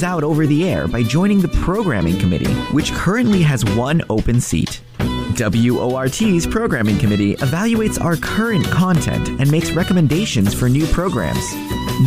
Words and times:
out 0.00 0.24
over 0.24 0.46
the 0.46 0.66
air 0.66 0.88
by 0.88 1.02
joining 1.02 1.40
the 1.40 1.48
programming 1.48 2.18
committee, 2.18 2.52
which 2.72 2.92
currently 2.92 3.42
has 3.42 3.64
one 3.76 4.00
open 4.08 4.40
seat. 4.40 4.80
WORT's 5.34 6.46
programming 6.46 6.98
committee 6.98 7.36
evaluates 7.36 8.00
our 8.02 8.16
current 8.16 8.64
content 8.66 9.28
and 9.28 9.50
makes 9.50 9.72
recommendations 9.72 10.54
for 10.54 10.68
new 10.68 10.86
programs. 10.86 11.54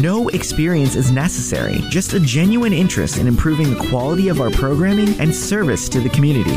No 0.01 0.29
experience 0.29 0.95
is 0.95 1.11
necessary, 1.11 1.79
just 1.89 2.13
a 2.13 2.19
genuine 2.19 2.73
interest 2.73 3.17
in 3.17 3.27
improving 3.27 3.73
the 3.73 3.87
quality 3.89 4.29
of 4.29 4.41
our 4.41 4.51
programming 4.51 5.19
and 5.19 5.33
service 5.33 5.87
to 5.89 5.99
the 5.99 6.09
community. 6.09 6.55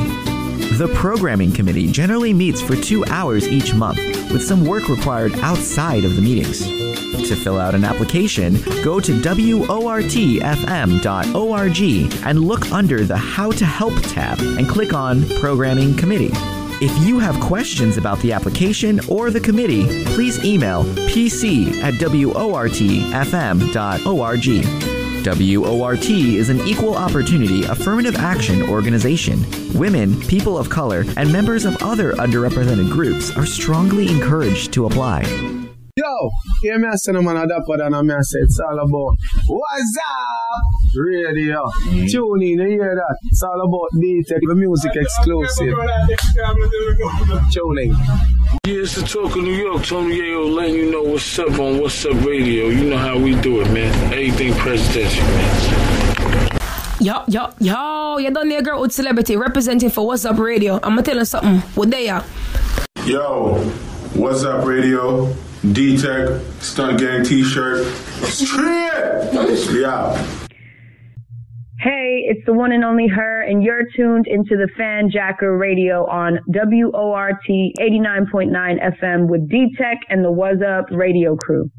The 0.77 0.91
programming 0.95 1.53
committee 1.53 1.91
generally 1.91 2.33
meets 2.33 2.61
for 2.61 2.77
two 2.77 3.05
hours 3.07 3.49
each 3.49 3.75
month, 3.75 3.99
with 4.31 4.43
some 4.43 4.65
work 4.65 4.89
required 4.89 5.35
outside 5.41 6.05
of 6.05 6.17
the 6.17 6.23
meetings. 6.23 6.78
To 7.13 7.37
fill 7.37 7.59
out 7.59 7.75
an 7.75 7.85
application, 7.85 8.55
go 8.83 9.01
to 9.01 9.13
WORTFM.org 9.13 10.43
and 12.27 12.41
look 12.41 12.73
under 12.73 13.05
the 13.05 13.17
How 13.17 13.51
to 13.51 13.67
Help 13.67 13.95
tab 14.03 14.39
and 14.41 14.69
click 14.69 14.93
on 14.95 15.29
Programming 15.41 15.97
Committee. 15.97 16.31
If 16.81 16.97
you 17.07 17.19
have 17.19 17.41
questions 17.41 17.97
about 17.97 18.21
the 18.21 18.33
application 18.33 19.01
or 19.09 19.31
the 19.31 19.41
committee, 19.41 20.05
please 20.15 20.45
email 20.45 20.85
pc 20.85 21.83
at 21.83 21.95
WORTFM.org. 21.95 22.39
WORT 25.27 26.11
is 26.11 26.49
an 26.49 26.61
equal 26.61 26.95
opportunity 26.97 27.65
affirmative 27.65 28.17
action 28.17 28.63
organization. 28.63 29.45
Women, 29.75 30.21
people 30.23 30.57
of 30.57 30.71
color, 30.71 31.05
and 31.17 31.33
members 31.33 31.65
of 31.65 31.83
other 31.83 32.13
underrepresented 32.15 32.91
groups 32.91 33.37
are 33.37 33.45
strongly 33.45 34.09
encouraged 34.09 34.73
to 34.75 34.87
apply. 34.87 35.58
Yo, 35.99 36.31
hear 36.63 36.79
me 36.79 36.87
I 36.87 36.95
say 36.95 37.11
no 37.11 37.23
man 37.23 37.37
a 37.37 37.45
dapper 37.45 37.77
than 37.77 37.93
a 37.93 38.05
me 38.05 38.15
I 38.15 38.21
say 38.21 38.39
it's 38.39 38.61
all 38.61 38.79
about 38.79 39.19
What's 39.49 39.99
up? 39.99 40.95
Radio. 40.95 41.65
Mm. 41.87 42.09
Tune 42.09 42.43
in, 42.43 42.61
you 42.61 42.69
hear 42.69 42.95
that? 42.95 43.19
It's 43.25 43.43
all 43.43 43.61
about 43.61 43.89
D-Tech, 44.01 44.39
the 44.47 44.55
music 44.55 44.93
exclusive. 44.95 45.75
Tune 47.51 47.79
in. 47.79 47.91
Yeah, 48.65 48.83
it's 48.83 48.95
the 48.95 49.03
talk 49.03 49.35
of 49.35 49.43
New 49.43 49.51
York. 49.51 49.85
Tony 49.85 50.21
Yayo 50.21 50.55
letting 50.55 50.77
you 50.77 50.93
know 50.93 51.03
what's 51.03 51.37
up 51.37 51.59
on 51.59 51.81
What's 51.81 52.07
Up 52.07 52.25
Radio. 52.25 52.69
You 52.69 52.91
know 52.91 52.97
how 52.97 53.19
we 53.19 53.35
do 53.41 53.61
it, 53.61 53.73
man. 53.73 53.93
Everything 54.13 54.55
presidential, 54.55 55.25
man. 55.25 56.49
Yo, 57.01 57.25
yo, 57.27 57.51
yo, 57.59 58.19
you 58.19 58.31
done 58.31 58.49
there, 58.49 58.63
girl 58.63 58.83
with 58.83 58.93
celebrity 58.93 59.37
representing 59.37 59.91
for 59.91 60.07
What's 60.07 60.25
Up 60.25 60.39
Radio. 60.39 60.75
I'm 60.75 60.95
gonna 60.95 61.03
tell 61.03 61.17
you 61.17 61.25
something. 61.25 61.59
What 61.75 61.91
they 61.91 62.09
are? 62.09 62.25
Yo, 63.05 63.57
what's 64.15 64.45
up, 64.45 64.65
radio? 64.65 65.35
D 65.73 65.97
Tech, 65.97 66.41
Stunt 66.61 66.99
Gang 66.99 67.25
t 67.25 67.43
shirt. 67.43 67.87
Yeah. 69.71 70.25
Hey, 71.81 72.25
it's 72.27 72.45
the 72.47 72.53
one 72.53 72.73
and 72.73 72.85
only 72.85 73.07
her, 73.07 73.43
and 73.43 73.63
you're 73.63 73.85
tuned 73.95 74.27
into 74.27 74.57
the 74.57 74.69
Fan 74.77 75.11
Jacker 75.11 75.57
Radio 75.57 76.07
on 76.07 76.41
WORT 76.49 77.37
89.9 77.49 78.51
FM 79.01 79.29
with 79.29 79.49
D 79.49 79.75
Tech 79.77 79.99
and 80.09 80.25
the 80.25 80.31
What's 80.31 80.63
Up 80.63 80.87
Radio 80.91 81.37
crew. 81.37 81.71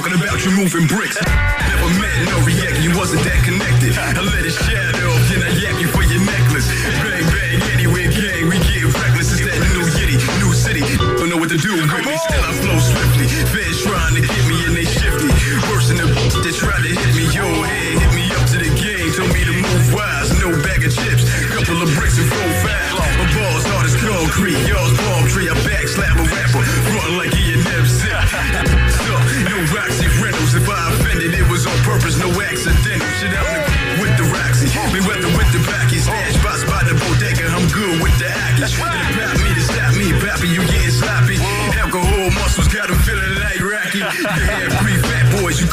Talking 0.00 0.16
about 0.16 0.42
you 0.44 0.50
moving 0.56 0.86
bricks. 0.86 1.20
Never 1.20 2.00
met 2.00 2.16
no 2.24 2.40
react, 2.46 2.80
you 2.80 2.96
wasn't 2.96 3.22
that 3.24 3.44
connected. 3.44 3.92
I 3.98 4.16
let 4.24 4.46
it 4.46 4.56
shadow 4.56 5.12
then 5.28 5.44
I 5.44 5.50
yak 5.60 5.76
you 5.76 5.88
for 5.92 6.02
your 6.02 6.24
necklace. 6.24 6.66
Bang 7.04 7.22
bang, 7.28 7.60
anywhere 7.76 8.08
gang, 8.08 8.48
we 8.48 8.56
get 8.64 8.88
reckless. 8.88 9.30
It's 9.36 9.44
that 9.44 9.60
new 9.76 9.84
yitty, 9.94 10.16
new 10.40 10.52
city. 10.56 10.82
Don't 11.20 11.28
know 11.28 11.36
what 11.36 11.50
to 11.52 11.58
do 11.60 11.76
with 11.76 11.86
me, 11.86 12.16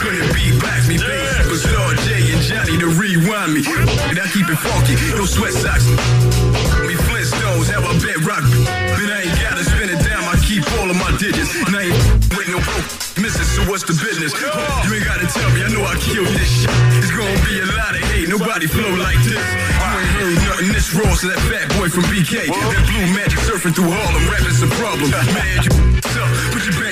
couldn't 0.08 0.32
beat 0.32 0.56
back 0.64 0.80
me. 0.88 0.96
Baby, 0.96 1.28
superstar 1.44 1.92
Jay 2.08 2.32
and 2.32 2.40
Johnny 2.40 2.80
to 2.80 2.88
rewind 2.96 3.52
me. 3.52 3.62
And 4.08 4.16
I 4.16 4.26
keep 4.32 4.48
it 4.48 4.56
funky, 4.56 4.96
no 5.20 5.28
sweat 5.28 5.52
socks. 5.52 5.84
Me 6.88 6.96
Flintstones, 6.96 7.68
how 7.68 7.84
I 7.84 7.92
bet 8.00 8.24
rock. 8.24 8.44
Then 8.48 9.12
I 9.12 9.28
ain't 9.28 9.36
gotta 9.44 9.68
spin 9.68 9.92
it 9.92 10.00
down, 10.08 10.24
I 10.24 10.40
keep 10.48 10.64
all 10.80 10.88
of 10.88 10.96
my 10.96 11.12
digits. 11.20 11.52
And 11.68 11.76
I 11.76 11.92
ain't 11.92 12.00
with 12.40 12.48
no 12.48 12.64
broke 12.64 12.88
misses, 13.20 13.52
so 13.52 13.68
what's 13.68 13.84
the 13.84 14.00
business? 14.00 14.32
You 14.88 14.96
ain't 14.96 15.04
gotta 15.04 15.28
tell 15.28 15.50
me, 15.52 15.68
I 15.68 15.70
know 15.76 15.84
I 15.84 16.00
killed 16.00 16.32
this 16.32 16.64
shit. 16.64 16.72
It's 17.04 17.12
gonna 17.12 17.44
be 17.44 17.60
a 17.60 17.68
lot 17.76 17.92
of 17.92 18.04
hate, 18.08 18.32
nobody 18.32 18.68
flow 18.72 18.96
like 18.96 19.20
this. 19.28 19.36
You 19.36 19.92
ain't 19.92 20.14
heard 20.16 20.40
nothing 20.48 20.72
this 20.72 20.88
raw, 20.96 21.12
so 21.20 21.28
that 21.28 21.42
fat 21.52 21.68
boy 21.76 21.92
from 21.92 22.08
BK. 22.08 22.48
That 22.48 22.84
blue 22.88 23.08
magic 23.12 23.44
surfing 23.44 23.76
through 23.76 23.92
Harlem, 23.92 24.24
rapping's 24.32 24.64
a 24.64 24.72
problem. 24.80 25.12
Man, 25.36 25.68
you 25.68 25.72
up, 26.16 26.32
put 26.56 26.64
your 26.64 26.72
bankroll 26.80 26.86
up. 26.86 26.87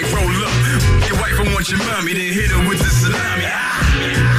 Your 1.67 1.79
mommy, 1.79 2.13
then 2.13 2.31
hit 2.31 2.51
her 2.51 2.69
with 2.69 2.77
the 2.77 2.85
salami. 2.85 3.41
Capital 3.41 4.34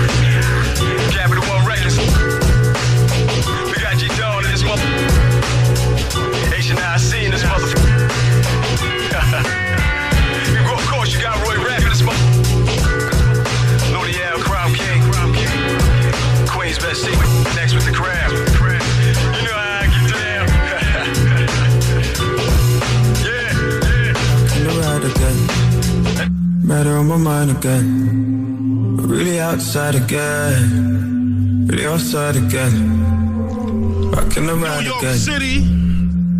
Matter 26.66 26.96
on 26.96 27.06
my 27.06 27.16
mind 27.16 27.52
again. 27.52 28.96
Really 28.96 29.38
outside 29.38 29.94
again. 29.94 31.68
Really 31.68 31.86
outside 31.86 32.34
again. 32.34 34.10
Back 34.10 34.36
in 34.36 34.46
the 34.46 34.54
ride 34.56 34.80
New 34.80 34.90
York 34.90 35.02
again. 35.02 35.14
City, 35.16 35.60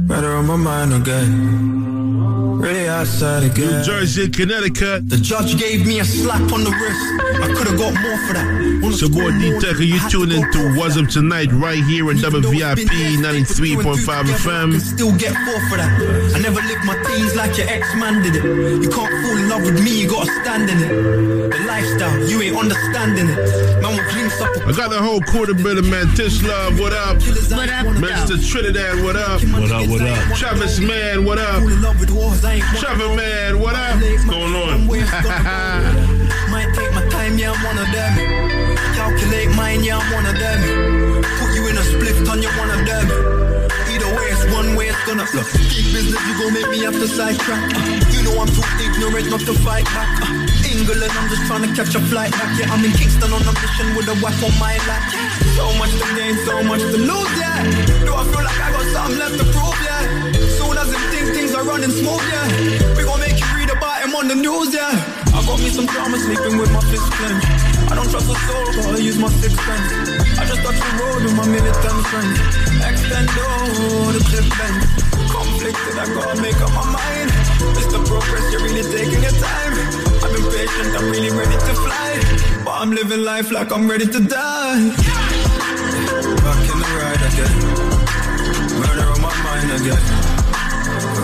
Matter 0.09 0.33
on 0.35 0.47
my 0.49 0.57
mind 0.57 0.95
again. 0.95 1.86
Really 2.47 2.89
outside 2.89 3.43
New 3.43 3.51
again. 3.51 3.85
Jersey, 3.85 4.29
Connecticut. 4.29 5.09
The 5.11 5.17
judge 5.17 5.59
gave 5.59 5.87
me 5.87 5.99
a 6.01 6.05
slap 6.05 6.41
on 6.53 6.63
the 6.63 6.71
wrist. 6.71 7.03
I 7.43 7.53
could 7.55 7.67
have 7.67 7.79
got 7.79 7.93
more 8.01 8.19
for 8.27 8.35
that. 8.35 8.47
On 8.47 8.81
the 8.81 8.89
It's 8.89 9.01
your 9.03 9.11
boy 9.11 9.31
D 9.35 9.51
scoreboard, 9.51 9.63
Tech, 9.63 9.77
and 9.77 9.85
you 9.85 9.95
I 9.95 9.99
had 9.99 10.11
to 10.11 10.19
tune 10.19 10.31
go 10.31 10.79
What's. 10.79 10.97
Up 10.97 11.09
Tonight 11.11 11.51
right 11.53 11.83
here 11.85 12.11
in 12.11 12.17
Even 12.19 12.41
though 12.43 12.51
WVIP 12.51 12.77
been 12.77 12.89
years, 12.89 13.19
stay 13.19 13.43
for 13.43 13.59
two 13.59 13.81
and 13.81 13.91
two 13.91 14.07
93.5 14.07 14.09
I 14.09 14.23
FM. 14.39 14.81
still 14.81 15.13
get 15.19 15.35
four 15.45 15.59
for 15.69 15.77
that. 15.77 15.91
I 16.35 16.39
never 16.39 16.61
lived 16.63 16.85
my 16.87 16.97
teens 17.05 17.35
like 17.35 17.59
your 17.59 17.67
ex-man 17.69 18.23
did 18.23 18.37
it. 18.37 18.45
You 18.45 18.89
can't 18.91 19.11
fall 19.11 19.37
in 19.37 19.49
love 19.49 19.63
with 19.67 19.83
me, 19.83 20.03
you 20.03 20.09
gotta 20.09 20.31
stand 20.43 20.71
in 20.71 20.79
it. 20.79 20.91
The 21.51 21.59
lifestyle, 21.67 22.17
you 22.31 22.41
ain't 22.43 22.57
understanding 22.57 23.27
it. 23.29 23.39
Man 23.83 23.91
will 23.91 24.07
glimpse 24.13 24.41
up 24.41 24.55
a 24.57 24.67
I 24.67 24.73
got 24.73 24.91
the 24.91 25.03
whole 25.03 25.21
quarter 25.21 25.55
billion, 25.55 25.89
man. 25.91 26.09
Tish 26.15 26.43
Love, 26.43 26.79
what 26.79 26.93
up? 26.93 27.17
What 27.19 27.69
up, 27.69 27.87
Mr. 27.99 28.39
Trinidad, 28.39 29.03
what 29.03 29.17
up? 29.17 29.43
What 29.43 29.71
up, 29.71 29.89
what 29.89 30.01
up? 30.01 30.37
Travis 30.39 30.79
Mann, 30.81 31.25
what 31.25 31.39
up? 31.39 31.61
Fall 32.41 32.45
in 32.45 32.45
love 32.45 32.45
with 32.45 32.45
wars, 32.45 32.45
I 32.45 32.55
ain't 32.55 32.79
Trevor 32.79 33.15
Mann, 33.15 33.61
what 33.61 33.75
up? 33.75 34.01
What's 34.01 34.25
going 34.25 34.55
on? 34.55 34.87
Might 36.51 36.73
take 36.75 36.93
my 36.93 37.07
time, 37.09 37.39
yeah, 37.39 37.53
I'm 37.53 37.65
one 37.65 37.79
of 37.79 37.89
them. 37.93 38.13
Calculate 38.95 39.51
mine, 39.57 39.85
yeah, 39.85 39.99
I'm 39.99 40.13
one 40.13 40.27
of 40.27 40.39
them. 40.39 41.23
Put 41.39 41.55
you 41.55 41.69
in 41.69 41.77
a 41.77 41.85
split 41.85 42.29
on 42.29 42.43
you 42.43 42.49
one 42.59 42.71
of 42.71 42.85
them. 42.87 43.07
Either 43.89 44.11
way, 44.17 44.27
it's 44.29 44.45
one 44.53 44.75
way 44.77 44.89
it's 44.89 45.05
gonna 45.07 45.27
look. 45.35 45.49
Big 45.73 45.87
business, 45.93 46.21
you 46.27 46.35
gon' 46.39 46.53
make 46.53 46.69
me 46.69 46.79
have 46.85 46.95
to 46.95 47.09
sidetrack. 47.09 47.73
Uh, 47.75 47.81
you 48.13 48.23
know 48.23 48.41
I'm 48.41 48.49
too 48.49 48.65
ignorant 48.83 49.31
not 49.31 49.41
to 49.41 49.55
fight 49.65 49.85
back. 49.97 50.21
Uh, 50.23 50.47
England, 50.69 51.13
I'm 51.13 51.29
just 51.29 51.47
trying 51.47 51.63
to 51.65 51.73
catch 51.75 51.95
a 51.95 52.01
flight 52.01 52.33
back. 52.33 52.59
Yeah, 52.59 52.73
I'm 52.73 52.85
in 52.85 52.93
Kingston 52.93 53.33
on 53.33 53.43
a 53.43 53.53
mission 53.53 53.95
with 53.97 54.09
a 54.09 54.17
wife 54.23 54.43
on 54.45 54.53
my 54.59 54.77
lap. 54.89 55.03
So 55.57 55.73
much 55.79 55.93
to 55.93 56.07
gain, 56.17 56.37
so 56.45 56.63
much 56.63 56.81
to 56.81 56.99
lose, 56.99 57.33
yeah. 57.39 57.46
Do 58.05 58.13
I 58.13 58.25
feel 58.29 58.45
like 58.45 58.61
I 58.61 58.69
got 58.73 58.87
something 58.93 59.19
left 59.19 59.37
to 59.41 59.47
prove, 59.49 59.79
yeah? 59.81 60.03
Soon 60.61 60.77
as 60.77 60.89
them 60.93 61.05
think 61.09 61.27
things 61.33 61.55
are 61.55 61.65
running 61.65 61.91
smooth, 61.91 62.21
yeah. 62.29 62.97
We 62.97 63.05
gon' 63.09 63.21
make 63.21 63.41
you 63.41 63.49
read 63.57 63.71
about 63.71 64.05
him 64.05 64.13
on 64.15 64.29
the 64.29 64.37
news, 64.37 64.75
yeah. 64.75 64.93
I 65.33 65.41
got 65.45 65.59
me 65.61 65.69
some 65.73 65.87
drama 65.87 66.19
sleeping 66.19 66.59
with 66.61 66.71
my 66.73 66.81
fist 66.93 67.09
clenched. 67.17 67.49
I 67.89 67.95
don't 67.95 68.11
trust 68.11 68.29
a 68.29 68.37
soul, 68.45 68.67
but 68.85 68.93
I 68.93 69.01
use 69.01 69.19
my 69.19 69.29
sixth 69.41 69.57
sense. 69.57 69.89
I 70.37 70.45
just 70.45 70.61
touch 70.61 70.77
the 70.77 70.91
road 71.01 71.25
with 71.25 71.37
my 71.37 71.47
militant 71.49 72.01
friends. 72.13 72.37
Extend 72.85 73.29
oh, 73.41 74.13
the 74.13 74.21
clip 74.29 74.47
bend. 74.59 74.81
Conflicted, 75.33 75.97
I 75.97 76.07
gotta 76.13 76.37
make 76.43 76.61
up 76.61 76.73
my 76.77 76.85
mind. 76.93 77.31
Mr. 77.73 78.05
Progress, 78.05 78.53
you're 78.53 78.65
really 78.69 78.85
taking 78.85 79.23
your 79.23 79.37
time. 79.41 79.75
I've 80.21 80.33
been 80.35 80.45
patient, 80.53 80.93
I'm 80.93 81.09
really 81.09 81.33
ready 81.33 81.57
to 81.57 81.73
fly. 81.73 82.11
But 82.65 82.75
I'm 82.81 82.91
living 82.91 83.23
life 83.25 83.51
like 83.51 83.73
I'm 83.73 83.89
ready 83.89 84.07
to 84.07 84.21
die. 84.21 85.26
Back 86.47 86.63
in 86.63 86.79
the 86.79 86.87
ride 86.95 87.23
again. 87.27 87.59
Murder 88.79 89.07
on 89.11 89.21
my 89.21 89.35
mind 89.43 89.71
again. 89.79 90.05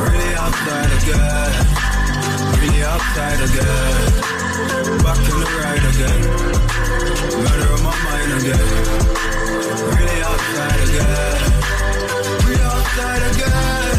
Really 0.02 0.34
outside 0.34 0.92
again. 0.98 1.52
Really 2.58 2.82
outside 2.82 3.40
again. 3.46 4.02
Back 5.04 5.22
in 5.30 5.36
the 5.38 5.48
ride 5.62 5.86
again. 5.92 6.20
Murder 7.38 7.68
on 7.72 7.82
my 7.86 7.94
mind 8.02 8.32
again. 8.40 8.66
Really 9.94 10.18
outside 10.26 10.80
again. 10.88 11.38
Really 12.44 12.62
outside 12.62 13.22
again. 13.30 13.91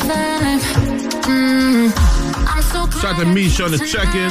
Vibe. 0.00 0.60
Mm, 1.24 1.92
I'm 2.46 2.62
so 2.62 2.86
glad 2.86 3.00
Shout 3.00 3.14
out 3.14 3.20
to 3.20 3.26
Misha 3.26 3.64
on 3.64 3.70
the 3.70 3.78
check 3.78 4.14
in. 4.14 4.30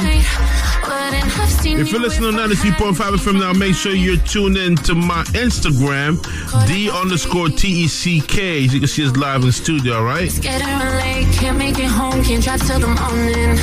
Wouldn't 0.84 1.32
have 1.32 1.50
seen 1.50 1.80
If 1.80 1.90
you're 1.90 2.00
you 2.00 2.06
listening 2.06 2.34
on 2.38 2.48
93.5 2.50 2.94
FM 2.94 3.40
now, 3.40 3.52
make 3.52 3.74
sure 3.74 3.92
you're 3.92 4.16
tuned 4.18 4.56
in 4.56 4.76
to 4.76 4.94
my 4.94 5.24
Instagram, 5.34 6.22
D 6.68 6.90
underscore 6.90 7.48
T 7.48 7.68
E 7.84 7.88
C 7.88 8.20
K. 8.20 8.60
You 8.60 8.78
can 8.78 8.88
see 8.88 9.04
us 9.06 9.16
live 9.16 9.40
in 9.40 9.46
the 9.46 9.52
studio, 9.52 9.96
all 9.96 10.04
right? 10.04 10.30
Can't 10.42 11.58
make 11.58 11.78
it 11.78 11.86
home, 11.86 12.22
can't 12.22 12.42
drive 12.42 12.60
till 12.66 12.80
the 12.80 12.86
morning. 12.86 13.58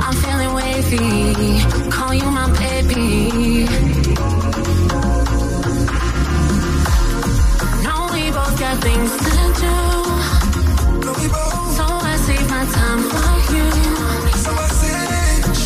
I'm 0.00 0.14
feeling 0.22 0.54
wavy, 0.54 1.90
call 1.90 2.14
you 2.14 2.30
my 2.30 2.48
baby. 2.58 2.71
Things 8.82 9.12
to 9.26 9.36
do. 9.62 9.76
So 11.76 11.84
I 11.86 12.14
save 12.26 12.46
my 12.50 12.64
time 12.78 13.02
for 13.12 13.34
you. 13.54 13.66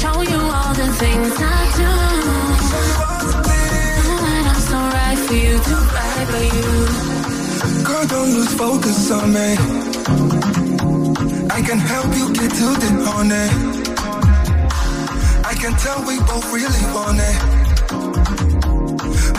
Show 0.01 0.17
you 0.33 0.41
all 0.57 0.73
the 0.81 0.89
things 1.03 1.33
I 1.39 1.61
do. 1.81 1.93
I'm 4.51 4.61
so 4.71 4.79
right 4.97 5.21
for 5.27 5.37
you, 5.45 5.55
too 5.67 5.83
right 5.97 6.27
by 6.33 6.45
you. 6.57 6.73
Girl, 7.87 8.07
don't 8.15 8.31
lose 8.37 8.53
focus 8.55 9.11
on 9.11 9.27
me. 9.37 9.51
I 11.57 11.61
can 11.69 11.81
help 11.93 12.11
you 12.21 12.27
get 12.39 12.51
to 12.61 12.69
the 12.83 12.91
honey. 13.09 13.49
I 15.51 15.55
can 15.63 15.73
tell 15.85 16.01
we 16.09 16.17
both 16.31 16.47
really 16.53 16.85
want 16.95 17.19
it. 17.31 17.37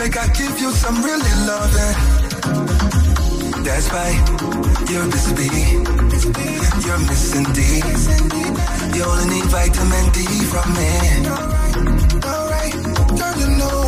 Make 0.00 0.16
I 0.16 0.26
give 0.40 0.54
you 0.62 0.70
some 0.72 0.96
really 1.08 1.34
loving. 1.46 1.97
That's 3.68 3.92
right, 3.92 4.16
you're 4.90 5.04
missing 5.04 5.36
bee. 5.36 5.44
You're 6.88 6.98
missing 7.04 7.44
D. 7.52 7.60
You 8.96 9.04
only 9.04 9.26
need 9.28 9.44
vitamin 9.52 10.08
D 10.10 10.24
from 10.48 10.72
me. 10.72 10.88
Alright, 12.24 12.72
girl, 13.12 13.36
you 13.36 13.48
know. 13.60 13.84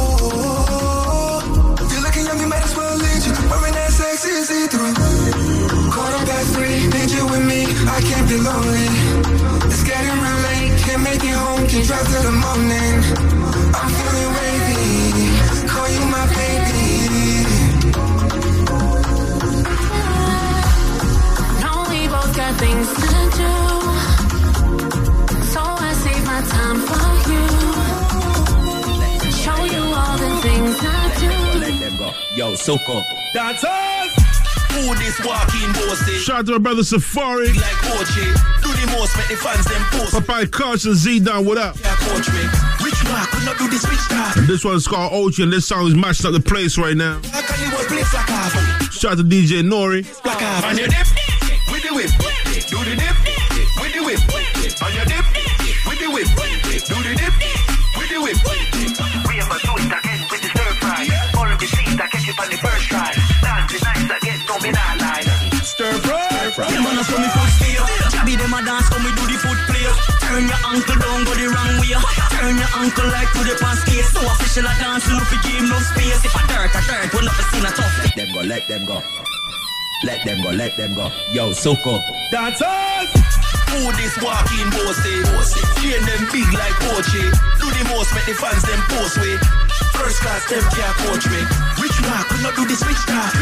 If 1.80 1.92
you're 1.92 2.02
looking 2.02 2.24
young, 2.26 2.40
you 2.40 2.46
might 2.46 2.62
as 2.62 2.76
well 2.76 2.94
lead 2.94 3.24
you. 3.24 3.32
Wearing 3.48 3.72
that 3.72 3.90
sexy 3.90 4.44
see-through. 4.44 4.94
Quarter 5.90 6.24
past 6.28 6.54
three, 6.54 6.86
need 6.92 7.10
you 7.10 7.24
with 7.24 7.44
me. 7.48 7.64
I 7.88 8.00
can't 8.04 8.28
be 8.28 8.36
lonely. 8.36 8.86
It's 9.64 9.82
getting 9.82 10.12
real 10.12 10.40
late, 10.44 10.78
can't 10.84 11.02
make 11.02 11.24
it 11.24 11.34
home, 11.34 11.66
can't 11.66 11.86
drive 11.86 12.06
till 12.06 12.22
the 12.28 12.32
morning. 12.36 13.39
Things 22.60 22.88
to 22.92 23.16
do. 23.40 23.52
So 25.48 25.60
I 25.64 25.92
save 26.04 26.24
my 26.28 26.40
time 26.44 26.78
for 26.84 27.08
you. 27.32 27.44
Show 29.32 29.60
you 29.64 29.82
all 29.96 30.16
the 30.20 30.30
things 30.44 30.76
I 30.78 30.84
do. 31.24 31.32
Let 31.58 31.74
them 31.80 31.96
go. 31.96 32.12
Yo, 32.36 32.54
Soko. 32.56 33.02
Dancers! 33.32 34.12
Who 34.72 34.94
this 34.96 35.18
walking 35.24 35.72
bossy? 35.72 36.18
Shout 36.18 36.40
out 36.40 36.46
to 36.46 36.52
my 36.52 36.58
brother 36.58 36.84
Safari. 36.84 37.48
Like 37.48 37.80
Ochi. 37.96 38.28
Do 38.62 38.68
the 38.68 38.86
most, 38.94 39.16
make 39.16 39.28
the 39.28 39.36
fans 39.36 39.64
them 39.64 39.82
post. 39.90 40.12
Popeye 40.14 40.50
Carson 40.50 40.94
Z 40.94 41.20
Down, 41.20 41.46
what 41.46 41.56
up? 41.56 41.76
Yeah, 41.80 41.96
coach 41.96 42.28
me. 42.28 42.42
Rich 42.84 43.02
man 43.04 43.26
could 43.32 43.44
not 43.46 43.58
do 43.58 43.68
this 43.68 43.88
rich 43.88 44.06
talk. 44.08 44.36
And 44.36 44.46
this 44.46 44.64
one's 44.64 44.86
called 44.86 45.12
Ochi, 45.12 45.42
and 45.42 45.52
this 45.52 45.66
song 45.66 45.86
is 45.86 45.94
matching 45.94 46.26
up 46.26 46.32
the 46.34 46.40
place 46.40 46.76
right 46.76 46.96
now. 46.96 47.20
How 47.32 47.40
can 47.40 47.58
you 47.64 47.70
play 47.86 47.96
like 47.96 48.28
half? 48.28 48.92
Shout 48.92 49.12
out 49.12 49.18
to 49.18 49.24
DJ 49.24 49.62
Nori. 49.62 50.04
Like 50.24 50.38
half. 50.38 51.19
I 67.00 67.02
saw 67.02 67.16
me 67.16 67.32
foot 67.32 67.48
steer. 67.56 67.80
Jabby 68.12 68.36
them 68.36 68.52
a 68.52 68.60
dance, 68.60 68.92
come 68.92 69.00
we 69.00 69.10
do 69.16 69.24
the 69.24 69.40
foot 69.40 69.56
play. 69.72 69.88
Turn 70.20 70.44
your 70.44 70.60
ankle 70.68 71.00
down, 71.00 71.24
go 71.24 71.32
the 71.32 71.48
wrong 71.48 71.80
way. 71.80 71.96
Turn 72.36 72.60
your 72.60 72.72
ankle 72.76 73.08
like 73.08 73.32
to 73.32 73.40
the 73.40 73.56
past 73.56 73.88
case. 73.88 74.12
So 74.12 74.20
official 74.20 74.68
a 74.68 74.72
dance, 74.76 75.08
look 75.08 75.24
for 75.24 75.40
game 75.40 75.64
no 75.64 75.80
space. 75.80 76.20
If 76.20 76.36
I 76.36 76.44
dirt, 76.44 76.76
I 76.76 76.80
dirt, 76.84 77.08
we'll 77.16 77.24
never 77.24 77.44
seen 77.48 77.64
a 77.64 77.72
tough. 77.72 77.88
Let 78.04 78.12
them 78.20 78.28
go, 78.36 78.40
let 78.44 78.68
them 78.68 78.82
go. 78.84 78.96
Let 80.04 80.20
them 80.28 80.38
go, 80.44 80.50
let 80.52 80.76
them 80.76 80.92
go. 80.92 81.08
Yo, 81.32 81.56
Soko. 81.56 82.04
Dancers! 82.28 83.08
Who 83.72 83.80
this 83.96 84.20
walking 84.20 84.68
bossy? 84.68 85.24
Chain 85.80 86.04
them 86.04 86.28
big 86.28 86.52
like 86.52 86.76
Ochi. 86.92 87.24
Do 87.64 87.66
the 87.80 87.82
most, 87.96 88.12
make 88.12 88.28
the 88.28 88.36
fans 88.36 88.60
them 88.68 88.80
post 88.92 89.16
way. 89.16 89.40
First 89.96 90.20
class, 90.20 90.44
them 90.52 90.64
can't 90.76 90.96
coach 91.08 91.24
me. 91.32 91.40
Rich 92.10 92.26
could 92.26 92.42
not 92.42 92.54
do 92.56 92.64
this 92.66 92.82
rich 92.82 93.02
talk. 93.06 93.34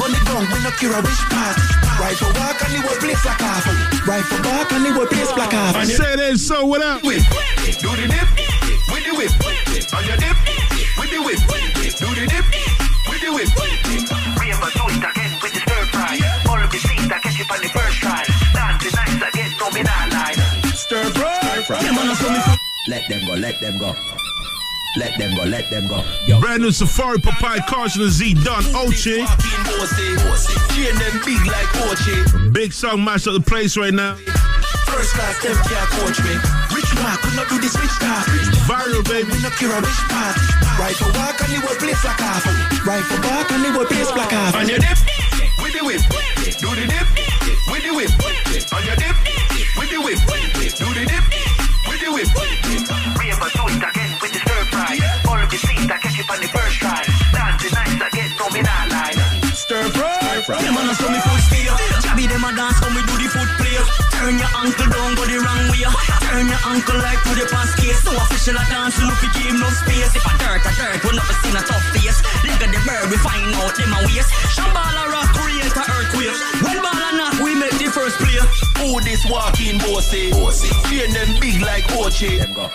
Run 0.00 0.10
it 0.16 0.24
down, 0.24 0.48
we 0.48 0.58
not 0.64 0.76
cure 0.80 0.96
a 0.96 1.00
rich 1.04 1.22
part. 1.28 1.56
Right 2.00 2.16
for 2.16 2.32
walk 2.40 2.56
and 2.64 2.72
the 2.72 2.80
whole 2.80 2.96
place 2.96 3.24
like 3.24 3.40
half. 3.40 3.64
Right 4.08 4.24
for 4.24 4.40
walk 4.48 4.72
and 4.72 4.84
the 4.84 4.92
whole 4.92 5.06
place 5.06 5.30
like 5.36 5.52
half. 5.52 5.84
Say 5.84 6.16
that, 6.16 6.38
so 6.38 6.64
what 6.64 6.82
up? 6.82 7.02
Whip. 7.04 7.20
Do 7.84 7.90
the 7.92 8.08
dip 8.08 8.28
with 8.88 9.04
the 9.04 9.12
whip. 9.12 9.32
On 9.92 10.02
your 10.08 10.16
dip 10.16 10.36
with 10.96 11.10
the 11.12 11.20
whip. 11.20 11.40
Do 12.00 12.08
the 12.16 12.24
dip 12.24 12.46
with 13.08 13.20
the 13.20 13.30
whip. 13.36 13.48
We 14.40 14.48
have 14.48 14.64
a 14.64 14.70
do 14.72 14.84
again 14.88 15.32
with 15.44 15.52
the 15.52 15.60
stir 15.60 15.84
fry. 15.92 16.16
All 16.48 16.60
of 16.64 16.70
the 16.72 16.80
seeds 16.80 17.12
I 17.12 17.18
catch 17.20 17.40
it 17.40 17.50
on 17.50 17.60
the 17.60 17.68
first 17.68 17.96
try. 18.00 18.24
Dance 18.56 18.84
the 18.84 18.90
nights 18.96 19.20
again, 19.20 19.50
don't 19.60 19.74
be 19.74 19.82
not 19.84 20.08
lie. 20.16 20.34
Stir 20.72 21.04
fry. 21.12 21.44
Yeah, 21.76 21.92
man, 21.92 22.08
I 22.08 22.14
saw 22.14 22.32
me 22.32 22.40
foot 22.40 22.58
Let 22.88 23.08
them 23.08 23.20
go, 23.26 23.34
let 23.34 23.60
them 23.60 23.78
go. 23.78 24.23
Let 24.96 25.18
them 25.18 25.34
go, 25.34 25.42
let 25.42 25.70
them 25.70 25.88
go. 25.88 26.04
Brand 26.40 26.62
new 26.62 26.70
Safari, 26.70 27.18
Popeye 27.18 27.66
Carson, 27.66 28.08
Z 28.10 28.34
Don 28.44 28.62
Ochi. 28.78 29.26
Chain 30.70 30.94
them 30.94 31.20
big 31.26 31.42
like 31.46 31.66
Ochi. 31.90 32.52
Big 32.52 32.72
song 32.72 33.02
match 33.02 33.26
up 33.26 33.34
the 33.34 33.40
place 33.40 33.76
right 33.76 33.92
now. 33.92 34.14
First 34.86 35.14
class, 35.14 35.42
them 35.42 35.56
can't 35.66 35.90
coach 35.98 36.22
me. 36.22 36.30
Rich 36.70 36.94
mark, 37.02 37.18
could 37.22 37.34
not 37.34 37.48
do 37.48 37.58
this 37.58 37.74
rich 37.74 37.90
talk. 37.98 38.26
Viral, 38.70 39.02
baby. 39.10 39.32
We 39.32 39.42
not 39.42 39.52
cure 39.58 39.72
a 39.74 39.80
rich 39.82 40.02
part. 40.06 40.38
Right 40.78 40.94
for 40.94 41.10
walk 41.18 41.42
and 41.42 41.50
the 41.50 41.58
whole 41.66 41.74
place 41.74 42.04
like 42.04 42.20
half. 42.22 42.46
Right 42.86 43.02
for 43.02 43.18
back 43.20 43.50
and 43.50 43.64
the 43.64 43.72
whole 43.72 43.86
place 43.86 44.10
like 44.14 44.30
half. 44.30 44.54
On 44.54 44.68
your 44.68 44.78
dip, 44.78 44.98
with 45.58 45.74
the 45.74 45.82
whip. 45.82 46.02
Do 46.62 46.70
the 46.70 46.86
dip, 46.86 47.08
with 47.66 47.82
the 47.82 47.90
whip. 47.98 48.10
On 48.70 48.82
your 48.86 48.94
dip, 48.94 49.16
with 49.74 49.90
the 49.90 49.98
whip. 49.98 50.18
Do 50.78 50.86
the 50.94 51.02
dip, 51.02 51.24
with 51.90 51.98
the 51.98 52.10
whip. 52.14 52.30
Fry. 60.44 60.60
Them 60.60 60.74
man 60.76 60.88
a 60.88 60.94
show 60.94 61.08
me 61.08 61.20
foot 61.24 61.40
steer. 61.48 61.74
Jabby 62.04 62.28
them 62.28 62.44
a 62.44 62.50
dance 62.52 62.78
when 62.84 62.92
we 62.94 63.02
do 63.08 63.14
the 63.16 63.28
foot 63.32 63.50
play. 63.56 63.80
Turn 64.12 64.36
your 64.38 64.52
ankle 64.60 64.88
down, 64.92 65.16
go 65.16 65.24
the 65.24 65.40
wrong 65.40 65.64
way. 65.72 65.88
Turn 66.28 66.46
your 66.48 66.62
ankle 66.68 67.00
like 67.00 67.20
to 67.24 67.32
the 67.34 67.46
past 67.48 67.76
case. 67.80 68.00
So 68.04 68.12
official 68.12 68.56
a 68.60 68.64
dance, 68.68 69.00
look 69.00 69.16
we 69.24 69.28
give 69.32 69.56
no 69.56 69.68
space. 69.72 70.12
If 70.12 70.24
a 70.24 70.32
dirt, 70.38 70.64
a 70.64 70.70
dirt, 70.76 71.00
we 71.02 71.10
never 71.16 71.36
seen 71.40 71.56
a 71.56 71.62
tough 71.64 71.84
face. 71.96 72.20
Look 72.44 72.60
at 72.60 72.70
the 72.70 72.80
bird, 72.84 73.08
we 73.08 73.16
find 73.24 73.50
out 73.56 73.74
them 73.74 73.92
a 73.96 74.00
waste. 74.04 74.30
Shambhala 74.52 75.08
rock 75.08 75.28
create 75.32 75.72
a 75.72 75.84
earthquake. 75.88 76.36
When 76.60 76.78
ball 76.84 77.00
or 77.00 77.14
not, 77.16 77.34
we 77.40 77.56
make 77.56 77.76
the 77.80 77.88
first 77.88 78.20
play. 78.20 78.38
Who 78.84 79.00
this 79.00 79.24
walking 79.28 79.80
bossy? 79.80 80.30
Bossy. 80.30 80.68
Fear 80.88 81.08
them 81.12 81.40
big 81.40 81.60
like 81.64 81.84
Ochi. 81.96 82.38
Let 82.38 82.48
them 82.48 82.52
go. 82.54 82.70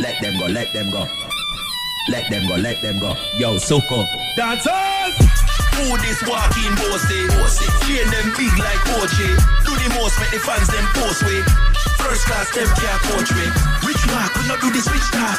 Let 0.00 0.20
them 0.22 0.40
go. 0.40 0.46
Let 0.48 0.72
them 0.72 0.90
go. 0.90 1.06
Let 2.08 2.30
them 2.30 2.48
go. 2.48 2.56
Let 2.56 2.82
them 2.82 2.98
go. 2.98 3.16
Yo, 3.38 3.58
Soko. 3.58 4.06
Dancers! 4.36 5.41
Who 5.76 5.96
this 6.04 6.20
walking 6.28 6.74
bossy? 6.76 7.28
Bossy. 7.32 7.66
Fear 7.86 8.04
them 8.10 8.32
big 8.36 8.54
like 8.58 8.82
Ochi. 8.98 9.28
Do 9.64 9.72
the 9.76 9.88
most, 9.96 10.18
make 10.20 10.30
the 10.30 10.40
fans 10.40 10.68
them 10.68 10.86
post 10.94 11.24
way. 11.24 11.40
First 12.02 12.26
class, 12.26 12.50
them 12.50 12.68
can't 12.76 13.00
coach 13.08 13.30
me. 13.32 13.46
Rich 13.86 14.02
mark, 14.10 14.34
we 14.36 14.42
not 14.48 14.60
do 14.60 14.68
this 14.74 14.90
rich 14.90 15.06
talk. 15.14 15.38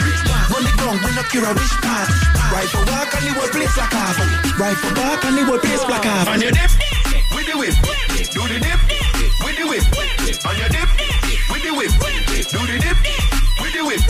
Run 0.49 0.63
the 0.63 0.73
ground, 0.79 0.99
we 1.03 1.11
not 1.13 1.27
cure 1.29 1.43
a 1.43 1.53
rich 1.53 1.75
part. 1.83 2.07
Right 2.49 2.69
for 2.71 2.83
walk 2.87 3.11
and 3.13 3.23
the 3.27 3.33
whole 3.35 3.51
place 3.51 3.75
like 3.77 3.91
half. 3.91 4.17
Right 4.57 4.77
for 4.77 4.93
back 4.95 5.25
and 5.25 5.37
the 5.37 5.43
whole 5.45 5.59
place 5.59 5.83
like 5.85 6.03
half. 6.03 6.27
On 6.27 6.39
your 6.41 6.51
dip, 6.51 6.71
with 7.35 7.47
the 7.47 7.55
whip. 7.59 7.75
Do 8.31 8.41
the 8.47 8.59
dip, 8.63 8.79
with 9.43 9.55
the 9.59 9.65
whip. 9.67 9.83
On 10.47 10.55
your 10.55 10.69
dip, 10.71 10.89
with 11.51 11.63
the 11.67 11.71
whip. 11.75 11.91
Do 12.47 12.59
the 12.63 12.77
dip, 12.79 12.97
with 13.59 13.73
the 13.75 13.83
whip. 13.83 14.01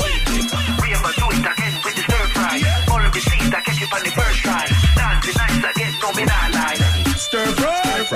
Rave 0.77 1.03
a 1.03 1.11
do 1.17 1.25
it 1.33 1.45
again 1.45 1.73
with 1.83 1.95
the 1.95 2.03
stir 2.05 2.25
fry. 2.37 2.61
All 2.91 3.01
of 3.01 3.11
the 3.13 3.19
seeds 3.19 3.49
that 3.49 3.65
catch 3.65 3.81
it 3.81 3.91
on 3.91 4.03
the 4.03 4.11
first 4.11 4.39
try. 4.39 4.82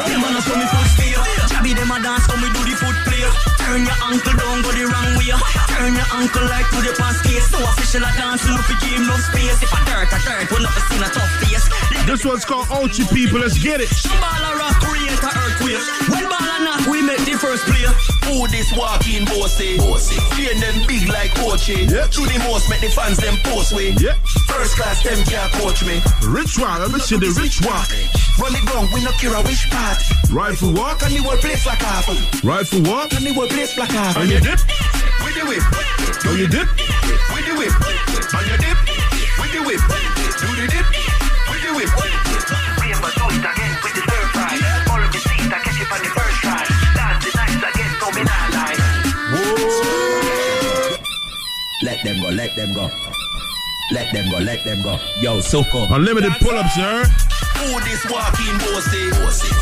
Them 0.05 0.21
man 0.21 0.37
a 0.37 0.41
show 0.41 0.55
me 0.55 0.65
foot 0.65 0.87
steer. 0.93 1.17
Jabby 1.49 1.75
them 1.75 1.91
a 1.91 1.99
dance 1.99 2.27
when 2.27 2.41
we 2.41 2.49
do. 2.53 2.66
Turn 3.59 3.83
your 3.83 3.99
ankle 4.07 4.35
down, 4.37 4.61
go 4.63 4.71
the 4.71 4.85
wrong 4.87 5.11
way. 5.19 5.33
Turn 5.75 5.93
your 5.93 6.09
ankle 6.15 6.47
like 6.47 6.67
to 6.71 6.79
the 6.81 6.93
past 6.97 7.23
case. 7.23 7.47
So 7.51 7.59
official 7.59 8.03
a 8.03 8.11
dance, 8.15 8.47
look 8.47 8.63
we 8.67 8.75
give 8.81 9.03
no 9.03 9.15
space. 9.17 9.59
If 9.61 9.71
a 9.71 9.79
dirt, 9.85 10.11
a 10.11 10.19
dirt, 10.23 10.47
we 10.51 10.57
never 10.63 10.81
seen 10.87 11.03
a 11.03 11.09
tough 11.11 11.33
face. 11.43 11.67
This 12.07 12.23
one's 12.23 12.45
called 12.45 12.67
Ochi 12.71 13.03
People. 13.13 13.39
Let's 13.39 13.59
get 13.59 13.81
it. 13.81 13.89
Shambhala 13.91 14.55
rock 14.55 14.79
create 14.79 15.19
a 15.19 15.27
earthquake. 15.27 15.83
When 16.07 16.23
ball 16.31 16.39
or 16.39 16.61
not, 16.63 16.87
we 16.87 17.01
make 17.03 17.19
the 17.27 17.35
first 17.35 17.67
play. 17.67 17.83
Who 18.31 18.47
this 18.47 18.71
walking 18.71 19.25
bossy? 19.25 19.75
Bossy. 19.77 20.15
Fear 20.35 20.55
them 20.55 20.87
big 20.87 21.07
like 21.11 21.31
Ochi. 21.43 21.83
Yep. 21.83 22.11
Do 22.11 22.23
the 22.23 22.39
most, 22.47 22.69
make 22.69 22.79
the 22.79 22.87
fans 22.87 23.17
them 23.17 23.35
post 23.43 23.75
way. 23.75 23.91
Yep. 23.99 24.15
First 24.47 24.79
class, 24.79 25.03
them 25.03 25.19
can't 25.27 25.51
coach 25.59 25.83
me. 25.83 25.99
Rich 26.23 26.57
one. 26.57 26.79
Let 26.79 26.91
me 26.91 26.99
see 26.99 27.17
the 27.17 27.35
rich 27.35 27.59
walk. 27.67 27.91
Run 28.39 28.53
the 28.55 28.63
ground, 28.71 28.87
we 28.93 29.03
not 29.03 29.19
cure 29.19 29.35
a 29.35 29.41
wish 29.43 29.69
part. 29.69 29.99
Rifle 30.31 30.71
walk. 30.71 31.03
And 31.03 31.11
the 31.11 31.19
whole 31.19 31.35
place 31.37 31.65
like 31.65 31.79
half. 31.79 32.07
Rifle 32.43 32.83
walk. 32.87 33.11
And 33.13 33.26
the 33.27 33.33
whole 33.33 33.47
place 33.47 33.77
like 33.77 33.91
half. 33.91 34.17
On 34.17 34.29
your 34.29 34.39
dip. 34.39 34.59
With 35.23 35.35
the 35.35 35.43
whip. 35.43 35.63
On 36.27 36.37
your 36.39 36.47
dip. 36.47 36.67
With 37.35 37.43
the 37.43 37.53
whip. 37.59 37.73
On 38.31 38.43
your 38.47 38.57
dip. 38.57 38.77
With 39.39 39.51
the 39.51 39.61
whip. 39.67 39.81
Do 40.39 40.47
the 40.55 40.67
dip. 40.71 40.85
With 41.51 41.61
the 41.63 41.71
whip. 41.75 41.91
Rave 42.79 43.03
a 43.03 43.09
do 43.19 43.25
it 43.35 43.43
again 43.43 43.73
with 43.83 43.93
the 43.95 44.03
stir 44.07 44.23
fry. 44.31 44.55
All 44.91 45.01
of 45.03 45.11
the 45.11 45.19
seeds 45.19 45.49
that 45.51 45.61
catch 45.63 45.75
it 45.75 45.91
on 45.91 45.99
the 45.99 46.11
first 46.15 46.37
try. 46.39 46.63
Dancing 46.95 47.35
nice 47.35 47.59
again, 47.67 47.91
no 47.99 48.07
me 48.15 48.23
not 48.23 48.47
lie. 48.55 48.77
Let 51.83 52.03
them 52.03 52.21
go. 52.21 52.29
Let 52.31 52.55
them 52.55 52.73
go. 52.73 52.89
Let 53.91 54.13
them 54.13 54.31
go. 54.31 54.37
Let 54.39 54.63
them 54.63 54.81
go. 54.81 54.99
Yo, 55.19 55.41
Soko. 55.41 55.83
Unlimited 55.93 56.31
pull-ups, 56.39 56.75
sir. 56.75 57.03
heard? 57.03 57.07
Who 57.59 57.79
this 57.83 58.05
walking 58.09 58.55
bossy? 58.63 59.11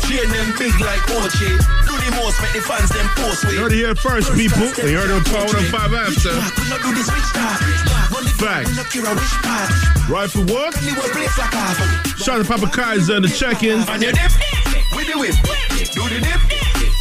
Chain 0.06 0.28
them 0.30 0.54
big 0.58 0.78
like 0.80 1.02
Ochi. 1.18 1.85
Do 2.06 2.12
the 2.12 2.22
most, 2.22 2.38
make 2.40 2.52
the 2.54 2.62
fans 2.62 2.90
them 2.94 3.08
post 3.18 3.42
way. 3.44 3.58
You 3.58 3.66
heard 3.66 3.72
it 3.72 3.82
here 3.82 3.94
first, 3.98 4.30
people. 4.38 4.70
You 4.86 4.94
heard 4.94 5.10
it 5.10 5.18
on 5.18 5.26
Power 5.26 5.50
105 5.50 5.90
after. 5.90 6.38
We 6.38 6.70
not 6.70 6.78
do 6.78 6.94
this 6.94 7.10
rich 7.10 7.30
talk. 7.34 7.58
Run 8.14 8.22
the 8.22 8.30
Facts. 8.38 8.70
We 8.70 8.76
not 8.78 8.90
cure 8.94 9.06
a 9.10 9.14
rich 9.14 9.36
part. 9.42 9.74
Rifle 10.06 10.46
walk. 10.46 10.78
And 10.78 10.86
the 10.86 10.94
whole 10.94 11.10
place 11.10 11.34
like 11.34 11.50
half. 11.50 11.74
Shout 12.22 12.38
out 12.38 12.46
to 12.46 12.46
Papa 12.46 12.70
Kaiser 12.70 13.18
and 13.18 13.24
the 13.26 13.32
check-in. 13.32 13.82
On 13.90 13.98
your 13.98 14.14
dip, 14.14 14.30
with 14.94 15.10
the 15.10 15.18
whip. 15.18 15.34
Do 15.90 16.06
the 16.06 16.22
dip, 16.22 16.38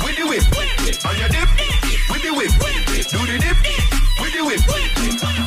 with 0.02 0.18
the 0.18 0.26
whip. 0.26 0.42
On 1.06 1.14
your 1.22 1.30
dip, 1.30 1.50
with 2.10 2.22
the 2.26 2.34
whip. 2.34 2.50
Do 2.58 3.22
the 3.30 3.38
dip, 3.38 3.58
with 4.18 4.34
the 4.34 4.42
whip. 4.42 4.62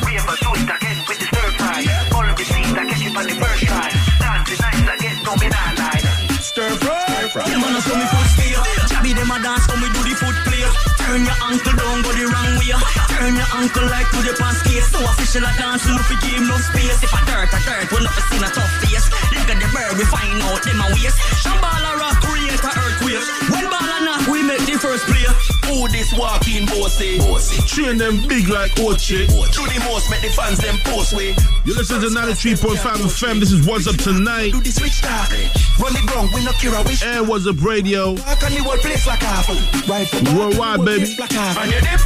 Rave 0.07 0.23
a 0.23 0.33
do 0.39 0.49
it 0.55 0.71
again 0.71 0.97
with 1.03 1.19
the 1.19 1.27
stir 1.35 1.49
fry. 1.59 1.83
All 2.15 2.23
of 2.23 2.35
the 2.39 2.45
seeds 2.47 2.71
that 2.79 2.87
catch 2.87 3.03
it 3.03 3.11
on 3.11 3.27
the 3.27 3.35
first 3.35 3.67
try. 3.67 3.91
Dancing 4.23 4.61
nice 4.63 4.87
again, 4.87 5.17
no 5.27 5.35
me 5.35 5.51
not 5.51 5.75
lie. 5.75 5.99
Stir 6.39 6.71
fry. 6.79 7.27
Them 7.43 7.59
man 7.59 7.75
a 7.75 7.81
show 7.83 7.99
me 7.99 8.07
foot 8.07 8.27
steer. 8.39 8.88
Them 9.19 9.35
a 9.35 9.39
dance 9.43 9.67
when 9.67 9.83
we 9.83 9.91
do 9.91 9.99
the 10.07 10.15
foot 10.15 10.37
play. 10.47 10.63
Turn 10.95 11.27
your 11.27 11.35
ankle 11.43 11.75
down, 11.75 11.99
go 12.07 12.11
the 12.15 12.23
wrong 12.31 12.55
way. 12.55 12.71
Turn 13.11 13.35
your 13.35 13.51
ankle 13.51 13.83
like 13.91 14.07
to 14.15 14.23
the 14.23 14.31
past 14.39 14.63
case. 14.63 14.87
So 14.87 15.03
official 15.03 15.43
a 15.43 15.51
dance, 15.59 15.83
look 15.91 16.07
we 16.07 16.15
give 16.23 16.39
no 16.47 16.55
space. 16.55 17.03
If 17.03 17.11
a 17.11 17.19
dirt, 17.27 17.51
a 17.51 17.59
dirt, 17.67 17.91
we 17.91 17.99
never 17.99 18.23
seen 18.31 18.39
a 18.39 18.47
tough 18.47 18.71
face. 18.79 19.11
Look 19.49 19.57
at 19.57 19.65
the 19.65 19.73
bird, 19.73 19.97
we 19.97 20.05
find 20.05 20.37
out 20.45 20.61
them 20.61 20.77
a 20.77 20.93
waste. 20.93 21.17
Shambhala 21.41 21.97
rock 21.97 22.21
create 22.21 22.53
a 22.53 22.69
earthquake. 22.69 23.17
When 23.49 23.65
ball 23.65 23.81
not, 24.05 24.27
we 24.29 24.43
make 24.45 24.61
the 24.69 24.77
first 24.77 25.09
play. 25.09 25.25
Who 25.65 25.89
this 25.89 26.13
walking 26.13 26.67
bossy? 26.67 27.17
Chain 27.65 27.97
them 27.97 28.21
big 28.29 28.47
like 28.47 28.69
Ochi. 28.77 29.25
Do 29.25 29.65
the 29.65 29.81
most, 29.89 30.11
make 30.11 30.21
the 30.21 30.29
fans 30.29 30.59
them 30.59 30.77
post 30.85 31.13
way. 31.17 31.33
You 31.65 31.73
listen 31.73 31.99
to 31.99 32.13
93.5 32.13 32.77
FM. 32.77 33.39
This 33.39 33.51
is 33.51 33.65
What's 33.65 33.87
Up 33.87 33.97
Tonight. 33.97 34.51
Do 34.51 34.61
this 34.61 34.79
rich 34.83 35.01
talk. 35.01 35.33
Run 35.81 35.97
the 35.97 36.03
ground, 36.05 36.29
we 36.35 36.45
not 36.45 36.53
cure 36.61 36.75
a 36.75 36.83
wish. 36.83 37.01
And 37.01 37.27
What's 37.27 37.47
Up 37.47 37.57
Radio. 37.65 38.13
Walk 38.21 38.43
on 38.45 38.53
the 38.53 38.61
whole 38.61 38.77
place 38.77 39.07
like 39.07 39.25
half. 39.25 39.49
Right 39.89 40.05
Worldwide, 40.37 40.77
and 40.77 40.85
baby. 40.85 41.05
place 41.05 41.17
Like 41.17 41.31
half. 41.31 41.57
On 41.57 41.65
your 41.65 41.81
dip, 41.81 41.97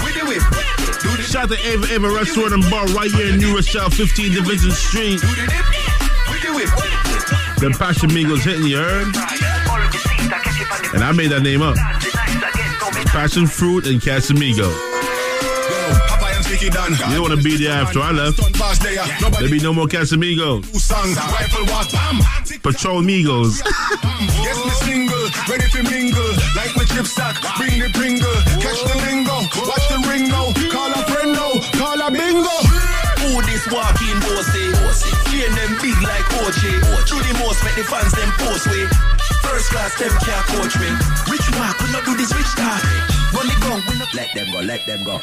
with 0.00 0.16
the 0.16 0.24
whip. 0.24 0.40
Shout 1.20 1.52
out 1.52 1.58
to 1.58 1.68
Ava 1.68 1.92
Ava 1.92 2.08
Restaurant 2.08 2.54
and 2.54 2.64
Bar 2.70 2.86
right 2.96 3.10
here 3.10 3.28
in 3.28 3.36
New 3.38 3.54
Rochelle, 3.54 3.90
15 3.90 4.32
Division 4.32 4.70
Street. 4.70 5.20
The 7.58 7.74
Passion 7.76 8.10
Migos 8.10 8.46
hitting 8.46 8.70
you, 8.70 8.76
heard? 8.78 9.10
The 9.10 9.98
seeds 9.98 10.30
that 10.30 10.46
catch 10.46 10.62
it 10.62 10.70
on 10.70 10.78
the 10.78 10.94
And 10.94 11.02
I 11.02 11.10
made 11.10 11.34
that 11.34 11.42
name 11.42 11.58
up. 11.58 11.74
Dancing 11.74 12.14
nice 12.14 12.38
again, 12.54 12.70
no 12.78 12.86
me 12.94 13.02
not 13.02 13.10
Passion 13.10 13.50
Fruit 13.50 13.82
and 13.90 13.98
Casamigo. 13.98 14.70
Papa 16.06 16.38
and 16.38 16.44
Sticky 16.46 16.70
Dan. 16.70 16.94
You 17.10 17.18
don't 17.18 17.26
want 17.26 17.34
to 17.34 17.42
be 17.42 17.58
there 17.58 17.82
after 17.82 17.98
I 17.98 18.14
left. 18.14 18.38
Stunt 18.38 18.78
there. 18.78 19.02
There 19.42 19.50
be 19.50 19.58
no 19.58 19.74
more 19.74 19.90
Casamigos. 19.90 20.70
do 20.70 20.78
songs. 20.78 21.18
Rifle 21.18 21.66
walk, 21.66 21.90
bam. 21.90 22.22
Patrol 22.62 23.02
Migos. 23.02 23.58
Yes, 24.38 24.54
me 24.62 24.70
single, 24.86 25.26
ready 25.50 25.66
to 25.66 25.82
mingle. 25.82 26.30
Like 26.54 26.70
my 26.78 26.86
chip 26.86 27.10
sack, 27.10 27.42
bring 27.58 27.82
the 27.82 27.90
pringle. 27.90 28.38
Catch 28.62 28.86
the 28.86 28.94
lingo, 29.02 29.34
watch 29.66 29.82
the 29.90 29.98
ringo. 30.06 30.54
Call 30.70 30.94
a 30.94 31.02
friend 31.10 31.34
now, 31.34 31.58
call 31.74 31.98
a 32.06 32.06
bingo. 32.06 32.54
Who 33.18 33.42
this 33.50 33.66
walking 33.66 34.14
bossy? 34.22 34.77
Chain 35.30 35.54
them 35.54 35.72
big 35.80 35.98
like 36.02 36.26
Ochi. 36.42 36.72
Do 37.08 37.16
the 37.22 37.32
most, 37.38 37.62
make 37.64 37.76
the 37.76 37.84
fans 37.84 38.12
them 38.12 38.30
post 38.38 38.66
way. 38.66 38.84
First 39.42 39.70
class, 39.70 39.94
them 39.98 40.10
can't 40.24 40.46
coach 40.46 40.74
me. 40.78 40.88
Rich 41.30 41.48
mark, 41.56 41.78
we 41.80 41.92
not 41.92 42.04
do 42.04 42.16
this 42.16 42.34
rich 42.34 42.52
talk. 42.56 42.82
Run 43.32 43.46
the 43.46 43.56
ground, 43.60 43.82
we 43.88 43.98
not 43.98 44.12
Let 44.14 44.34
them 44.34 44.50
go. 44.52 44.60
Let 44.60 44.86
them 44.86 45.04
go. 45.04 45.20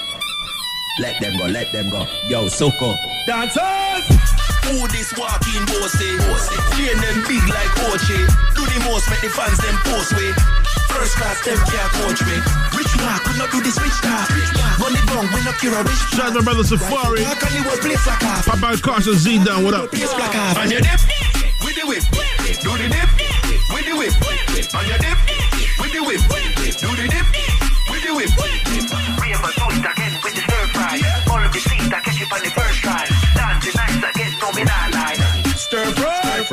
Let 1.00 1.20
them 1.20 1.38
go. 1.38 1.46
Let 1.46 1.72
them 1.72 1.90
go. 1.90 2.08
Yo, 2.30 2.48
Soko. 2.48 2.96
dancers. 3.28 4.45
Who 4.66 4.88
this 4.90 5.14
walking 5.14 5.62
bossy? 5.70 6.18
Chain 6.74 6.98
them 6.98 7.22
big 7.30 7.46
like 7.48 7.74
Ochi. 7.86 8.18
Do 8.58 8.66
the 8.66 8.78
most, 8.90 9.06
make 9.14 9.22
the 9.22 9.30
fans 9.30 9.62
them 9.62 9.78
post 9.86 10.12
way. 10.18 10.34
First 10.90 11.16
class, 11.22 11.38
them 11.46 11.60
can't 11.70 11.92
coach 12.02 12.22
me. 12.26 12.38
Rich 12.74 12.94
mark, 12.98 13.22
we 13.30 13.38
not 13.38 13.52
do 13.52 13.62
this 13.62 13.78
rich 13.78 13.94
talk. 14.02 14.26
Run 14.82 14.94
the 14.96 15.04
ground, 15.06 15.30
we 15.36 15.44
not 15.44 15.60
cure 15.60 15.76
a 15.76 15.84
rich 15.84 16.02
Shout 16.16 16.32
out 16.32 16.34
to 16.34 16.42
my 16.42 16.50
brother 16.50 16.64
Safari. 16.64 17.22
Walk 17.22 17.44
on 17.46 17.52
the 17.54 17.62
whole 17.62 17.78
place. 17.78 18.02
Papa 18.48 18.82
Carson 18.82 19.14
Z 19.14 19.44
down. 19.46 19.64
What 19.64 19.74
up? 19.76 19.92
Place 19.92 20.12
like. 20.14 20.34
On 20.58 20.72
your 20.72 20.82
dip, 20.82 21.00
with 21.62 21.76
the 21.78 21.86
whip. 21.86 22.04
Do 22.64 22.72
the 22.74 22.88
dip, 22.90 23.10
with 23.70 23.86
the 23.86 23.94
whip. 23.94 24.14
On 24.74 24.86
your 24.88 24.98
dip, 24.98 25.18
with 25.78 25.94
the 25.94 26.02
whip. 26.02 26.22
Do 26.80 26.90
the 26.96 27.06
dip, 27.06 27.28
with 27.92 28.02
the 28.02 28.12
whip. 28.18 28.32
Rave 29.22 29.46
a 29.46 29.50
do 29.54 29.66
it 29.78 29.86
again 29.86 30.14
with 30.24 30.34
the 30.34 30.42
stir 30.42 30.64
fry. 30.74 30.98
All 31.30 31.44
of 31.44 31.54
the 31.54 31.60
seeds 31.60 31.90
that 31.94 32.02
catch 32.02 32.18
it 32.18 32.32
on 32.34 32.42
the 32.42 32.50
first 32.50 32.82
try. 32.82 33.15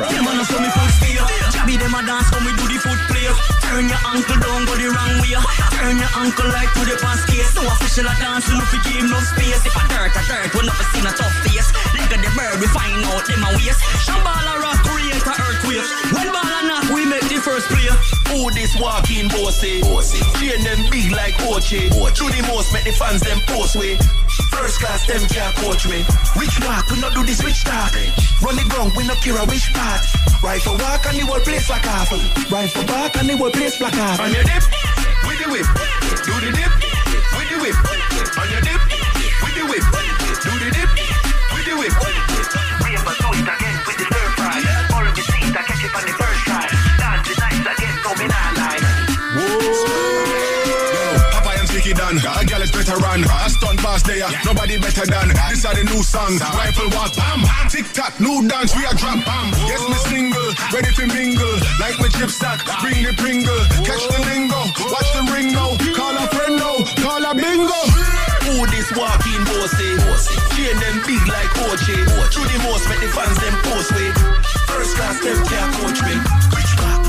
Fry. 0.03 0.13
Them 0.13 0.25
man 0.25 0.43
show 0.45 0.59
me 0.59 0.69
foot 0.69 0.91
steer. 0.99 1.25
Jabby 1.53 1.79
them 1.79 1.95
a 1.95 2.01
dance 2.03 2.29
when 2.31 2.43
we 2.45 2.51
do 2.59 2.65
the 2.67 2.77
foot 2.79 2.99
play. 3.07 3.27
Turn 3.63 3.87
your 3.87 4.01
ankle 4.03 4.39
down, 4.39 4.65
go 4.65 4.75
the 4.75 4.87
wrong 4.91 5.15
way. 5.23 5.35
Turn 5.79 5.97
your 5.97 6.11
ankle 6.19 6.49
like 6.51 6.71
to 6.75 6.83
the 6.83 6.95
past 6.99 7.27
case. 7.27 7.55
No 7.55 7.63
official 7.67 8.07
a 8.07 8.13
dance, 8.19 8.47
no 8.49 8.63
fi 8.67 8.77
give 8.83 9.07
no 9.09 9.19
space. 9.19 9.63
If 9.65 9.75
I 9.77 9.83
dirt, 9.87 10.15
a 10.15 10.21
dirt, 10.27 10.49
we 10.53 10.61
never 10.67 10.85
seen 10.91 11.05
a 11.07 11.13
tough 11.15 11.35
face. 11.47 11.69
Link 12.13 12.29
the 12.29 12.33
bird, 12.37 12.61
we 12.61 12.69
find 12.69 12.93
out 13.09 13.25
them 13.25 13.41
a 13.41 13.49
waste. 13.57 13.81
Shambhala 14.05 14.61
rock 14.61 14.77
create 14.85 15.25
a 15.25 15.33
earthquake. 15.33 15.81
When 16.13 16.29
ball 16.29 16.45
or 16.45 16.61
not, 16.69 16.85
we 16.93 17.09
make 17.09 17.25
the 17.25 17.41
first 17.41 17.65
play. 17.73 17.89
Who 18.29 18.53
this 18.53 18.77
walking 18.77 19.33
bossy? 19.33 19.81
Train 20.37 20.61
them 20.61 20.77
big 20.93 21.09
like 21.09 21.33
Oche. 21.49 21.89
Do 21.89 22.29
the 22.29 22.45
most, 22.45 22.69
make 22.69 22.85
the 22.85 22.93
fans 22.93 23.25
them 23.25 23.41
post 23.49 23.73
way. 23.81 23.97
First 24.53 24.77
class, 24.77 25.09
them 25.09 25.25
can't 25.25 25.57
coach 25.57 25.89
me. 25.89 26.05
Which 26.37 26.53
walk, 26.61 26.85
we 26.93 27.01
not 27.01 27.17
do 27.17 27.25
this 27.25 27.41
rich 27.41 27.65
talk. 27.65 27.97
Run 28.45 28.61
the 28.61 28.65
ground, 28.69 28.93
we 28.93 29.09
not 29.09 29.17
care 29.17 29.33
a 29.33 29.45
which 29.49 29.73
part. 29.73 30.05
Rifle 30.45 30.77
walk 30.77 31.09
and 31.09 31.17
the 31.17 31.25
whole 31.25 31.41
place 31.41 31.65
like 31.65 31.81
half. 31.81 32.13
for 32.13 32.21
walk 32.93 33.17
and 33.17 33.25
the 33.25 33.37
whole 33.41 33.49
place 33.49 33.81
like 33.81 33.97
half. 33.97 34.21
On 34.21 34.29
your 34.29 34.45
dip, 34.45 34.61
with 35.25 35.41
the 35.41 35.49
whip. 35.49 35.65
Do 36.29 36.33
the 36.45 36.53
dip, 36.53 36.73
with 37.33 37.49
the 37.49 37.57
whip. 37.57 37.77
On 38.37 38.45
your 38.53 38.61
dip, 38.61 39.02
A 53.93 53.99
stunt 53.99 54.25
pass 54.25 54.45
nobody 54.45 54.81
better 54.81 55.05
than. 55.05 55.29
This 55.53 55.65
are 55.65 55.75
the 55.77 55.83
new 55.85 56.01
songs. 56.01 56.41
Rifle 56.41 56.89
walk, 56.97 57.13
bam. 57.13 57.45
Tick 57.69 57.85
tock, 57.93 58.17
new 58.19 58.41
dance, 58.49 58.73
we 58.73 58.81
are 58.89 58.97
drop, 58.97 59.21
bam. 59.21 59.53
Yes, 59.69 59.85
me 59.85 59.93
single, 60.09 60.49
ready 60.73 60.89
to 60.97 61.05
mingle. 61.13 61.57
Like 61.77 62.01
my 62.01 62.09
chip 62.09 62.33
stack, 62.33 62.65
bring 62.81 63.05
the 63.05 63.13
pringle. 63.21 63.53
Catch 63.85 64.01
the 64.09 64.17
lingo, 64.33 64.65
watch 64.89 65.09
the 65.13 65.21
ring 65.29 65.53
now. 65.53 65.77
Call 65.93 66.17
a 66.17 66.25
friend 66.33 66.57
now, 66.57 66.81
call 67.05 67.21
a 67.21 67.37
bingo. 67.37 67.81
Who 68.49 68.65
this 68.73 68.89
walking 68.97 69.45
bossy? 69.45 69.93
Train 70.57 70.73
them 70.81 70.97
big 71.05 71.21
like 71.29 71.53
Oche. 71.69 71.93
Do 72.33 72.41
the 72.49 72.57
most, 72.65 72.89
make 72.89 72.97
the 72.97 73.13
fans 73.13 73.37
them 73.45 73.53
post 73.61 73.93
way. 73.93 74.09
First 74.73 74.97
class, 74.97 75.21
them 75.21 75.37
can't 75.45 75.69
coach 75.77 76.01
me. 76.01 76.17
Which 76.49 76.73
walk? 76.81 77.05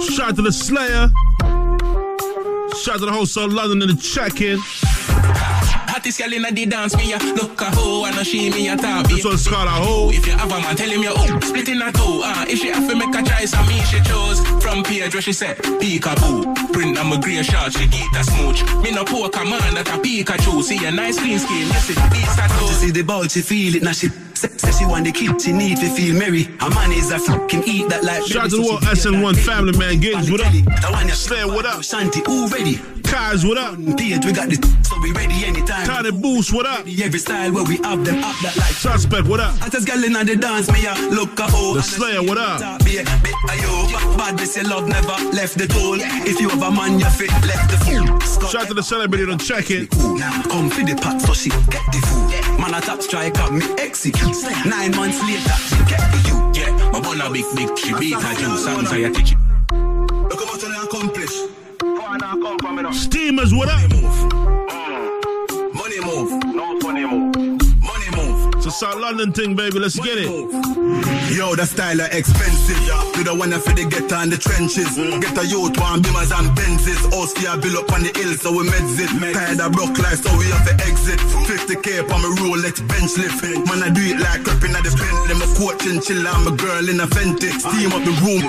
Shout 0.00 0.32
out 0.32 0.36
to 0.36 0.42
the 0.42 0.52
Slayer. 0.52 1.12
Shout 2.76 2.94
out 2.94 3.00
to 3.00 3.06
the 3.06 3.12
whole 3.12 3.26
South 3.26 3.52
London 3.52 3.82
and 3.82 3.98
the 3.98 4.02
check-in. 4.02 4.58
Hottest 6.02 6.18
girl 6.18 6.32
inna 6.32 6.50
the 6.50 6.66
dance, 6.66 6.96
me 6.96 7.12
a 7.12 7.18
look 7.38 7.60
a 7.60 7.70
hoe 7.70 8.04
and 8.06 8.18
a 8.18 8.24
she 8.24 8.50
me 8.50 8.68
a 8.68 8.76
top. 8.76 9.06
This 9.06 9.24
one's 9.24 9.46
called 9.46 9.68
a 9.68 9.70
hoe. 9.70 10.10
If 10.10 10.26
you 10.26 10.32
have 10.32 10.50
a 10.50 10.58
man, 10.58 10.74
tell 10.74 10.90
him 10.90 11.00
you 11.00 11.12
oh, 11.14 11.38
split 11.38 11.68
in 11.68 11.80
a 11.80 11.92
two. 11.92 12.18
Uh, 12.24 12.44
if 12.48 12.58
she 12.58 12.72
have 12.74 12.90
to 12.90 12.96
make 12.96 13.14
a 13.14 13.22
choice, 13.22 13.54
I 13.54 13.62
me 13.68 13.78
she 13.86 14.00
chose. 14.02 14.40
From 14.60 14.82
page 14.82 15.14
where 15.14 15.22
she 15.22 15.32
said, 15.32 15.58
peekaboo. 15.78 16.72
Print 16.72 16.98
on 16.98 17.06
my 17.06 17.20
grey 17.20 17.40
shirt, 17.44 17.72
she 17.74 17.86
get 17.86 18.10
a 18.18 18.24
smooch. 18.24 18.64
Me 18.82 18.90
no 18.90 19.04
poker 19.04 19.44
man 19.44 19.74
that 19.74 19.86
a 19.94 20.02
Pikachu. 20.02 20.64
See 20.64 20.84
a 20.84 20.90
nice 20.90 21.20
clean 21.20 21.38
skin, 21.38 21.68
yes 21.68 21.90
it 21.90 21.94
beats 22.10 22.34
a 22.34 22.48
toe. 22.50 22.66
She 22.66 22.74
see 22.74 22.90
the 22.90 23.02
ball, 23.02 23.22
she 23.28 23.40
feel 23.40 23.76
it, 23.76 23.84
now 23.84 23.92
she 23.92 24.08
say, 24.34 24.48
say 24.58 24.72
she 24.72 24.84
want 24.84 25.04
the 25.04 25.12
kid, 25.12 25.40
she 25.40 25.52
need 25.52 25.76
to 25.76 25.88
feel 25.88 26.18
merry. 26.18 26.50
A 26.62 26.70
man 26.70 26.90
is 26.90 27.12
a 27.12 27.20
fucking 27.20 27.62
eat 27.62 27.88
that 27.90 28.02
like 28.02 28.26
Shout 28.26 28.46
out 28.46 28.50
to 28.50 28.56
the 28.56 28.62
whole 28.64 28.80
SN1 28.80 29.36
family, 29.38 29.78
man. 29.78 30.00
Games, 30.00 30.32
what 30.32 30.40
up? 30.40 30.52
Slayer, 31.12 31.46
what 31.46 31.64
up? 31.64 31.78
Shanti, 31.82 32.26
who 32.26 32.48
ready? 32.48 32.80
Kaz, 33.12 33.46
what 33.46 33.58
up? 33.58 33.76
Page, 33.98 34.24
we 34.24 34.32
got 34.32 34.48
the 34.48 34.56
so 34.80 34.96
we 35.02 35.12
ready 35.12 35.44
anytime. 35.44 35.84
Tiny 35.84 36.10
Boost, 36.10 36.50
what 36.50 36.64
up? 36.64 36.88
Every 36.88 37.18
style 37.18 37.52
where 37.52 37.62
we 37.64 37.76
have 37.84 38.02
them 38.06 38.24
up 38.24 38.32
that 38.40 38.56
like 38.56 38.72
Suspect, 38.72 39.28
what 39.28 39.38
up? 39.38 39.52
I 39.60 39.68
just 39.68 39.86
girl 39.86 40.02
inna 40.02 40.24
the 40.24 40.34
dance, 40.34 40.72
me 40.72 40.80
a 40.88 40.96
look 41.12 41.36
a 41.38 41.44
oh. 41.52 41.74
The 41.74 41.82
Slayer, 41.82 42.22
what 42.22 42.38
up? 42.38 42.82
Be 42.86 42.96
a 42.96 43.04
bit 43.20 43.36
ayo, 43.52 44.16
bad 44.16 44.38
this 44.38 44.56
your 44.56 44.64
love 44.64 44.88
never 44.88 45.12
left 45.36 45.58
the 45.58 45.68
toll. 45.68 46.00
If 46.24 46.40
you 46.40 46.48
have 46.48 46.62
a 46.62 46.70
man, 46.72 46.98
you 46.98 47.04
fit 47.12 47.28
left 47.44 47.68
the 47.68 47.76
fool. 47.84 48.48
Shout 48.48 48.62
out 48.64 48.68
to 48.68 48.74
the 48.74 48.82
celebrity 48.82 49.30
on 49.30 49.38
check-in. 49.38 49.88
Come 50.48 50.70
for 50.72 50.80
the 50.80 50.96
pot, 50.96 51.20
so 51.20 51.34
she 51.34 51.50
get 51.68 51.84
the 51.92 52.00
food. 52.08 52.32
Man 52.64 52.72
a 52.72 52.80
top 52.80 53.02
striker, 53.02 53.52
me 53.52 53.68
execute. 53.76 54.40
Nine 54.64 54.96
months 54.96 55.20
later, 55.20 55.56
she 55.68 55.76
get 55.84 56.00
the 56.00 56.18
you. 56.32 56.36
Yeah, 56.56 56.72
my 56.88 57.00
bun 57.04 57.20
a 57.20 57.28
big 57.28 57.44
big, 57.60 57.76
she 57.76 57.92
beat 57.92 58.16
her 58.16 58.34
juice. 58.40 58.64
Songs 58.64 58.88
I 58.88 59.04
a 59.04 59.10
teach 59.12 59.36
it. 59.36 59.38
Look 60.32 60.40
how 60.40 60.48
much 60.48 60.64
I 60.64 60.80
accomplish. 60.80 61.61
Steamers, 62.92 63.54
what? 63.54 63.68
Money 65.72 66.00
move. 66.00 66.30
No 66.30 66.42
funny 66.42 66.51
South 68.72 68.96
London 68.96 69.32
thing, 69.32 69.54
baby. 69.54 69.78
Let's 69.78 70.00
get 70.00 70.16
it. 70.16 70.26
Yo, 71.36 71.54
the 71.54 71.66
style 71.66 72.00
are 72.00 72.08
expensive. 72.08 72.80
You 73.16 73.24
don't 73.24 73.38
wanna 73.38 73.60
for 73.60 73.76
the 73.76 73.84
get 73.84 74.10
on 74.12 74.30
the 74.32 74.38
trenches. 74.40 74.96
Get 74.96 75.36
a 75.36 75.44
youth 75.44 75.76
one 75.76 76.00
bimmers 76.00 76.32
and 76.32 76.48
Benzes. 76.56 77.04
Us 77.12 77.36
here 77.36 77.52
build 77.60 77.84
up 77.84 77.92
on 77.92 78.02
the 78.02 78.12
hill, 78.16 78.32
so 78.40 78.50
we 78.50 78.64
meds 78.64 78.96
it. 78.96 79.12
Tired 79.36 79.60
of 79.60 79.72
broke 79.76 79.96
life, 80.00 80.24
so 80.24 80.32
we 80.40 80.48
have 80.48 80.64
to 80.64 80.74
exit. 80.88 81.20
50k 81.20 82.08
on 82.08 82.20
my 82.24 82.32
Rolex 82.40 82.80
bench 82.88 83.12
lift. 83.20 83.44
Man, 83.68 83.84
I 83.84 83.92
do 83.92 84.00
it 84.00 84.18
like 84.18 84.48
up 84.48 84.64
in 84.64 84.72
the 84.72 84.80
Bentley. 84.88 85.36
My 85.36 85.46
coaching 85.52 86.00
chill, 86.00 86.24
I'm 86.24 86.48
a 86.48 86.56
girl 86.56 86.88
in 86.88 86.98
a 87.00 87.06
Fenty. 87.06 87.52
Steam 87.52 87.92
up 87.92 88.02
the 88.08 88.14
room. 88.24 88.48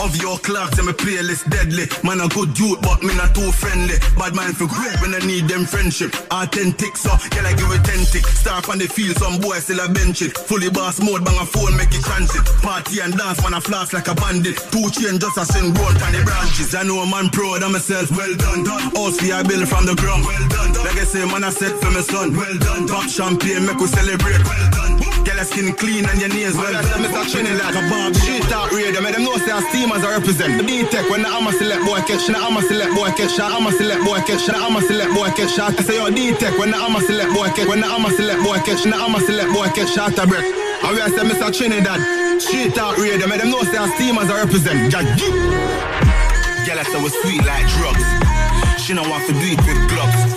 Of 0.00 0.16
your 0.16 0.38
clocks 0.38 0.78
and 0.78 0.86
my 0.88 0.96
playlist 0.96 1.44
deadly. 1.52 1.84
Man, 2.02 2.24
a 2.24 2.28
good 2.32 2.56
youth, 2.58 2.80
but 2.80 3.04
me 3.04 3.14
not 3.20 3.34
too 3.36 3.52
friendly. 3.52 4.00
Bad 4.16 4.34
man 4.34 4.56
for 4.56 4.64
great 4.66 4.96
when 5.04 5.12
I 5.12 5.20
need 5.28 5.46
them 5.46 5.68
friendship. 5.68 6.16
Authentic, 6.32 6.96
so 6.96 7.12
yeah, 7.36 7.44
I 7.44 7.52
give 7.52 7.68
it 7.68 7.84
10 7.84 8.08
tick. 8.08 8.24
Start 8.24 8.68
on 8.72 8.79
the 8.80 8.88
field, 8.88 9.16
some 9.20 9.36
boy 9.38 9.60
still 9.60 9.80
a 9.84 9.88
bench 9.92 10.22
it. 10.22 10.32
Fully 10.32 10.70
boss 10.70 11.00
mode, 11.04 11.24
bang 11.24 11.36
a 11.36 11.44
phone, 11.44 11.76
make 11.76 11.92
it 11.92 12.00
transit. 12.00 12.44
Party 12.64 13.00
and 13.00 13.12
dance, 13.12 13.42
man, 13.44 13.52
a 13.52 13.60
flash 13.60 13.92
like 13.92 14.08
a 14.08 14.14
bandit. 14.14 14.56
Two 14.72 14.88
chain 14.88 15.20
just 15.20 15.36
a 15.36 15.44
sing 15.44 15.76
grown 15.76 15.92
on 16.00 16.12
the 16.16 16.24
branches. 16.24 16.74
I 16.74 16.82
know 16.82 17.04
a 17.04 17.06
man 17.06 17.28
proud 17.28 17.62
of 17.62 17.70
myself, 17.70 18.10
well 18.16 18.34
done. 18.40 18.64
House 18.64 19.20
we 19.20 19.32
I 19.32 19.42
build 19.44 19.68
from 19.68 19.84
the 19.84 19.94
ground, 19.94 20.24
well 20.24 20.46
done. 20.48 20.72
Legacy 20.80 21.20
man, 21.28 21.44
I 21.44 21.50
set 21.50 21.76
for 21.76 21.92
my 21.92 22.00
son, 22.00 22.32
well 22.32 22.56
done. 22.58 22.88
Pop 22.88 23.04
champagne, 23.08 23.66
make 23.68 23.76
we 23.76 23.86
celebrate, 23.86 24.40
well 24.48 24.70
done. 24.72 25.09
Your 25.40 25.48
skin 25.48 25.72
clean 25.72 26.04
and 26.04 26.20
your 26.20 26.28
nails 26.28 26.52
well 26.52 26.68
done. 26.68 26.84
Mr. 27.00 27.24
Like 27.56 27.72
a 27.72 27.80
Bob. 27.88 28.12
Shit 28.12 28.52
out 28.52 28.68
radio, 28.76 29.00
make 29.00 29.16
them 29.16 29.24
know 29.24 29.40
say 29.40 29.48
our 29.48 29.64
steamers 29.72 30.04
are 30.04 30.12
represent. 30.12 30.60
The 30.60 30.68
D-Tech, 30.68 31.08
when 31.08 31.24
the 31.24 31.32
I'm 31.32 31.48
a 31.48 31.52
select 31.56 31.80
boy 31.80 31.96
catch, 32.04 32.28
the 32.28 32.36
I'm 32.36 32.60
a 32.60 32.60
select 32.60 32.92
boy 32.92 33.08
catch, 33.16 33.40
the 33.40 33.48
I'm 33.48 33.64
a 33.64 33.72
select 33.72 34.04
boy 34.04 34.20
catch, 34.28 34.44
the 34.44 34.52
I'm 34.52 34.76
a 34.76 34.84
select 34.84 35.16
boy 35.16 35.32
catch. 35.32 35.56
I 35.56 35.72
say 35.80 35.96
yo 35.96 36.12
D-Tech, 36.12 36.60
when 36.60 36.68
the 36.68 36.76
I'm 36.76 36.92
a 36.92 37.00
select 37.00 37.32
boy 37.32 37.48
catch, 37.56 37.64
when 37.72 37.80
the 37.80 37.88
I'm 37.88 38.04
a 38.04 38.12
select 38.12 38.44
boy 38.44 38.60
catch, 38.68 38.84
the 38.84 38.92
I'm 38.92 39.16
a 39.16 39.20
select 39.24 39.48
boy 39.56 39.68
catch 39.72 39.88
shot 39.96 40.12
a 40.12 40.28
we 40.92 41.00
I 41.00 41.08
say 41.08 41.24
Mr. 41.24 41.48
Trinidad, 41.56 42.00
shit 42.36 42.76
out 42.76 43.00
radio, 43.00 43.24
make 43.24 43.40
them 43.40 43.48
know 43.48 43.64
say 43.64 43.80
our 43.80 43.88
steamers 43.96 44.28
are 44.28 44.44
represent. 44.44 44.92
Ja, 44.92 45.00
you. 45.16 45.32
Girl, 46.68 46.76
I 46.76 46.84
sweet 47.24 47.40
like 47.48 47.64
drugs. 47.80 48.04
She 48.76 48.92
don't 48.92 49.08
want 49.08 49.24
to 49.24 49.32
do 49.32 49.56
it 49.56 49.60
with 49.64 49.80
gloves. 49.88 50.36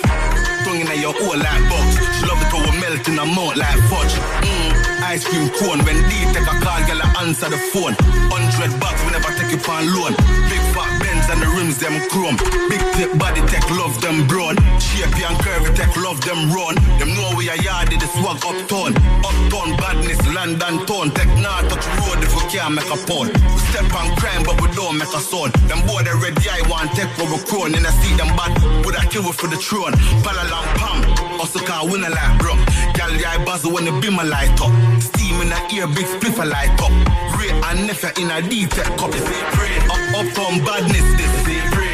Tongue 0.63 0.80
in 0.80 0.88
your 1.04 1.12
ear 1.12 1.36
like 1.44 1.63
box. 1.68 1.92
She 1.92 2.24
love 2.24 2.39
it 2.39 2.48
how 2.48 2.63
we 2.63 2.72
melt 2.80 3.04
in 3.04 3.20
her 3.20 3.28
mouth 3.28 3.60
like 3.60 3.84
fudge. 3.92 4.16
Mm. 4.48 4.83
Ice 5.13 5.30
cream 5.30 5.45
cone 5.62 5.78
when 5.86 5.93
D 6.10 6.26
take 6.34 6.41
a 6.41 6.56
call, 6.58 6.82
girl, 6.89 6.97
I 6.97 7.21
answer 7.21 7.45
the 7.45 7.62
phone. 7.69 7.93
Hundred 8.34 8.73
bucks, 8.82 8.97
we 9.06 9.13
never 9.13 9.30
take 9.38 9.54
it 9.54 9.62
on 9.69 9.86
loan. 9.93 10.17
Big 10.49 10.63
fat 10.73 10.89
Benz 10.97 11.30
and 11.30 11.38
the 11.38 11.54
rims 11.54 11.78
them 11.78 12.02
chrome. 12.10 12.34
Big 12.65 12.82
tip 12.97 13.13
body 13.21 13.45
tech, 13.45 13.62
love 13.78 13.93
them 14.02 14.26
broad. 14.26 14.58
Shapey 14.82 15.21
and 15.21 15.38
curvy 15.38 15.69
tech, 15.78 15.93
love 16.02 16.17
them 16.26 16.49
run. 16.49 16.73
Them 16.97 17.13
know 17.13 17.30
we 17.38 17.45
are 17.45 17.62
yarded, 17.62 18.02
the 18.02 18.10
swag 18.10 18.41
uptown. 18.41 18.97
Uptown 19.21 19.78
badness, 19.78 20.17
land 20.34 20.58
London 20.58 20.82
town. 20.89 21.13
Tech 21.13 21.30
nah 21.38 21.62
touch 21.69 21.86
road 22.02 22.17
if 22.26 22.34
we 22.34 22.41
can't 22.49 22.73
make 22.73 22.89
a 22.89 22.97
pound. 23.06 23.30
We 23.38 23.60
step 23.69 23.86
on 23.93 24.17
crime, 24.17 24.41
but 24.41 24.58
we 24.65 24.73
don't 24.73 24.97
make 24.97 25.13
a 25.13 25.21
sound. 25.21 25.54
Them 25.69 25.86
boy 25.86 26.02
they 26.02 26.17
ready, 26.17 26.41
I 26.49 26.65
want 26.65 26.89
for 26.89 27.30
we 27.30 27.38
crown. 27.45 27.78
And 27.78 27.86
I 27.86 27.93
see 28.02 28.17
them 28.17 28.34
bad, 28.34 28.58
would 28.82 28.97
I 28.97 29.06
kill 29.13 29.30
for 29.30 29.45
the 29.45 29.62
throne? 29.62 29.93
Palalang 30.26 30.69
pam, 30.82 31.06
also 31.38 31.62
can't 31.62 31.86
win 31.93 32.02
a 32.02 32.10
like 32.10 32.34
bro. 32.41 32.58
Gal, 33.04 33.20
yeah, 33.20 33.36
I 33.36 33.44
buzz 33.44 33.68
when 33.68 33.84
the 33.84 33.92
beam 34.00 34.16
a 34.16 34.24
light 34.24 34.56
up. 34.63 34.72
Steam 35.04 35.36
in 35.44 35.50
the 35.52 35.60
ear, 35.76 35.88
big 35.92 36.08
spliff 36.08 36.39
a 36.39 36.46
light 36.48 36.72
up. 36.80 36.96
Ray 37.36 37.52
and 37.52 37.84
nephew 37.84 38.16
in 38.16 38.32
a 38.32 38.39
D-Tech 38.39 38.88
cup. 38.96 39.12
Up, 39.12 40.00
uptown 40.16 40.63
badness, 40.63 41.04
this. 41.20 41.34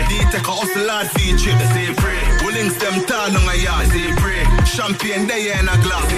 D-Tech 0.05 0.45
a 0.45 0.53
hustle 0.53 0.85
say 1.09 1.89
pray. 1.97 2.21
We 2.45 2.53
links 2.53 2.77
them 2.77 3.01
tall 3.09 3.25
on 3.25 3.41
a 3.41 3.55
yard. 3.57 3.89
Champagne 4.69 5.25
they 5.25 5.49
in 5.49 5.65
a 5.65 5.75
glass. 5.81 6.09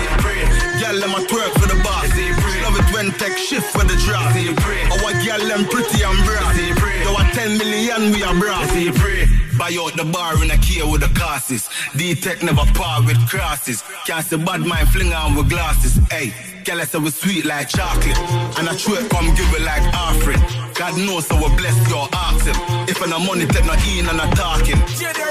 Girl, 0.84 1.00
them 1.00 1.16
a 1.16 1.24
twerk 1.24 1.54
for 1.56 1.72
the 1.72 1.80
boss. 1.88 2.12
Love 2.60 2.76
it 2.76 2.88
when 2.92 3.16
tech 3.16 3.38
shift 3.38 3.72
for 3.72 3.88
the 3.88 3.96
drop. 4.04 4.36
Pray. 4.36 4.84
Our 4.92 5.16
girl 5.24 5.40
them 5.48 5.64
pretty 5.72 6.04
and 6.04 6.20
pray. 6.20 7.00
Yo, 7.08 7.16
a 7.16 7.24
10 7.32 7.58
million 7.58 8.12
we 8.12 8.24
a 8.28 8.32
brass. 8.36 9.51
Buy 9.62 9.78
out 9.78 9.94
the 9.96 10.06
bar 10.06 10.44
in 10.44 10.50
a 10.50 10.58
key 10.58 10.82
with 10.82 11.02
the 11.02 11.12
classes. 11.14 11.70
D-Tech 11.96 12.42
never 12.42 12.66
par 12.74 13.06
with 13.06 13.22
crosses. 13.30 13.84
Can't 14.08 14.26
see 14.26 14.36
bad 14.38 14.62
mind 14.62 14.90
fling 14.90 15.14
on 15.14 15.36
with 15.36 15.50
glasses. 15.50 16.02
Hey, 16.10 16.34
I 16.82 16.84
say 16.86 16.98
we 16.98 17.12
sweet 17.12 17.46
like 17.46 17.70
chocolate. 17.70 18.18
And 18.58 18.68
I 18.68 18.74
true 18.76 18.98
come 19.14 19.30
give 19.38 19.54
it 19.54 19.62
like 19.62 19.86
offering. 19.94 20.42
God 20.74 20.98
knows 20.98 21.28
so 21.28 21.36
we 21.38 21.46
bless 21.62 21.78
your 21.94 22.10
ox 22.10 22.50
him. 22.50 22.58
If 22.90 23.04
I 23.04 23.06
no 23.06 23.20
money, 23.20 23.46
take 23.46 23.66
no 23.70 23.78
in 23.86 24.10
and 24.10 24.18
not 24.18 24.34
talking. 24.36 24.82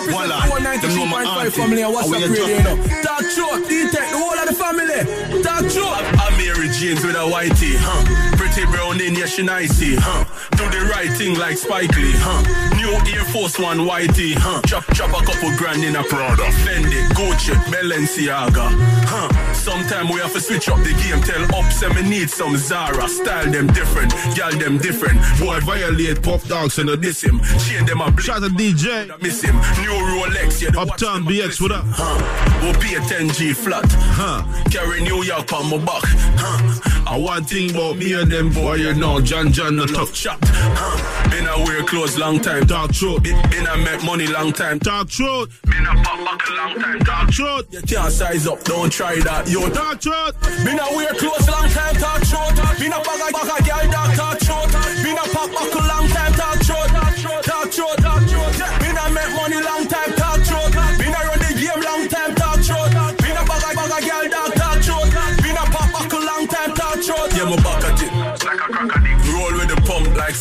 Voila, 0.06 0.46
them 0.78 0.94
know 0.94 1.06
my 1.06 1.26
auntie. 1.26 1.50
family 1.50 1.82
and 1.82 1.92
what's 1.92 2.06
up 2.06 2.14
radio, 2.14 2.30
just- 2.30 2.54
you 2.54 2.62
know. 2.62 2.76
Talk 3.02 3.26
truck, 3.34 3.66
D-Tech, 3.66 4.10
the 4.14 4.18
whole 4.22 4.38
of 4.38 4.46
the 4.46 4.54
family. 4.54 5.42
Talk. 5.42 6.06
I'm 6.22 6.38
Mary 6.38 6.68
James 6.78 7.02
with 7.02 7.18
a 7.18 7.26
whitey, 7.26 7.74
huh? 7.82 8.29
Pretty 8.60 8.72
Pretty 8.72 8.76
brown 8.76 9.00
in, 9.00 9.14
yeah, 9.14 9.26
she 9.26 9.42
nicey, 9.42 9.96
huh? 9.96 10.24
Do 10.56 10.64
the 10.68 10.84
right 10.90 11.10
thing 11.16 11.38
like 11.38 11.56
Spike 11.56 11.94
Lee, 11.96 12.12
huh? 12.16 12.42
New 12.76 12.92
Air 13.12 13.24
Force 13.26 13.58
One 13.58 13.78
whitey, 13.88 14.34
huh? 14.36 14.60
Chop, 14.66 14.84
chop 14.92 15.10
a 15.10 15.24
couple 15.24 15.50
grand 15.56 15.82
in 15.84 15.96
a 15.96 16.02
Prada. 16.04 16.42
Fendi, 16.64 17.00
Gucci, 17.16 17.54
Balenciaga, 17.72 18.68
huh? 19.08 19.52
Sometime 19.54 20.08
we 20.08 20.20
have 20.20 20.32
to 20.32 20.40
switch 20.40 20.68
up 20.68 20.78
the 20.78 20.92
game. 21.00 21.22
Tell 21.22 21.42
ups 21.56 21.82
and 21.82 21.94
me 21.94 22.02
need 22.08 22.28
some 22.30 22.56
Zara. 22.56 23.08
Style 23.08 23.50
them 23.50 23.66
different, 23.68 24.12
gal 24.36 24.52
them 24.52 24.78
different. 24.78 25.18
Boy, 25.38 25.60
violate 25.60 26.22
pop 26.22 26.42
dogs 26.42 26.78
and 26.78 26.90
a 26.90 26.96
diss 26.96 27.22
him. 27.22 27.40
Chain 27.64 27.86
them 27.86 28.00
a 28.00 28.10
Shout 28.20 28.42
out 28.42 28.50
to 28.50 28.54
DJ. 28.56 29.08
miss 29.22 29.40
him. 29.42 29.56
New 29.80 29.96
Rolex, 30.12 30.60
yeah. 30.60 30.80
Uptown 30.80 31.24
BX, 31.24 31.60
what 31.60 31.72
up? 31.72 31.84
Huh? 31.88 32.18
We'll 32.62 32.78
be 32.80 32.94
a 32.94 33.00
10G 33.00 33.54
flat, 33.54 33.86
huh? 33.88 34.44
Carry 34.70 35.00
New 35.02 35.22
York 35.22 35.52
on 35.52 35.70
my 35.70 35.78
back, 35.78 36.02
huh? 36.36 36.80
I 37.06 37.16
one 37.16 37.42
thing 37.42 37.70
about 37.70 37.96
me 37.96 38.12
and 38.12 38.30
them 38.30 38.49
boy, 38.52 38.74
you 38.76 38.94
know, 38.94 39.20
John 39.20 39.52
John 39.52 39.76
the 39.76 39.86
shot, 40.14 40.38
huh? 40.42 41.30
Been 41.30 41.46
a 41.46 41.56
wear 41.64 41.82
clothes 41.84 42.18
long 42.18 42.40
time. 42.40 42.66
Talk 42.66 42.92
truth. 42.92 43.22
Been, 43.22 43.66
a 43.66 43.76
make 43.78 44.02
money 44.04 44.26
long 44.26 44.52
time. 44.52 44.78
Talk 44.78 45.08
truth. 45.08 45.60
Been 45.62 45.86
a 45.86 45.94
pop 46.02 46.18
back 46.24 46.48
a 46.48 46.52
long 46.54 46.74
time. 46.78 47.00
Talk 47.00 47.30
truth. 47.30 47.66
You 47.70 47.82
can't 47.82 48.12
size 48.12 48.46
up, 48.46 48.62
don't 48.64 48.90
try 48.90 49.20
that. 49.20 49.48
Yo, 49.48 49.68
Talk 49.70 50.00
truth. 50.00 50.34
been 50.64 50.78
a 50.78 50.86
wear 50.96 51.12
clothes 51.14 51.48
long 51.48 51.68
time, 51.70 51.94
talk 51.96 52.24
short. 52.24 52.54
Been 52.78 52.92
a 52.92 52.98
bag 53.00 53.20
of 53.20 53.32
bag 53.32 53.50
of 53.50 53.66
girl, 53.66 53.86
dog, 53.90 54.10
talk 54.16 54.38
short. 54.42 54.70
Been 55.02 55.16
a 55.16 55.24
pop 55.34 55.50
back 55.50 55.74
a 55.74 55.82
long 55.86 56.08
time, 56.08 56.32
talk 56.34 56.62
short. 56.62 56.90
Talk 56.90 57.72
short, 57.72 57.98
talk 57.98 58.22
short. 58.28 58.52
Been 58.80 58.96
a 58.96 59.04
make 59.10 59.32
money 59.36 59.60
long 59.62 59.86
time, 59.86 59.89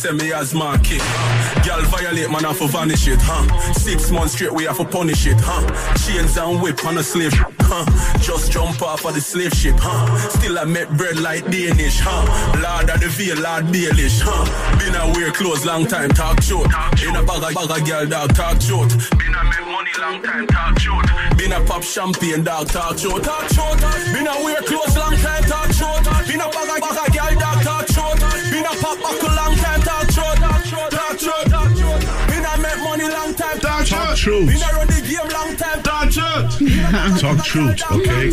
like 0.04 0.18
semi 0.18 0.32
as 0.32 0.54
market. 0.54 1.00
Girl 1.64 1.82
violate, 1.82 2.30
man, 2.30 2.44
have 2.44 2.58
to 2.58 2.68
vanish 2.68 3.08
it, 3.08 3.18
huh? 3.20 3.72
Six 3.72 4.10
months 4.10 4.34
straight, 4.34 4.52
we 4.52 4.64
have 4.64 4.76
to 4.78 4.84
punish 4.84 5.26
it, 5.26 5.36
huh? 5.38 5.62
Chains 5.96 6.36
and 6.36 6.60
whip 6.62 6.84
on 6.84 6.98
a 6.98 7.02
slave, 7.02 7.32
huh? 7.60 7.84
Just 8.18 8.52
jump 8.52 8.80
off 8.82 9.04
of 9.04 9.14
the 9.14 9.20
slave 9.20 9.52
ship, 9.52 9.76
huh? 9.78 10.06
Still 10.28 10.58
I 10.58 10.64
make 10.64 10.88
bread 10.90 11.18
like 11.18 11.44
Danish, 11.50 12.00
huh? 12.00 12.24
Lord 12.60 12.90
of 12.90 13.00
the 13.00 13.08
veil, 13.08 13.36
Lord 13.36 13.66
Baelish, 13.72 14.20
huh? 14.22 14.44
Been 14.78 14.94
a 14.94 15.06
wear 15.12 15.32
clothes 15.32 15.64
long 15.64 15.86
time, 15.86 16.10
talk 16.10 16.42
short. 16.42 16.68
In 17.02 17.16
a 17.16 17.22
bag 17.22 17.42
of, 17.42 17.54
bag 17.54 17.70
of 17.70 17.86
girl, 17.86 18.06
dog, 18.06 18.34
talk 18.34 18.60
short. 18.60 18.90
Been 19.18 19.34
a 19.34 19.44
make 19.44 19.66
money 19.66 19.94
long 19.98 20.22
time, 20.22 20.46
talk 20.46 20.78
short. 20.78 21.06
Been 21.36 21.52
a 21.52 21.60
pop 21.64 21.82
champagne, 21.82 22.44
dog, 22.44 22.68
talk 22.68 22.98
short, 22.98 23.24
talk 23.24 23.48
short. 23.52 23.80
Been 24.12 24.26
a 24.26 24.34
wear 24.44 24.60
clothes 24.62 24.96
long 24.96 25.16
time, 25.16 25.44
talk 25.44 25.72
short. 25.72 26.04
Been 26.26 26.40
a 26.40 26.48
bag 26.48 26.70
of, 26.70 26.80
bag 26.80 26.98
of 26.98 27.08
girl, 27.12 27.34
dog, 27.38 27.58
talk 27.62 27.86
short. 27.88 28.18
Been 28.50 28.64
a 28.64 28.74
pop 28.80 28.98
back 28.98 29.29
truth. 34.30 34.48
Been 34.48 34.62
a 34.62 34.74
run 34.76 34.86
the 34.86 35.00
game 35.02 35.28
long 35.32 35.56
time, 35.56 35.82
Talk 35.82 36.10
truth. 36.10 37.20
Talk 37.20 37.44
truth, 37.44 37.82
okay? 37.90 38.30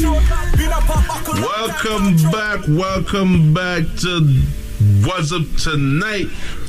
Been 0.57 0.71
a 0.71 0.81
pop 0.81 1.07
back 1.07 1.27
a 1.27 1.31
long 1.31 1.41
Welcome 1.41 2.31
back. 2.31 2.60
Welcome 2.67 3.53
back 3.53 3.83
to 4.01 4.21
What's 5.05 5.31
Up 5.31 5.45
Tonight. 5.57 6.27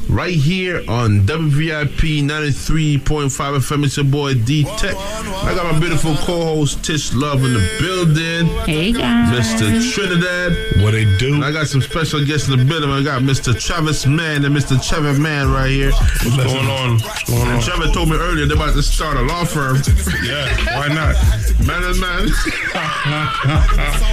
Right 0.09 0.35
here 0.35 0.79
on 0.88 1.21
WVIP 1.27 2.23
93.5 2.25 3.29
FM. 3.29 3.85
It's 3.85 3.97
your 3.99 4.07
boy 4.07 4.33
D 4.35 4.64
Tech. 4.79 4.97
I 4.97 5.55
got 5.55 5.71
my 5.71 5.79
beautiful 5.79 6.14
co 6.16 6.44
host 6.44 6.83
Tish 6.83 7.12
Love 7.12 7.44
in 7.44 7.53
the 7.53 7.61
building. 7.79 8.47
Hey 8.64 8.92
guys. 8.92 9.29
Mr. 9.31 9.92
Trinidad. 9.92 10.83
What 10.83 10.92
they 10.92 11.05
do? 11.18 11.35
And 11.35 11.44
I 11.44 11.53
got 11.53 11.66
some 11.66 11.83
special 11.83 12.25
guests 12.25 12.49
in 12.49 12.59
the 12.59 12.64
building. 12.64 12.88
I 12.90 13.03
got 13.03 13.21
Mr. 13.21 13.53
Travis 13.61 14.07
Mann 14.07 14.47
and 14.47 14.57
Mr. 14.57 14.83
Trevor 14.83 15.12
Mann 15.21 15.53
right 15.53 15.68
here. 15.71 15.92
What's 15.92 16.37
going 16.37 16.66
on? 16.66 16.99
What's 17.01 17.25
going 17.29 17.42
And 17.42 17.51
on? 17.51 17.61
Trevor 17.61 17.92
told 17.92 18.09
me 18.09 18.16
earlier 18.16 18.47
they're 18.47 18.57
about 18.57 18.75
to 18.75 18.83
start 18.83 19.18
a 19.18 19.23
law 19.23 19.44
firm. 19.44 19.77
Yeah, 20.25 20.49
why 20.75 20.88
not? 20.88 21.16
Man 21.66 21.85
and 21.85 22.01
man. 22.01 22.29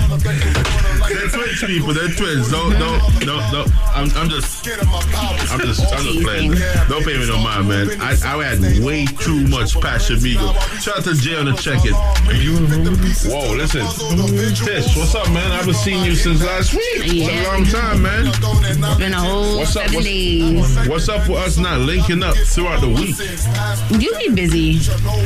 they're 1.07 1.29
twins 1.29 1.63
people. 1.63 1.93
They're 1.93 2.09
twins. 2.09 2.51
No, 2.51 2.67
no, 2.69 2.99
no, 3.23 3.39
no. 3.51 3.65
I'm, 3.95 4.09
I'm 4.17 4.29
just, 4.29 4.67
I'm 4.67 5.59
just, 5.61 5.84
I'm 5.93 6.03
just 6.05 6.21
playing. 6.23 6.51
Don't 6.89 7.03
pay 7.05 7.17
me 7.17 7.27
no 7.27 7.37
mind, 7.41 7.67
man. 7.67 7.89
I, 8.01 8.11
I 8.25 8.43
had 8.43 8.83
way 8.83 9.05
too 9.05 9.47
much 9.47 9.79
passion, 9.79 10.17
Migo. 10.17 10.53
Shout 10.81 10.97
out 10.99 11.03
to 11.05 11.13
Jay 11.15 11.35
on 11.35 11.45
the 11.45 11.53
check-in. 11.53 11.93
Whoa, 11.93 13.53
listen, 13.55 13.85
Tish, 14.65 14.95
what's 14.97 15.15
up, 15.15 15.27
man? 15.31 15.51
I 15.51 15.57
haven't 15.57 15.73
seen 15.75 16.03
you 16.03 16.15
since 16.15 16.43
last 16.43 16.73
week. 16.73 16.81
It's 17.05 17.29
a 17.29 17.51
long 17.51 17.65
time, 17.65 18.01
man. 18.01 18.27
It's 18.27 18.97
been 18.97 19.13
a 19.13 19.19
whole 19.19 19.57
What's 19.59 19.75
up? 19.75 19.83
seven 19.89 19.95
What's, 19.95 20.05
days. 20.75 20.87
what's 20.89 21.09
up 21.09 21.27
with 21.29 21.37
us 21.39 21.57
not 21.57 21.79
linking 21.81 22.23
up 22.23 22.35
throughout 22.35 22.81
the 22.81 22.89
week? 22.89 23.15
You 24.01 24.15
be 24.17 24.29
busy. 24.35 24.79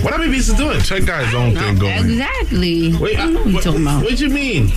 What 0.03 0.13
I 0.13 0.17
be 0.25 0.29
busy 0.31 0.55
doing? 0.55 0.79
Tech 0.81 1.05
guy's 1.05 1.33
own 1.33 1.55
thing 1.55 1.77
going. 1.77 1.97
Exactly. 1.97 2.95
Wait, 2.97 3.17
I 3.17 3.23
don't 3.23 3.33
know 3.33 3.39
what 3.43 3.51
you're 3.53 3.61
talking 3.61 3.81
about. 3.81 4.03
What 4.03 4.19
you 4.19 4.29
mean? 4.29 4.71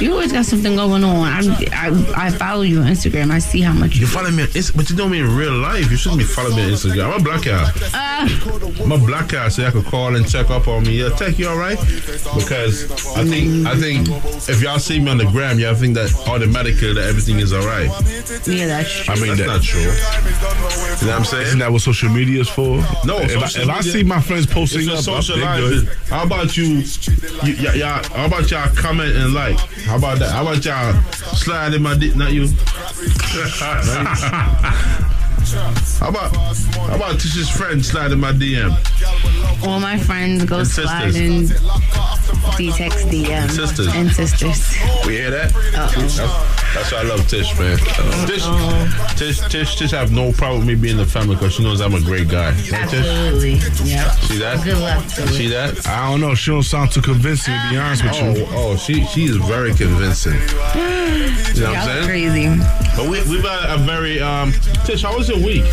You 0.00 0.12
always 0.12 0.32
got 0.32 0.44
something 0.44 0.74
going 0.76 1.04
on. 1.04 1.26
I, 1.26 1.40
I 1.72 2.26
I 2.26 2.30
follow 2.30 2.62
you 2.62 2.80
on 2.80 2.86
Instagram. 2.86 3.30
I 3.30 3.38
see 3.38 3.60
how 3.60 3.72
much 3.72 3.96
You 3.96 4.06
follow 4.06 4.30
me 4.30 4.42
on 4.42 4.48
Insta, 4.50 4.76
but 4.76 4.90
you 4.90 4.96
don't 4.96 5.10
me 5.10 5.20
in 5.28 5.36
real 5.36 5.52
life. 5.52 5.90
You 5.90 5.96
shouldn't 5.96 6.20
be 6.20 6.24
following 6.24 6.56
me 6.56 6.64
on 6.64 6.70
Instagram. 6.70 7.12
I'm 7.12 7.20
a 7.20 7.22
black 7.22 7.44
guy. 7.44 7.70
Uh, 7.94 8.82
I'm 8.82 8.92
a 8.92 8.98
black 8.98 9.28
guy, 9.28 9.48
so 9.48 9.62
y'all 9.62 9.72
could 9.72 9.84
call 9.84 10.16
and 10.16 10.28
check 10.28 10.50
up 10.50 10.68
on 10.68 10.84
me. 10.84 11.02
Yeah, 11.02 11.10
tech, 11.10 11.38
you 11.38 11.48
all 11.48 11.56
right? 11.56 11.78
Because 12.34 12.90
I 13.16 13.24
think 13.24 13.66
I 13.66 13.76
think 13.76 14.08
if 14.48 14.62
y'all 14.62 14.78
see 14.78 14.98
me 14.98 15.10
on 15.10 15.18
the 15.18 15.26
gram, 15.26 15.58
y'all 15.58 15.74
think 15.74 15.94
that 15.94 16.12
automatically 16.26 16.94
that 16.94 17.04
everything 17.04 17.38
is 17.38 17.52
all 17.52 17.66
right. 17.66 17.88
yeah, 18.46 18.66
that's 18.66 19.04
true. 19.04 19.14
I 19.14 19.20
mean, 19.20 19.36
that's 19.36 19.46
not 19.46 19.62
true. 19.62 19.80
You 19.80 19.86
know 19.86 21.12
what 21.12 21.18
I'm 21.18 21.24
saying? 21.24 21.46
Isn't 21.48 21.58
that 21.60 21.72
what 21.72 21.82
social 21.82 22.10
media 22.10 22.40
is 22.40 22.48
for? 22.48 22.78
No, 23.04 23.18
if, 23.18 23.36
I, 23.36 23.46
social 23.46 23.62
if 23.62 23.76
I 23.76 23.80
see 23.80 24.02
my 24.02 24.20
friends 24.20 24.46
posting 24.46 24.88
It's 24.88 25.08
up, 25.08 25.24
for 25.24 25.32
I'm 25.34 25.60
good. 25.60 25.88
How 26.08 26.24
about 26.24 26.56
you, 26.56 26.82
you 27.44 27.52
y'all, 27.54 27.74
y'all? 27.74 28.02
How 28.04 28.26
about 28.26 28.50
y'all 28.50 28.74
comment 28.74 29.16
and 29.16 29.34
like? 29.34 29.58
How 29.86 29.96
about 29.96 30.18
that? 30.20 30.30
How 30.30 30.42
about 30.42 30.64
y'all 30.64 31.00
slide 31.12 31.74
in 31.74 31.82
my 31.82 31.96
dick? 31.96 32.16
Not 32.16 32.32
you. 32.32 32.48
how 35.54 36.08
about 36.08 36.34
how 36.34 36.96
about 36.96 37.20
Tish's 37.20 37.48
friend 37.48 37.84
slide 37.84 38.12
in 38.12 38.20
my 38.20 38.32
DM? 38.32 38.70
All 39.66 39.80
my 39.80 39.98
friends 39.98 40.44
go 40.44 40.58
And 40.58 40.68
slide 40.68 41.14
in 41.14 41.46
D-text 42.56 43.08
DM. 43.08 43.50
Sisters. 43.50 43.88
And 43.94 44.10
sisters. 44.10 44.76
We 45.06 45.14
hear 45.14 45.30
that? 45.30 45.52
That's, 45.72 46.18
that's 46.74 46.92
why 46.92 46.98
I 46.98 47.02
love 47.02 47.26
Tish, 47.28 47.58
man. 47.58 47.78
Tish, 48.26 48.44
Tish, 49.16 49.40
Tish, 49.48 49.76
Tish 49.76 49.90
have 49.90 50.12
no 50.12 50.32
problem 50.32 50.60
with 50.60 50.68
me 50.68 50.74
being 50.74 50.92
in 50.92 50.98
the 50.98 51.06
family 51.06 51.34
because 51.34 51.54
she 51.54 51.62
knows 51.62 51.80
I'm 51.80 51.94
a 51.94 52.00
great 52.00 52.28
guy. 52.28 52.50
Right, 52.50 52.88
Tish? 52.88 53.06
Absolutely. 53.06 53.52
Yeah. 53.88 54.10
See 54.10 54.38
that? 54.38 54.64
Good 54.64 54.78
luck 54.78 55.04
to. 55.06 55.28
See 55.28 55.48
that? 55.48 55.86
I 55.86 56.10
don't 56.10 56.20
know. 56.20 56.34
She 56.34 56.50
don't 56.50 56.62
sound 56.62 56.92
too 56.92 57.02
convincing, 57.02 57.54
to 57.54 57.70
be 57.70 57.76
honest 57.78 58.04
with 58.04 58.14
you. 58.20 58.46
Oh, 58.48 58.72
oh, 58.72 58.76
she 58.76 59.04
she 59.06 59.24
is 59.24 59.36
very 59.36 59.74
convincing. 59.74 60.34
You 60.34 60.40
know 61.64 61.70
what 61.70 61.78
I'm 61.78 61.86
saying? 61.86 62.06
crazy. 62.06 62.48
But 62.96 63.08
we, 63.08 63.22
we've 63.30 63.44
had 63.44 63.74
a 63.74 63.78
very 63.78 64.20
um. 64.20 64.52
Tish, 64.84 65.02
how 65.02 65.16
was 65.16 65.28
your 65.28 65.38
week? 65.38 65.64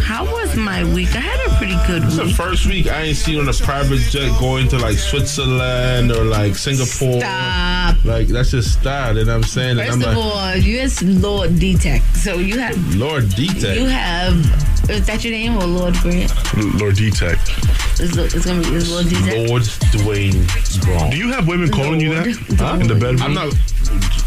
How 0.00 0.24
was 0.24 0.56
my 0.56 0.84
week? 0.94 1.14
I 1.14 1.20
had 1.20 1.50
a 1.50 1.56
pretty 1.56 1.76
good 1.86 2.04
It's 2.04 2.16
the 2.16 2.28
first 2.28 2.66
week 2.66 2.86
I 2.86 3.02
ain't 3.02 3.16
seen 3.16 3.38
on 3.40 3.48
a 3.48 3.52
private 3.52 4.00
jet 4.10 4.28
going 4.38 4.68
to 4.68 4.78
like 4.78 4.96
Switzerland 4.96 6.12
or 6.12 6.24
like 6.24 6.56
Singapore. 6.56 7.20
Stop. 7.20 8.04
Like 8.04 8.28
that's 8.28 8.50
just 8.50 8.80
style. 8.80 9.16
You 9.16 9.24
know 9.24 9.32
what 9.32 9.36
I'm 9.38 9.42
saying? 9.44 9.78
And 9.78 9.88
First 9.88 9.92
I'm 9.92 10.16
of 10.16 10.16
like, 10.16 10.34
all, 10.34 10.56
you 10.56 10.78
is 10.78 11.02
Lord 11.02 11.58
D-Tech. 11.58 12.02
So 12.14 12.34
you 12.34 12.58
have 12.58 12.96
Lord 12.96 13.28
D-Tech. 13.34 13.76
you 13.76 13.86
have 13.86 14.34
is 14.88 15.04
that 15.06 15.24
your 15.24 15.32
name 15.32 15.56
or 15.56 15.64
Lord 15.64 15.94
Grant? 15.94 16.32
Lord 16.80 16.94
D-Tech. 16.94 17.38
It's, 17.98 18.16
it's 18.16 18.46
gonna 18.46 18.60
be 18.62 18.74
is 18.74 18.90
Lord 18.90 19.08
D-Tech. 19.08 19.48
Lord 19.48 19.62
Dwayne 19.62 20.84
Brown. 20.84 21.10
Do 21.10 21.16
you 21.16 21.32
have 21.32 21.48
women 21.48 21.70
calling 21.70 22.00
you 22.00 22.14
that? 22.14 22.26
Huh? 22.58 22.78
In 22.80 22.86
the 22.86 22.94
bedroom? 22.94 23.22
I'm 23.22 23.34
not. 23.34 23.52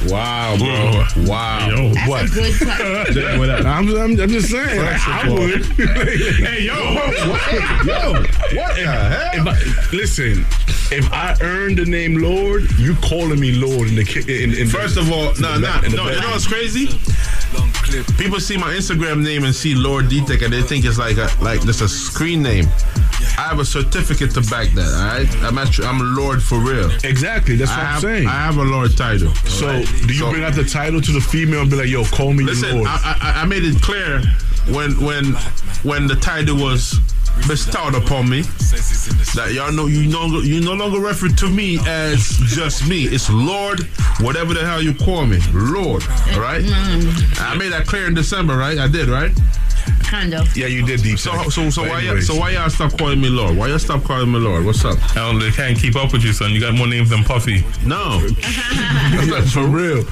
Wow, 0.07 0.55
bro. 0.57 1.25
Wow. 1.25 1.69
Yo, 1.69 1.93
That's 1.93 2.09
what? 2.09 2.25
a 2.25 2.27
good 2.29 2.57
question. 2.57 3.65
I'm, 3.67 3.89
I'm, 3.97 4.19
I'm 4.19 4.29
just 4.29 4.49
saying. 4.49 4.79
I 4.79 5.29
would. 5.29 5.58
hey, 5.75 6.63
yo. 6.63 6.73
What? 6.95 7.53
Yo, 7.85 8.13
what 8.13 8.75
the 8.75 8.85
hell? 8.85 9.31
If 9.33 9.47
I, 9.47 9.95
listen, 9.95 10.45
if 10.91 11.11
I 11.11 11.35
earned 11.41 11.77
the 11.77 11.85
name 11.85 12.15
Lord, 12.21 12.69
you 12.77 12.95
calling 12.95 13.39
me 13.39 13.51
Lord 13.53 13.87
in 13.89 13.95
the 13.95 14.43
in, 14.43 14.53
in 14.55 14.67
First 14.67 14.97
of 14.97 15.11
all, 15.11 15.33
no, 15.39 15.57
no, 15.57 15.81
the 15.81 15.89
no. 15.95 16.09
You 16.09 16.21
know 16.21 16.29
what's 16.31 16.47
crazy? 16.47 16.87
People 18.17 18.39
see 18.39 18.55
my 18.57 18.71
Instagram 18.73 19.23
name 19.23 19.43
and 19.43 19.53
see 19.53 19.73
Lord 19.73 20.09
D-Tech 20.09 20.43
and 20.43 20.53
they 20.53 20.61
think 20.61 20.85
it's 20.85 20.99
like 20.99 21.17
a 21.17 21.29
like 21.41 21.61
just 21.61 21.81
a 21.81 21.87
screen 21.89 22.41
name. 22.43 22.65
I 23.37 23.43
have 23.43 23.59
a 23.59 23.65
certificate 23.65 24.31
to 24.31 24.41
back 24.41 24.69
that. 24.75 24.85
All 24.85 25.19
right, 25.19 25.43
I'm 25.43 25.57
actually 25.57 25.87
I'm 25.87 26.15
Lord 26.15 26.41
for 26.43 26.59
real. 26.59 26.89
Exactly, 27.03 27.55
that's 27.55 27.71
what 27.71 27.79
I 27.79 27.81
I'm 27.83 27.87
have, 27.93 28.01
saying. 28.01 28.27
I 28.27 28.31
have 28.45 28.57
a 28.57 28.63
Lord 28.63 28.95
title. 28.95 29.33
so, 29.45 29.81
do 29.83 30.13
you 30.13 30.19
So- 30.19 30.31
bring 30.31 30.43
out 30.43 30.53
the 30.53 30.63
title 30.63 31.01
to 31.01 31.11
the 31.11 31.21
female 31.21 31.61
and 31.61 31.69
be 31.69 31.77
like, 31.77 31.89
"Yo, 31.89 32.03
call 32.05 32.33
me 32.33 32.43
Listen, 32.43 32.75
Lord"? 32.77 32.87
I, 32.87 33.17
I, 33.21 33.41
I 33.41 33.45
made 33.45 33.63
it 33.63 33.81
clear 33.81 34.21
when 34.71 34.91
when 35.03 35.33
when 35.83 36.07
the 36.07 36.15
title 36.15 36.57
was 36.57 36.99
bestowed 37.47 37.95
upon 37.95 38.29
me, 38.29 38.41
that 38.41 39.51
y'all 39.53 39.71
know 39.71 39.87
you 39.87 40.07
no 40.07 40.41
you 40.41 40.61
no 40.61 40.73
longer 40.73 40.99
refer 40.99 41.29
to 41.29 41.49
me 41.49 41.79
as 41.87 42.37
just 42.47 42.87
me. 42.87 43.03
It's 43.03 43.29
Lord, 43.29 43.81
whatever 44.19 44.53
the 44.53 44.65
hell 44.65 44.81
you 44.81 44.93
call 44.93 45.25
me, 45.25 45.39
Lord. 45.53 46.03
All 46.33 46.41
right. 46.41 46.63
Mm. 46.63 47.41
I 47.41 47.55
made 47.55 47.71
that 47.71 47.87
clear 47.87 48.07
in 48.07 48.13
December, 48.13 48.57
right? 48.57 48.77
I 48.77 48.87
did, 48.87 49.07
right? 49.07 49.31
Kind 50.03 50.33
of. 50.33 50.55
Yeah, 50.55 50.67
you 50.67 50.85
did 50.85 51.01
deep. 51.03 51.19
So 51.19 51.31
so 51.49 51.69
so 51.69 51.83
why 51.83 52.01
y'all, 52.01 52.21
so 52.21 52.35
why 52.35 52.51
y'all 52.51 52.69
stop 52.69 52.97
calling 52.97 53.21
me 53.21 53.29
Lord? 53.29 53.55
Why 53.55 53.67
y'all 53.67 53.79
stop 53.79 54.03
calling 54.03 54.31
me 54.31 54.39
Lord? 54.39 54.65
What's 54.65 54.83
up? 54.83 54.97
Hell, 54.97 55.37
they 55.37 55.51
can't 55.51 55.77
keep 55.77 55.95
up 55.95 56.11
with 56.11 56.23
you, 56.23 56.33
son. 56.33 56.51
You 56.51 56.59
got 56.59 56.73
more 56.73 56.87
names 56.87 57.09
than 57.09 57.23
Puffy. 57.23 57.63
No. 57.85 58.19
for 59.53 59.67
real. 59.67 60.03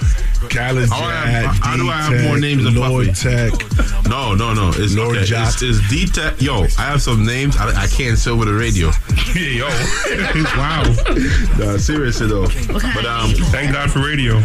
Khaled 0.49 0.89
How, 0.89 1.03
I 1.03 1.25
have, 1.25 1.55
Jack, 1.55 1.63
how 1.63 1.77
do 1.77 1.89
I 1.89 1.95
have 1.95 2.23
more 2.25 2.39
names 2.39 2.63
than 2.63 2.75
Lord 2.75 3.07
Puffy? 3.07 3.49
Tech. 3.49 4.07
No, 4.07 4.35
no, 4.35 4.46
no. 4.53 4.67
No, 4.71 4.73
it's 4.75 4.95
Lord 4.95 5.17
okay. 5.17 5.25
Jot. 5.25 5.61
It's, 5.61 5.61
it's 5.61 5.89
D-Tech. 5.89 6.41
Yo, 6.41 6.63
I 6.77 6.83
have 6.91 7.01
some 7.01 7.25
names 7.25 7.55
I, 7.57 7.83
I 7.83 7.87
can't 7.87 8.17
say 8.17 8.31
over 8.31 8.45
the 8.45 8.53
radio. 8.53 8.91
Yeah, 9.35 9.67
yo. 9.67 9.67
wow. 10.57 10.83
No, 11.59 11.77
seriously 11.77 12.27
though. 12.27 12.47
But 12.71 13.05
um, 13.05 13.31
thank 13.51 13.73
God 13.73 13.91
for 13.91 13.99
radio. 13.99 14.37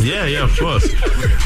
Yeah, 0.00 0.26
yeah, 0.26 0.44
of 0.44 0.58
course. 0.58 0.92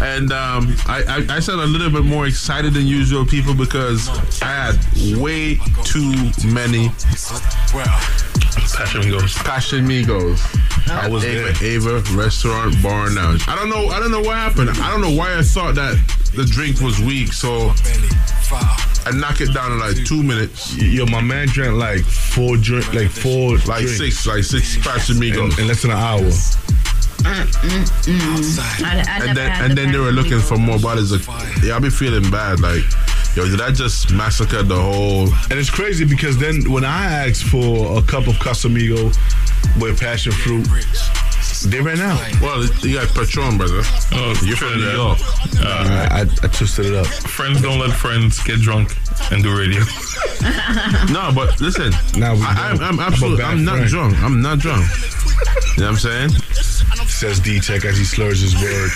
And 0.01 0.33
um, 0.33 0.75
I, 0.87 1.27
I, 1.29 1.37
I 1.37 1.40
sound 1.40 1.61
a 1.61 1.66
little 1.66 1.90
bit 1.90 2.05
more 2.05 2.27
excited 2.27 2.75
than 2.75 2.87
usual, 2.87 3.25
people, 3.27 3.55
because 3.55 4.09
I 4.40 4.73
had 4.73 5.18
way 5.18 5.57
too 5.85 6.31
many 6.47 6.88
Passion 8.75 9.03
Migos. 9.03 9.37
Passion 9.44 9.87
Migos. 9.87 10.40
I 10.90 11.09
was 11.09 11.25
Ava, 11.25 11.64
Ava 11.64 12.03
Restaurant 12.12 12.81
Bar 12.83 13.07
and 13.07 13.14
Lounge. 13.14 13.49
I 13.49 13.57
don't 13.57 13.68
know. 13.68 13.88
I 13.88 13.99
don't 14.01 14.11
know 14.11 14.21
what 14.21 14.37
happened. 14.37 14.71
I 14.71 14.90
don't 14.90 15.01
know 15.01 15.14
why 15.14 15.37
I 15.37 15.42
thought 15.42 15.75
that 15.75 15.97
the 16.35 16.44
drink 16.44 16.81
was 16.81 17.01
weak, 17.01 17.33
so 17.33 17.47
I 19.06 19.11
knock 19.14 19.40
it 19.40 19.52
down 19.54 19.72
in 19.72 19.78
like 19.78 20.04
two 20.04 20.22
minutes. 20.22 20.76
Yo, 20.76 21.06
my 21.06 21.20
man 21.22 21.48
drank 21.48 21.76
like 21.76 22.04
four 22.04 22.56
drink, 22.56 22.92
like 22.92 23.08
four, 23.11 23.56
like 23.66 23.84
drinks. 23.84 23.98
six, 23.98 24.26
like 24.26 24.44
six 24.44 24.76
Passion 24.78 25.16
Migos 25.16 25.54
in, 25.54 25.62
in 25.62 25.68
less 25.68 25.82
than 25.82 25.90
an 25.92 25.96
hour. 25.98 26.20
Mm, 26.20 27.46
mm, 27.66 27.84
mm. 28.06 28.84
I, 28.84 28.98
I 28.98 29.26
and 29.28 29.37
then 29.37 29.50
and 29.62 29.70
the 29.72 29.74
then 29.74 29.92
they 29.92 29.98
were 29.98 30.12
looking 30.12 30.38
for 30.40 30.56
more 30.56 30.78
bodies. 30.78 31.11
of 31.11 31.26
yeah 31.64 31.74
i 31.74 31.78
be 31.80 31.90
feeling 31.90 32.30
bad 32.30 32.61
like 32.61 32.84
yo 33.34 33.44
did 33.44 33.61
i 33.61 33.72
just 33.72 34.12
massacre 34.12 34.62
the 34.62 34.80
whole 34.80 35.26
And 35.50 35.58
it's 35.58 35.68
crazy 35.68 36.04
because 36.04 36.38
then 36.38 36.70
when 36.70 36.84
I 36.84 37.26
asked 37.26 37.42
for 37.44 37.98
a 37.98 38.02
cup 38.02 38.28
of 38.28 38.34
Casamigo 38.37 39.11
with 39.80 39.98
passion 40.00 40.30
fruit, 40.32 40.64
they 41.62 41.81
right 41.81 41.99
now. 41.99 42.16
well 42.40 42.64
you 42.83 42.94
got 42.94 43.09
patron 43.14 43.57
brother 43.59 43.83
Oh, 44.12 44.35
you're 44.44 44.57
from 44.57 44.75
new 44.75 44.85
Trinidad. 44.85 44.94
york 44.94 45.18
Uh, 45.64 46.09
I, 46.11 46.21
I 46.42 46.47
twisted 46.49 46.87
it 46.87 46.94
up. 46.94 47.07
friends 47.07 47.61
don't 47.62 47.79
let 47.81 47.92
friends 47.97 48.42
get 48.44 48.61
drunk 48.61 48.94
and 49.33 49.42
do 49.42 49.57
radio. 49.57 49.81
no 51.12 51.31
but 51.35 51.61
listen 51.61 51.92
Now 52.18 52.35
I, 52.35 52.71
I'm, 52.71 52.77
don't. 52.77 52.87
I'm 52.88 53.01
I'm 53.01 53.12
absolutely 53.12 53.44
i'm 53.44 53.64
not 53.64 53.77
friend. 53.77 53.88
drunk 53.90 54.23
i'm 54.23 54.40
not 54.40 54.59
drunk 54.61 54.87
you 55.77 55.83
know 55.83 55.90
what 55.92 55.92
i'm 55.92 55.97
saying 55.97 56.31
Says 57.07 57.40
D 57.40 57.59
Tech 57.61 57.85
as 57.85 57.97
he 57.97 58.05
slurs 58.05 58.40
his 58.40 58.55
word. 58.62 58.90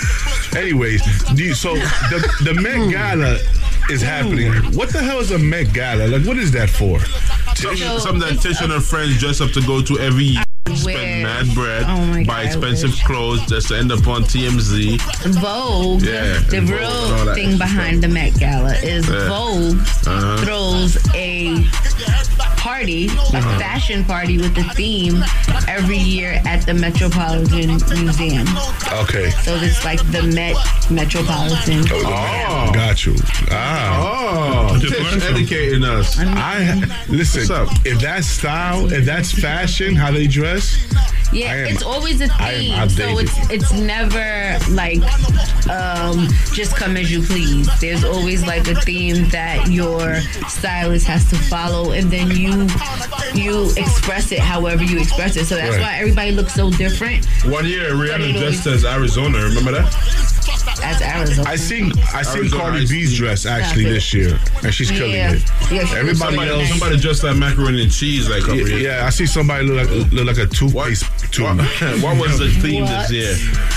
Anyways, 0.57 1.03
do 1.35 1.43
you- 1.45 1.55
so 1.55 1.75
the 1.75 2.21
the 2.45 2.55
Met 2.55 2.91
Gala 2.91 3.39
is 3.91 4.01
happening. 4.03 4.53
What 4.77 4.91
the 4.91 5.03
hell 5.03 5.19
is 5.19 5.31
a 5.33 5.39
Met 5.39 5.73
Gala? 5.73 6.07
Like, 6.07 6.25
what 6.27 6.37
is 6.37 6.53
that 6.53 6.71
for? 6.71 7.01
something, 7.55 7.99
something 7.99 8.21
that 8.21 8.39
Tish 8.41 8.61
and 8.61 8.71
her 8.71 8.81
friends 8.81 9.19
dress 9.19 9.41
up 9.41 9.51
to 9.53 9.61
go 9.63 9.83
to 9.83 9.99
every 9.99 10.25
year 10.25 10.43
spend 10.75 11.23
mad 11.25 11.55
bread 11.55 11.85
Oh 11.87 12.25
buy 12.25 12.45
God, 12.45 12.47
expensive 12.47 12.93
clothes 13.05 13.45
just 13.47 13.69
to 13.69 13.77
end 13.77 13.91
up 13.93 14.07
on 14.07 14.23
tmz 14.23 15.01
Vogue, 15.41 16.03
Yeah, 16.03 16.39
the 16.39 16.61
Vogue 16.61 16.71
real 16.71 16.89
and 16.91 17.19
all 17.21 17.25
that 17.27 17.35
thing 17.35 17.59
behind 17.59 18.03
the 18.03 18.09
Met 18.09 18.39
Gala 18.39 18.75
is 18.77 19.09
Yeah. 19.09 19.29
Vogue 19.29 19.79
Uh-huh. 20.07 20.37
throws 20.45 20.97
a 21.15 21.65
party, 22.83 23.07
a 23.07 23.39
Uh-huh. 23.39 23.59
fashion 23.61 24.05
party 24.05 24.39
with 24.39 24.57
a 24.59 24.65
theme 24.75 25.23
every 25.69 25.97
year 25.99 26.41
at 26.47 26.67
the 26.67 26.75
Metropolitan 26.75 27.79
Museum. 28.03 28.47
Okay. 29.05 29.31
So 29.45 29.55
it's 29.63 29.85
like 29.85 30.01
the 30.11 30.23
Met 30.35 30.57
Metropolitan. 30.91 31.85
Oh. 31.91 32.71
Got 32.75 33.07
you. 33.07 33.15
Ah. 33.51 34.71
Oh, 34.73 34.79
Tish 34.81 35.23
educating 35.23 35.85
us. 35.85 36.19
I 36.19 36.83
listen. 37.09 37.41
What's 37.43 37.51
up? 37.51 37.69
If 37.87 38.01
that's 38.01 38.27
style, 38.27 38.93
if 38.93 39.05
that's 39.05 39.31
fashion, 39.33 39.95
how 39.95 40.11
they 40.11 40.27
dress, 40.27 40.77
Yeah, 41.33 41.55
am- 41.55 41.67
it's 41.73 41.83
always 41.83 42.21
a 42.21 42.29
theme. 42.29 42.89
So 42.91 43.19
it's 43.19 43.33
it's 43.51 43.73
never 43.73 44.59
like 44.71 45.01
um 45.71 46.29
just 46.53 46.77
come 46.77 46.97
as 46.97 47.11
you 47.11 47.23
please. 47.23 47.69
There's 47.81 48.05
always 48.05 48.45
like 48.47 48.69
a 48.69 48.75
theme 48.83 49.29
that 49.31 49.69
your 49.71 50.21
stylist 50.49 51.07
has 51.07 51.25
to 51.31 51.37
follow 51.49 51.93
and 51.93 52.11
then 52.11 52.31
you 52.37 52.69
you 53.35 53.71
express 53.77 54.31
it 54.33 54.39
however 54.41 54.83
you 54.85 54.99
express 54.99 55.37
it. 55.37 55.47
So 55.47 55.55
that's 55.57 55.73
Right. 55.77 55.81
why 55.81 55.95
everybody 55.99 56.33
looks 56.33 56.55
so 56.55 56.71
different. 56.71 57.25
One 57.47 57.67
year, 57.67 57.91
But 57.97 58.09
Rihanna 58.09 58.35
it 58.35 58.39
dressed 58.39 58.67
as 58.67 58.85
Arizona. 58.85 59.39
Remember 59.39 59.73
that? 59.73 59.93
That's 60.81 61.01
Arizona. 61.03 61.49
I 61.49 61.57
seen 61.57 61.93
I 62.13 62.23
seen 62.23 62.39
Arizona 62.41 62.63
Cardi 62.63 62.83
Ice 62.83 62.91
B's 62.91 63.11
Tea. 63.11 63.17
dress 63.17 63.47
actually 63.47 63.85
this 63.85 64.13
year, 64.13 64.39
and 64.65 64.75
she's 64.75 64.91
killing 64.91 65.13
Yeah. 65.13 65.33
it. 65.33 65.43
Yeah, 65.71 65.85
she 65.87 65.95
Everybody 65.97 66.17
somebody, 66.37 66.51
else, 66.51 66.69
somebody 66.69 66.97
dressed 66.99 67.23
like 67.25 67.37
macaroni 67.37 67.83
and 67.85 67.93
cheese, 67.93 68.29
like 68.29 68.43
over 68.49 68.57
yeah, 68.57 68.67
here. 68.67 68.79
yeah, 68.99 69.07
I 69.07 69.11
see 69.11 69.27
somebody 69.27 69.65
look 69.67 69.89
like 69.89 70.13
look 70.13 70.27
like 70.27 70.39
a 70.39 70.47
toothpaste 70.47 71.05
tube. 71.31 71.59
What, 71.59 72.03
what 72.03 72.17
was 72.19 72.39
the 72.39 72.51
theme 72.61 72.85
What? 72.85 73.09
this 73.09 73.11
year? 73.13 73.37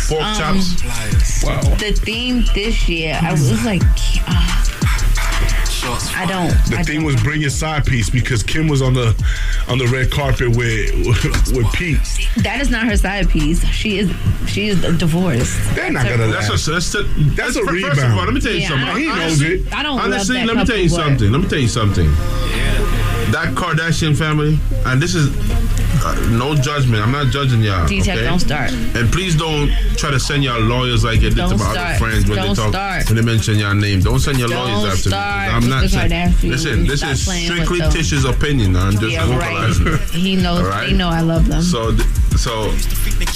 Pork 0.10 0.24
Um, 0.24 0.38
chops. 0.60 1.44
Wow. 1.44 1.62
The 1.76 1.92
theme 1.94 2.46
this 2.56 2.90
year, 2.90 3.20
I 3.22 3.32
was 3.32 3.64
like, 3.64 3.84
uh, 4.28 4.64
I 6.16 6.26
don't. 6.28 6.50
The 6.70 6.78
I 6.80 6.84
thing 6.84 6.98
don't. 6.98 7.06
was 7.06 7.16
bring 7.24 7.42
your 7.42 7.50
side 7.50 7.86
piece 7.86 8.10
because 8.10 8.42
Kim 8.44 8.68
was 8.68 8.82
on 8.82 8.94
the 8.94 9.14
on 9.68 9.78
the 9.78 9.86
red 9.88 10.12
carpet 10.12 10.50
with 10.56 10.94
with 11.56 11.72
Pete. 11.74 12.00
That 12.44 12.60
is 12.62 12.70
not 12.70 12.86
her 12.86 12.98
side 12.98 13.30
piece. 13.30 13.64
She 13.68 14.00
is 14.00 14.12
she 14.48 14.68
is 14.70 14.82
divorced. 14.98 15.58
They're 15.76 15.92
not 15.92 16.06
gonna 16.08 16.28
That's 16.28 16.48
a 16.68 16.72
that's, 16.72 16.96
a, 16.96 17.04
That's 17.04 17.56
a 17.56 17.60
first 17.62 17.72
rebound. 17.72 18.00
of 18.00 18.18
all, 18.20 18.26
let 18.26 18.34
me 18.34 18.42
tell 18.42 18.52
you 18.54 18.60
Yeah, 18.62 18.70
something. 18.70 18.88
I- 18.88 19.00
He 19.00 19.06
knows 19.08 19.18
honestly, 19.20 19.48
it. 19.62 19.74
I 19.74 19.84
don't 19.84 19.96
love 19.98 20.06
honestly, 20.06 20.38
that 20.38 20.48
let 20.48 20.58
me 20.58 20.66
tell 20.66 20.78
you 20.78 20.90
couple, 20.90 21.04
something. 21.06 21.32
Let 21.32 21.42
me 21.42 21.48
tell 21.48 21.60
you 21.60 21.68
something. 21.68 22.12
That 23.32 23.54
Kardashian 23.56 24.16
family, 24.18 24.60
and 24.86 25.02
this 25.02 25.16
is 25.16 25.30
uh, 26.04 26.14
no 26.32 26.56
judgment. 26.56 27.04
I'm 27.04 27.12
not 27.12 27.28
judging 27.32 27.62
y'all. 27.62 27.88
D-Tech, 27.88 28.16
okay? 28.18 28.26
don't 28.26 28.40
start. 28.40 28.72
And 28.72 29.12
please 29.12 29.36
don't 29.36 29.70
try 29.98 30.12
to 30.12 30.20
send 30.20 30.44
y'all 30.44 30.60
lawyers 30.60 31.04
like 31.04 31.22
you 31.22 31.30
did 31.30 31.38
Don't 31.38 31.50
to 31.52 31.58
my 31.58 31.72
start. 31.72 31.78
other 31.78 31.98
friends 32.00 32.28
when 32.28 32.38
Don't 32.38 32.50
they 32.50 32.54
talk 32.56 32.70
start. 32.70 33.06
when 33.08 33.16
they 33.16 33.22
mention 33.24 33.56
your 33.58 33.74
name. 33.74 34.00
Don't 34.02 34.20
send 34.20 34.38
your 34.40 34.48
Don't 34.50 34.68
lawyers 34.82 34.94
after 34.98 35.10
start 35.10 35.48
me. 35.50 35.54
I'm 35.56 35.70
not 35.70 35.90
saying. 35.90 36.10
Kardashians. 36.12 36.50
Listen, 36.50 36.86
this 36.88 37.04
is 37.04 37.26
playing 37.26 37.50
with 37.50 37.54
strictly 37.62 37.80
them. 37.80 37.92
Tish's 37.92 38.26
opinion. 38.26 38.76
I'm 38.76 38.94
just 38.94 39.12
Yeah, 39.12 39.26
vocalizing. 39.26 39.86
right. 39.86 40.02
He 40.26 40.36
knows. 40.36 40.60
All 40.62 40.66
right? 40.68 40.90
They 40.90 40.94
know 40.96 41.10
I 41.10 41.22
love 41.22 41.48
them. 41.48 41.62
So, 41.62 41.96
so, 42.36 42.72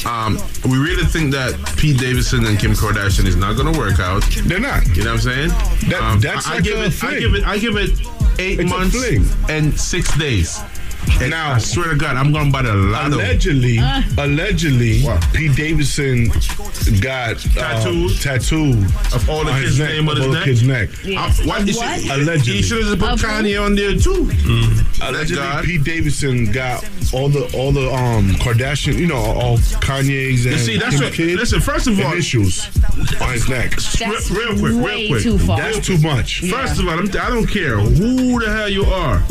um, 0.09 0.37
we 0.69 0.77
really 0.77 1.05
think 1.05 1.31
that 1.33 1.53
Pete 1.77 1.97
Davidson 1.99 2.45
and 2.45 2.59
Kim 2.59 2.71
Kardashian 2.73 3.25
is 3.25 3.35
not 3.35 3.55
going 3.55 3.71
to 3.71 3.79
work 3.79 3.99
out. 3.99 4.23
They're 4.43 4.59
not. 4.59 4.85
You 4.95 5.03
know 5.03 5.13
what 5.13 5.25
I'm 5.25 5.49
saying? 5.49 5.49
That- 5.89 6.01
Um, 6.01 6.19
that's 6.19 6.47
I, 6.47 6.55
I 6.55 6.61
give 6.61 6.77
a 6.79 6.85
it. 6.85 7.03
I 7.03 7.19
give 7.19 7.35
it. 7.35 7.43
I 7.45 7.57
give 7.57 7.75
it 7.77 7.91
eight 8.39 8.59
It's 8.61 8.69
months 8.69 8.95
and 9.49 9.77
six 9.79 10.17
days. 10.17 10.59
And 11.21 11.31
Now- 11.31 11.53
I 11.53 11.57
swear 11.57 11.89
to 11.89 11.95
God, 11.95 12.15
I'm 12.15 12.31
going 12.31 12.45
to 12.45 12.51
buy 12.51 12.61
a 12.61 12.73
lot 12.73 13.07
of. 13.07 13.13
Allegedly, 13.13 13.79
Uh. 13.79 14.01
allegedly, 14.17 15.03
Pete 15.33 15.55
Davidson 15.55 16.27
got 17.01 17.37
Tattooed? 17.39 18.11
um, 18.11 18.17
tattooed 18.19 18.83
Of 19.13 19.29
all 19.29 19.43
the 19.43 19.51
kids' 19.51 19.65
his 19.69 19.79
neck, 19.79 19.89
name 19.89 20.09
on 20.09 20.17
of 20.17 20.23
his 20.23 20.33
neck? 20.33 20.43
kids' 20.45 20.63
neck. 20.63 20.89
Yeah. 21.03 21.23
Uh, 21.25 21.31
what? 21.45 21.65
What? 21.67 21.99
should- 21.99 22.11
Allegedly. 22.11 22.53
He 22.57 22.61
should 22.63 22.85
have 22.85 22.99
put 22.99 23.09
Of 23.09 23.21
who? 23.21 23.27
Kanye 23.27 23.61
on 23.63 23.75
there 23.75 23.95
too. 23.97 24.29
Allegedly, 25.01 25.35
God. 25.43 25.63
Pete 25.65 25.83
Davidson 25.83 26.51
got 26.51 26.83
all 27.11 27.27
the 27.29 27.43
all 27.53 27.71
the 27.71 27.91
um 27.91 28.35
Kardashian, 28.35 28.97
you 28.97 29.07
know, 29.07 29.15
all 29.17 29.57
Kanye's 29.57 30.45
and 30.45 30.55
You 30.55 30.59
see, 30.61 30.77
that's 30.77 30.99
what. 31.01 31.13
kids 31.13 31.39
Listen, 31.39 31.59
first 31.59 31.87
of 31.87 31.99
all, 31.99 32.11
initials 32.13 32.67
on 33.21 33.33
his 33.33 33.47
neck. 33.49 33.71
That's 33.71 34.31
real 34.31 34.49
quick, 34.57 34.61
real 34.61 34.79
way 34.79 35.07
quick. 35.09 35.23
too 35.23 35.37
far. 35.39 35.57
That's 35.57 35.79
too 35.85 35.97
much. 35.99 36.41
First 36.49 36.79
of 36.79 36.87
all, 36.87 36.97
I'm, 36.99 37.07
I 37.09 37.29
don't 37.29 37.47
care 37.47 37.77
who 37.79 38.39
the 38.39 38.51
hell 38.51 38.69
you 38.69 38.85
are. 38.85 39.23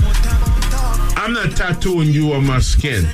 I'm 1.18 1.33
not 1.33 1.57
tattooing 1.57 2.09
you 2.09 2.33
on 2.33 2.46
my 2.46 2.61
skin. 2.61 3.04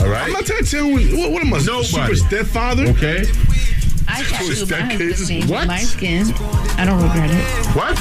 All 0.00 0.08
right. 0.08 0.22
I'm 0.24 0.32
not 0.32 0.46
tattooing. 0.46 1.16
What, 1.18 1.32
what 1.32 1.42
am 1.44 1.52
I? 1.54 1.58
Nobody. 1.58 1.84
Super 1.84 2.16
stepfather? 2.16 2.86
Okay. 2.88 3.24
I 4.08 4.22
tattooed 4.24 4.48
my 4.48 4.54
Step 4.54 4.80
husband's 4.90 5.30
name 5.30 5.48
What? 5.48 5.60
on 5.62 5.66
my 5.68 5.78
skin. 5.78 6.26
I 6.76 6.84
don't 6.84 7.00
regret 7.02 7.30
it. 7.30 7.66
What? 7.76 7.96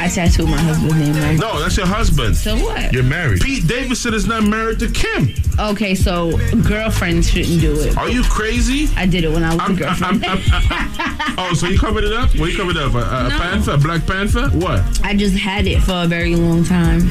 I 0.00 0.08
tattooed 0.08 0.48
my 0.48 0.56
husband's 0.56 0.94
name 0.94 1.16
on. 1.24 1.36
No, 1.36 1.60
that's 1.60 1.76
your 1.76 1.86
husband. 1.86 2.36
So 2.36 2.56
what? 2.56 2.92
You're 2.92 3.02
married. 3.04 3.42
Pete 3.42 3.66
Davidson 3.66 4.14
is 4.14 4.26
not 4.26 4.44
married 4.44 4.78
to 4.80 4.90
Kim. 4.90 5.34
Okay, 5.58 5.94
so 5.94 6.36
girlfriends 6.62 7.28
shouldn't 7.30 7.60
do 7.60 7.78
it. 7.80 7.96
Are 7.96 8.08
you 8.08 8.22
crazy? 8.24 8.88
I 8.96 9.06
did 9.06 9.24
it 9.24 9.30
when 9.30 9.42
I 9.44 9.50
was 9.54 9.58
a 9.60 9.62
I'm, 9.62 9.76
girlfriend. 9.76 10.24
I'm- 10.24 10.40
I'm- 10.52 11.34
oh, 11.38 11.54
so 11.54 11.66
you 11.66 11.78
covered 11.78 12.04
it 12.04 12.12
up? 12.12 12.30
What 12.38 12.50
you 12.50 12.56
covered 12.56 12.76
up? 12.76 12.94
A, 12.94 12.98
a 12.98 13.28
No. 13.28 13.38
panther? 13.38 13.72
A 13.72 13.78
black 13.78 14.06
panther? 14.06 14.48
What? 14.50 14.82
I 15.04 15.14
just 15.14 15.36
had 15.36 15.66
it 15.66 15.80
for 15.82 16.04
a 16.04 16.06
very 16.06 16.34
long 16.34 16.64
time. 16.64 17.08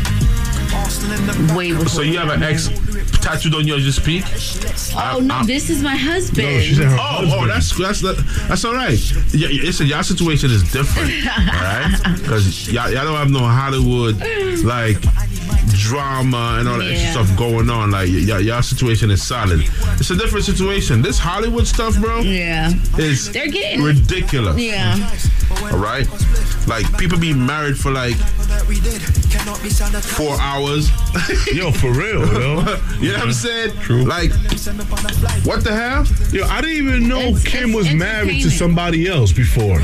Way 1.56 1.72
before. 1.72 1.88
So 1.88 2.02
you 2.02 2.18
have 2.18 2.30
an 2.30 2.44
ex 2.44 2.70
tattooed 3.22 3.56
on 3.56 3.68
you 3.68 3.76
as 3.76 3.86
you 3.86 3.92
speak? 3.92 4.24
Oh 4.26 4.98
ah, 4.98 5.20
no, 5.22 5.34
ah. 5.36 5.44
this 5.46 5.70
is 5.70 5.82
my 5.82 5.96
husband. 5.96 6.48
oh, 7.00 7.40
oh, 7.40 7.48
that's 7.48 7.78
that's 7.78 8.02
that's 8.02 8.66
all 8.66 8.74
right. 8.74 9.00
Yeah, 9.34 9.50
yeah, 9.50 9.64
listen, 9.64 9.88
y'all 9.88 10.04
situation 10.04 10.52
is 10.52 10.64
different, 10.72 11.12
all 11.28 11.62
right? 11.64 12.18
Because 12.18 12.72
y'all, 12.72 12.92
y'all 12.92 13.06
don't 13.06 13.18
have 13.18 13.32
no 13.32 13.40
Hollywood 13.40 14.16
like 14.64 14.98
drama 15.70 16.58
and 16.60 16.68
all 16.68 16.78
that 16.80 16.92
extra 16.92 17.08
Yeah. 17.08 17.12
stuff 17.26 17.38
going 17.38 17.70
on. 17.70 17.92
Like 17.92 18.10
y'all, 18.10 18.40
y'all 18.40 18.62
situation 18.62 19.12
is 19.12 19.22
solid. 19.24 19.62
It's 20.00 20.10
a 20.12 20.16
different 20.16 20.46
situation. 20.46 21.02
This 21.02 21.18
Hollywood 21.20 21.68
stuff, 21.68 21.98
bro. 22.00 22.20
Yeah, 22.22 22.72
is 22.98 23.32
They're 23.32 23.48
getting- 23.48 23.82
ridiculous. 23.84 24.58
Yeah. 24.58 24.98
All 25.72 25.78
right, 25.78 26.08
like 26.68 26.86
people 26.98 27.18
be 27.20 27.34
married 27.34 27.78
for 27.78 27.92
like 27.92 28.16
four 30.16 30.40
hours. 30.40 30.90
Yo, 31.54 31.72
for 31.72 31.92
real, 31.92 32.26
yo. 32.34 32.60
you 33.00 33.12
know 33.12 33.20
what 33.20 33.28
I'm 33.28 33.34
saying? 33.34 33.72
True. 33.82 34.04
Like, 34.04 34.32
what 35.46 35.64
the 35.64 35.72
hell? 35.74 36.06
Yo, 36.32 36.46
I 36.48 36.62
didn't 36.62 36.88
even 36.88 37.08
know 37.08 37.20
It's- 37.20 37.44
Kim 37.44 37.70
it's 37.70 37.76
was 37.76 37.94
married 37.94 38.42
to 38.44 38.50
somebody 38.50 39.08
else 39.08 39.32
before. 39.32 39.80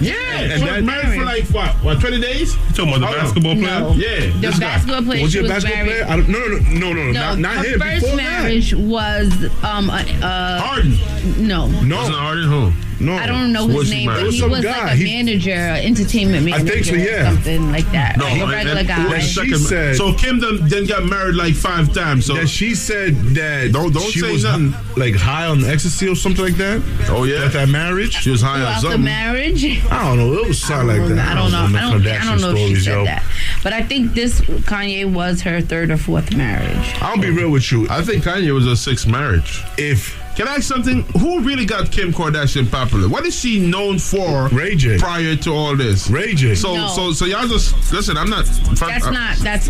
Yeah, 0.00 0.12
And 0.34 0.52
and 0.52 0.62
that- 0.62 0.66
that 0.66 0.84
married 0.84 1.18
for 1.18 1.24
like 1.24 1.44
what? 1.46 1.74
What? 1.84 2.00
Twenty 2.00 2.20
days? 2.20 2.54
You 2.54 2.60
talking 2.74 2.88
about 2.94 3.00
the 3.00 3.08
oh. 3.08 3.22
basketball 3.22 3.54
player? 3.54 3.80
No. 3.80 3.92
Yeah, 3.94 4.50
The 4.52 4.56
basketball 4.60 5.02
player 5.06 5.22
Was 5.22 5.32
she 5.32 5.38
he 5.38 5.44
a 5.46 5.48
was 5.48 5.64
basketball 5.64 5.84
married- 5.86 6.04
player? 6.04 6.12
I 6.12 6.16
don't, 6.16 6.28
no, 6.28 6.38
no, 6.38 6.46
no, 6.46 6.92
no, 6.92 6.92
no, 6.92 7.12
No, 7.12 7.12
not, 7.12 7.38
not 7.38 7.56
her 7.56 7.64
him. 7.72 7.80
first 7.80 8.00
Before 8.02 8.16
marriage 8.16 8.74
was 8.74 9.32
um 9.64 9.90
uh, 9.90 9.94
uh 10.22 10.60
Harden. 10.60 11.46
No, 11.46 11.66
No. 11.82 11.96
Wasn't 11.96 12.16
Harden 12.16 12.44
who? 12.48 12.72
No. 12.98 13.14
I 13.14 13.26
don't 13.26 13.52
know 13.52 13.68
his 13.68 13.90
name, 13.90 14.06
but 14.06 14.22
he 14.30 14.38
Some 14.38 14.50
was 14.50 14.62
guy. 14.64 14.70
like 14.84 14.92
a 14.92 14.96
He- 14.96 15.04
manager, 15.04 15.50
entertainment 15.52 16.42
I 16.48 16.50
manager, 16.58 16.72
think 16.72 16.84
so, 16.86 16.94
or 16.94 16.96
yeah. 16.96 17.24
something 17.30 17.70
like 17.72 17.90
that. 17.92 18.18
like 18.18 18.40
a 18.40 18.46
regular 18.46 18.78
and- 18.78 18.88
guy. 18.88 19.18
She 19.20 19.34
second- 19.34 19.58
said- 19.58 19.96
so 19.96 20.12
Kim 20.14 20.40
then, 20.40 20.66
then 20.68 20.86
got 20.86 21.04
married 21.04 21.34
like 21.34 21.54
five 21.54 21.92
times. 21.92 22.24
So 22.26 22.34
that 22.34 22.48
she 22.48 22.74
said 22.74 23.14
that 23.34 23.72
Don't- 23.72 23.92
don't 23.92 24.10
she 24.10 24.20
say 24.20 24.32
was 24.32 24.44
nothing. 24.44 24.74
like 24.96 25.14
high 25.14 25.46
on 25.46 25.62
ecstasy 25.64 26.08
or 26.08 26.14
something 26.16 26.44
like 26.44 26.56
that. 26.56 26.80
Oh 27.10 27.24
yeah, 27.24 27.44
at 27.44 27.52
that 27.52 27.68
marriage. 27.68 28.14
She 28.22 28.30
was 28.30 28.40
high 28.40 28.56
Throughout 28.80 28.92
the 28.92 28.98
marriage. 28.98 29.64
I 29.90 30.04
don't 30.06 30.16
know. 30.18 30.32
It 30.42 30.48
was 30.48 30.58
something 30.62 30.88
like 30.88 31.08
that. 31.16 31.28
I 31.28 31.34
don't 31.34 31.52
know. 31.52 31.58
I 31.58 31.62
don't, 31.66 31.76
I 31.76 31.90
don't 31.90 32.02
Kardashian 32.02 32.40
know 32.40 32.50
if 32.56 32.68
she 32.68 32.74
said 32.76 32.92
yo. 32.94 33.04
that. 33.04 33.22
But 33.62 33.72
I 33.74 33.82
think 33.82 34.14
this 34.14 34.40
Kanye 34.40 35.04
was 35.04 35.42
her 35.42 35.60
third 35.60 35.90
or 35.90 35.96
fourth 35.98 36.34
marriage. 36.34 36.94
I'll 37.02 37.18
be 37.18 37.30
real 37.30 37.50
with 37.50 37.70
you. 37.72 37.86
I 37.90 38.02
think 38.02 38.24
Kanye 38.24 38.54
was 38.54 38.64
her 38.64 38.76
sixth 38.76 39.06
marriage. 39.06 39.62
If 39.76 40.16
Can 40.36 40.48
I 40.48 40.56
ask 40.56 40.64
something? 40.64 41.02
Who 41.20 41.40
really 41.40 41.64
got 41.64 41.90
Kim 41.90 42.12
Kardashian 42.12 42.70
popular? 42.70 43.08
What 43.08 43.24
is 43.24 43.34
she 43.34 43.58
known 43.58 43.98
for? 43.98 44.48
Ray 44.48 44.74
J. 44.76 44.98
Prior 44.98 45.34
to 45.36 45.50
all 45.50 45.74
this, 45.76 46.10
Ray 46.10 46.34
J. 46.34 46.54
So 46.54 46.74
No. 46.74 46.88
so 46.88 47.12
so 47.12 47.24
y'all 47.24 47.48
just 47.48 47.74
listen. 47.92 48.18
I'm 48.18 48.28
not. 48.28 48.44
That's 48.78 49.06
not. 49.06 49.36
That's 49.38 49.68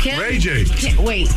Kim, 0.00 0.18
Ray 0.18 0.38
J. 0.38 0.64
Kim- 0.64 1.04
wait, 1.04 1.28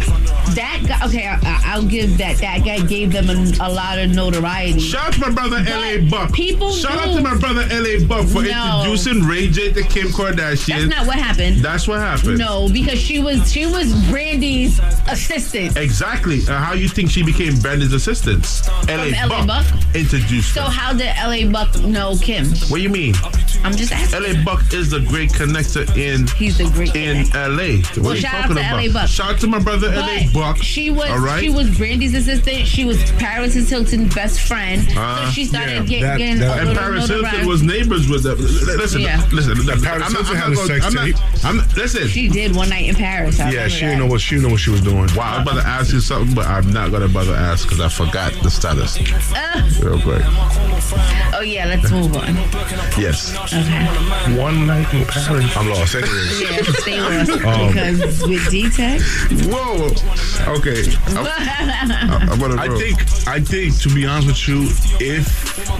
that 0.55 0.84
guy. 0.88 1.05
Okay, 1.05 1.27
I, 1.27 1.36
I- 1.43 1.62
I'll 1.73 1.84
give 1.86 2.17
that. 2.19 2.38
That 2.38 2.60
guy 2.63 2.79
gave 2.79 3.12
them 3.12 3.29
a, 3.29 3.34
a 3.62 3.69
lot 3.69 3.99
of 3.99 4.12
notoriety. 4.12 4.79
Shout 4.79 5.07
out 5.07 5.13
to 5.13 5.19
my 5.19 5.31
brother 5.31 5.57
L.A. 5.67 6.07
Buck. 6.10 6.31
People 6.34 6.71
Shout 6.71 6.93
out 6.97 7.13
to 7.15 7.21
my 7.21 7.38
brother 7.38 7.67
L.A. 7.71 8.05
Buck 8.05 8.25
for 8.27 8.41
No. 8.43 8.79
introducing 8.79 9.23
Ray 9.23 9.49
J 9.49 9.73
to 9.73 9.84
Kim 9.84 10.07
Kardashian. 10.07 10.67
That's 10.67 10.97
not 10.97 11.07
what 11.07 11.17
happened. 11.17 11.57
That's 11.57 11.88
what 11.89 11.99
happened. 11.99 12.38
No, 12.38 12.69
because 12.71 12.99
she 12.99 13.19
was 13.19 13.51
she 13.51 13.65
was 13.65 13.93
Brandy's 14.10 14.79
assistant. 15.10 15.75
Exactly. 15.77 16.39
Uh, 16.47 16.57
how 16.57 16.73
you 16.73 16.88
think 16.88 17.10
she 17.10 17.21
became 17.23 17.57
Brandon's 17.60 17.93
assistant? 17.93 18.61
L.A. 18.89 19.12
From 19.13 19.30
Buck, 19.30 19.39
LA 19.39 19.45
Buck? 19.45 19.95
introduced 19.95 20.54
So 20.54 20.63
her. 20.63 20.69
how 20.71 20.93
did 20.93 21.13
LA 21.17 21.50
Buck 21.52 21.80
know 21.82 22.15
Kim? 22.21 22.45
What 22.69 22.78
do 22.78 22.82
you 22.82 22.89
mean? 22.89 23.13
I'm 23.63 23.76
just 23.76 23.91
asking. 23.91 24.24
L.A. 24.26 24.43
Buck 24.43 24.74
is 24.74 24.89
the 24.89 25.00
great 25.02 25.30
connector 25.32 25.86
in 25.95 26.28
He's 26.36 26.58
the 26.58 26.65
great 26.71 26.95
in 26.95 27.28
L.A. 27.36 27.78
What 27.82 27.97
Well, 27.97 28.12
are 28.12 28.15
you 28.15 28.21
shout 28.21 28.34
out 28.34 28.41
talking 28.41 28.56
to 28.56 28.62
about? 28.62 28.84
LA 28.86 28.91
Buck. 28.93 29.08
Shout 29.10 29.34
out 29.36 29.39
to 29.41 29.47
my 29.47 29.60
brother 29.60 29.89
L.A. 29.91 30.26
But 30.26 30.34
Buck. 30.34 30.58
She 30.58 30.89
was 30.89 31.10
All 31.10 31.19
right. 31.19 31.39
she 31.39 31.50
was 31.50 31.78
Brandy's 31.78 32.13
assistant. 32.15 32.65
She 32.67 32.86
was 32.86 32.97
Paris 33.13 33.54
Hilton's 33.54 34.13
best 34.15 34.41
friend. 34.41 34.88
Uh, 34.95 35.26
so 35.26 35.32
she 35.32 35.45
started 35.45 35.74
yeah, 35.74 36.00
get, 36.00 36.02
that- 36.02 36.17
getting 36.17 36.39
that- 36.39 36.58
a 36.58 36.60
and 36.62 36.69
little 36.69 36.84
Paris 36.84 37.08
Hilton 37.08 37.24
notoriety. 37.26 37.47
was 37.47 37.62
neighbors 37.63 38.10
with 38.10 38.24
them. 38.24 38.38
L- 38.39 38.78
Listen, 38.78 39.02
Yeah. 39.02 39.17
listen. 39.32 39.54
listen 39.58 39.82
Paris 39.84 40.04
I'm 40.06 40.13
not- 40.13 40.26
Hilton 40.26 40.28
I'm 40.28 40.36
had 40.36 40.41
not 40.41 40.52
a 40.52 40.56
going- 40.56 40.67
sex 40.67 40.86
I'm 40.86 40.93
not- 40.93 41.06
tape. 41.06 41.45
I'm 41.45 41.58
listen. 41.78 42.08
She 42.08 42.28
did 42.30 42.56
one 42.56 42.69
night 42.69 42.86
in 42.89 42.95
Paris. 42.95 43.39
I 43.39 43.43
Yeah, 43.45 43.50
remember 43.50 43.69
she 43.69 43.76
that. 43.82 43.86
didn't 43.88 44.00
know 44.00 44.06
what 44.08 44.21
she 44.21 44.36
didn't 44.36 44.43
know 44.47 44.52
what 44.54 44.60
she 44.62 44.69
was 44.71 44.82
doing. 44.82 45.10
Wow, 45.15 45.36
I'm 45.38 45.41
about 45.47 45.62
to 45.62 45.67
ask 45.67 45.93
you 45.93 46.00
something, 46.02 46.34
but 46.34 46.47
I'm 46.47 46.71
not 46.71 46.91
gonna 46.91 47.08
bother 47.08 47.36
ask 47.36 47.63
because 47.67 47.80
I 47.82 47.89
forgot 47.89 48.34
the 48.43 48.50
status. 48.51 48.97
Uh, 49.33 49.69
Real 49.81 49.99
quick. 50.01 50.21
oh 51.33 51.41
yeah, 51.43 51.65
let's 51.65 51.89
move 51.91 52.15
on. 52.15 52.35
Yes. 52.99 53.35
Okay. 53.35 54.39
One 54.39 54.67
night 54.67 54.93
in 54.93 55.05
Paris. 55.05 55.55
I'm 55.57 55.69
lost. 55.69 55.95
Anyways. 55.95 56.41
Yeah, 56.41 56.61
stay 56.79 57.01
lost 57.01 57.31
Um, 57.31 57.67
because 57.67 58.21
with 58.27 58.49
D-Tech. 58.49 59.01
Whoa. 59.49 59.89
Okay. 60.57 60.83
I'm, 61.07 62.27
I'm 62.31 62.39
gonna 62.39 62.61
I 62.61 62.67
think 62.77 62.99
I 63.27 63.39
think 63.39 63.79
to 63.81 63.89
be 63.93 64.05
honest 64.05 64.27
with 64.27 64.49
you, 64.49 64.63
if 64.99 65.27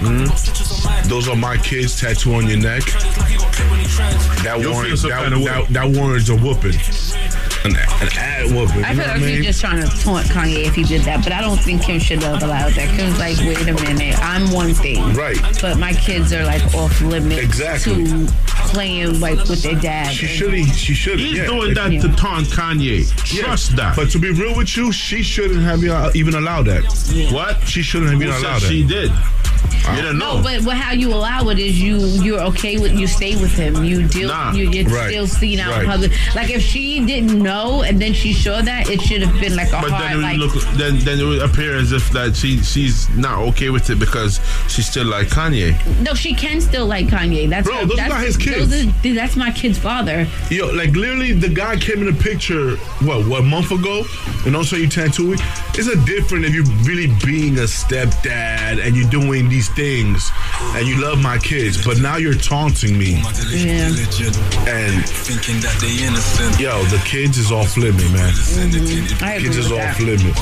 mm, 0.00 1.08
those 1.08 1.28
are 1.28 1.36
my 1.36 1.56
kids 1.56 2.00
tattoo 2.00 2.34
on 2.34 2.46
your 2.48 2.58
neck, 2.58 2.82
that 4.42 4.58
You'll 4.60 4.72
warrants 4.72 5.02
that, 5.02 5.10
kind 5.10 5.34
of 5.34 5.44
that, 5.44 5.68
that 5.68 5.96
warrants 5.96 6.28
a 6.28 6.36
whooping. 6.36 6.74
An, 7.64 7.76
an 7.76 8.08
ad 8.18 8.50
whooping. 8.50 8.84
I 8.84 8.92
feel 8.94 9.04
what 9.06 9.20
like 9.20 9.22
he's 9.22 9.44
just 9.44 9.60
trying 9.60 9.80
to 9.80 9.88
taunt 10.02 10.26
Kanye 10.26 10.64
if 10.66 10.74
he 10.74 10.82
did 10.82 11.02
that, 11.02 11.22
but 11.22 11.32
I 11.32 11.40
don't 11.40 11.58
think 11.60 11.82
Kim 11.82 12.00
should 12.00 12.20
have 12.22 12.42
allowed 12.42 12.51
that. 12.60 12.88
Kim's 12.96 13.18
like, 13.18 13.38
wait 13.38 13.60
a 13.68 13.74
minute, 13.74 14.18
I'm 14.20 14.50
one 14.52 14.74
thing, 14.74 15.14
Right. 15.14 15.36
But 15.60 15.78
my 15.78 15.92
kids 15.92 16.32
are 16.32 16.44
like 16.44 16.62
off 16.74 17.00
limits 17.00 17.40
Exactly. 17.42 18.04
to 18.04 18.26
playing 18.72 19.20
like 19.20 19.38
with 19.48 19.62
their 19.62 19.74
dad. 19.80 20.12
She 20.12 20.26
should 20.26 20.52
She 20.74 20.94
should. 20.94 21.18
He's 21.20 21.38
yeah. 21.38 21.46
doing 21.46 21.74
that 21.74 21.90
to 22.02 22.08
taunt 22.16 22.46
Kanye. 22.48 23.00
Yeah. 23.34 23.44
Trust 23.44 23.76
that. 23.76 23.96
But 23.96 24.10
to 24.10 24.18
be 24.18 24.30
real 24.30 24.56
with 24.56 24.76
you, 24.76 24.92
she 24.92 25.22
shouldn't 25.22 25.62
have 25.62 25.82
even 26.14 26.34
uh, 26.34 26.38
allowed 26.40 26.66
that. 26.66 26.82
What? 27.32 27.66
She 27.66 27.82
shouldn't 27.82 28.10
have 28.10 28.20
Who 28.20 28.26
even 28.28 28.40
said 28.40 28.46
allowed 28.48 28.60
that. 28.62 28.68
she 28.68 28.84
did? 28.86 29.10
You 29.96 30.02
don't 30.02 30.18
know. 30.18 30.36
No, 30.38 30.42
but, 30.42 30.64
but 30.64 30.76
how 30.76 30.92
you 30.92 31.12
allow 31.12 31.48
it 31.48 31.58
is 31.58 31.80
you 31.80 31.96
you're 32.22 32.40
okay 32.40 32.78
with 32.78 32.92
you 32.92 33.06
stay 33.06 33.34
with 33.36 33.52
him. 33.54 33.82
You 33.84 34.06
deal 34.06 34.28
Nah. 34.28 34.52
you, 34.52 34.70
you're 34.70 34.88
Right. 34.88 35.08
still 35.10 35.26
seen 35.26 35.58
out 35.60 35.72
in 35.72 35.78
Right. 35.80 35.88
public. 35.88 36.12
Like 36.34 36.50
if 36.50 36.62
she 36.62 37.04
didn't 37.04 37.40
know 37.42 37.82
and 37.82 38.00
then 38.00 38.12
she 38.12 38.32
showed 38.32 38.64
that, 38.66 38.88
it 38.88 39.00
should 39.02 39.22
have 39.22 39.40
been 39.40 39.56
like 39.56 39.68
a 39.68 39.80
But 39.80 39.90
hard 39.90 40.02
then 40.04 40.18
it 40.18 40.22
like 40.22 40.38
would 40.38 40.54
look 40.54 40.64
then 40.74 40.98
then 41.00 41.18
it 41.20 41.24
would 41.24 41.42
appear 41.42 41.76
as 41.76 41.92
if 41.92 42.10
that 42.10 42.34
she 42.42 42.58
she's 42.62 43.08
not 43.10 43.38
okay 43.38 43.70
with 43.70 43.88
it 43.88 43.98
because 43.98 44.40
she 44.68 44.82
still 44.82 45.06
like 45.06 45.28
Kanye. 45.28 45.72
No, 46.02 46.14
she 46.14 46.34
can 46.34 46.60
still 46.60 46.86
like 46.86 47.06
Kanye. 47.06 47.48
That's 47.48 47.68
Bro, 47.68 47.76
her, 47.76 47.86
those 47.86 47.92
are 47.92 47.96
that's, 47.96 48.12
not 48.12 48.24
his 48.24 48.36
kids. 48.36 48.74
Are, 48.74 49.14
that's 49.14 49.36
my 49.36 49.52
kid's 49.52 49.78
father. 49.78 50.26
Yo, 50.50 50.66
like 50.72 50.90
literally, 50.90 51.32
the 51.32 51.48
guy 51.48 51.76
came 51.76 52.06
in 52.06 52.14
the 52.14 52.22
picture. 52.22 52.76
What, 53.06 53.26
what 53.28 53.44
month 53.44 53.70
ago? 53.70 54.04
And 54.44 54.56
also, 54.56 54.76
you 54.76 54.88
tattooing. 54.88 55.38
It's 55.74 55.86
a 55.86 55.96
different 56.04 56.44
if 56.44 56.54
you're 56.54 56.64
really 56.82 57.14
being 57.24 57.58
a 57.58 57.68
stepdad 57.68 58.84
and 58.84 58.96
you're 58.96 59.08
doing 59.10 59.48
these 59.48 59.68
things 59.70 60.30
and 60.74 60.86
you 60.86 61.00
love 61.00 61.22
my 61.22 61.38
kids, 61.38 61.84
but 61.84 62.00
now 62.00 62.16
you're 62.16 62.34
taunting 62.34 62.98
me. 62.98 63.22
Yeah. 63.50 63.86
And 64.66 65.06
thinking 65.06 65.60
that 65.62 65.76
they 65.80 66.04
innocent. 66.04 66.58
yo, 66.58 66.82
the 66.84 67.00
kids 67.04 67.38
is 67.38 67.52
off 67.52 67.76
limit, 67.76 68.02
man. 68.12 68.32
Mm-hmm. 68.32 69.24
I 69.24 69.38
Kids 69.38 69.56
is 69.56 69.70
off 69.70 69.78
that. 69.78 70.00
limit. 70.00 70.34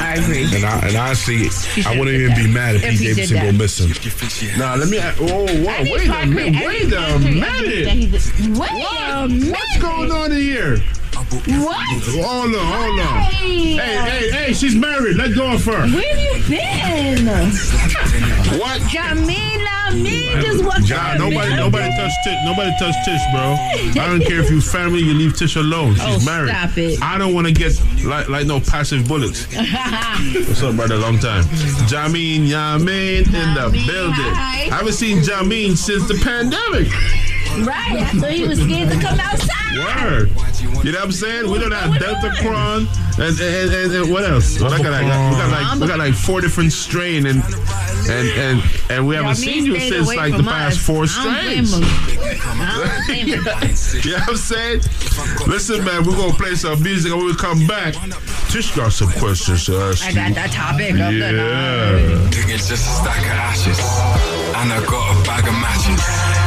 I 0.00 0.14
agree. 0.14 0.44
And 0.54 0.64
I 0.64 0.78
and 0.86 0.96
honestly, 0.96 1.37
should 1.46 1.86
I 1.86 1.98
wouldn't 1.98 2.16
even 2.16 2.28
that. 2.28 2.36
be 2.44 2.46
mad 2.52 2.74
if, 2.76 2.84
If 2.84 2.90
Pete 2.90 2.98
oh, 3.00 3.02
he 3.02 3.06
did 3.06 3.14
Davidson 3.16 3.36
that. 3.36 3.52
go 3.52 3.52
missing. 3.52 4.58
Now 4.58 4.74
let 4.76 4.88
me. 4.88 4.98
Oh, 5.00 5.46
whoa, 5.46 5.72
Every 5.72 5.90
wait 5.92 6.08
a 6.08 6.26
minute. 6.26 6.66
Wait 6.66 6.92
a 6.92 7.18
minute. 7.18 7.44
everything 7.48 7.84
that 7.84 7.94
he 7.94 8.06
did- 8.06 8.58
Wait 8.58 8.70
a 8.70 9.28
minute. 9.28 9.50
What's 9.52 9.78
going 9.78 10.10
on 10.12 10.30
here? 10.32 10.82
What? 11.30 11.76
Hold 12.24 12.54
on, 12.54 12.54
hold 12.54 13.00
on. 13.00 13.20
Hey, 13.32 13.76
hey, 13.76 14.30
hey, 14.30 14.52
she's 14.54 14.74
married. 14.74 15.16
Let 15.16 15.34
go 15.34 15.52
of 15.52 15.64
her. 15.66 15.72
Where 15.72 15.88
have 15.88 16.18
you 16.18 16.48
been? 16.48 17.26
What? 18.58 18.80
Jamila, 18.88 19.92
me 20.02 20.30
just 20.40 20.64
walked 20.64 20.84
John, 20.84 21.18
nobody, 21.18 21.54
nobody 21.54 21.90
touch 21.96 22.12
Tish. 22.24 22.38
Nobody 22.44 22.70
touch 22.78 22.94
Tish, 23.04 23.20
bro. 23.32 23.56
I 24.02 24.06
don't 24.08 24.22
care 24.24 24.40
if 24.40 24.50
you 24.50 24.60
family, 24.62 25.00
you 25.00 25.12
leave 25.12 25.36
Tish 25.36 25.56
alone. 25.56 25.94
She's 25.96 26.02
Oh, 26.04 26.24
married. 26.24 26.48
stop 26.50 26.78
it. 26.78 27.02
I 27.02 27.18
don't 27.18 27.34
want 27.34 27.46
to 27.46 27.52
get 27.52 27.78
like 28.04 28.28
like 28.30 28.46
no 28.46 28.58
passive 28.60 29.06
bullets. 29.06 29.44
What's 29.54 30.62
up, 30.62 30.76
brother? 30.76 30.96
Long 30.96 31.18
time. 31.18 31.44
Jameen 31.90 32.48
Yamin 32.48 33.26
in 33.26 33.54
the 33.54 33.70
building. 33.86 34.14
hi. 34.34 34.64
I 34.72 34.76
haven't 34.78 34.94
seen 34.94 35.18
Jameen 35.18 35.76
since 35.76 36.08
the 36.08 36.14
pandemic. 36.24 36.88
Right, 37.66 38.02
I 38.02 38.10
thought 38.20 38.30
he 38.30 38.46
was 38.46 38.60
scared 38.60 38.90
to 38.90 38.98
come 39.00 39.18
outside. 39.20 39.56
Word. 39.78 40.30
You 40.84 40.92
know 40.92 40.98
what 40.98 41.04
I'm 41.06 41.12
saying? 41.12 41.50
We 41.50 41.58
don't 41.58 41.72
have 41.72 41.94
Deltacron 42.00 42.86
and 43.18 43.40
and, 43.40 43.74
and, 43.74 43.92
and 43.94 44.12
what 44.12 44.24
else? 44.24 44.60
What 44.60 44.72
I 44.72 44.82
got, 44.82 44.90
like, 44.92 45.02
we 45.04 45.08
got 45.36 45.50
like 45.50 45.80
we 45.80 45.86
got 45.88 45.98
like 45.98 46.14
four 46.14 46.40
different 46.40 46.72
strain 46.72 47.26
and 47.26 47.42
and 48.08 48.28
and 48.38 48.62
and 48.90 49.06
we 49.06 49.14
haven't 49.16 49.28
Y'all 49.28 49.34
seen 49.34 49.66
you 49.66 49.78
since 49.78 50.06
like 50.08 50.36
the 50.36 50.42
past 50.42 50.78
us. 50.78 50.86
four 50.86 51.04
I 51.04 51.24
don't 51.24 51.44
blame 51.44 51.66
strains. 51.66 51.74
him. 51.74 52.60
I 52.60 52.72
don't 52.78 53.06
blame 53.06 53.26
him. 53.26 54.04
you 54.04 54.10
know 54.12 54.18
what 54.18 54.28
I'm 54.30 54.36
saying? 54.36 54.80
Listen, 55.48 55.84
man, 55.84 56.04
we're 56.04 56.16
gonna 56.16 56.32
play 56.32 56.54
some 56.54 56.80
music 56.82 57.10
and 57.12 57.20
when 57.20 57.26
we 57.30 57.36
come 57.36 57.66
back, 57.66 57.94
Tish 58.50 58.74
got 58.74 58.92
some 58.92 59.10
questions 59.12 59.66
to 59.66 59.76
ask 59.78 60.06
I 60.06 60.12
got 60.12 60.34
that 60.34 60.50
topic 60.52 60.92
of 60.92 60.96
the 60.96 61.32
night. 61.32 61.34
Yeah. 61.34 62.30
Think 62.30 62.54
it's 62.54 62.68
just 62.68 62.86
a 62.86 63.02
stack 63.02 63.20
of 63.22 63.32
ashes. 63.32 63.78
And 64.56 64.72
I 64.72 64.80
got 64.86 65.20
a 65.20 65.26
bag 65.26 65.46
of 65.46 65.54
matches. 65.54 66.37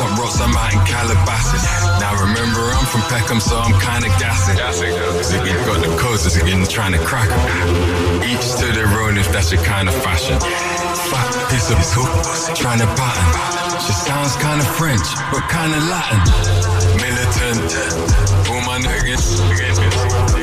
I 0.00 0.06
just 0.06 0.12
linked 0.12 0.12
up 0.12 0.18
Ross, 0.18 0.40
I'm 0.40 0.56
out 0.56 0.72
in 0.72 0.80
Calabasas. 0.86 1.64
Now 2.00 2.14
remember, 2.20 2.60
I'm 2.72 2.86
from 2.86 3.02
Peckham, 3.02 3.40
so 3.40 3.58
I'm 3.58 3.72
kinda 3.80 4.08
gassing. 4.18 4.56
Ziggy 4.56 5.52
got 5.66 5.80
the 5.80 5.94
codes, 5.96 6.26
Ziggy 6.26 6.68
trying 6.68 6.92
to 6.92 6.98
crack 6.98 7.30
'em. 7.30 8.22
Each 8.22 8.54
to 8.60 8.72
their 8.72 8.88
own 9.02 9.18
if 9.18 9.30
that's 9.32 9.52
your 9.52 9.62
kind 9.62 9.88
of 9.88 9.94
fashion. 10.02 10.38
Fat 10.40 11.50
piece 11.50 11.70
of 11.70 11.78
his 11.78 11.92
hook, 11.92 12.56
trying 12.56 12.80
to 12.80 12.86
pattern. 12.86 13.80
She 13.80 13.92
sounds 13.92 14.36
kinda 14.36 14.64
French, 14.64 15.06
but 15.32 15.42
kinda 15.48 15.78
Latin. 15.80 16.22
Militant, 16.96 17.74
all 18.48 18.60
my 18.62 18.78
niggas. 18.78 20.39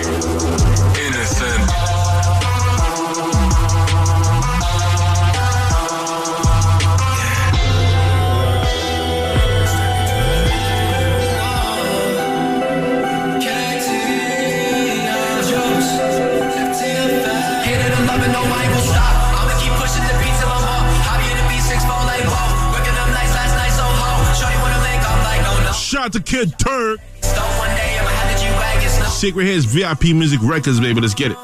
I'ma 25.95 26.19
Kid 26.25 26.57
Turk. 26.59 26.99
G-Wagon 27.21 28.89
snow. 28.89 29.05
Secret 29.05 29.45
Hits 29.45 29.65
VIP 29.65 30.15
Music 30.15 30.39
Records, 30.43 30.79
baby. 30.79 31.01
Let's 31.01 31.13
get 31.13 31.31
it. 31.31 31.37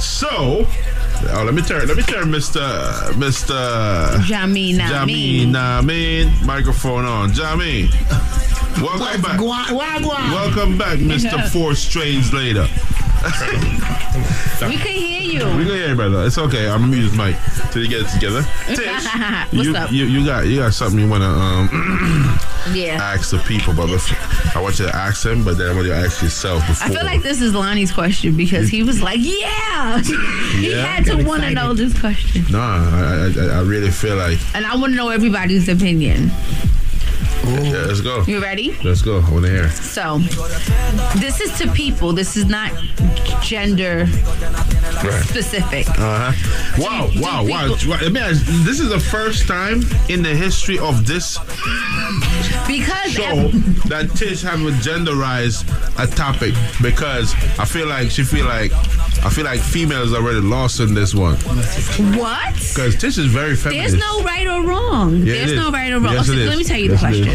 So, 0.00 0.66
Oh, 1.30 1.42
let 1.44 1.54
me 1.54 1.62
turn. 1.62 1.86
Let 1.88 1.96
me 1.96 2.02
turn, 2.02 2.30
Mister 2.30 2.60
Mister 3.16 3.52
Jamina. 3.52 4.80
Jameen. 4.86 5.54
Amin. 5.54 6.32
Microphone 6.46 7.04
on. 7.04 7.30
Jameen. 7.32 7.90
Welcome 8.80 9.22
back. 9.22 9.40
Welcome 9.40 10.78
back, 10.78 10.98
Mister 11.00 11.38
Four 11.52 11.74
Strains 11.74 12.32
later. 12.32 12.66
We 14.68 14.76
can 14.76 14.86
hear 14.92 15.20
you. 15.22 15.44
We 15.56 15.64
can 15.64 15.74
hear 15.74 15.88
you, 15.90 15.94
brother. 15.94 16.24
It's 16.26 16.38
okay. 16.38 16.68
I'm 16.68 16.80
gonna 16.80 16.92
mute 16.96 17.08
this 17.10 17.16
mic 17.16 17.36
till 17.72 17.82
you 17.82 17.88
get 17.88 18.02
it 18.02 18.08
together. 18.08 18.42
Tish, 18.66 19.06
What's 19.52 19.52
you, 19.68 19.76
up? 19.76 19.92
You, 19.92 20.04
you 20.06 20.24
got 20.24 20.46
you 20.46 20.56
got 20.60 20.72
something 20.74 20.98
you 20.98 21.08
wanna 21.08 21.26
um 21.28 21.68
Yeah. 22.74 22.98
ask 23.00 23.30
the 23.30 23.38
people, 23.38 23.72
but 23.74 23.88
I 24.54 24.60
want 24.60 24.78
you 24.78 24.86
to 24.86 24.94
ask 24.94 25.22
them, 25.22 25.44
but 25.44 25.56
then 25.58 25.70
I 25.70 25.74
want 25.74 25.86
you 25.86 25.92
to 25.92 25.98
ask 25.98 26.22
yourself 26.22 26.66
before. 26.66 26.86
I 26.88 26.90
feel 26.94 27.04
like 27.04 27.22
this 27.22 27.40
is 27.40 27.54
Lonnie's 27.54 27.92
question 27.92 28.36
because 28.36 28.68
he 28.68 28.82
was 28.82 29.00
like, 29.00 29.18
"Yeah." 29.20 30.00
he 30.02 30.70
Yeah? 30.72 30.84
had 30.84 31.04
to 31.06 31.22
want 31.24 31.42
to 31.44 31.50
know 31.50 31.72
this 31.74 31.98
question, 31.98 32.44
No, 32.50 32.58
I, 32.60 33.32
I 33.38 33.44
I 33.58 33.60
really 33.62 33.90
feel 33.90 34.16
like 34.16 34.38
and 34.54 34.66
I 34.66 34.74
want 34.76 34.92
to 34.92 34.96
know 34.96 35.08
everybody's 35.10 35.68
opinion. 35.68 36.30
Yeah, 37.44 37.84
let's 37.86 38.00
go. 38.00 38.22
You 38.26 38.40
ready? 38.42 38.76
Let's 38.84 39.02
go. 39.02 39.20
I 39.20 39.30
want 39.30 39.44
to 39.46 39.50
hear. 39.50 39.70
So, 39.70 40.18
this 41.18 41.40
is 41.40 41.56
to 41.58 41.70
people. 41.72 42.12
This 42.12 42.36
is 42.36 42.46
not 42.46 42.72
gender 43.42 44.06
specific. 45.28 45.88
Uh 45.90 46.32
huh. 46.32 46.82
Wow, 46.82 47.10
wow, 47.16 47.44
wow. 47.44 47.76
Let 48.00 48.12
me 48.12 48.20
ask, 48.20 48.44
this 48.64 48.80
is 48.80 48.88
the 48.88 49.00
first 49.00 49.46
time 49.46 49.82
in 50.08 50.22
the 50.22 50.34
history 50.34 50.78
of 50.78 51.06
this 51.06 51.38
Because 52.66 53.12
show 53.12 53.48
that 53.88 54.10
Tish 54.16 54.42
have 54.42 54.60
a 54.60 54.70
genderized 54.70 55.64
a 56.02 56.06
topic 56.06 56.54
because 56.82 57.34
I 57.58 57.64
feel 57.64 57.88
like 57.88 58.10
she 58.10 58.22
feel 58.24 58.46
like 58.46 58.72
I 59.24 59.30
feel 59.30 59.44
like 59.44 59.60
females 59.60 60.14
already 60.14 60.40
lost 60.40 60.80
in 60.80 60.94
this 60.94 61.14
one 61.14 61.36
what? 62.16 62.54
because 62.54 62.96
Tish 62.96 63.18
is 63.18 63.26
very 63.26 63.56
feminist. 63.56 63.96
There's 63.96 64.00
no 64.00 64.22
right 64.22 64.46
or 64.46 64.62
wrong. 64.62 65.16
Yeah, 65.16 65.34
There's 65.34 65.54
no 65.54 65.70
right 65.70 65.92
or 65.92 66.00
wrong. 66.00 66.12
Yes, 66.12 66.28
Okay, 66.28 66.46
let 66.46 66.58
me 66.58 66.64
tell 66.64 66.78
you 66.78 66.90
Yes, 66.90 67.00
the 67.00 67.06
question. 67.06 67.27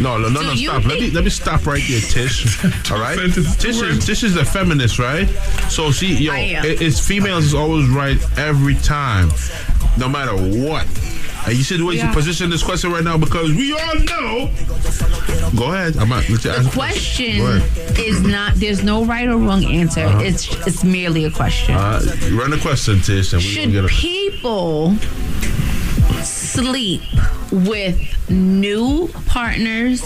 No, 0.00 0.18
no, 0.18 0.28
no, 0.28 0.42
no. 0.42 0.54
Stop. 0.54 0.84
Let 0.84 1.00
me 1.00 1.10
let 1.10 1.24
me 1.24 1.30
stop 1.30 1.66
right 1.66 1.82
there, 1.88 2.00
Tish. 2.00 2.64
All 2.90 2.98
right. 2.98 3.16
Tish 3.58 3.80
is 3.80 4.04
Tish 4.06 4.22
is 4.24 4.36
a 4.36 4.44
feminist, 4.44 4.98
right? 4.98 5.28
So 5.70 5.90
she, 5.92 6.14
yo, 6.16 6.34
it- 6.34 6.82
it's 6.82 6.98
females 7.06 7.44
is 7.44 7.54
always 7.54 7.88
right 7.88 8.18
every 8.38 8.74
time, 8.76 9.30
no 9.98 10.08
matter 10.08 10.34
what. 10.34 10.86
And 11.46 11.56
you 11.56 11.62
see 11.62 11.76
the 11.76 11.84
way 11.84 11.94
Yeah. 11.94 12.08
you 12.08 12.12
position 12.14 12.50
this 12.50 12.62
question 12.64 12.90
right 12.90 13.04
now 13.04 13.16
because 13.16 13.50
we 13.54 13.72
all 13.72 13.94
know. 14.00 14.50
Go 15.56 15.72
ahead. 15.72 15.96
I'm 15.96 16.08
not. 16.08 16.28
Let 16.28 16.30
you 16.30 16.36
The 16.38 16.56
ask 16.58 16.72
question 16.72 17.62
is 18.04 18.20
not. 18.22 18.54
There's 18.56 18.82
no 18.82 19.04
right 19.04 19.28
or 19.28 19.36
wrong 19.36 19.64
answer. 19.64 20.00
Uh-huh. 20.06 20.18
It's 20.24 20.48
it's 20.66 20.82
merely 20.82 21.24
a 21.24 21.30
question. 21.30 21.76
Uh, 21.76 22.00
run 22.32 22.50
the 22.50 22.58
question, 22.60 23.00
Tish, 23.00 23.32
and 23.32 23.40
we 23.42 23.48
Should 23.48 23.72
gonna 23.72 23.82
get 23.82 23.84
it. 23.84 23.90
people 23.92 24.96
sleep 26.56 27.02
with 27.52 27.96
new 28.30 29.08
partners 29.26 30.02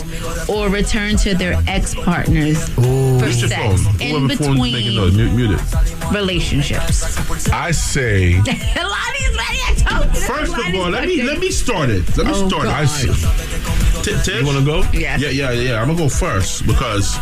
or 0.48 0.68
return 0.68 1.16
to 1.16 1.34
their 1.34 1.62
ex 1.66 1.94
partners 1.94 2.68
for 2.70 3.30
sex 3.32 3.82
phone. 3.84 4.00
in 4.00 4.26
between 4.26 4.58
mute, 4.58 5.14
mute 5.34 5.50
it. 5.52 6.12
relationships? 6.12 7.48
I 7.50 7.70
say. 7.70 8.32
Lonnie's 8.34 9.36
ready. 9.36 9.60
I 9.68 9.74
told 9.78 10.14
you. 10.14 10.20
First 10.20 10.52
of 10.52 10.74
all, 10.74 10.90
let 10.90 11.06
me 11.08 11.22
let 11.22 11.38
me 11.38 11.50
start 11.50 11.88
it. 11.90 12.04
Let 12.16 12.26
me 12.26 12.32
Oh, 12.34 12.48
start. 12.48 12.64
it. 12.66 12.70
I 12.70 12.84
God. 12.84 13.59
See. 14.04 14.10
T- 14.12 14.22
Tish, 14.22 14.40
You 14.40 14.46
wanna 14.46 14.64
go? 14.64 14.82
Yes. 14.92 15.20
Yeah, 15.20 15.30
yeah, 15.30 15.50
yeah. 15.52 15.80
I'm 15.80 15.88
gonna 15.88 15.98
go 15.98 16.08
first 16.08 16.66
because 16.66 17.16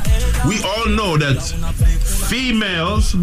we 0.46 0.62
all 0.62 0.86
know 0.88 1.16
that 1.18 1.38
females, 2.28 3.14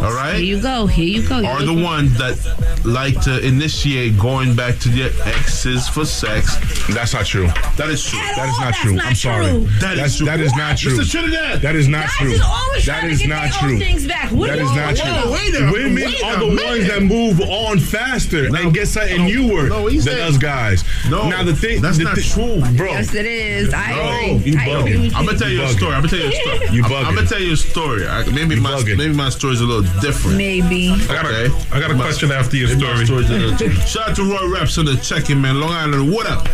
all 0.00 0.12
right, 0.12 0.34
Here 0.36 0.44
you 0.56 0.60
go. 0.62 0.86
Here 0.86 1.04
you 1.20 1.28
go. 1.28 1.44
are 1.44 1.62
the 1.64 1.72
ones 1.74 2.16
that 2.18 2.36
like 2.84 3.20
to 3.22 3.44
initiate 3.44 4.18
going 4.18 4.54
back 4.54 4.78
to 4.80 4.88
their 4.88 5.10
exes 5.24 5.88
for 5.88 6.04
sex. 6.04 6.56
That's 6.94 7.12
not 7.14 7.26
true. 7.26 7.46
That 7.76 7.88
is 7.90 8.04
true. 8.04 8.18
That 8.36 8.48
is 8.48 8.58
not 8.58 8.64
that's 8.72 8.80
true. 8.80 8.92
not 8.94 9.06
I'm 9.06 9.14
sorry. 9.14 9.46
true. 9.46 9.60
That 9.80 9.96
That's 9.96 10.12
is 10.12 10.16
true. 10.18 10.26
that 10.26 10.40
is 10.40 10.54
not 10.56 10.76
true. 10.78 10.96
Mr. 10.98 11.10
Trinidad. 11.10 11.60
That 11.62 11.74
is 11.76 11.88
not 11.88 12.04
Guys 12.06 12.12
true. 12.18 12.30
is 12.32 12.40
always 12.40 12.86
That 12.86 12.98
trying 13.00 13.10
is 13.12 13.20
to 13.22 13.26
get 13.26 13.34
not 13.34 13.42
their 13.42 13.52
true. 13.60 13.72
own 13.72 13.78
things 13.78 14.06
back. 14.06 14.30
What 14.32 14.48
That 14.48 14.56
do 14.58 14.64
is 14.64 14.70
you 14.70 14.76
not 14.76 14.86
want? 14.86 14.98
true. 14.98 15.32
Wait 15.32 15.54
a- 15.54 15.72
Women 15.72 15.94
wait 15.96 16.22
are 16.22 16.36
a 16.36 16.38
the 16.38 16.46
minute. 16.46 16.64
ones 16.66 16.86
that 16.88 17.02
move 17.02 17.40
on 17.40 17.78
faster 17.80 18.46
and 18.54 18.72
get 18.74 18.86
something 18.88 19.18
no, 19.18 19.24
newer 19.26 19.68
no, 19.68 19.86
he 19.86 19.96
than 19.98 20.04
said- 20.04 20.20
us 20.20 20.36
guys. 20.38 20.84
No, 21.10 21.28
now 21.28 21.42
the 21.42 21.54
thing 21.54 21.80
that's 21.82 21.98
the 21.98 22.04
not 22.04 22.16
thi- 22.16 22.22
true. 22.22 22.62
bro. 22.76 22.85
Yes, 22.90 23.14
it 23.14 23.26
is. 23.26 23.72
I 23.74 23.90
No, 23.92 24.36
agree. 24.36 24.52
you 24.52 24.58
I 24.58 24.62
bugging. 24.64 24.80
agree. 24.94 25.12
I'm 25.14 25.26
gonna 25.26 25.38
tell 25.38 25.48
you 25.50 25.62
a 25.62 25.68
story. 25.68 25.94
I'm 25.94 26.02
gonna 26.02 26.08
tell 26.08 26.18
you 26.20 26.28
a 26.28 26.32
story. 26.42 26.58
You 26.76 26.84
I'm, 26.84 26.90
bugging. 26.90 27.04
I'm 27.06 27.14
gonna 27.14 27.26
tell 27.26 27.40
you 27.40 27.52
a 27.52 27.56
story. 27.56 28.06
I, 28.06 28.22
let 28.22 28.32
maybe 28.34 28.58
my 28.60 28.82
maybe 28.84 29.12
my 29.14 29.28
story's 29.30 29.60
a 29.60 29.64
little 29.64 29.82
different. 30.00 30.36
Maybe. 30.36 30.90
I 30.92 31.06
got 31.06 31.26
a, 31.26 31.52
I 31.72 31.80
got 31.80 31.90
a 31.90 31.94
question 31.94 32.30
after 32.32 32.56
your 32.56 32.68
story. 32.68 33.06
Shout 33.86 34.10
out 34.10 34.16
to 34.16 34.22
Roy 34.24 34.48
Reps 34.52 34.78
on 34.78 34.84
the 34.86 34.96
check-in, 34.96 35.40
man. 35.40 35.60
Long 35.60 35.70
Island, 35.72 36.10
what 36.12 36.26
up? 36.26 36.48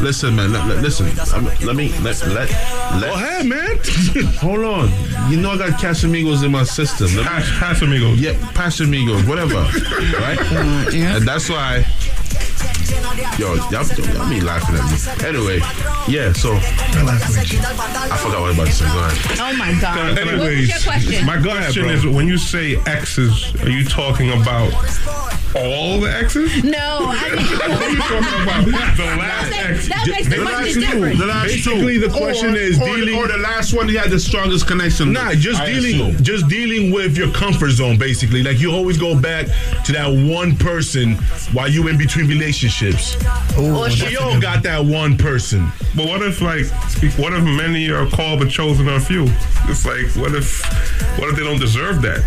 Listen, 0.00 0.36
man. 0.36 0.52
Let, 0.52 0.66
let- 0.68 0.82
listen, 0.82 1.06
I'm- 1.34 1.44
let 1.66 1.76
me 1.76 1.88
let 2.00 2.20
let. 2.28 2.50
let 2.50 3.00
Go 3.00 3.14
ahead, 3.14 3.46
man. 3.46 3.78
Hold 4.40 4.64
on. 4.64 5.30
You 5.30 5.38
know 5.40 5.50
I 5.52 5.58
got 5.58 5.80
Casamigos 5.80 6.44
in 6.44 6.50
my 6.52 6.64
system. 6.64 7.08
Casamigos. 7.08 8.20
Yeah, 8.20 8.32
Casamigos, 8.54 9.26
whatever. 9.28 9.54
right? 10.18 10.38
Uh, 10.40 10.90
yeah. 10.92 11.16
And 11.16 11.26
that's 11.26 11.48
why. 11.48 11.84
Yo, 13.38 13.54
y'all, 13.54 13.70
y'all 13.70 14.28
be 14.28 14.40
laughing 14.40 14.76
at 14.76 14.84
me. 14.90 15.26
Anyway, 15.26 15.58
yeah. 16.08 16.32
So 16.32 16.54
I 16.54 18.16
forgot 18.20 18.24
what 18.24 18.34
I 18.34 18.40
was 18.40 18.54
about 18.56 18.66
to 18.66 18.72
say. 18.72 18.84
Go 18.86 18.98
ahead. 19.04 19.38
Oh 19.40 19.56
my 19.56 19.80
God. 19.80 19.96
what 19.96 20.24
was 20.24 20.32
Anyways, 20.34 20.68
your 20.68 20.92
question? 20.92 21.26
my 21.26 21.40
question 21.42 21.90
is: 21.90 22.06
When 22.06 22.26
you 22.28 22.38
say 22.38 22.76
exes, 22.86 23.54
are 23.62 23.70
you 23.70 23.84
talking 23.84 24.30
about 24.30 24.70
all 25.54 26.00
the 26.00 26.10
exes? 26.12 26.64
No, 26.64 26.98
I 27.08 27.30
mean, 27.36 27.46
What 27.72 27.82
are 27.82 27.90
you 27.90 27.98
talking 27.98 28.42
about? 28.42 28.96
The 28.96 29.04
last 29.04 29.52
ex. 29.52 29.88
that 29.88 30.06
makes 30.08 30.28
the 30.28 30.42
question 30.42 30.80
different. 30.80 31.18
The 31.18 31.26
last 31.26 31.46
Basically, 31.48 31.94
two. 31.98 32.08
the 32.08 32.16
question 32.16 32.54
Or- 32.54 32.58
is 32.58 32.80
or, 32.80 32.84
dealing- 32.96 33.16
or 33.18 33.28
the 33.28 33.38
last 33.38 33.72
one 33.74 33.88
he 33.88 33.96
had 33.96 34.10
the 34.10 34.20
strongest 34.20 34.66
connection. 34.66 35.12
Nah, 35.12 35.28
with, 35.30 35.38
just 35.40 35.60
I 35.60 35.66
dealing, 35.72 36.00
assume. 36.12 36.22
just 36.24 36.48
dealing 36.48 36.90
with 36.92 37.16
your 37.16 37.30
comfort 37.32 37.70
zone, 37.70 37.98
basically. 37.98 38.42
Like 38.42 38.58
you 38.60 38.72
always 38.72 38.96
go 38.98 39.18
back 39.18 39.46
to 39.84 39.92
that 39.92 40.08
one 40.08 40.56
person 40.56 41.14
while 41.52 41.68
you 41.68 41.88
in 41.88 41.98
between 41.98 42.28
relationships. 42.28 43.16
Or 43.58 43.88
we 43.88 44.16
all 44.16 44.40
got 44.40 44.62
that 44.62 44.84
one 44.84 45.16
person. 45.18 45.70
But 45.96 46.06
what 46.06 46.22
if 46.22 46.40
like 46.40 46.66
what 47.18 47.32
if 47.32 47.42
many 47.44 47.90
are 47.90 48.06
called 48.06 48.38
but 48.40 48.50
chosen 48.50 48.88
are 48.88 49.00
few? 49.00 49.26
It's 49.68 49.84
like 49.84 50.06
what 50.16 50.34
if 50.34 50.62
what 51.18 51.28
if 51.30 51.36
they 51.36 51.42
don't 51.44 51.58
deserve 51.60 52.00
that? 52.02 52.22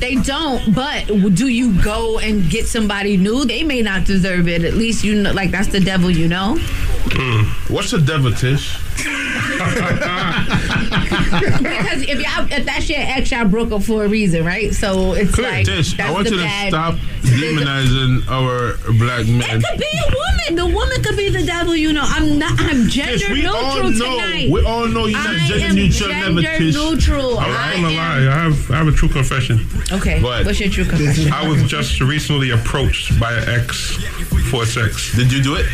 They 0.00 0.16
don't, 0.16 0.74
but 0.74 1.06
do 1.34 1.48
you 1.48 1.80
go 1.82 2.18
and 2.18 2.48
get 2.50 2.55
somebody 2.64 3.16
new? 3.16 3.44
They 3.44 3.62
may 3.62 3.82
not 3.82 4.04
deserve 4.04 4.48
it. 4.48 4.64
At 4.64 4.74
least 4.74 5.04
you 5.04 5.20
know, 5.20 5.32
like 5.32 5.50
that's 5.50 5.68
the 5.68 5.80
devil, 5.80 6.10
you 6.10 6.28
know. 6.28 6.56
Hmm. 6.58 7.72
What's 7.72 7.92
a 7.92 8.00
devil, 8.00 8.32
Tish? 8.32 8.78
because 11.30 12.02
if 12.02 12.20
y'all, 12.20 12.46
if 12.50 12.64
that's 12.64 12.88
your 12.88 12.98
ex, 13.00 13.30
y'all 13.30 13.46
broke 13.46 13.72
up 13.72 13.82
for 13.82 14.04
a 14.04 14.08
reason, 14.08 14.44
right? 14.44 14.72
So 14.74 15.12
it's 15.12 15.38
like 15.38 15.66
Tish, 15.66 15.98
I 15.98 16.12
want 16.12 16.30
you 16.30 16.36
to 16.38 16.48
stop 16.68 16.94
demonizing 17.22 18.26
our 18.28 18.76
black 18.98 19.26
men. 19.26 19.60
It 19.60 19.64
could 19.64 19.78
be 19.78 19.86
a 19.98 20.08
woman. 20.08 20.56
The 20.56 20.66
woman 20.76 21.02
could 21.02 21.16
be 21.16 21.28
the 21.28 21.44
devil. 21.44 21.74
You 21.76 21.92
know, 21.92 22.04
I'm 22.04 22.38
not. 22.38 22.52
I'm 22.58 22.88
gender 22.88 23.18
Tish, 23.18 23.28
we 23.30 23.46
all 23.46 23.82
know. 23.82 23.92
tonight. 23.92 24.48
We 24.50 24.64
all 24.64 24.86
know 24.86 25.06
you're 25.06 25.18
not 25.18 25.34
I 25.36 25.46
gender 25.46 25.64
am 25.66 25.74
neutral, 25.74 26.08
never, 26.10 26.40
gender 26.42 26.58
Tish. 26.58 26.74
neutral. 26.74 27.38
I'm 27.38 27.50
I 27.50 27.52
not 27.52 27.74
gonna 27.82 27.96
lie. 27.96 28.16
I 28.18 28.42
have 28.44 28.70
I 28.70 28.76
have 28.76 28.88
a 28.88 28.92
true 28.92 29.08
confession. 29.08 29.66
Okay. 29.92 30.22
What's 30.22 30.60
your 30.60 30.70
true 30.70 30.84
confession? 30.84 31.32
I 31.32 31.48
was 31.48 31.62
just 31.64 32.00
recently 32.00 32.50
approached 32.50 33.18
by 33.20 33.32
an 33.34 33.48
ex 33.48 33.98
for 34.46 34.64
sex. 34.66 35.14
Did 35.16 35.32
you 35.32 35.42
do 35.42 35.54
it? 35.56 35.66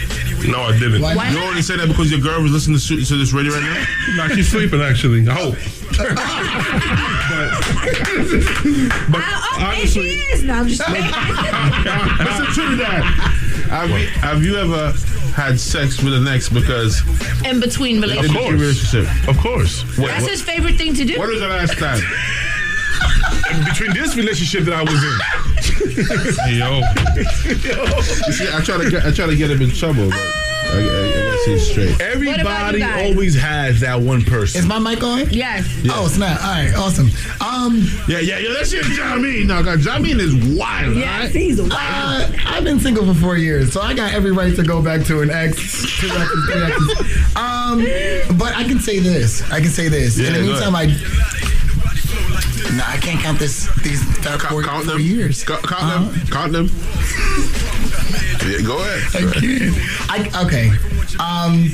No, 0.49 0.63
I 0.63 0.73
didn't. 0.79 1.03
Why 1.03 1.29
You 1.31 1.39
only 1.41 1.63
said 1.63 1.79
that 1.81 1.89
because 1.89 2.11
your 2.11 2.21
girl 2.21 2.43
was 2.43 2.53
listening 2.53 2.79
to, 2.79 3.05
to 3.05 3.17
this 3.17 3.33
radio 3.33 3.53
right 3.53 3.63
now? 3.63 3.85
no, 4.17 4.29
she's 4.35 4.49
sleeping 4.49 4.81
actually. 4.81 5.29
I 5.29 5.35
hope. 5.35 5.57
but 9.13 9.23
honestly, 9.61 10.15
Yes, 10.17 10.43
no, 10.43 10.55
I'm 10.55 10.69
just 10.69 10.81
Listen, 10.89 12.47
Trinidad. 12.55 13.05
Have 13.69 13.91
you, 13.91 14.07
have 14.21 14.43
you 14.45 14.57
ever 14.57 14.93
had 15.35 15.59
sex 15.59 16.03
with 16.03 16.15
an 16.15 16.29
ex 16.29 16.49
because 16.49 17.01
in 17.45 17.61
between 17.61 17.97
in 17.97 18.03
relationships. 18.03 18.35
between 18.35 18.61
relationship? 18.61 19.29
Of 19.29 19.37
course. 19.39 19.85
Wait, 19.99 20.09
That's 20.09 20.23
what- 20.23 20.31
his 20.31 20.43
favorite 20.43 20.77
thing 20.77 20.95
to 20.95 21.05
do. 21.05 21.19
What 21.19 21.29
was 21.29 21.41
the 21.41 21.49
last 21.49 21.79
time? 21.79 22.01
In 23.53 23.65
between 23.65 23.93
this 23.95 24.17
relationship 24.17 24.65
that 24.65 24.75
I 24.75 24.83
was 24.83 25.03
in. 25.03 25.19
yo, 26.59 26.81
You 27.17 28.33
see, 28.33 28.49
I 28.53 28.61
try 28.63 28.83
to 28.83 28.91
get 28.91 29.05
I 29.05 29.11
try 29.13 29.27
to 29.27 29.37
get 29.37 29.51
him 29.51 29.61
in 29.63 29.71
trouble, 29.71 30.09
but 30.09 30.19
I, 30.19 30.79
I, 30.79 31.33
I 31.33 31.43
see 31.45 31.59
straight. 31.59 32.01
Everybody 32.01 32.83
always 32.83 33.35
has 33.35 33.81
that 33.81 34.01
one 34.01 34.23
person. 34.25 34.61
Is 34.61 34.67
my 34.67 34.79
mic 34.79 35.03
on? 35.03 35.29
Yes. 35.31 35.67
Oh 35.91 36.09
snap! 36.09 36.41
All 36.43 36.51
right, 36.51 36.75
awesome. 36.75 37.11
Um, 37.41 37.85
Yeah, 38.09 38.19
yeah, 38.21 38.39
yeah. 38.39 38.55
That's 38.55 38.73
it, 38.73 38.85
Jamin. 38.85 39.47
No, 39.47 39.63
God, 39.63 39.81
Jamin 39.81 40.19
is 40.19 40.35
wild. 40.59 40.97
Yes, 40.97 41.23
right? 41.25 41.31
he's 41.35 41.61
wild. 41.61 41.73
uh, 41.73 42.37
I've 42.47 42.65
been 42.65 42.81
single 42.81 43.05
for 43.07 43.19
four 43.21 43.37
years, 43.37 43.73
so 43.73 43.81
I 43.81 43.93
got 43.95 44.15
every 44.15 44.33
right 44.33 44.55
to 44.57 44.63
go 44.63 44.83
back 44.83 45.05
to 45.07 45.21
an 45.21 45.31
ex, 45.31 45.57
two 46.01 46.09
exes, 46.09 46.45
three 46.47 46.63
exes. 46.63 47.37
Um, 47.37 48.39
but 48.39 48.55
I 48.57 48.65
can 48.65 48.79
say 48.79 48.99
this. 48.99 49.43
I 49.51 49.61
can 49.61 49.71
say 49.71 49.89
this. 49.89 50.19
Yeah, 50.19 50.29
In 50.29 50.33
the 50.35 50.41
meantime, 50.43 50.75
I. 50.77 50.87
No, 52.77 52.83
I 52.87 52.97
can't 52.97 53.21
count 53.21 53.39
this. 53.39 53.69
These 53.83 54.01
that 54.23 54.41
four, 54.41 54.63
count 54.63 54.85
four 54.85 54.95
them. 54.95 55.03
years. 55.03 55.45
Count, 55.45 55.63
count 55.67 56.13
them. 56.15 56.27
Count 56.29 56.53
them. 56.53 56.67
Yeah, 58.49 58.61
go 58.67 58.79
ahead. 58.79 59.73
I 60.09 60.45
okay. 60.45 60.71
Um, 61.21 61.69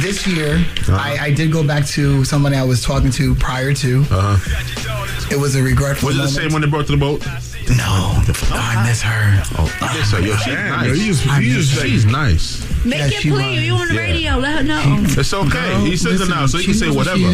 this 0.00 0.26
year, 0.26 0.64
I, 0.88 1.18
I 1.20 1.30
did 1.32 1.52
go 1.52 1.66
back 1.66 1.86
to 1.88 2.24
somebody 2.24 2.56
I 2.56 2.64
was 2.64 2.82
talking 2.82 3.10
to 3.12 3.34
prior 3.36 3.72
to. 3.74 4.00
Uh-huh. 4.10 5.28
It 5.30 5.38
was 5.38 5.54
a 5.54 5.62
regretful 5.62 6.08
Was 6.08 6.16
it 6.16 6.18
the 6.18 6.24
moment. 6.24 6.36
same 6.42 6.52
one 6.52 6.62
they 6.62 6.68
brought 6.68 6.86
to 6.86 6.92
the 6.92 6.98
boat? 6.98 7.24
No, 7.68 8.22
I 8.52 8.84
miss 8.86 9.02
her. 9.02 9.42
Oh, 9.58 9.78
I 9.80 9.98
miss 9.98 10.12
her. 10.12 10.20
Yo, 10.20 10.36
she's 10.36 10.46
Damn, 10.54 10.68
nice. 10.70 10.86
yo, 10.86 10.92
you 10.94 11.06
just- 11.06 11.26
I 11.26 11.38
you 11.40 11.56
miss 11.56 11.68
just 11.68 11.82
she's 11.82 12.04
nice. 12.06 12.84
Make 12.84 12.98
Yeah, 13.00 13.06
it 13.06 13.12
she 13.14 13.30
clear. 13.30 13.50
was. 13.56 13.62
You 13.64 13.74
on 13.74 13.88
the 13.88 13.94
Yeah. 13.94 14.00
radio? 14.00 14.36
Let 14.38 14.56
her 14.58 14.62
know. 14.62 14.96
It's 15.08 15.32
okay. 15.34 15.50
Girl, 15.50 15.84
he 15.84 15.96
says 15.96 16.20
it 16.20 16.28
now, 16.28 16.46
so 16.46 16.58
he 16.58 16.64
she 16.64 16.70
can 16.70 16.78
say 16.78 16.86
knows 16.86 16.94
who 16.94 16.98
whatever. 16.98 17.18
She, 17.18 17.24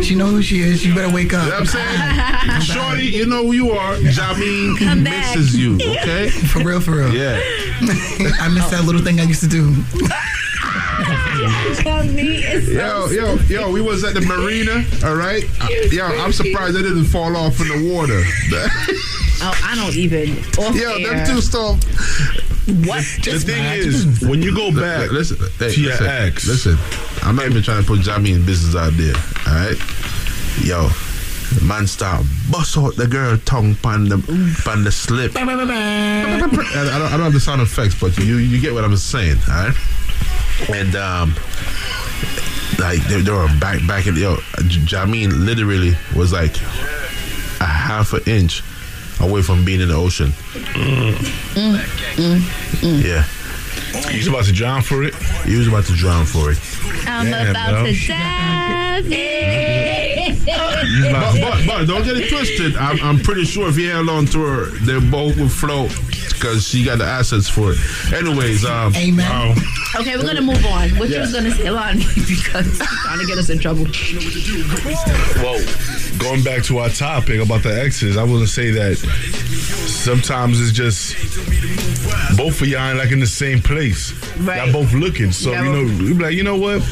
is. 0.00 0.06
she 0.06 0.14
knows 0.16 0.32
who 0.32 0.42
she 0.42 0.60
is. 0.60 0.84
You 0.84 0.94
better 0.94 1.10
wake 1.10 1.32
up. 1.32 1.44
You 1.44 1.50
know 1.50 1.58
what 1.60 1.74
I'm 1.76 2.60
saying? 2.60 2.60
Shorty, 2.62 3.06
you 3.06 3.26
know 3.26 3.44
who 3.46 3.52
you 3.52 3.70
are. 3.70 3.94
Jamin 3.96 4.76
Come 4.78 5.04
back. 5.04 5.36
misses 5.36 5.56
you, 5.56 5.76
okay? 5.76 6.30
For 6.30 6.64
real, 6.64 6.80
for 6.80 6.92
real. 6.92 7.14
Yeah. 7.14 7.38
I 8.40 8.48
miss 8.52 8.66
that 8.70 8.82
little 8.84 9.00
thing 9.02 9.20
I 9.20 9.24
used 9.24 9.40
to 9.42 9.48
do. 9.48 9.74
Me 12.14 12.38
is 12.44 12.66
so 12.66 12.72
Yo, 12.72 13.08
yo, 13.10 13.34
yo, 13.48 13.70
we 13.70 13.80
was 13.80 14.04
at 14.04 14.14
the 14.14 14.20
marina, 14.20 14.84
all 15.04 15.14
right? 15.14 15.44
Uh, 15.60 15.68
Yo, 15.90 16.04
I'm 16.04 16.32
surprised 16.32 16.74
they 16.74 16.82
didn't 16.82 17.04
fall 17.04 17.36
off 17.36 17.60
in 17.60 17.68
the 17.68 17.92
water. 17.94 18.22
Oh, 19.42 19.58
I 19.64 19.74
don't 19.74 19.96
even. 19.96 20.36
Off 20.58 20.74
Yo, 20.76 20.90
air. 20.90 21.16
them 21.16 21.26
two 21.26 21.40
stuff. 21.40 21.82
What? 22.84 23.02
The 23.24 23.40
thing 23.42 23.64
is, 23.72 24.20
when 24.20 24.42
you 24.42 24.54
go 24.54 24.70
back 24.70 25.10
listen, 25.10 25.38
hey, 25.58 25.72
to 25.72 25.80
your 25.80 25.92
listen, 25.92 26.06
ex, 26.06 26.46
Listen, 26.46 26.76
I'm 27.22 27.36
not 27.36 27.46
even 27.46 27.62
trying 27.62 27.80
to 27.80 27.86
put 27.86 28.00
Jamie 28.00 28.32
in 28.32 28.44
business 28.44 28.76
out 28.76 28.92
there, 28.98 29.14
all 29.46 29.54
right? 29.54 29.78
Yo, 30.62 30.90
the 31.56 31.64
man 31.64 31.86
start 31.86 32.22
bust 32.50 32.76
out 32.76 32.96
the 32.96 33.06
girl 33.06 33.38
tongue 33.46 33.76
pan 33.76 34.10
the, 34.10 34.18
pan 34.62 34.84
the 34.84 34.92
slip. 34.92 35.34
I, 35.34 35.40
I 35.40 35.46
don't, 35.46 35.62
I 35.64 37.10
don't 37.16 37.20
have 37.20 37.32
the 37.32 37.40
sound 37.40 37.62
effects, 37.62 37.98
but 37.98 38.18
you 38.18 38.36
you 38.36 38.60
get 38.60 38.74
what 38.74 38.84
I'm 38.84 38.94
saying, 38.98 39.38
all 39.48 39.68
right? 39.68 39.74
And 40.72 40.94
um, 40.94 41.34
like 42.78 43.00
they, 43.08 43.20
they 43.22 43.30
were 43.30 43.48
back 43.60 43.84
back 43.86 44.06
in 44.06 44.16
yo, 44.16 44.36
Jameen 44.86 45.44
literally 45.44 45.94
was 46.16 46.32
like 46.32 46.56
a 47.60 47.64
half 47.66 48.12
an 48.12 48.22
inch 48.26 48.62
away 49.20 49.42
from 49.42 49.64
being 49.64 49.80
in 49.80 49.88
the 49.88 49.94
ocean. 49.94 50.32
Yeah. 52.82 53.24
You 54.10 54.18
was 54.18 54.26
about 54.28 54.44
to 54.44 54.52
drown 54.52 54.82
for 54.82 55.02
it? 55.02 55.14
He 55.44 55.56
was 55.56 55.66
about 55.68 55.84
to 55.86 55.92
drown 55.94 56.24
for 56.24 56.50
it. 56.52 56.58
I'm 57.06 57.26
Yeah, 57.26 57.50
about 57.50 57.70
bro. 57.70 57.86
to 57.86 58.06
dive 58.06 58.70
in. 58.70 58.79
But, 61.12 61.40
but, 61.40 61.66
but 61.66 61.84
don't 61.86 62.04
get 62.04 62.16
it 62.16 62.28
twisted. 62.28 62.76
I'm, 62.76 63.00
I'm 63.02 63.18
pretty 63.18 63.44
sure 63.44 63.68
if 63.68 63.76
he 63.76 63.86
held 63.86 64.08
on 64.08 64.26
to 64.26 64.40
her, 64.42 64.64
they 64.84 64.98
both 65.10 65.36
would 65.38 65.50
float 65.52 65.90
because 66.32 66.66
she 66.66 66.84
got 66.84 66.98
the 66.98 67.04
assets 67.04 67.48
for 67.48 67.72
it. 67.72 67.78
Anyways, 68.12 68.64
um, 68.64 68.94
Amen. 68.96 69.56
Okay, 69.96 70.16
we're 70.16 70.22
gonna 70.24 70.40
move 70.40 70.64
on. 70.66 70.90
What 70.96 71.08
you 71.08 71.16
Yeah. 71.16 71.20
was 71.22 71.32
gonna 71.34 71.50
say, 71.50 71.70
Lonnie, 71.70 72.04
because 72.14 72.78
you're 72.78 72.86
trying 73.04 73.18
to 73.20 73.26
get 73.26 73.38
us 73.38 73.50
in 73.50 73.58
trouble. 73.58 73.84
Whoa. 73.86 75.58
going 76.18 76.42
back 76.42 76.62
to 76.64 76.78
our 76.78 76.88
topic 76.88 77.40
about 77.42 77.62
the 77.62 77.72
exes, 77.82 78.16
I 78.16 78.22
want 78.24 78.40
to 78.42 78.46
say 78.48 78.70
that 78.70 78.96
sometimes 78.96 80.60
it's 80.60 80.72
just 80.72 81.14
both 82.36 82.60
of 82.62 82.68
y'all 82.68 82.80
ain't 82.88 82.98
like 82.98 83.10
in 83.12 83.20
the 83.20 83.26
same 83.26 83.60
place. 83.60 84.12
Right. 84.38 84.64
Y'all 84.64 84.72
both 84.72 84.92
looking, 84.94 85.32
so 85.32 85.52
Y'all 85.52 85.64
you 85.64 85.72
know, 85.72 86.04
you 86.04 86.14
be 86.14 86.22
like, 86.24 86.34
you 86.34 86.42
know 86.44 86.56
what? 86.56 86.82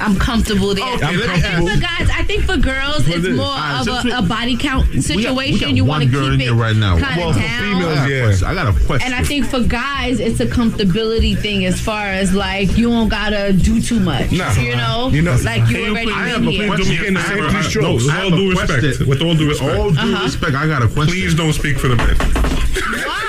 I'm 0.00 0.16
comfortable 0.18 0.74
there. 0.74 0.84
Okay, 0.94 1.04
I 1.06 1.10
let 1.12 1.37
me 1.38 1.48
think 1.56 1.70
for 1.70 1.80
guys, 1.80 2.10
I 2.10 2.22
think 2.24 2.44
for 2.44 2.56
girls, 2.56 3.06
What 3.06 3.16
it's 3.18 3.26
is- 3.26 3.36
more 3.36 3.46
Alright, 3.46 3.88
of 3.88 4.02
so 4.02 4.10
a, 4.10 4.18
a 4.18 4.22
body 4.22 4.56
count 4.56 4.88
we 4.88 4.94
got, 4.96 5.04
situation. 5.04 5.52
we 5.54 5.58
got 5.60 5.74
you 5.76 5.84
want 5.84 6.02
to 6.04 6.08
girl 6.10 6.24
keep 6.24 6.34
in 6.34 6.40
it 6.40 6.44
here 6.44 6.54
right 6.54 6.76
now. 6.76 6.98
kind 6.98 7.16
Well, 7.18 7.30
of 7.30 7.36
for 7.36 7.42
down. 7.42 7.62
females, 7.62 7.98
I 7.98 8.04
got 8.04 8.06
a 8.08 8.10
yeah. 8.14 8.24
question. 8.24 8.46
I 8.48 8.54
got 8.54 8.68
a 8.68 8.72
question. 8.86 9.06
And 9.06 9.14
I 9.14 9.22
think 9.24 9.46
for 9.46 9.60
guys, 9.60 10.20
it's 10.20 10.40
a 10.40 10.46
comfortability 10.46 11.38
thing 11.38 11.64
as 11.66 11.80
far 11.80 12.06
as 12.06 12.34
like 12.34 12.76
you 12.76 12.88
don't 12.90 13.08
gotta 13.08 13.52
do 13.52 13.80
too 13.80 14.00
much. 14.00 14.30
Nah. 14.32 14.52
you 14.54 14.76
know, 14.76 15.08
You 15.12 15.22
know- 15.22 15.36
like 15.44 15.60
you 15.68 15.76
Can 15.76 15.84
you 15.84 15.90
already 15.90 16.06
please- 16.06 16.16
I 16.16 16.28
have 16.28 16.40
been 16.40 16.48
a 16.48 16.50
here. 16.52 16.66
question. 16.68 16.86
do 16.86 16.90
me 17.02 17.06
a 17.08 17.12
the 17.12 17.20
favor? 17.20 17.46
I- 17.56 17.62
strokes. 17.62 18.04
With 18.04 18.14
all 18.14 18.30
due 18.30 18.50
respect. 18.50 18.82
With 19.06 19.22
all 19.22 19.34
due 19.34 19.48
respect. 19.48 19.78
all 19.78 19.90
due 19.90 20.22
respect, 20.22 20.54
I 20.56 20.66
got 20.66 20.82
a 20.82 20.88
question. 20.88 21.14
Please 21.14 21.34
don't 21.34 21.52
speak 21.52 21.78
for 21.78 21.88
the 21.88 21.96
men. 21.96 22.16
Why? 22.16 23.24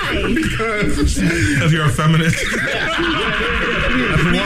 Because 0.70 1.72
you're 1.72 1.84
a 1.84 1.88
feminist. 1.88 2.36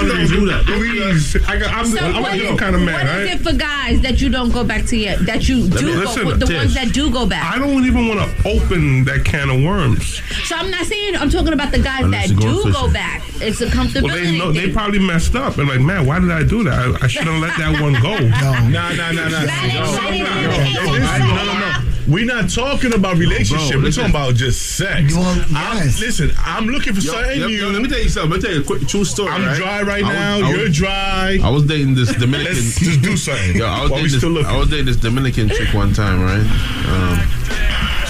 That's 0.09 0.30
one 0.32 0.44
reason. 0.44 0.64
Please, 0.64 1.36
I 1.48 1.59
got, 1.59 1.72
I'm, 1.74 1.86
So 1.86 1.98
I'm 1.98 2.22
what 2.22 2.34
a 2.34 2.36
different 2.38 2.61
kind 2.61 2.74
of 2.76 2.82
man, 2.82 2.94
What 2.94 3.07
right? 3.07 3.20
is 3.22 3.30
it 3.40 3.40
for 3.40 3.52
guys 3.57 4.00
that 4.02 4.20
you 4.20 4.28
don't 4.30 4.50
go 4.52 4.64
back 4.64 4.84
to 4.86 4.96
yet? 4.96 5.18
That 5.26 5.48
you 5.48 5.64
Let 5.68 5.78
do 5.80 5.86
me- 5.86 5.92
go, 5.92 5.98
listen, 6.00 6.38
the 6.38 6.46
Tish. 6.46 6.57
ones 6.57 6.74
that 6.74 6.92
do 6.92 7.11
go 7.11 7.26
back. 7.26 7.44
I 7.55 7.59
don't 7.59 7.84
even 7.84 8.09
want 8.09 8.20
to 8.20 8.48
open 8.48 9.05
that 9.05 9.24
can 9.24 9.50
of 9.50 9.62
worms. 9.62 10.20
So 10.44 10.57
I'm 10.57 10.70
not 10.70 10.84
saying 10.86 11.16
I'm 11.16 11.30
talking 11.30 11.52
about 11.52 11.72
the 11.72 11.78
guys 11.78 12.05
Unless 12.05 12.28
that 12.30 12.42
you're 12.42 12.64
do 12.64 12.72
go 12.72 12.92
back. 12.92 13.22
It's 13.40 13.61
a 13.61 13.66
comfortability. 13.66 14.02
Well, 14.05 14.16
they 14.24 14.38
know 14.38 14.52
they 14.52 14.70
probably 14.72 14.98
messed 15.00 15.34
up 15.34 15.59
and 15.59 15.68
like, 15.68 15.80
man, 15.80 16.07
why 16.07 16.18
did 16.20 16.30
I 16.30 16.42
do 16.44 16.62
that? 16.64 16.78
I, 17.02 17.05
I 17.05 17.09
should 17.09 17.24
have 17.24 17.40
let 17.40 17.57
that 17.59 17.80
one 17.80 17.94
go. 18.00 18.14
No, 18.34 18.52
no, 18.68 19.12
no, 19.12 19.12
no, 19.12 19.28
no. 19.28 19.44
No, 19.44 21.18
no, 21.18 21.59
no. 21.59 21.84
We're 22.07 22.26
not 22.26 22.50
talking 22.50 22.92
about 22.94 23.16
relationship. 23.16 23.80
We're 23.82 23.90
talking 23.90 24.11
about 24.11 24.34
just 24.34 24.76
sex. 24.76 25.14
I'm, 25.16 25.86
listen, 25.86 26.32
I'm 26.38 26.66
looking 26.66 26.92
for 26.94 27.00
Yo, 27.00 27.12
something 27.12 27.40
yo, 27.40 27.46
new. 27.48 27.55
yo, 27.55 27.70
let 27.70 27.80
me 27.82 27.88
tell 27.88 27.98
you 27.98 28.09
something. 28.09 28.30
Let 28.30 28.36
me 28.42 28.46
tell 28.46 28.55
you 28.57 28.61
a 28.62 28.64
quick 28.64 28.86
true 28.86 29.05
story. 29.05 29.30
I'm 29.30 29.42
right? 29.44 29.57
dry 29.57 29.82
right 29.82 30.05
I 30.05 30.12
now. 30.12 30.40
Was- 30.40 30.50
You're 30.57 30.68
dry. 30.68 31.38
I 31.42 31.48
was 31.50 31.64
dating 31.66 31.94
this 31.94 32.12
Dominican. 32.14 32.55
Let's 32.55 32.78
just 32.80 33.00
do 33.02 33.16
something. 33.16 33.57
Yo, 33.57 33.66
I 33.66 33.82
was 33.82 33.90
dating 33.90 34.34
this. 34.34 34.46
I 34.46 34.57
was 34.59 34.68
dating 34.70 34.86
this 34.86 34.96
Dominican 34.96 35.48
chick 35.48 35.72
one 35.72 35.92
time, 35.94 36.20
right? 36.22 36.40
Um, 36.88 37.18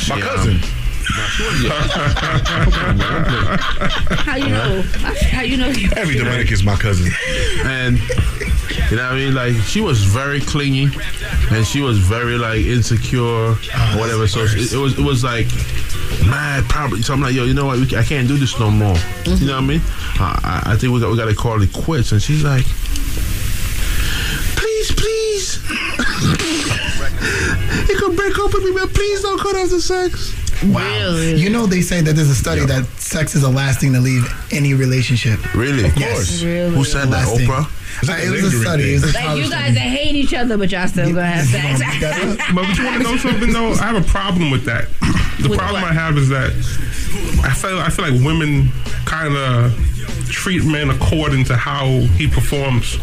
My 0.09 0.21
she, 1.15 1.69
cousin. 1.69 2.99
How 4.17 4.37
you 4.37 4.49
know? 4.49 4.83
How 4.83 5.43
you 5.43 5.57
know? 5.57 5.69
You 5.69 5.89
Every 5.97 6.17
Dominican's 6.17 6.65
my 6.65 6.77
cousin. 6.77 7.13
and 7.65 7.99
you 8.91 8.97
know 8.97 9.05
what 9.05 9.13
I 9.13 9.17
mean? 9.17 9.35
Like 9.35 9.55
she 9.65 9.81
was 9.81 10.03
very 10.05 10.41
clingy, 10.41 10.89
and 11.51 11.67
she 11.67 11.81
was 11.81 11.99
very 11.99 12.37
like 12.37 12.61
insecure, 12.61 13.23
or 13.23 13.55
whatever. 13.97 14.27
So 14.27 14.41
it, 14.41 14.73
it 14.73 14.77
was 14.77 14.99
it 14.99 15.05
was 15.05 15.25
like 15.25 15.47
mad 16.27 16.65
probably. 16.65 17.03
So 17.03 17.13
I'm 17.13 17.21
like, 17.21 17.35
yo, 17.35 17.45
you 17.45 17.55
know 17.55 17.67
what? 17.67 17.79
We, 17.79 17.97
I 17.97 18.03
can't 18.03 18.29
do 18.29 18.37
this 18.37 18.59
no 18.59 18.71
more. 18.71 18.97
You 19.27 19.47
know 19.47 19.55
what 19.55 19.65
I 19.65 19.67
mean? 19.67 19.81
I, 20.19 20.63
I 20.67 20.77
think 20.77 20.93
we 20.93 21.01
got 21.01 21.11
we 21.11 21.17
got 21.17 21.27
to 21.27 21.35
call 21.35 21.63
it 21.63 21.73
quits. 21.73 22.13
And 22.13 22.21
she's 22.21 22.45
like, 22.45 22.65
please, 24.57 24.93
please. 24.93 25.61
you 27.89 27.97
can 27.99 28.17
break 28.17 28.39
up 28.39 28.53
with 28.53 28.65
me, 28.65 28.73
but 28.73 28.93
please 28.93 29.23
don't 29.23 29.41
cut 29.41 29.57
off 29.57 29.71
the 29.71 29.81
sex. 29.81 30.35
Wow. 30.73 31.17
You 31.17 31.51
know 31.51 31.67
they 31.67 31.81
say 31.81 32.01
that 32.01 32.15
there's 32.15 32.31
a 32.31 32.35
study 32.35 32.65
that 32.67 32.85
sex 32.99 33.35
is 33.35 33.43
the 33.43 33.51
last 33.51 33.81
thing 33.81 33.93
to 33.93 34.01
leave 34.01 34.25
any 34.53 34.75
relationship. 34.75 35.55
Really? 35.55 35.85
Of 35.87 35.95
course. 35.95 36.41
Who 36.43 36.85
said 36.85 37.09
that? 37.09 37.27
Thing. 37.29 37.49
Oprah? 37.49 37.65
Uh, 38.09 38.17
it 38.27 38.31
was 38.31 38.53
a 38.55 38.61
study. 38.61 38.91
It 38.91 39.03
was 39.03 39.15
a 39.15 39.19
Like 39.19 39.37
you 39.39 39.51
guys 39.51 39.75
that 39.75 39.81
hate 39.81 40.17
each 40.17 40.35
other, 40.35 40.59
but 40.59 40.71
y'all 40.73 40.89
still 40.89 41.09
gonna 41.09 41.27
have 41.27 41.47
sex. 41.47 41.81
But 42.55 42.77
you 42.77 42.85
want 42.85 43.03
to 43.03 43.09
know 43.09 43.17
something 43.17 43.53
though? 43.53 43.73
I 43.73 43.87
have 43.93 44.05
a 44.05 44.09
problem 44.09 44.51
with 44.51 44.65
that. 44.65 44.89
The 45.41 45.49
With 45.51 45.59
problem 45.59 45.83
what? 45.83 45.91
I 45.91 45.95
have 45.95 46.17
is 46.19 46.29
that 46.31 46.51
I 47.45 47.53
feel 47.55 47.79
I 47.79 47.91
feel 47.91 48.11
like 48.11 48.25
women 48.25 48.69
kind 49.05 49.37
of 49.37 49.73
treat 50.29 50.65
men 50.65 50.91
according 50.91 51.45
to 51.45 51.57
how 51.57 51.87
he 52.19 52.27
performs. 52.27 52.95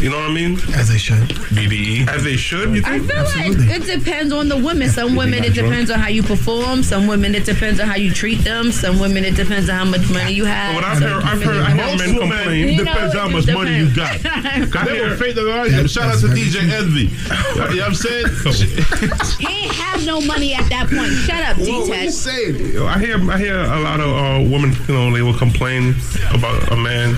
You 0.00 0.10
know 0.10 0.18
what 0.18 0.30
I 0.30 0.34
mean? 0.34 0.58
As 0.74 0.88
they 0.88 0.98
should. 0.98 1.28
BDE. 1.54 2.08
As 2.08 2.24
they 2.24 2.36
should. 2.36 2.74
You 2.74 2.82
I 2.84 2.98
think? 2.98 3.10
feel 3.10 3.24
like 3.24 3.80
it 3.80 3.84
depends 3.98 4.32
on 4.32 4.48
the 4.48 4.56
women. 4.56 4.88
Some 4.88 5.16
women 5.16 5.44
it 5.44 5.54
depends 5.54 5.90
on 5.90 5.98
how 5.98 6.08
you 6.08 6.22
perform. 6.22 6.82
Some 6.82 7.06
women 7.06 7.34
it 7.34 7.44
depends 7.44 7.80
on 7.80 7.86
how 7.88 7.96
you 7.96 8.12
treat 8.12 8.42
them. 8.44 8.72
Some 8.72 8.98
women 8.98 9.24
it 9.24 9.36
depends 9.36 9.68
on 9.68 9.76
how 9.76 9.84
much 9.84 10.08
money 10.10 10.32
you 10.32 10.44
have. 10.44 10.74
But 10.74 10.84
I've 10.84 11.02
heard, 11.02 11.22
I've 11.22 11.42
heard, 11.42 11.56
I 11.62 11.70
hear 11.74 11.86
Most 11.86 11.98
men 11.98 12.16
women, 12.16 12.30
complain. 12.38 12.68
it 12.68 12.76
depends 12.78 13.14
how 13.14 13.28
much 13.28 13.46
money 13.46 13.76
you 13.76 13.94
got. 13.94 14.20
Cause 14.72 14.86
they 14.86 15.00
were 15.00 15.16
fake 15.16 15.34
the. 15.34 15.88
Shout 15.88 16.04
out 16.14 16.20
to 16.20 16.26
DJ 16.28 16.70
Envy. 16.70 17.00
You 17.00 17.60
know 17.60 17.76
what 17.76 17.88
I'm 17.88 17.94
saying? 17.94 18.26
he 19.38 19.64
ain't 19.64 19.72
have 19.74 20.04
no 20.06 20.20
money 20.20 20.54
at 20.54 20.68
that 20.70 20.88
point. 20.88 21.12
Shut 21.12 21.42
up, 21.42 21.56
Whoa, 21.58 21.80
what 21.80 21.88
you 21.88 22.10
D-Tech. 22.10 22.10
saying? 22.10 22.78
I 22.78 22.98
hear 22.98 23.30
I 23.30 23.38
hear 23.38 23.58
a 23.60 23.80
lot 23.80 24.00
of 24.00 24.08
uh, 24.08 24.50
women, 24.50 24.72
you 24.88 24.94
know, 24.94 25.12
they 25.12 25.22
will 25.22 25.36
complain 25.36 25.94
about 26.32 26.53
a 26.70 26.76
man, 26.76 27.16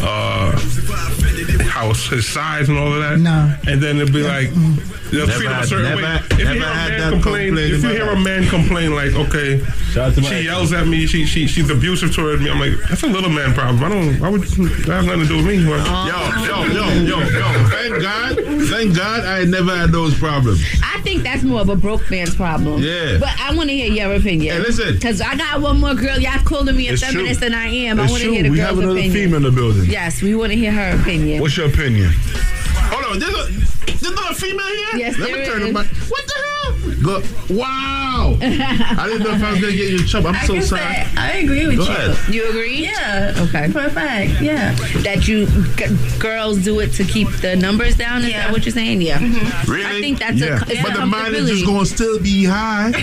uh, 0.00 0.58
how 1.68 1.88
his 1.94 2.26
size 2.28 2.68
and 2.68 2.78
all 2.78 2.92
of 2.92 3.00
that. 3.00 3.18
No. 3.18 3.54
And 3.66 3.80
then 3.82 3.98
it'll 3.98 4.12
be 4.12 4.22
like 4.22 4.48
mm-hmm. 4.48 5.10
they'll 5.10 5.26
Never 5.26 5.38
treat 5.38 5.50
him 5.50 5.58
a 5.60 5.66
certain 5.66 5.84
never 5.84 5.96
way. 6.02 6.08
had- 6.08 6.22
if 6.32 6.38
you 6.38 6.46
hear 6.46 6.62
a 6.62 6.74
man 6.76 7.10
complain, 7.12 7.58
if 7.58 7.82
you 7.82 7.88
hear 7.90 8.08
a 8.10 8.18
man 8.20 8.46
complain 8.48 8.94
like, 8.94 9.12
okay, 9.14 9.60
Shout 9.92 10.10
out 10.10 10.14
to 10.14 10.20
my 10.22 10.28
she 10.28 10.40
yells 10.44 10.72
at 10.72 10.86
me, 10.86 11.06
she 11.06 11.24
she 11.24 11.46
she's 11.46 11.70
abusive 11.70 12.14
toward 12.14 12.40
me. 12.40 12.50
I'm 12.50 12.60
like, 12.60 12.72
that's 12.88 13.02
a 13.02 13.06
little 13.06 13.30
man 13.30 13.54
problem. 13.54 13.82
I 13.84 13.88
don't. 13.88 14.20
Why 14.20 14.28
would 14.28 14.42
that 14.42 14.86
have 14.88 15.04
nothing 15.06 15.20
to 15.22 15.26
do 15.26 15.36
with 15.38 15.46
me? 15.46 15.66
Well, 15.66 15.84
Yo, 16.06 16.44
yo, 16.44 16.64
yo, 16.72 17.02
yo, 17.02 17.18
yo. 17.20 17.68
Thank 17.68 18.02
God. 18.02 18.36
Thank 18.68 18.96
God 18.96 19.24
I 19.24 19.44
never 19.44 19.74
had 19.74 19.90
those 19.92 20.16
problems. 20.18 20.62
I 20.82 21.00
think 21.02 21.22
that's 21.22 21.42
more 21.42 21.60
of 21.60 21.68
a 21.68 21.76
broke 21.76 22.10
man's 22.10 22.34
problem. 22.34 22.82
Yeah. 22.82 23.18
But 23.18 23.30
I 23.40 23.54
want 23.54 23.68
to 23.70 23.74
hear 23.76 23.90
your 23.92 24.14
opinion. 24.14 24.56
Hey, 24.56 24.62
listen. 24.62 24.94
Because 24.94 25.20
I 25.20 25.36
got 25.36 25.60
one 25.60 25.80
more 25.80 25.94
girl. 25.94 26.18
Y'all 26.18 26.38
calling 26.44 26.76
me 26.76 26.88
a 26.88 26.92
It's 26.92 27.02
true. 27.02 27.12
feminist 27.12 27.40
than 27.40 27.54
I 27.54 27.66
am. 27.68 27.98
I 28.00 28.06
want 28.10 28.22
to 28.22 28.30
hear 28.32 28.42
the 28.42 28.50
We 28.50 28.56
girl's 28.56 28.68
have 28.70 28.78
another 28.78 28.98
opinion. 28.98 29.12
female 29.14 29.36
in 29.36 29.42
the 29.44 29.50
building. 29.50 29.84
Yes, 29.90 30.20
we 30.22 30.34
want 30.34 30.52
to 30.52 30.58
hear 30.58 30.72
her 30.72 31.00
opinion. 31.00 31.35
What's 31.40 31.56
your 31.56 31.68
opinion? 31.68 32.10
Hold 32.14 33.04
on. 33.04 33.18
There's, 33.18 33.34
a, 33.34 33.52
there's 33.86 34.14
not 34.14 34.32
a 34.32 34.34
female 34.34 34.66
here? 34.66 34.88
Yes, 34.96 35.18
Let 35.18 35.28
there 35.30 35.38
me 35.38 35.46
turn 35.46 35.62
is. 35.62 35.72
the. 35.72 36.06
What 36.10 36.26
the 36.26 36.34
hell? 36.34 36.42
Go. 37.02 37.22
Wow. 37.54 38.36
I 38.42 39.06
didn't 39.08 39.22
know 39.24 39.34
if 39.34 39.42
I 39.42 39.50
was 39.52 39.60
going 39.60 39.72
to 39.72 39.76
get 39.78 39.90
you 39.90 39.98
in 39.98 40.06
trouble. 40.06 40.28
I'm 40.28 40.34
I 40.36 40.44
so 40.46 40.54
can 40.54 40.62
sorry. 40.62 40.82
say 40.82 41.06
I 41.16 41.32
agree 41.38 41.66
with 41.66 41.76
Go 41.78 41.84
you. 41.84 41.90
ahead. 41.90 42.34
You 42.34 42.48
agree? 42.48 42.76
Yeah. 42.84 43.34
Okay. 43.36 43.68
For 43.70 43.80
a 43.84 43.90
fact, 43.90 44.40
yeah. 44.40 44.74
That 45.02 45.28
you 45.28 45.46
g- 45.76 46.18
girls 46.18 46.58
do 46.64 46.80
it 46.80 46.88
to 46.94 47.04
keep 47.04 47.28
the 47.40 47.54
numbers 47.56 47.96
down. 47.96 48.22
Is 48.22 48.30
Yeah. 48.30 48.44
that 48.46 48.52
what 48.52 48.64
you're 48.64 48.72
saying? 48.72 49.02
Yeah. 49.02 49.18
Mm-hmm. 49.18 49.70
Really? 49.70 49.84
I 49.98 50.00
think 50.00 50.18
that's 50.18 50.38
yeah. 50.38 50.60
a. 50.66 50.70
It's 50.70 50.82
But 50.82 50.94
the 50.96 51.06
mileage 51.06 51.50
is 51.50 51.62
going 51.64 51.80
to 51.84 51.86
still 51.86 52.18
be 52.20 52.44
high. 52.44 52.92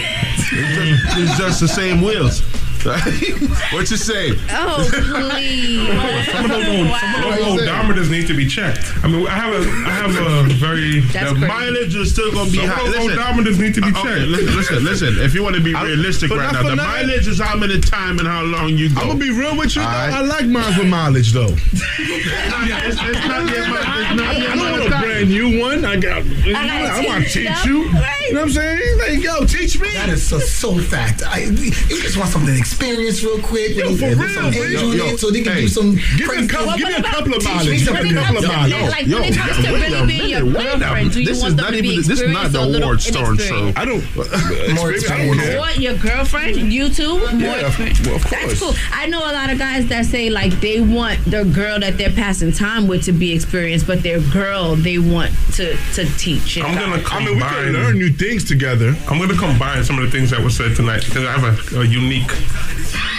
It's 0.55 0.67
just, 0.69 1.17
it's 1.17 1.37
just 1.39 1.59
the 1.61 1.67
same 1.67 2.01
wheels. 2.01 2.41
what 3.73 3.89
you 3.89 3.97
say? 3.97 4.31
Oh 4.51 4.87
please! 4.91 5.87
Some 6.31 6.45
of 6.45 6.51
those 6.51 6.67
old, 6.67 6.87
some 6.99 7.15
of 7.15 7.35
those 7.39 7.61
odometers 7.61 8.09
need 8.09 8.27
to 8.27 8.33
be 8.35 8.45
checked. 8.47 8.91
I 9.03 9.07
mean, 9.07 9.25
I 9.27 9.31
have 9.31 9.53
a, 9.53 9.59
I 9.87 9.91
have 9.91 10.15
a 10.15 10.53
very. 10.55 10.99
That's 11.01 11.31
the 11.31 11.39
crazy. 11.39 11.47
mileage 11.47 11.95
is 11.95 12.11
still 12.11 12.31
going 12.31 12.47
to 12.47 12.51
be 12.51 12.57
Some 12.59 12.67
high. 12.69 12.85
of 12.87 12.93
those 12.93 13.05
Listen, 13.05 13.17
odometers 13.23 13.59
need 13.59 13.73
to 13.75 13.81
be 13.81 13.87
uh, 13.87 14.03
checked. 14.03 14.05
okay, 14.07 14.25
listen, 14.25 14.55
listen, 14.55 14.83
listen. 14.83 15.19
If 15.19 15.33
you 15.33 15.43
want 15.43 15.55
to 15.55 15.61
be 15.61 15.73
realistic 15.73 16.29
but 16.29 16.39
right 16.39 16.51
now, 16.53 16.63
the 16.63 16.75
nothing. 16.75 17.07
mileage 17.07 17.27
is 17.27 17.39
how 17.39 17.55
many 17.55 17.79
time 17.79 18.19
and 18.19 18.27
how 18.27 18.43
long 18.43 18.77
you 18.77 18.89
go. 18.93 19.01
I'm 19.01 19.07
gonna 19.07 19.19
be 19.19 19.31
real 19.31 19.57
with 19.57 19.75
you. 19.75 19.81
though. 19.81 19.87
All 19.87 19.93
right. 19.93 20.13
I 20.13 20.21
like 20.21 20.45
mine 20.47 20.77
with 20.77 20.87
mileage 20.87 21.31
though. 21.31 21.53
it's, 21.53 21.81
it's 21.99 23.27
not 23.27 23.47
yet 23.47 23.67
my, 23.69 23.85
it's 24.11 24.15
not 24.19 24.37
yet 24.37 24.49
I 24.51 24.55
don't 24.55 24.57
my 24.57 24.71
want 24.71 24.83
a 24.83 24.89
time. 25.23 25.33
brand 25.33 25.51
new 25.51 25.61
one. 25.61 25.85
I 25.85 25.95
got. 25.97 26.25
You 26.25 26.53
I 26.55 27.03
want 27.07 27.25
to 27.25 27.29
teach 27.29 27.47
teach 27.47 27.65
you. 27.65 27.83
you. 27.83 27.91
Right. 27.91 28.27
You 28.27 28.33
know 28.33 28.41
what 28.41 28.47
I'm 28.47 28.53
saying? 28.53 28.97
Like, 28.99 29.23
yo, 29.23 29.45
teach 29.45 29.79
me. 29.79 29.93
That 29.93 30.09
is 30.09 30.27
so, 30.27 30.39
so 30.39 30.77
fact. 30.79 31.23
I, 31.25 31.39
you 31.43 32.01
just 32.01 32.17
want 32.17 32.29
something 32.29 32.55
experience 32.55 33.23
real 33.23 33.39
quick. 33.41 33.75
Yo, 33.75 33.95
for 33.95 34.05
real, 34.15 34.29
some 34.29 34.51
bro. 34.51 34.63
Yo, 34.63 34.91
yo, 34.91 35.15
so 35.17 35.29
they 35.31 35.41
can 35.41 35.53
hey, 35.53 35.61
do 35.61 35.67
some 35.67 35.95
Give 36.17 36.27
me 36.27 36.45
a 36.45 36.47
couple. 36.47 36.67
stuff. 36.73 36.77
Give 36.77 36.87
me 36.87 36.95
a 36.95 37.03
couple 37.03 37.33
of 37.33 37.39
Teach 37.41 37.49
mileage. 37.53 37.85
Give 37.85 38.03
me 38.03 38.09
a 38.11 38.21
couple 38.21 38.37
of 38.37 38.43
Yo, 38.43 38.49
mileage. 38.49 38.89
Like 38.89 39.05
when 39.07 39.23
it 39.23 39.35
comes 39.35 39.65
to 39.65 39.71
really 39.73 40.07
being 40.07 40.29
your 40.29 40.45
minute, 40.45 40.57
wait 40.57 40.73
a 40.73 40.77
girlfriend, 40.79 41.11
do 41.11 41.19
you 41.21 41.25
This 41.27 41.41
want 41.41 41.49
is 41.49 41.55
them 41.55 41.65
not 41.65 41.73
to 41.73 41.81
be 41.81 41.87
even. 41.89 42.09
This 42.09 42.21
is 42.21 42.31
not 42.31 42.51
the 42.51 42.59
or 42.63 42.75
award 42.83 43.01
storm 43.01 43.37
show. 43.37 43.71
I 43.75 43.85
don't. 43.85 44.03
Uh, 44.17 44.73
More 44.75 44.91
Experience, 44.93 45.41
I. 45.41 45.57
Or 45.57 45.71
your 45.79 45.95
girlfriend, 45.97 46.55
you 46.73 46.89
too. 46.89 47.19
More 47.19 47.29
Yeah, 47.39 47.67
experience. 47.67 48.01
well, 48.05 48.15
of 48.15 48.29
That's 48.29 48.59
cool. 48.59 48.73
I 48.91 49.05
know 49.07 49.19
a 49.19 49.33
lot 49.33 49.49
of 49.49 49.57
guys 49.59 49.87
that 49.87 50.05
say 50.05 50.29
like 50.29 50.51
they 50.59 50.81
want 50.81 51.23
the 51.25 51.43
girl 51.45 51.79
that 51.79 51.97
they're 51.97 52.09
passing 52.11 52.51
time 52.51 52.87
with 52.87 53.03
to 53.05 53.11
be 53.11 53.31
experienced, 53.33 53.85
but 53.87 54.01
their 54.03 54.19
girl 54.31 54.75
they 54.75 54.97
want 54.97 55.12
to 55.21 55.75
to 55.93 56.05
teach. 56.17 56.57
I'm 56.57 56.73
gonna 56.75 57.01
guide. 57.03 57.11
I 57.11 57.19
mean, 57.25 57.35
we 57.35 57.41
can 57.41 57.73
learn 57.73 57.97
new 57.97 58.09
things 58.09 58.43
together. 58.43 58.95
I'm 59.09 59.17
going 59.17 59.29
to 59.29 59.35
combine 59.37 59.83
some 59.83 59.97
of 59.99 60.03
the 60.05 60.11
things 60.11 60.29
that 60.31 60.41
were 60.41 60.49
said 60.49 60.75
tonight 60.75 61.03
because 61.05 61.23
I 61.25 61.31
have 61.37 61.73
a, 61.73 61.81
a 61.81 61.85
unique 61.85 62.31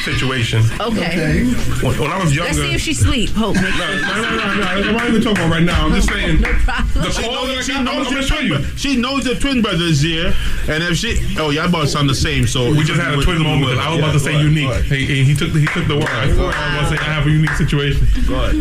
situation. 0.04 0.62
Okay. 0.80 1.44
When, 1.80 1.98
when 1.98 2.10
I 2.10 2.18
was 2.22 2.34
younger, 2.34 2.52
Let's 2.52 2.58
see 2.60 2.74
if 2.74 2.80
she 2.80 2.92
sleep. 2.94 3.30
Hope. 3.30 3.54
No, 3.54 3.62
no, 3.62 3.68
no, 3.70 4.36
no, 4.36 4.54
no. 4.54 4.62
I'm 4.90 4.96
not 4.96 5.08
even 5.08 5.22
talking 5.22 5.38
about 5.44 5.50
right 5.52 5.62
now. 5.62 5.86
I'm 5.86 5.92
just 5.94 6.08
saying. 6.12 6.40
No 6.40 6.52
problem. 6.64 7.04
The 7.04 7.10
She 7.10 7.22
call 7.22 7.46
that 7.46 7.52
I 7.52 7.54
knows, 7.54 7.64
she 7.66 7.72
got, 7.72 7.84
knows 7.84 7.94
I'm 7.96 8.04
the 8.04 8.10
gonna 8.10 8.22
show 8.26 8.34
twin 8.36 8.46
you. 8.46 8.58
bro- 8.58 8.76
She 8.76 8.96
knows 8.96 9.24
the 9.24 9.34
twin 9.36 9.62
brothers 9.62 10.00
here, 10.00 10.34
and 10.68 10.82
if 10.84 10.96
she, 10.98 11.16
oh, 11.38 11.50
y'all 11.50 11.70
both 11.70 11.88
sound 11.88 12.10
the 12.10 12.14
same. 12.14 12.46
So 12.46 12.70
We 12.70 12.84
just 12.84 13.00
had 13.00 13.16
a 13.18 13.22
twin 13.22 13.40
moment. 13.42 13.78
I 13.78 13.90
was 13.90 13.98
about 14.00 14.12
to 14.12 14.20
say 14.20 14.38
unique. 14.40 14.72
He, 14.84 15.06
he, 15.06 15.24
he 15.24 15.34
took 15.34 15.52
the, 15.52 15.60
he 15.60 15.66
took 15.66 15.86
the 15.86 15.96
word. 15.96 16.08
I 16.08 16.26
was 16.26 16.36
about 16.36 16.90
to 16.90 16.96
say 16.96 17.00
I 17.00 17.12
have 17.14 17.26
a 17.26 17.30
unique 17.30 17.52
situation. 17.56 18.06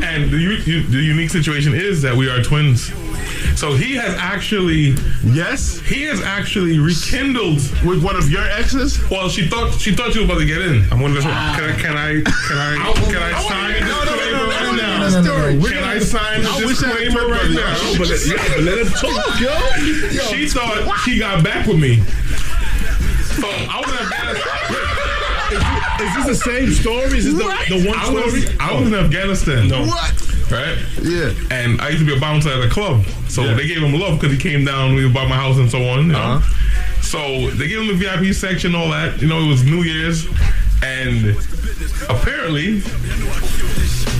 And 0.03 0.29
the, 0.31 0.37
u- 0.37 0.61
u- 0.65 0.83
the 0.83 1.01
unique 1.01 1.29
situation 1.31 1.73
is 1.73 2.01
that 2.03 2.15
we 2.15 2.29
are 2.29 2.41
twins. 2.41 2.91
So 3.55 3.73
he 3.75 3.95
has 3.95 4.15
actually 4.17 4.95
yes, 5.23 5.79
he 5.81 6.03
has 6.03 6.21
actually 6.21 6.79
rekindled 6.79 7.61
with 7.85 8.03
one 8.03 8.15
of 8.15 8.29
your 8.29 8.43
exes. 8.43 8.99
Well, 9.09 9.29
she 9.29 9.47
thought 9.47 9.79
she 9.79 9.95
thought 9.95 10.15
you 10.15 10.21
were 10.21 10.25
about 10.27 10.39
to 10.39 10.45
get 10.45 10.61
in. 10.61 10.83
I'm 10.91 10.99
wondering, 10.99 11.23
can 11.23 11.31
I 11.31 11.73
can 11.79 11.95
I 11.97 12.21
can 12.23 12.57
I 12.57 12.93
can 13.11 13.21
I 13.23 13.31
sign 13.47 13.71
a 13.71 13.79
disclaimer 13.79 14.45
right 14.47 14.75
now? 14.75 14.99
No, 15.03 15.09
no, 15.09 15.21
no, 15.21 15.59
no. 15.59 15.69
Can 15.69 15.83
I 15.83 15.99
sign 15.99 16.41
a 16.45 16.49
I 16.49 16.65
wish 16.65 16.83
I 16.83 16.87
had 16.87 16.97
disclaimer 16.99 17.27
right 17.29 17.51
now? 17.51 17.97
But 17.97 18.07
let- 18.09 18.25
yeah, 18.25 18.47
but 18.55 18.63
let 18.63 18.77
him 18.79 18.87
talk, 18.93 19.39
yo. 19.39 19.53
She 20.33 20.47
thought 20.49 21.01
she 21.05 21.19
got 21.19 21.43
back 21.43 21.67
with 21.67 21.79
me. 21.79 21.97
So 23.37 23.47
I 23.49 23.81
was 23.81 23.91
in 23.91 23.97
Afghanistan. 24.05 25.03
Is 26.01 26.15
this 26.15 26.25
the 26.39 26.43
same 26.51 26.71
story? 26.71 27.17
Is 27.17 27.25
this 27.25 27.33
the, 27.35 27.77
the 27.79 27.87
one 27.89 27.97
I 27.99 28.09
was, 28.09 28.57
I 28.59 28.73
was 28.79 28.87
in 28.87 28.95
Afghanistan. 28.95 29.67
No. 29.67 29.85
What? 29.85 30.13
Right? 30.53 30.77
Yeah. 31.01 31.33
And 31.51 31.81
I 31.81 31.89
used 31.89 31.99
to 31.99 32.05
be 32.05 32.15
a 32.15 32.19
bouncer 32.19 32.49
at 32.49 32.63
a 32.63 32.69
club. 32.69 33.03
So 33.27 33.55
they 33.55 33.67
gave 33.67 33.81
him 33.81 33.93
love 33.99 34.19
because 34.19 34.31
he 34.31 34.37
came 34.37 34.63
down, 34.63 34.95
we 34.95 35.11
bought 35.11 35.27
my 35.27 35.35
house 35.35 35.57
and 35.57 35.69
so 35.69 35.79
on. 35.89 36.07
You 36.07 36.11
know? 36.13 36.19
Uh-huh. 36.19 37.01
So 37.01 37.49
they 37.51 37.67
gave 37.67 37.81
him 37.81 37.87
the 37.87 37.95
VIP 37.95 38.33
section, 38.33 38.75
all 38.75 38.89
that. 38.91 39.21
You 39.21 39.27
know, 39.27 39.39
it 39.39 39.47
was 39.47 39.63
New 39.63 39.83
Year's. 39.83 40.25
and 40.83 41.35
apparently 42.09 42.81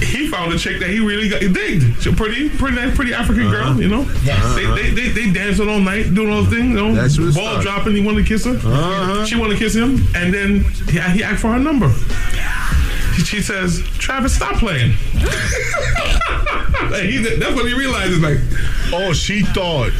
he 0.02 0.28
found 0.28 0.54
a 0.54 0.58
chick 0.58 0.80
that 0.80 0.90
he 0.90 1.00
really 1.00 1.30
got, 1.30 1.42
digged. 1.42 1.84
She's 2.02 2.08
a 2.08 2.16
pretty, 2.16 2.50
pretty, 2.50 2.78
nice, 2.78 2.96
pretty 2.96 3.14
African 3.14 3.50
girl, 3.50 3.80
you 3.82 3.90
know. 3.90 4.02
Yes. 4.24 4.56
They, 4.56 4.66
they, 4.66 4.90
they, 4.92 5.10
they 5.10 5.32
dancing 5.32 5.68
all 5.70 5.80
night, 5.80 6.14
doing 6.14 6.32
all 6.32 6.44
the 6.44 6.56
thing, 6.56 6.72
you 6.72 6.76
know. 6.76 6.94
That's 6.94 7.20
what's 7.20 7.36
ball 7.36 7.48
up. 7.48 7.62
dropping. 7.62 7.96
He 7.96 8.02
wanted 8.02 8.24
to 8.24 8.28
kiss 8.28 8.46
her. 8.46 8.56
Uh-huh. 8.56 9.26
She 9.26 9.38
wanted 9.38 9.54
to 9.54 9.60
kiss 9.60 9.74
him, 9.76 10.06
and 10.16 10.34
then 10.34 10.64
he, 10.88 11.00
he 11.00 11.24
asked 11.24 11.42
for 11.42 11.52
her 11.52 11.60
number. 11.60 11.88
She, 13.24 13.42
says, 13.42 13.82
"Travis, 13.98 14.36
stop 14.36 14.56
playing." 14.56 14.94
Like, 16.90 17.04
he, 17.04 17.18
that's 17.20 17.56
when 17.56 17.66
he 17.66 17.74
realizes, 17.74 18.20
like, 18.20 18.40
oh, 18.92 19.14
she 19.14 19.42
thought 19.42 19.94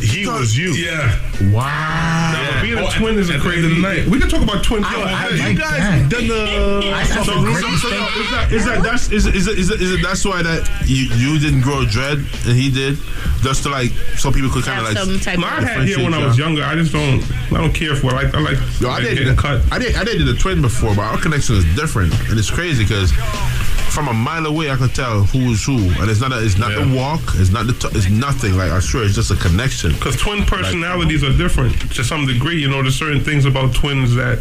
he 0.00 0.26
was 0.26 0.56
you. 0.56 0.72
Yeah. 0.72 1.18
Wow. 1.52 2.32
Now, 2.32 2.62
being 2.62 2.78
a 2.78 2.82
oh, 2.82 2.90
twin 2.96 3.18
is 3.18 3.30
a 3.30 3.38
crazy 3.38 3.80
night. 3.80 4.06
We 4.06 4.18
can 4.18 4.28
talk 4.28 4.42
about 4.42 4.64
twins. 4.64 4.86
all 4.86 4.92
I 4.92 5.28
day. 5.28 5.38
like 5.38 5.52
you 5.52 5.58
guys 5.58 6.08
done 6.08 6.28
the 6.28 7.04
So, 7.08 7.22
so, 7.22 7.32
so, 7.32 7.76
so 7.76 7.88
is 7.88 8.30
that 8.30 8.48
is 8.52 8.64
that 8.64 8.82
that's 8.82 9.10
is 9.10 9.26
it, 9.26 9.34
is 9.34 9.48
it, 9.48 9.58
is 9.58 9.70
it, 9.70 9.80
is 9.80 9.92
it 9.92 10.02
that's 10.02 10.24
why 10.24 10.42
that 10.42 10.68
you 10.86 11.06
you 11.16 11.38
didn't 11.38 11.62
grow 11.62 11.84
dread 11.84 12.18
and 12.18 12.56
he 12.56 12.70
did 12.70 12.98
just 13.40 13.62
to 13.64 13.70
like 13.70 13.90
so 14.16 14.32
people 14.32 14.50
could 14.50 14.64
kind 14.64 14.80
of 14.80 14.86
like 14.86 15.38
No, 15.38 15.46
I 15.46 15.60
had 15.62 15.88
hair 15.88 15.98
when 15.98 16.14
I 16.14 16.24
was 16.24 16.38
younger. 16.38 16.62
I 16.62 16.74
just 16.74 16.92
don't. 16.92 17.22
I 17.52 17.60
don't 17.60 17.72
care 17.72 17.94
for 17.94 18.10
like. 18.10 18.34
I 18.34 18.40
like. 18.40 18.58
Yo, 18.80 18.88
I 18.88 18.94
like 18.94 19.02
did 19.04 19.18
getting 19.18 19.36
cut. 19.36 19.62
I 19.72 19.78
did 19.78 19.96
I 19.96 20.04
did 20.04 20.26
the 20.26 20.34
twin 20.34 20.62
before, 20.62 20.94
but 20.94 21.02
our 21.02 21.20
connection 21.20 21.56
is 21.56 21.64
different 21.76 22.12
and 22.28 22.38
it's 22.38 22.50
crazy 22.50 22.84
because. 22.84 23.12
From 23.88 24.06
a 24.06 24.12
mile 24.12 24.44
away, 24.46 24.70
I 24.70 24.76
could 24.76 24.94
tell 24.94 25.24
who 25.24 25.50
is 25.50 25.64
who, 25.64 25.78
and 25.78 26.10
it's 26.10 26.20
not. 26.20 26.30
A, 26.30 26.44
it's 26.44 26.58
not 26.58 26.72
the 26.72 26.94
walk. 26.94 27.20
It's 27.34 27.50
not 27.50 27.66
the. 27.66 27.72
T- 27.72 27.88
it's 27.96 28.08
nothing. 28.08 28.54
Like 28.56 28.70
I 28.70 28.80
swear, 28.80 29.04
it's 29.04 29.14
just 29.14 29.30
a 29.30 29.36
connection. 29.36 29.87
Because 29.94 30.16
twin 30.16 30.44
personalities 30.44 31.22
are 31.24 31.32
different 31.36 31.78
to 31.94 32.04
some 32.04 32.26
degree. 32.26 32.60
You 32.60 32.68
know, 32.68 32.82
there's 32.82 32.96
certain 32.96 33.20
things 33.22 33.44
about 33.44 33.74
twins 33.74 34.14
that 34.14 34.38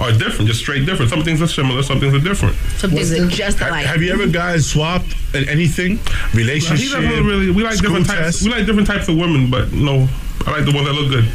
are 0.00 0.12
different, 0.12 0.48
just 0.48 0.60
straight 0.60 0.86
different. 0.86 1.10
Some 1.10 1.22
things 1.22 1.40
are 1.42 1.46
similar, 1.46 1.82
some 1.82 2.00
things 2.00 2.14
are 2.14 2.20
different. 2.20 2.56
Some 2.78 2.90
things 2.90 3.12
are 3.12 3.26
just 3.28 3.58
Have, 3.58 3.68
alike. 3.68 3.86
have 3.86 4.02
you 4.02 4.12
ever 4.12 4.26
guys 4.26 4.66
swapped 4.68 5.14
at 5.34 5.48
anything? 5.48 5.98
He 6.32 6.38
Relationship? 6.38 6.92
doesn't 7.00 7.26
really. 7.26 7.50
We 7.50 7.62
like 7.64 7.78
different 7.80 8.06
school 8.06 8.16
types. 8.18 8.38
test? 8.38 8.42
We 8.44 8.50
like 8.50 8.66
different 8.66 8.86
types 8.88 9.08
of 9.08 9.16
women, 9.16 9.50
but 9.50 9.72
no, 9.72 10.08
I 10.46 10.50
like 10.52 10.64
the 10.64 10.72
ones 10.72 10.86
that 10.86 10.94
look 10.94 11.10
good. 11.10 11.28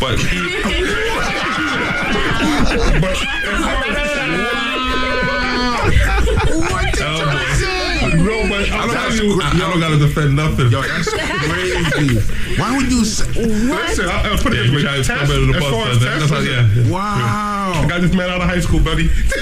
But 0.00 0.18
oh, 7.04 8.12
No, 8.22 8.48
but 8.48 8.70
I'm 8.72 8.88
telling 8.90 9.18
you, 9.18 9.40
I 9.42 9.54
don't 9.58 9.80
gotta 9.80 9.98
defend 9.98 10.36
nothing. 10.36 10.70
Yo, 10.70 10.82
that's 10.82 11.08
crazy. 11.10 11.71
Why 12.58 12.76
would 12.76 12.90
you 12.90 13.04
say? 13.04 13.24
Listen, 13.40 14.08
I'll, 14.08 14.32
I'll 14.32 14.38
put 14.38 14.52
it 14.52 14.56
Yeah, 14.56 14.62
this 14.62 14.70
way. 14.72 14.76
you 14.78 14.82
try 14.82 14.96
to 14.96 15.04
Test- 15.04 15.06
step 15.06 15.20
under 15.28 15.46
the 15.52 15.56
as 15.56 15.62
bus, 15.62 15.70
far 15.72 15.88
as 15.88 15.98
That's 16.00 16.20
Tesla, 16.28 16.36
how- 16.36 16.42
yeah. 16.42 16.90
Wow. 16.92 17.72
I 17.82 17.86
got 17.88 18.00
this 18.02 18.12
man 18.14 18.28
out 18.30 18.40
of 18.42 18.48
high 18.48 18.60
school, 18.60 18.80
buddy. 18.80 19.04
we 19.04 19.08
can 19.08 19.32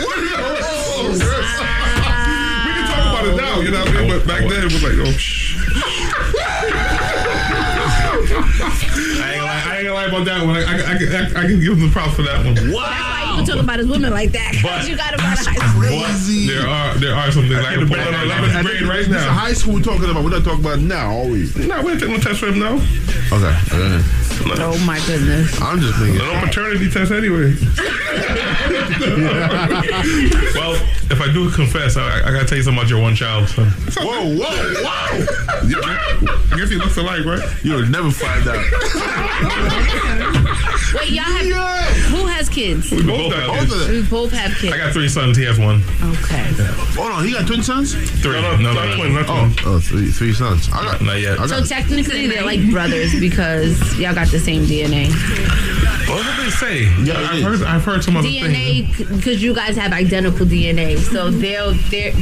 talk 2.86 3.04
about 3.10 3.26
it 3.26 3.36
now, 3.36 3.60
you 3.60 3.70
know 3.70 3.80
what 3.80 3.88
I 3.88 3.92
mean? 4.00 4.08
But 4.10 4.26
back 4.26 4.40
then 4.48 4.60
it 4.64 4.72
was 4.72 4.82
like, 4.82 4.94
oh, 4.98 5.12
shh. 5.12 5.56
I 8.10 9.32
ain't 9.32 9.36
gonna 9.36 9.44
lie, 9.44 9.62
I 9.66 9.76
ain't 9.78 9.86
gonna 9.86 9.94
lie 9.94 10.06
about 10.06 10.24
that 10.26 10.46
one. 10.46 10.56
I, 10.56 10.62
I, 10.62 10.94
I, 10.94 10.98
can- 10.98 11.12
I, 11.14 11.40
I 11.40 11.46
can 11.46 11.60
give 11.60 11.72
him 11.78 11.80
the 11.80 11.90
props 11.92 12.14
for 12.14 12.22
that 12.22 12.44
one. 12.44 12.54
That's 12.54 12.66
why 13.30 13.38
you 13.40 13.44
can 13.46 13.54
talk 13.56 13.62
about 13.64 13.78
his 13.78 13.88
women 13.88 14.10
like 14.12 14.32
that. 14.32 14.52
'cause 14.52 14.62
But- 14.62 14.88
you 14.88 14.96
got 14.96 15.14
him 15.14 15.20
out 15.20 15.38
of 15.40 15.46
high 15.46 15.54
school. 15.54 15.80
But 15.80 16.46
there 16.46 16.66
are 16.68 16.94
there 16.98 17.14
are 17.14 17.30
some 17.32 17.48
things 17.48 17.64
I 17.64 17.74
can 17.74 17.88
put 17.88 17.98
on 17.98 18.14
11th 18.14 18.66
grade 18.66 18.82
right 18.82 18.98
This 18.98 19.06
is 19.06 19.12
now. 19.12 19.32
high 19.32 19.52
school 19.52 19.74
we're 19.74 19.80
talking 19.82 20.10
about. 20.10 20.24
We're 20.24 20.30
not 20.30 20.44
talking 20.44 20.60
about 20.64 20.80
now, 20.80 21.10
Always. 21.10 21.56
No, 21.56 21.80
we 21.82 21.92
ain't 21.92 22.00
taking 22.00 22.14
no 22.16 22.20
test 22.20 22.40
for 22.40 22.46
him 22.46 22.58
now. 22.58 22.80
Okay. 23.32 23.54
okay. 23.72 24.04
Oh 24.62 24.78
my 24.86 24.98
goodness. 25.06 25.60
I'm 25.60 25.80
just 25.80 25.98
thinking. 25.98 26.18
No 26.18 26.40
paternity 26.40 26.90
test 26.90 27.12
anyway. 27.12 27.54
well, 30.54 30.74
if 31.10 31.20
I 31.20 31.32
do 31.32 31.50
confess, 31.50 31.96
I, 31.96 32.18
I 32.20 32.30
gotta 32.32 32.46
tell 32.46 32.58
you 32.58 32.64
something 32.64 32.78
about 32.78 32.90
your 32.90 33.00
one 33.00 33.14
child 33.14 33.48
son. 33.48 33.68
Whoa, 33.98 34.36
whoa, 34.36 34.82
wow. 34.82 35.08
I 36.52 36.56
guess 36.56 36.68
he 36.70 36.76
looks 36.76 36.96
alike, 36.96 37.24
right? 37.24 37.42
You'll 37.62 37.86
never 37.86 38.10
find 38.10 38.46
out. 38.46 38.60
Wait, 40.94 41.10
y'all 41.10 41.24
have 41.24 41.46
who 42.10 42.26
has 42.26 42.48
kids? 42.48 42.90
We 42.90 43.02
both 43.06 43.32
have 43.32 43.46
Both 43.46 43.62
of 43.72 43.78
them. 43.86 43.90
We 43.92 44.02
both 44.02 44.32
have 44.32 44.56
kids. 44.58 44.72
I 44.74 44.78
got 44.78 44.92
three 44.92 45.08
sons. 45.08 45.36
He 45.36 45.44
has 45.44 45.58
one. 45.58 45.82
Okay. 46.02 46.50
Hold 46.98 47.12
on, 47.12 47.24
he 47.24 47.32
got 47.32 47.46
twin 47.46 47.62
sons? 47.62 47.94
Three. 48.20 48.32
No, 48.40 48.56
no, 48.56 48.72
not 48.72 48.96
twin, 48.96 49.14
not 49.14 49.26
Oh, 49.28 49.52
twin. 49.56 49.74
oh, 49.74 49.78
three, 49.80 50.10
three 50.10 50.32
sons. 50.32 50.68
I 50.72 50.82
got, 50.84 51.02
Not 51.02 51.20
yet. 51.20 51.38
I 51.38 51.46
So 51.46 51.60
got, 51.60 51.68
technically, 51.68 52.26
they're 52.26 52.44
like 52.44 52.68
brothers 52.70 53.18
because 53.20 53.78
y'all 53.98 54.14
got 54.14 54.28
the 54.28 54.38
same 54.40 54.64
DNA. 54.64 55.10
What 56.10 56.24
did 56.36 56.44
they 56.46 56.50
say? 56.50 56.82
Yeah, 57.02 57.18
I've 57.18 57.42
heard. 57.42 57.62
I've 57.62 57.84
heard 57.84 58.04
some 58.04 58.16
other 58.16 58.28
things. 58.28 58.46
DNA 58.48 59.16
because 59.16 59.42
you 59.42 59.54
guys 59.54 59.76
have 59.76 59.92
identical 59.92 60.46
DNA, 60.46 60.98
so 60.98 61.30
they'll 61.30 61.72
their 61.90 62.12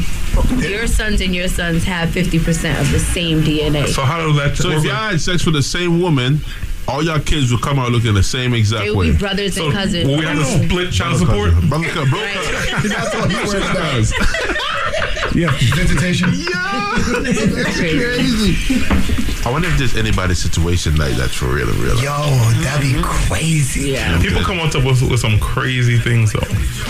your 0.60 0.86
sons 0.86 1.20
and 1.20 1.34
your 1.34 1.48
sons 1.48 1.84
have 1.84 2.10
fifty 2.10 2.38
percent 2.38 2.78
of 2.80 2.90
the 2.92 2.98
same 2.98 3.40
DNA. 3.42 3.86
So 3.88 4.02
how 4.02 4.18
does 4.26 4.36
that? 4.36 4.56
so 4.56 4.70
if 4.70 4.84
y'all 4.84 4.94
had 5.10 5.20
sex 5.20 5.44
with 5.46 5.54
the 5.54 5.62
same 5.62 6.00
woman, 6.00 6.40
all 6.86 7.02
y'all 7.02 7.20
kids 7.20 7.50
would 7.52 7.62
come 7.62 7.78
out 7.78 7.90
looking 7.90 8.14
the 8.14 8.22
same 8.22 8.54
exact 8.54 8.84
They 8.84 8.90
will 8.90 8.98
way. 8.98 9.10
be 9.12 9.18
brothers 9.18 9.56
and 9.56 9.72
cousins. 9.72 10.06
Will 10.06 10.18
we 10.18 10.24
have 10.24 10.38
to 10.38 10.44
split 10.66 10.92
child 10.92 11.18
support? 11.18 11.52
Brother, 11.68 11.88
cousin, 11.88 12.10
bro, 12.10 12.20
cousin. 12.20 12.90
That's 12.90 13.14
what 13.14 13.62
he 13.62 13.72
does. 13.74 14.12
Yeah. 15.38 15.52
Visitation. 15.78 16.30
That's 16.34 17.78
crazy. 17.78 18.82
I 19.46 19.52
wonder 19.52 19.68
if 19.68 19.78
there's 19.78 19.96
anybody's 19.96 20.40
situation 20.40 20.96
like 20.96 21.14
that 21.14 21.30
for 21.30 21.46
real, 21.46 21.68
real. 21.78 21.94
Yo, 22.02 22.10
that'd 22.66 22.82
be 22.82 22.98
mm-hmm. 22.98 23.02
crazy. 23.02 23.92
Yeah. 23.92 24.20
People 24.20 24.42
come 24.42 24.58
up 24.58 24.72
to 24.72 24.78
us 24.78 25.00
with 25.00 25.20
some 25.20 25.38
crazy 25.38 25.96
things 25.96 26.32
though, 26.32 26.40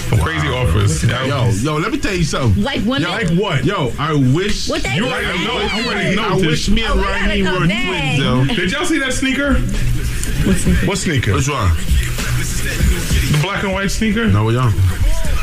some 0.08 0.18
crazy 0.20 0.48
offers. 0.48 1.04
Yo, 1.04 1.50
yo, 1.60 1.76
let 1.76 1.92
me 1.92 1.98
tell 1.98 2.14
you 2.14 2.24
something. 2.24 2.62
Like 2.64 2.80
women? 2.86 3.02
Yo, 3.02 3.10
Like 3.10 3.28
what? 3.38 3.64
Yo, 3.66 3.92
I 3.98 4.14
wish. 4.14 4.66
What 4.70 4.82
they 4.82 4.94
You 4.96 5.02
do? 5.02 5.08
already 5.08 5.44
know. 5.44 5.60
You 5.60 5.86
already 5.86 6.08
I 6.08 6.14
know. 6.14 6.38
Tish. 6.38 6.46
wish 6.46 6.68
me 6.70 6.84
and 6.84 6.92
Oh, 6.92 6.96
we 6.96 7.02
gotta 7.02 7.24
Raheem 7.28 7.44
come 7.44 7.60
were 7.60 7.68
back. 7.68 8.16
twins, 8.16 8.48
yo. 8.48 8.54
Did 8.56 8.72
y'all 8.72 8.86
see 8.86 8.98
that 9.00 9.12
sneaker? 9.12 9.54
What 10.88 10.96
sneaker? 10.96 11.34
Which 11.34 11.50
one? 11.50 11.68
The 11.76 13.38
black 13.42 13.62
and 13.62 13.74
white 13.74 13.90
sneaker 13.90 14.26
No, 14.26 14.46
we 14.46 14.54
don't. 14.54 14.72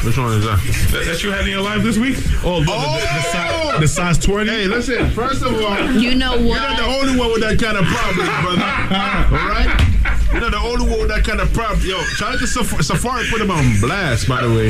Which 0.06 0.20
one 0.20 0.34
is 0.34 0.45
that? 0.45 0.60
that, 0.91 1.06
that 1.06 1.24
you 1.24 1.32
had 1.32 1.45
in 1.45 1.49
your 1.49 1.64
life 1.64 1.82
this 1.82 1.97
week? 1.97 2.16
Oh, 2.43 2.60
the, 2.60 2.66
the, 2.66 2.72
the, 2.72 2.76
oh! 2.76 3.80
size, 3.80 3.80
the 3.80 3.88
size 3.88 4.18
20? 4.20 4.49
Hey, 4.51 4.68
listen. 4.68 5.10
First 5.10 5.41
of 5.41 5.53
all, 5.56 5.91
You 5.93 6.14
know 6.14 6.34
what? 6.34 6.41
You're 6.41 6.58
not 6.58 6.78
the 6.78 6.86
only 6.86 7.20
one 7.20 7.32
with 7.32 7.41
that 7.41 7.60
kind 7.60 7.76
of 7.76 7.86
problem, 7.86 8.28
brother. 8.43 8.62
All 9.41 9.49
right? 9.49 9.95
You're 10.36 10.42
not 10.42 10.52
the 10.52 10.68
only 10.68 10.98
one 10.98 11.08
that 11.08 11.24
kind 11.24 11.40
of 11.40 11.54
problem. 11.54 11.80
Yo, 11.88 11.98
shout 12.20 12.34
out 12.34 12.40
to 12.40 12.46
Saf- 12.46 12.84
Safari 12.84 13.26
put 13.32 13.40
him 13.40 13.50
on 13.52 13.80
blast, 13.80 14.28
by 14.28 14.42
the 14.42 14.50
way. 14.50 14.68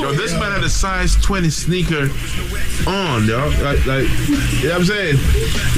Yo, 0.00 0.12
this 0.12 0.30
man 0.34 0.52
had 0.52 0.62
a 0.62 0.68
size 0.68 1.16
20 1.16 1.50
sneaker 1.50 2.08
on, 2.86 3.26
yo. 3.26 3.50
Like, 3.66 3.84
like 3.84 4.06
you 4.06 4.70
know 4.70 4.78
what 4.78 4.78
I'm 4.78 4.84
saying? 4.84 5.16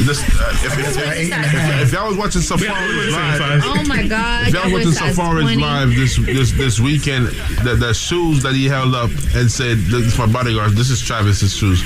This, 0.05 0.21
uh, 0.21 0.53
if, 0.61 0.79
if, 0.79 0.97
if, 0.99 1.33
if, 1.33 1.83
if 1.85 1.93
y'all 1.95 2.07
was 2.07 2.19
watching 2.19 2.41
We 2.41 2.45
Safari 2.45 3.11
live. 3.11 3.63
Oh 3.65 3.83
my 3.89 4.07
God! 4.07 4.49
if 4.49 4.53
y'all 4.53 4.65
y'all 4.65 4.73
was 4.75 4.85
watching 4.85 4.93
size 4.93 5.17
Safari's 5.17 5.45
20. 5.45 5.57
live 5.57 5.89
this 5.97 6.17
this 6.19 6.53
this 6.53 6.79
weekend, 6.79 7.29
the, 7.65 7.75
the 7.75 7.95
shoes 7.95 8.43
that 8.43 8.55
he 8.55 8.67
held 8.67 8.95
up 8.95 9.09
and 9.35 9.51
said, 9.51 9.79
"This 9.89 10.05
is 10.05 10.19
my 10.19 10.27
bodyguard. 10.27 10.73
This 10.73 10.91
is 10.91 11.01
Travis's 11.01 11.57
shoes." 11.57 11.83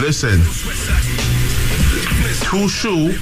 Listen, 0.00 0.40
two 2.48 2.70
shoe 2.70 3.12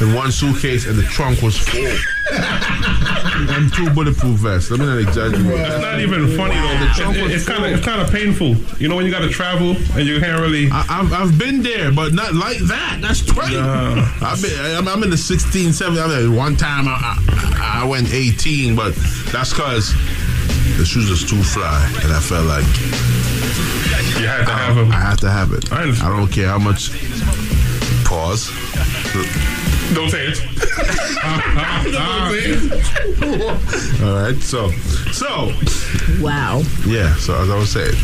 and 0.00 0.14
one 0.14 0.30
suitcase, 0.32 0.86
and 0.86 0.98
the 0.98 1.02
trunk 1.04 1.42
was 1.42 1.56
full, 1.56 1.80
and 3.56 3.72
two 3.72 3.88
bulletproof 3.90 4.38
vests. 4.40 4.70
Let 4.70 4.80
me 4.80 4.86
not 4.86 4.98
exaggerate. 4.98 5.60
It's 5.60 5.82
not 5.82 6.00
even 6.00 6.36
funny 6.36 6.54
though. 6.54 6.78
The 6.78 6.90
trunk 6.94 7.16
It- 7.16 7.22
was 7.22 7.32
it's 7.32 7.44
kind 7.46 7.64
of 7.64 7.70
full. 7.70 7.76
it's 7.78 7.86
kind 7.86 8.00
of 8.02 8.10
painful. 8.10 8.54
You 8.80 8.88
know 8.88 8.96
when 8.96 9.04
you 9.06 9.10
got 9.10 9.20
to 9.20 9.28
travel 9.30 9.76
and 9.96 10.06
you 10.06 10.20
can't 10.20 10.40
really. 10.40 10.68
I, 10.70 10.84
I've, 10.88 11.12
I've 11.12 11.38
been 11.38 11.62
there, 11.62 11.90
but 11.92 12.12
not 12.12 12.34
like 12.34 12.58
that. 12.68 12.98
That's 13.00 13.24
twenty. 13.24 13.54
Yeah. 13.54 14.12
I've 14.20 14.40
been, 14.42 14.76
I'm, 14.76 14.86
I'm 14.88 15.02
in 15.02 15.10
the 15.10 15.16
16, 15.16 15.72
17. 15.72 16.02
I 16.02 16.08
mean, 16.20 16.34
one 16.36 16.56
time 16.56 16.86
I, 16.88 16.96
I, 17.28 17.80
I 17.82 17.84
went 17.86 18.12
18, 18.12 18.74
but 18.76 18.94
that's 19.32 19.50
because 19.52 19.92
the 20.78 20.84
shoes 20.84 21.08
was 21.10 21.24
too 21.28 21.42
fly, 21.42 21.80
and 22.02 22.12
I 22.12 22.20
felt 22.20 22.46
like 22.46 22.64
You 24.20 24.26
had 24.28 24.44
to 24.46 24.52
I, 24.52 24.58
have 24.58 24.76
them. 24.76 24.92
I 24.92 24.96
have 25.00 25.18
to 25.20 25.30
have 25.30 25.52
it. 25.52 25.72
I. 25.72 25.82
I 25.84 26.16
don't 26.16 26.28
care 26.30 26.48
how 26.48 26.58
much. 26.58 26.90
Pause. 28.04 28.50
Don't 29.94 30.10
say 30.10 30.26
it. 30.26 30.38
All 34.02 34.14
right, 34.22 34.36
so, 34.42 34.70
so 35.12 35.52
Wow. 36.20 36.62
yeah. 36.86 37.14
So 37.16 37.34
as 37.40 37.48
I 37.50 37.56
was 37.56 37.70
saying, 37.70 37.94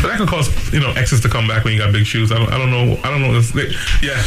But 0.00 0.08
that 0.08 0.18
could 0.18 0.28
cause 0.28 0.48
you 0.72 0.80
know 0.80 0.92
exes 0.92 1.20
to 1.22 1.28
come 1.28 1.46
back 1.48 1.64
when 1.64 1.72
you 1.74 1.80
got 1.80 1.92
big 1.92 2.06
shoes. 2.06 2.30
I 2.32 2.38
don't. 2.38 2.50
I 2.52 2.58
don't 2.58 2.70
know. 2.70 2.96
I 3.04 3.10
don't 3.10 3.20
know. 3.22 3.36
It's, 3.36 3.50
they, 3.52 3.68
yeah. 4.02 4.22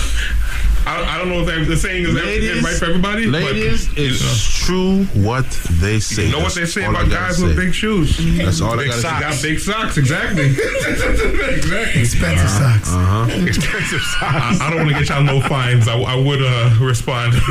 I, 0.86 1.16
I 1.16 1.18
don't 1.20 1.30
know 1.30 1.42
if 1.42 1.46
they- 1.48 1.64
the 1.64 1.78
saying 1.78 2.06
is 2.06 2.14
ladies, 2.14 2.64
right 2.64 2.74
for 2.76 2.86
everybody. 2.86 3.30
but, 3.30 3.44
ladies, 3.44 3.88
you 3.96 4.06
it's 4.08 4.66
true 4.66 5.06
what 5.14 5.46
they 5.80 6.00
say. 6.00 6.26
know, 6.32 6.38
know 6.40 6.44
what 6.46 6.54
they 6.56 6.66
say 6.66 6.86
about 6.86 7.10
guys 7.10 7.38
say. 7.38 7.44
with 7.48 7.56
big 7.56 7.74
shoes. 7.74 8.18
That's 8.38 8.62
all 8.62 8.74
I 8.74 8.78
big 8.78 8.88
gotta 8.90 9.02
say. 9.02 9.20
Got 9.20 9.42
big 9.42 9.60
socks. 9.60 9.98
Exactly. 9.98 10.46
exactly. 10.50 12.02
Expensive 12.02 12.50
socks. 12.50 12.90
Uh 12.92 12.98
huh. 13.28 13.46
Expensive 13.48 14.02
socks. 14.02 14.22
I, 14.22 14.58
I 14.62 14.70
don't 14.70 14.80
want 14.80 14.90
to 14.90 15.00
get 15.00 15.10
y'all 15.10 15.24
no 15.24 15.40
fines. 15.42 15.88
I, 15.88 16.00
I 16.00 16.16
would 16.16 16.42
uh, 16.42 16.76
respond. 16.82 17.34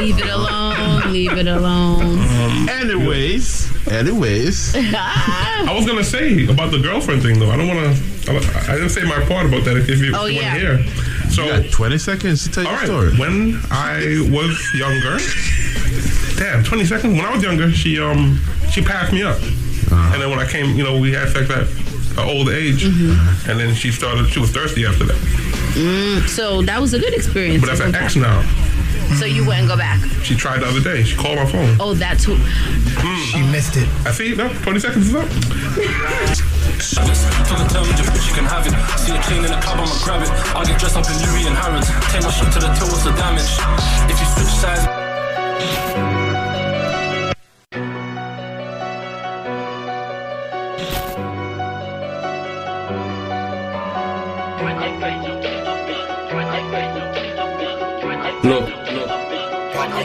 Leave 0.00 0.18
it 0.18 0.28
alone. 0.30 1.12
Leave 1.12 1.32
it 1.32 1.46
alone. 1.48 2.18
Anyways, 2.68 3.88
anyways. 3.88 4.74
I 4.76 5.72
was 5.76 5.86
gonna 5.86 6.04
say 6.04 6.46
about 6.46 6.70
the 6.70 6.78
girlfriend 6.78 7.22
thing 7.22 7.38
though. 7.40 7.50
I 7.50 7.56
don't 7.56 7.68
want 7.68 7.96
to. 7.96 8.02
I 8.30 8.74
didn't 8.74 8.90
say 8.90 9.02
my 9.04 9.20
part 9.24 9.46
about 9.46 9.64
that. 9.64 9.76
If, 9.78 9.88
if 9.88 9.98
you, 10.00 10.12
Oh, 10.14 10.22
want 10.22 10.34
yeah. 10.34 10.52
to 10.54 10.60
hear, 10.60 10.78
so 11.38 11.44
You 11.56 11.62
got 11.62 11.70
20 11.72 11.98
seconds 11.98 12.44
to 12.44 12.50
tell 12.50 12.66
all 12.66 12.72
your 12.72 12.80
right. 12.80 12.86
story. 12.86 13.10
When 13.16 13.60
I 13.70 14.28
was 14.30 14.56
younger, 14.74 15.18
damn, 16.36 16.64
twenty 16.64 16.84
seconds. 16.84 17.14
When 17.16 17.24
I 17.24 17.32
was 17.34 17.42
younger, 17.42 17.70
she 17.72 17.98
um 18.00 18.40
she 18.70 18.82
passed 18.82 19.12
me 19.12 19.22
up, 19.22 19.36
Uh-huh. 19.36 20.12
and 20.12 20.22
then 20.22 20.30
when 20.30 20.38
I 20.38 20.46
came, 20.46 20.76
you 20.76 20.84
know, 20.84 20.98
we 20.98 21.12
had 21.12 21.28
sex 21.30 21.48
at 21.50 21.66
an 22.18 22.28
old 22.28 22.48
age, 22.48 22.84
Mm-hmm. 22.84 23.50
and 23.50 23.60
then 23.60 23.74
she 23.74 23.90
started. 23.92 24.28
She 24.30 24.40
was 24.40 24.50
thirsty 24.50 24.84
after 24.86 25.04
that. 25.04 25.16
Mm, 25.74 26.26
so 26.28 26.62
that 26.62 26.80
was 26.80 26.92
a 26.94 26.98
good 26.98 27.14
experience. 27.14 27.60
But 27.62 27.68
that's 27.68 27.80
an 27.80 27.94
ex 27.94 28.16
now. 28.16 28.42
So 29.16 29.24
you 29.24 29.44
wouldn't 29.44 29.68
go 29.68 29.76
back. 29.76 30.00
She 30.22 30.34
tried 30.36 30.60
the 30.60 30.66
other 30.66 30.80
day. 30.80 31.02
She 31.02 31.16
called 31.16 31.36
my 31.36 31.46
phone. 31.46 31.76
Oh, 31.80 31.94
that's 31.94 32.24
who. 32.24 32.36
She 33.24 33.42
missed 33.50 33.76
it. 33.76 33.88
I 34.06 34.12
see. 34.12 34.34
No, 34.34 34.48
twenty 34.62 34.80
seconds 34.80 35.08
is 35.08 35.14
up. 35.14 35.28
To 35.28 35.34
the 37.54 37.66
term, 37.72 37.86
just 37.96 38.10
bitch, 38.12 38.28
you 38.28 38.34
can 38.34 38.44
have 38.44 38.66
it. 38.66 38.72
See 38.98 39.16
a 39.16 39.20
chain 39.22 39.44
in 39.44 39.50
the 39.50 39.58
club, 39.60 39.80
I'ma 39.80 39.98
grab 40.04 40.22
it. 40.22 40.30
I'll 40.54 40.64
get 40.64 40.78
dressed 40.78 40.96
up 40.96 41.06
in 41.06 41.16
Louis 41.26 41.46
and 41.46 41.56
Harrods. 41.56 41.88
Take 42.12 42.22
my 42.22 42.30
shot 42.30 42.52
to 42.52 42.58
the 42.60 42.68
till, 42.78 42.86
what's 42.88 43.02
the 43.02 43.12
damage? 43.12 43.58
If 44.10 44.20
you 44.20 44.26
switch 44.26 44.54
sides. 44.54 44.86
Look, 58.44 58.87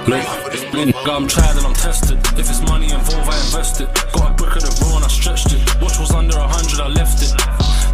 look, 0.07 0.25
look, 0.73 1.07
I'm 1.07 1.27
tried 1.27 1.55
and 1.57 1.65
I'm 1.65 1.73
tested. 1.73 2.17
If 2.37 2.49
it's 2.49 2.61
money 2.61 2.89
involved, 2.89 3.29
I 3.29 3.37
invest 3.45 3.81
it. 3.81 3.89
Got 4.13 4.31
a 4.31 4.33
brick 4.33 4.55
of 4.57 4.63
the 4.63 4.73
roll 4.81 4.97
and 4.97 5.05
I 5.05 5.07
stretched 5.07 5.53
it. 5.53 5.61
Watch 5.81 5.99
was 5.99 6.11
under 6.11 6.37
a 6.37 6.47
hundred, 6.47 6.79
I 6.81 6.87
left 6.89 7.21
it. 7.21 7.33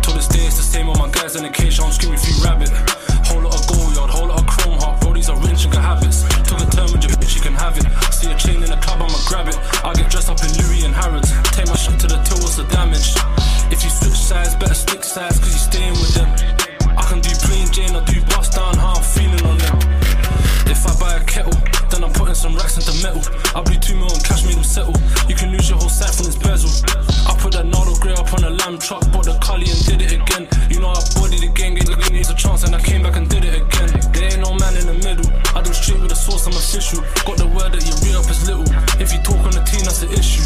Till 0.04 0.14
this 0.16 0.28
day, 0.28 0.46
it's 0.48 0.58
the 0.58 0.64
same 0.64 0.88
with 0.88 0.98
my 0.98 1.10
guys 1.12 1.36
in 1.36 1.44
the 1.44 1.50
cage, 1.50 1.80
I'm 1.80 1.92
screaming 1.92 2.20
free 2.20 2.40
rabbit. 2.40 2.72
Whole 3.28 3.42
lot 3.44 3.54
of 3.54 3.64
gold 3.68 3.96
yard, 3.96 4.10
whole 4.10 4.28
lot 4.28 4.40
of 4.40 4.48
chrome 4.48 4.80
heart, 4.80 5.02
bro, 5.02 5.14
these 5.14 5.30
are 5.30 5.38
and 5.38 5.72
got 5.72 5.84
habits. 5.84 6.24
Took 6.48 6.64
a 6.64 6.68
turn 6.72 6.90
with 6.92 7.04
your 7.04 7.14
bitch, 7.20 7.36
you 7.36 7.42
can 7.42 7.54
have 7.54 7.78
it. 7.78 7.86
See 8.14 8.32
a 8.32 8.36
chain 8.38 8.64
in 8.64 8.70
the 8.72 8.80
club, 8.80 9.04
I'ma 9.04 9.20
grab 9.28 9.48
it. 9.48 9.58
I'll 9.84 9.94
get 9.94 10.10
dressed 10.10 10.30
up 10.30 10.40
in 10.42 10.52
Louis 10.64 10.86
and 10.86 10.96
Harrods. 10.96 11.30
Take 11.52 11.68
my 11.68 11.76
shit 11.76 12.00
to 12.00 12.08
the 12.08 12.18
till, 12.24 12.40
what's 12.40 12.56
the 12.56 12.66
damage? 12.72 13.14
If 13.70 13.84
you 13.84 13.92
switch 13.92 14.18
sides, 14.18 14.56
better 14.56 14.74
stick 14.74 15.04
sides, 15.04 15.38
cause 15.40 15.54
you 15.54 15.62
staying 15.62 15.94
with 16.00 16.16
them. 16.16 16.30
I 16.98 17.04
can 17.06 17.20
do 17.22 17.30
plain 17.46 17.68
Jane 17.72 17.96
or 17.96 18.02
do 18.06 18.22
bust 18.34 18.56
down, 18.56 18.78
how 18.78 18.98
I'm 18.98 19.04
feeling 19.04 19.44
on 19.46 19.58
them. 19.60 20.09
If 20.70 20.86
I 20.86 20.94
buy 21.02 21.14
a 21.18 21.24
kettle, 21.26 21.58
then 21.90 22.06
I'm 22.06 22.14
putting 22.14 22.38
some 22.38 22.54
racks 22.54 22.78
into 22.78 22.94
metal. 23.02 23.26
I 23.58 23.66
blew 23.66 23.82
two 23.82 23.98
mil 23.98 24.06
and 24.06 24.24
cash 24.24 24.46
made 24.46 24.54
them 24.54 24.64
settle. 24.64 24.94
You 25.26 25.34
can 25.34 25.50
lose 25.50 25.66
your 25.66 25.82
whole 25.82 25.90
sight 25.90 26.14
from 26.14 26.30
this 26.30 26.38
bezel. 26.38 26.70
I 27.26 27.34
put 27.42 27.58
that 27.58 27.66
Nardo 27.66 27.98
grey 27.98 28.14
up 28.14 28.30
on 28.38 28.46
a 28.46 28.54
lamb 28.54 28.78
truck, 28.78 29.02
bought 29.10 29.26
the 29.26 29.34
Cully 29.42 29.66
and 29.66 29.82
did 29.90 30.06
it 30.06 30.14
again. 30.14 30.46
You 30.70 30.78
know 30.78 30.94
I 30.94 31.02
bodied 31.18 31.42
the 31.42 31.50
gang, 31.50 31.74
gave 31.74 31.90
gave 31.90 32.14
me 32.14 32.22
a 32.22 32.36
chance 32.38 32.62
and 32.70 32.78
I 32.78 32.82
came 32.86 33.02
back 33.02 33.18
and 33.18 33.26
did 33.26 33.50
it 33.50 33.66
again. 33.66 33.90
There 34.14 34.30
ain't 34.30 34.46
no 34.46 34.54
man 34.62 34.78
in 34.78 34.86
the 34.86 34.98
middle. 35.02 35.26
I 35.58 35.66
do 35.66 35.74
straight 35.74 36.06
with 36.06 36.14
the 36.14 36.20
source, 36.20 36.46
I'm 36.46 36.54
official. 36.54 37.02
Got 37.26 37.42
the 37.42 37.50
word 37.50 37.74
that 37.74 37.82
you 37.82 37.94
read 38.06 38.14
up 38.14 38.30
is 38.30 38.46
little. 38.46 38.70
If 39.02 39.10
you 39.10 39.20
talk 39.26 39.42
on 39.42 39.58
the 39.58 39.66
team, 39.66 39.90
that's 39.90 40.06
the 40.06 40.10
issue. 40.14 40.46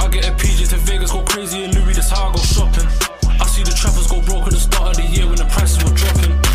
I 0.00 0.08
get 0.08 0.24
a 0.24 0.32
PJ 0.32 0.72
to 0.72 0.80
Vegas, 0.88 1.12
go 1.12 1.20
crazy 1.28 1.68
in 1.68 1.76
Louis, 1.76 1.92
that's 1.92 2.08
how 2.08 2.32
I 2.32 2.32
go 2.32 2.40
shopping. 2.40 2.88
I 3.36 3.44
see 3.44 3.68
the 3.68 3.76
trappers 3.76 4.08
go 4.08 4.24
broke 4.24 4.48
at 4.48 4.56
the 4.56 4.64
start 4.64 4.96
of 4.96 5.04
the 5.04 5.06
year 5.12 5.28
when 5.28 5.36
the 5.36 5.44
prices 5.52 5.76
were 5.84 5.92
dropping. 5.92 6.47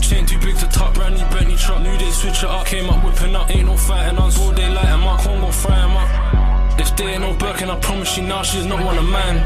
Chain 0.00 0.26
too 0.26 0.38
big 0.40 0.56
to 0.58 0.68
top, 0.68 0.94
brand 0.94 1.16
new 1.16 1.24
Bentley 1.30 1.56
truck. 1.56 1.80
Knew 1.82 1.96
they 1.96 2.10
switch 2.10 2.42
it 2.42 2.50
up, 2.50 2.66
came 2.66 2.88
up 2.90 3.04
whipping 3.04 3.34
up. 3.36 3.50
Ain't 3.50 3.66
no 3.66 3.76
fighting 3.76 4.18
on, 4.18 4.32
all 4.40 4.52
day 4.52 4.68
light 4.68 4.88
'em 4.88 5.04
up. 5.04 5.20
Congo 5.20 5.50
fry 5.50 5.78
'em 5.78 5.96
up. 5.96 6.80
If 6.80 6.96
they 6.96 7.06
ain't 7.12 7.20
no 7.20 7.32
Birkin, 7.34 7.70
I 7.70 7.76
promise 7.76 8.16
you 8.16 8.24
now 8.24 8.42
she's 8.42 8.66
not 8.66 8.82
one 8.82 8.96
of 8.96 9.04
mine. 9.04 9.38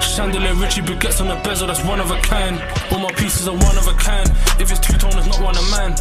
Chandelier 0.00 0.54
Richie 0.54 0.82
baguettes 0.82 1.20
on 1.20 1.28
the 1.28 1.36
bezel, 1.46 1.68
that's 1.68 1.82
one 1.84 2.00
of 2.00 2.10
a 2.10 2.20
kind. 2.22 2.60
All 2.90 2.98
my 2.98 3.12
pieces 3.12 3.46
are 3.46 3.54
one 3.54 3.78
of 3.78 3.86
a 3.86 3.94
kind. 3.94 4.28
If 4.58 4.70
it's 4.70 4.80
two 4.80 4.96
tone, 4.98 5.16
it's 5.16 5.26
not 5.26 5.40
one 5.40 5.56
of 5.56 5.70
mine. 5.70 5.94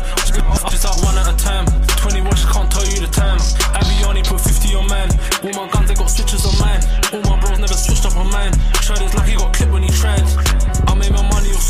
Just 0.71 0.85
out 0.85 0.97
one 1.05 1.17
at 1.17 1.27
a 1.27 1.37
time. 1.37 1.65
20 1.97 2.21
watch, 2.21 2.43
can't 2.45 2.69
tell 2.71 2.85
you 2.85 2.99
the 2.99 3.07
time. 3.07 3.37
Avianne 3.77 4.25
put 4.25 4.41
50 4.41 4.75
on 4.75 4.87
mine. 4.87 5.09
All 5.43 5.53
my 5.53 5.71
guns, 5.71 5.87
they 5.87 5.95
got 5.95 6.09
switches 6.09 6.45
on 6.45 6.57
mine. 6.59 6.81
All 7.13 7.21
my 7.29 7.39
bros 7.39 7.59
never 7.59 7.73
switched 7.73 8.05
up 8.05 8.17
on 8.17 8.31
mine. 8.31 8.53
Tried 8.81 8.99
his 8.99 9.13
luck, 9.13 9.25
he 9.25 9.35
got 9.35 9.53
clipped 9.53 9.71
when 9.71 9.83
he 9.83 9.89
tried. 9.89 10.25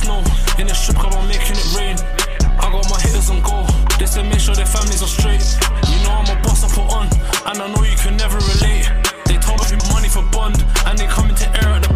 Snow. 0.07 0.23
In 0.57 0.67
the 0.67 0.73
strip 0.73 0.97
club, 0.97 1.13
I'm 1.19 1.27
making 1.27 1.59
it 1.59 1.69
rain. 1.75 1.95
I 2.63 2.71
got 2.71 2.87
my 2.89 2.99
hitters 3.03 3.29
on 3.29 3.41
goal. 3.43 3.67
They 3.99 4.07
say 4.07 4.23
make 4.23 4.39
sure 4.39 4.55
their 4.55 4.65
families 4.65 5.03
are 5.03 5.11
straight. 5.19 5.43
You 5.91 5.99
know 6.03 6.13
I'm 6.15 6.29
a 6.31 6.37
boss 6.41 6.63
I 6.63 6.69
put 6.71 6.87
on, 6.95 7.07
and 7.47 7.57
I 7.59 7.67
know 7.67 7.83
you 7.83 7.97
can 7.99 8.15
never 8.15 8.37
relate. 8.37 8.87
They 9.27 9.37
told 9.37 9.59
me 9.67 9.77
money 9.91 10.07
for 10.07 10.23
bond, 10.31 10.63
and 10.87 10.97
they 10.97 11.07
coming 11.07 11.35
to 11.35 11.47
air 11.59 11.69
at 11.75 11.83
the 11.83 11.86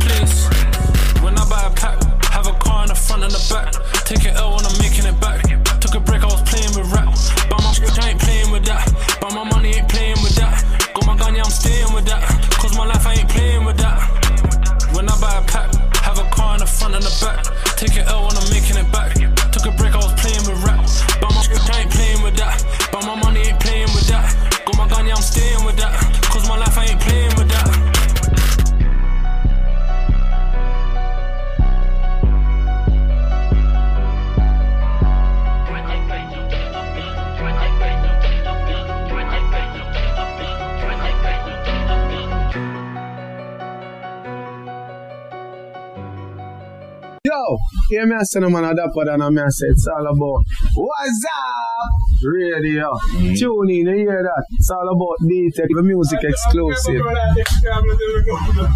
Yo, 48.02 48.08
hear 48.08 48.16
me 48.16 48.20
I 48.20 48.24
say 48.24 48.40
no 48.40 48.50
man 48.50 48.64
a 48.64 48.74
dapper 48.74 49.06
than 49.06 49.22
I 49.22 49.50
say 49.50 49.68
it's 49.68 49.88
all 49.88 50.08
about 50.08 50.44
What's 50.74 51.26
up 51.38 52.24
radio. 52.24 52.92
Mm. 53.14 53.38
Tune 53.38 53.70
in, 53.70 53.88
you 53.88 53.96
hear 53.96 54.24
that? 54.24 54.46
It's 54.54 54.72
all 54.72 54.90
about 54.90 55.18
D-Tech, 55.28 55.68
the 55.70 55.84
music 55.84 56.24
exclusive. 56.24 57.02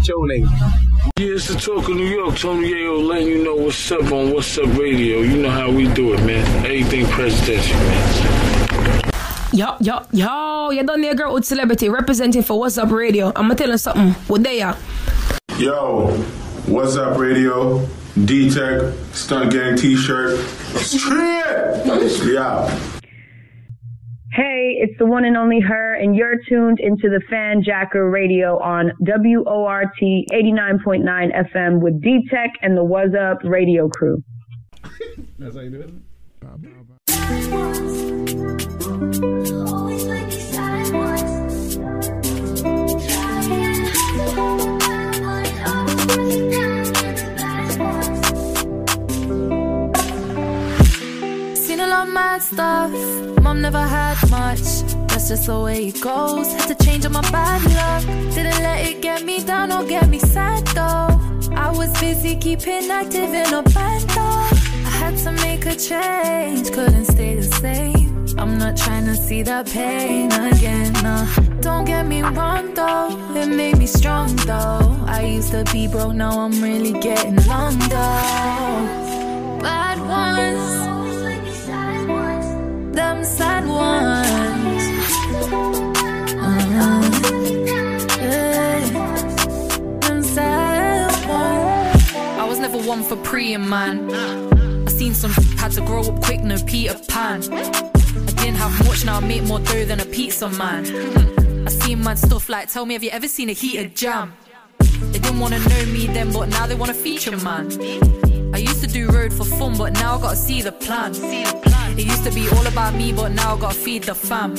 Tune 0.04 0.30
in. 0.30 0.42
Yeah, 1.18 1.34
it's 1.34 1.48
the 1.48 1.58
talk 1.58 1.88
of 1.88 1.96
New 1.96 2.06
York. 2.06 2.36
Tony 2.36 2.72
Yayo 2.72 3.04
letting 3.04 3.28
you 3.28 3.44
know 3.44 3.56
what's 3.56 3.90
up 3.90 4.12
on 4.12 4.32
What's 4.32 4.58
Up 4.58 4.66
Radio. 4.78 5.22
You 5.22 5.42
know 5.42 5.50
how 5.50 5.72
we 5.72 5.88
do 5.92 6.14
it, 6.14 6.24
man. 6.24 6.46
Everything 6.64 7.06
presidential, 7.06 7.76
man. 7.78 9.12
Yo, 9.52 9.76
yo, 9.80 10.06
yo, 10.12 10.70
you 10.70 10.84
done 10.84 11.00
there, 11.00 11.14
girl 11.14 11.34
with 11.34 11.44
celebrity 11.44 11.88
representing 11.88 12.42
for 12.42 12.58
What's 12.60 12.78
Up 12.78 12.92
Radio. 12.92 13.32
I'ma 13.34 13.54
tell 13.54 13.70
you 13.70 13.78
something. 13.78 14.12
What 14.28 14.44
they 14.44 14.62
are? 14.62 14.76
Yo, 15.58 16.12
what's 16.66 16.96
up, 16.96 17.18
radio? 17.18 17.88
D 18.24 18.50
Tech, 18.50 18.94
Stunt 19.12 19.52
Gang 19.52 19.76
t 19.76 19.94
shirt. 19.94 20.40
Straight! 20.76 21.84
Yeah. 22.24 22.66
Hey, 24.32 24.76
it's 24.80 24.98
the 24.98 25.04
one 25.04 25.26
and 25.26 25.36
only 25.36 25.60
her, 25.60 25.94
and 25.94 26.16
you're 26.16 26.36
tuned 26.48 26.80
into 26.80 27.10
the 27.10 27.20
Fanjacker 27.30 28.10
Radio 28.10 28.58
on 28.58 28.92
WORT 29.00 29.88
89.9 30.00 31.52
FM 31.52 31.80
with 31.80 32.02
D 32.02 32.26
Tech 32.30 32.52
and 32.62 32.76
the 32.76 32.84
What's 32.84 33.14
Up 33.14 33.38
Radio 33.44 33.88
crew. 33.88 34.22
That's 35.38 35.54
how 35.54 35.60
you 35.60 35.70
do 35.70 35.80
it. 35.80 35.90
Seen 46.08 46.34
a 46.34 46.54
lot 46.54 46.65
of 51.96 52.08
mad 52.12 52.42
stuff. 52.42 52.90
Mom 53.42 53.60
never 53.60 53.82
had 53.96 54.18
much. 54.30 54.66
That's 55.08 55.28
just 55.28 55.46
the 55.46 55.58
way 55.60 55.86
it 55.88 56.00
goes. 56.00 56.52
Had 56.52 56.68
to 56.68 56.84
change 56.84 57.04
up 57.06 57.12
my 57.12 57.22
bad 57.30 57.62
luck. 57.78 58.02
Didn't 58.34 58.60
let 58.68 58.86
it 58.86 59.00
get 59.02 59.24
me 59.24 59.42
down 59.42 59.72
or 59.72 59.84
get 59.84 60.08
me 60.08 60.18
sad 60.18 60.66
though. 60.78 61.08
I 61.54 61.70
was 61.70 61.90
busy 62.00 62.36
keeping 62.36 62.90
active 62.90 63.32
in 63.42 63.54
a 63.54 63.62
band 63.62 64.04
though. 64.16 64.48
I 64.88 64.92
had 65.00 65.16
to 65.24 65.32
make 65.32 65.64
a 65.66 65.76
change, 65.76 66.70
couldn't 66.72 67.06
stay 67.06 67.36
the 67.36 67.48
same. 67.64 68.26
I'm 68.38 68.58
not 68.58 68.76
trying 68.76 69.06
to 69.06 69.16
see 69.16 69.42
that 69.42 69.66
pain 69.66 70.30
again. 70.32 70.92
No. 71.02 71.16
Don't 71.60 71.84
get 71.86 72.06
me 72.06 72.20
wrong 72.22 72.74
though, 72.74 73.08
it 73.34 73.46
made 73.46 73.78
me 73.78 73.86
strong 73.86 74.36
though. 74.50 74.96
I 75.06 75.22
used 75.36 75.50
to 75.52 75.64
be 75.72 75.88
broke, 75.88 76.14
now 76.14 76.40
I'm 76.40 76.60
really 76.62 76.92
getting 77.00 77.36
though. 77.88 78.86
Bad 79.62 79.98
ones, 80.00 80.95
them 82.96 83.22
sad 83.24 83.66
ones. 83.66 84.82
Uh-huh. 86.48 87.02
Yeah. 88.18 88.80
Them 90.00 90.22
sad 90.22 91.28
ones. 91.28 92.14
I 92.14 92.44
was 92.48 92.58
never 92.58 92.78
one 92.78 93.02
for 93.02 93.16
preying, 93.16 93.68
man. 93.68 94.10
I 94.86 94.90
seen 94.90 95.14
some 95.14 95.30
had 95.60 95.72
to 95.72 95.82
grow 95.82 96.02
up 96.02 96.22
quick, 96.22 96.40
no 96.40 96.56
Peter 96.64 96.98
Pan. 97.08 97.42
I 97.52 98.32
didn't 98.40 98.56
have 98.56 98.86
much, 98.86 99.04
now 99.04 99.18
I 99.18 99.20
make 99.20 99.44
more 99.44 99.60
dough 99.60 99.84
than 99.84 100.00
a 100.00 100.06
pizza 100.06 100.48
man. 100.48 100.86
I 101.66 101.70
seen 101.70 102.02
my 102.02 102.14
stuff 102.14 102.48
like, 102.48 102.72
tell 102.72 102.86
me, 102.86 102.94
have 102.94 103.04
you 103.04 103.10
ever 103.10 103.28
seen 103.28 103.50
a 103.50 103.52
heated 103.52 103.94
jam? 103.94 104.32
They 104.78 105.18
didn't 105.18 105.38
wanna 105.38 105.58
know 105.58 105.86
me 105.86 106.06
then, 106.06 106.32
but 106.32 106.48
now 106.48 106.66
they 106.66 106.74
wanna 106.74 106.94
feature, 106.94 107.36
man. 107.36 107.68
Road 109.04 109.32
for 109.32 109.44
fun, 109.44 109.76
but 109.76 109.92
now 109.94 110.16
I 110.16 110.20
gotta 110.20 110.36
see 110.36 110.62
the 110.62 110.72
plan. 110.72 111.12
It 111.98 112.04
used 112.06 112.24
to 112.24 112.30
be 112.32 112.48
all 112.48 112.66
about 112.66 112.94
me, 112.94 113.12
but 113.12 113.32
now 113.32 113.54
I 113.56 113.60
gotta 113.60 113.74
feed 113.74 114.04
the 114.04 114.14
fam. 114.14 114.54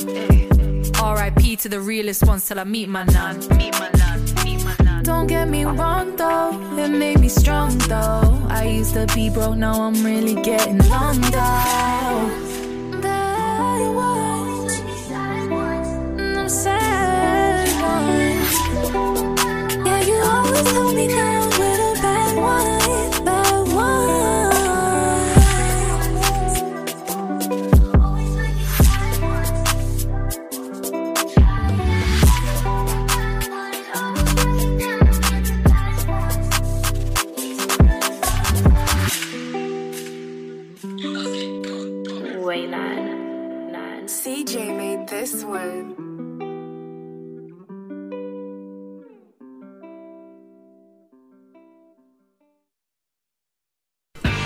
R.I.P. 1.00 1.56
to 1.56 1.68
the 1.68 1.80
realest 1.80 2.24
ones 2.26 2.46
till 2.46 2.58
I 2.58 2.64
meet 2.64 2.88
my 2.88 3.04
nan. 3.04 3.40
Don't 5.02 5.26
get 5.26 5.48
me 5.48 5.64
wrong 5.64 6.16
though, 6.16 6.50
it 6.76 6.88
made 6.88 7.18
me 7.20 7.28
strong 7.28 7.78
though. 7.88 8.46
I 8.48 8.64
used 8.64 8.94
to 8.94 9.06
be 9.14 9.30
broke, 9.30 9.56
now 9.56 9.80
I'm 9.82 10.04
really 10.04 10.34
getting 10.42 10.78
long 10.88 11.20
though. 11.20 12.44
Yeah, 19.84 20.00
you 20.02 20.16
always 20.16 20.70
hold 20.72 20.94
me 20.94 21.08
down 21.08 21.48
with 21.58 21.80
a 21.80 21.94
bad 22.02 22.36
one, 22.36 22.77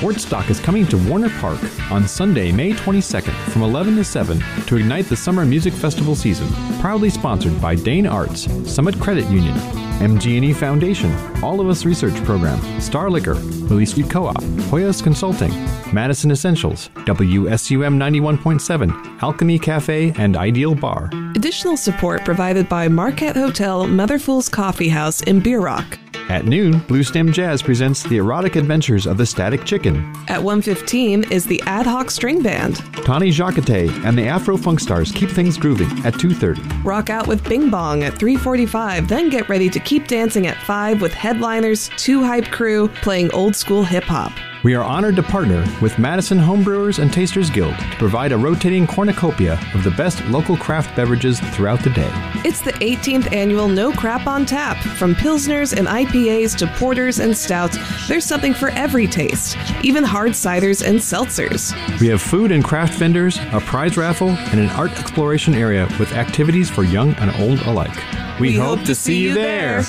Woodstock 0.03 0.51
is 0.51 0.59
coming 0.59 0.85
to 0.89 0.99
Warner 1.09 1.31
Park 1.39 1.61
on 1.93 2.09
Sunday, 2.09 2.51
May 2.51 2.73
22nd 2.73 3.33
from 3.51 3.63
11 3.63 3.95
to 3.97 4.05
7 4.05 4.41
to 4.67 4.77
ignite 4.77 5.07
the 5.07 5.15
summer 5.15 5.45
music 5.47 5.73
festival 5.73 6.17
season. 6.17 6.49
Proudly 6.81 7.09
sponsored 7.09 7.61
by 7.61 7.77
Dane 7.77 8.09
Arts, 8.09 8.51
Summit 8.69 8.99
Credit 8.99 9.25
Union, 9.31 9.55
MG&E 10.01 10.55
Foundation, 10.55 11.13
All 11.45 11.61
of 11.61 11.69
Us 11.69 11.85
Research 11.85 12.17
Program, 12.25 12.81
Star 12.81 13.11
Liquor, 13.11 13.35
Willie 13.71 13.87
Street 13.87 14.11
Co-op, 14.11 14.43
Hoyas 14.73 15.01
Consulting, 15.01 15.53
Madison 15.95 16.33
Essentials, 16.33 16.89
WSUM 17.07 17.97
91.7, 17.97 19.23
Alchemy 19.23 19.59
Cafe, 19.61 20.13
and 20.17 20.37
Ideal 20.37 20.75
Bar. 20.75 21.11
Additional 21.37 21.77
support 21.77 22.25
provided 22.25 22.69
by 22.69 22.89
Marquette 22.89 23.37
Hotel 23.37 23.87
Mother 23.87 24.19
Fool's 24.19 24.49
Coffee 24.49 24.89
House 24.89 25.23
in 25.23 25.39
Beer 25.39 25.61
Rock. 25.61 25.97
At 26.33 26.47
noon, 26.47 26.79
Blue 26.89 27.03
Stem 27.03 27.31
Jazz 27.31 27.61
presents 27.61 28.03
The 28.05 28.17
Erotic 28.17 28.57
Adventures 28.57 29.05
of 29.05 29.19
the 29.19 29.27
Static 29.27 29.67
Chicken. 29.67 30.17
At 30.29 30.41
1:15 30.41 31.31
is 31.31 31.45
the 31.45 31.63
Ad 31.67 31.87
Hoc 31.87 32.11
String 32.11 32.41
Band. 32.41 32.77
Tawny 33.05 33.31
Jacquete 33.31 33.91
and 34.07 34.17
the 34.17 34.29
Afro 34.29 34.57
Funk 34.57 34.81
Stars 34.81 35.13
keep 35.13 35.29
things 35.29 35.59
grooving 35.59 35.91
at 36.07 36.15
2.30. 36.15 36.63
Rock 36.87 37.11
out 37.11 37.27
with 37.27 37.47
Bing 37.47 37.69
Bong 37.69 38.03
at 38.03 38.15
3:45, 38.15 39.09
then 39.09 39.29
get 39.29 39.51
ready 39.51 39.69
to 39.69 39.79
keep 39.79 40.09
dancing 40.09 40.47
at 40.47 40.57
5 40.63 41.03
with 41.03 41.13
headliners, 41.13 41.91
two 41.99 42.25
hype 42.25 42.51
crew 42.51 42.89
playing 43.03 43.31
old 43.33 43.55
school 43.55 43.85
hip 43.85 44.05
hop. 44.05 44.33
We 44.65 44.75
are 44.75 44.85
honored 44.85 45.17
to 45.17 45.25
partner 45.25 45.67
with 45.83 45.99
Madison 45.99 46.39
Homebrewers 46.39 47.01
and 47.01 47.13
Tasters 47.13 47.51
Guild 47.51 47.77
to 47.77 47.97
provide 47.97 48.31
a 48.31 48.39
rotating 48.39 48.87
cornucopia 48.87 49.59
of 49.75 49.83
the 49.83 49.91
best 49.91 50.25
local 50.27 50.57
craft 50.57 50.95
beverages 50.95 51.41
throughout 51.41 51.83
the 51.83 51.91
day. 51.91 52.09
It's 52.45 52.61
the 52.61 52.71
18th 52.75 53.33
annual 53.33 53.67
No 53.67 53.91
Crap 53.91 54.29
on 54.29 54.47
Tap. 54.47 54.77
From 54.77 55.17
pilsners 55.17 55.77
and 55.77 55.89
IPAs 55.89 56.57
to 56.59 56.69
porters 56.79 57.19
and 57.19 57.37
stouts, 57.37 57.77
there's 58.07 58.25
something 58.25 58.55
for 58.55 58.69
every 58.69 59.09
taste, 59.09 59.57
even 59.83 60.05
hard 60.05 60.31
ciders 60.31 60.87
and 60.87 60.97
seltzers. 60.97 61.73
We 61.99 62.07
have 62.07 62.23
food 62.23 62.53
and 62.53 62.63
craft 62.63 62.95
vendors, 62.95 63.39
a 63.51 63.59
prize 63.59 63.97
raffle, 63.97 64.31
and 64.31 64.61
an 64.61 64.71
art 64.71 64.93
exploration 64.93 65.55
area 65.55 65.89
with 65.99 66.13
activities 66.13 66.71
for 66.71 66.85
young 66.85 67.15
and 67.15 67.35
old 67.43 67.59
alike. 67.63 68.01
We, 68.39 68.55
hope, 68.55 68.85
to 68.85 68.95
see 68.95 69.19
you 69.19 69.35
there. 69.35 69.83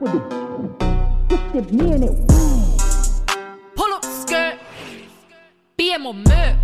Pull 0.00 0.08
up 3.92 4.04
skirt, 4.04 4.58
BM 5.78 6.04
or 6.06 6.14
Merc, 6.14 6.56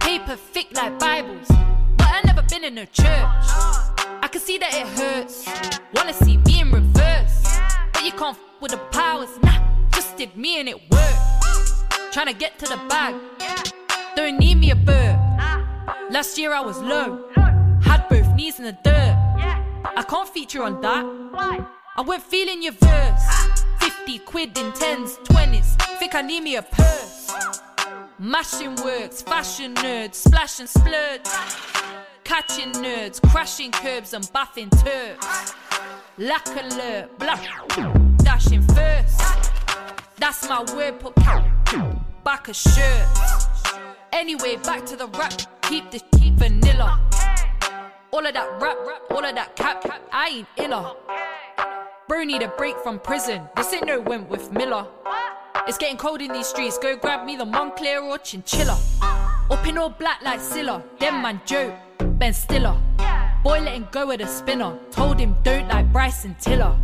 paper 0.00 0.36
thick 0.36 0.68
like 0.74 0.98
Bibles, 0.98 1.46
but 1.96 2.06
I 2.08 2.20
never 2.24 2.42
been 2.42 2.64
in 2.64 2.76
a 2.78 2.86
church. 2.86 3.06
I 3.06 4.28
can 4.30 4.40
see 4.40 4.58
that 4.58 4.74
it 4.74 4.86
hurts, 4.98 5.46
wanna 5.94 6.12
see 6.12 6.36
me 6.36 6.60
in 6.60 6.70
reverse, 6.70 7.58
but 7.92 8.04
you 8.04 8.12
can't 8.12 8.36
f- 8.36 8.42
with 8.60 8.72
the 8.72 8.78
powers. 8.90 9.30
Nah, 9.42 9.60
just 9.92 10.16
did 10.18 10.36
me 10.36 10.60
and 10.60 10.68
it 10.68 10.76
worked. 10.90 11.22
Tryna 12.12 12.38
get 12.38 12.58
to 12.58 12.66
the 12.66 12.76
bag, 12.88 13.14
don't 14.14 14.38
need 14.38 14.56
me 14.56 14.70
a 14.72 14.76
bird. 14.76 15.16
Last 16.10 16.36
year 16.36 16.52
I 16.52 16.60
was 16.60 16.78
low, 16.80 17.30
had 17.82 18.06
both 18.10 18.28
knees 18.34 18.58
in 18.58 18.66
the 18.66 18.76
dirt. 18.84 19.16
I 19.96 20.02
can't 20.06 20.28
feature 20.28 20.62
on 20.62 20.82
that. 20.82 21.06
I 21.98 22.00
went 22.00 22.22
feeling 22.22 22.62
your 22.62 22.74
verse. 22.74 23.58
50 23.80 24.20
quid 24.20 24.56
in 24.56 24.70
10s, 24.70 25.18
20s. 25.24 25.98
Think 25.98 26.14
I 26.14 26.22
need 26.22 26.44
me 26.44 26.54
a 26.54 26.62
purse. 26.62 27.28
Mashing 28.20 28.76
works, 28.84 29.20
fashion 29.20 29.74
nerds, 29.74 30.14
splashing 30.14 30.62
and 30.62 30.68
splurge. 30.68 31.26
Catching 32.22 32.70
nerds, 32.74 33.20
crashing 33.30 33.72
curbs 33.72 34.14
and 34.14 34.22
buffing 34.26 34.70
turds. 34.84 35.54
Lack 36.18 36.46
alert, 36.46 37.18
blah. 37.18 37.40
Dashing 38.18 38.62
first. 38.62 39.20
That's 40.18 40.48
my 40.48 40.62
word, 40.72 41.00
put 41.00 41.16
back 42.22 42.46
a 42.46 42.54
shirt. 42.54 43.08
Anyway, 44.12 44.54
back 44.62 44.86
to 44.86 44.94
the 44.94 45.08
rap. 45.08 45.32
Keep 45.62 45.90
the 45.90 46.00
keep 46.16 46.34
vanilla. 46.34 47.00
All 48.12 48.24
of 48.24 48.34
that 48.34 48.62
rap, 48.62 48.76
rap, 48.86 49.02
all 49.10 49.24
of 49.24 49.34
that 49.34 49.56
cap, 49.56 49.82
cap. 49.82 50.00
I 50.12 50.28
ain't 50.28 50.48
illa. 50.56 50.94
Bro 52.08 52.24
need 52.24 52.40
a 52.40 52.48
break 52.48 52.78
from 52.78 52.98
prison. 52.98 53.42
This 53.54 53.70
ain't 53.74 53.84
no 53.84 54.00
went 54.00 54.30
with 54.30 54.50
Miller. 54.50 54.86
It's 55.66 55.76
getting 55.76 55.98
cold 55.98 56.22
in 56.22 56.32
these 56.32 56.46
streets. 56.46 56.78
Go 56.78 56.96
grab 56.96 57.26
me 57.26 57.36
the 57.36 57.44
Moncler 57.44 58.02
or 58.02 58.16
Chinchilla. 58.16 58.78
Up 59.50 59.66
in 59.66 59.76
all 59.76 59.90
black 59.90 60.22
like 60.22 60.40
Silla. 60.40 60.82
Them 60.98 61.20
man 61.20 61.38
joke. 61.44 61.74
Ben 62.18 62.32
Stiller. 62.32 62.80
Boy 63.44 63.60
letting 63.60 63.86
go 63.92 64.10
of 64.10 64.20
the 64.20 64.26
spinner. 64.26 64.78
Told 64.90 65.20
him 65.20 65.36
don't 65.42 65.68
like 65.68 65.92
Bryson 65.92 66.34
Tiller. 66.40 66.78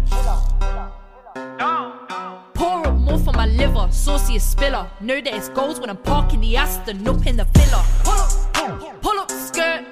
Pour 2.52 2.86
up 2.86 2.94
more 2.94 3.18
for 3.18 3.32
my 3.32 3.46
liver. 3.46 3.88
Saucy 3.90 4.36
as 4.36 4.46
spiller. 4.46 4.90
Know 5.00 5.22
that 5.22 5.32
it's 5.34 5.48
goals 5.48 5.80
when 5.80 5.88
I'm 5.88 5.96
parking 5.96 6.42
the 6.42 6.54
Aston 6.58 7.08
up 7.08 7.26
in 7.26 7.38
the 7.38 7.44
villa. 7.44 7.82
Pull 8.04 8.12
up, 8.12 9.00
pull 9.00 9.18
up 9.18 9.30
skirt. 9.30 9.86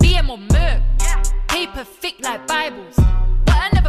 BM 0.00 0.28
or 0.28 0.38
Merc. 0.38 0.80
Paper 1.48 1.82
thick 1.82 2.20
like 2.20 2.46
Bibles. 2.46 3.00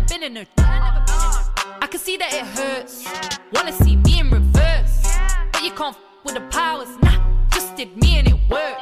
Been 0.09 0.23
in 0.23 0.37
a. 0.37 0.45
I 0.57 1.87
can 1.89 1.99
see 1.99 2.17
that 2.17 2.33
it 2.33 2.45
hurts. 2.45 3.05
Wanna 3.53 3.71
see 3.71 3.95
me 3.95 4.19
in 4.19 4.29
reverse. 4.29 5.07
But 5.51 5.63
you 5.63 5.71
can't 5.71 5.95
f- 5.95 6.01
with 6.23 6.35
the 6.35 6.41
powers. 6.51 6.89
Nah, 7.01 7.17
just 7.51 7.75
did 7.75 7.95
me 7.97 8.17
and 8.19 8.27
it 8.27 8.37
worked. 8.49 8.81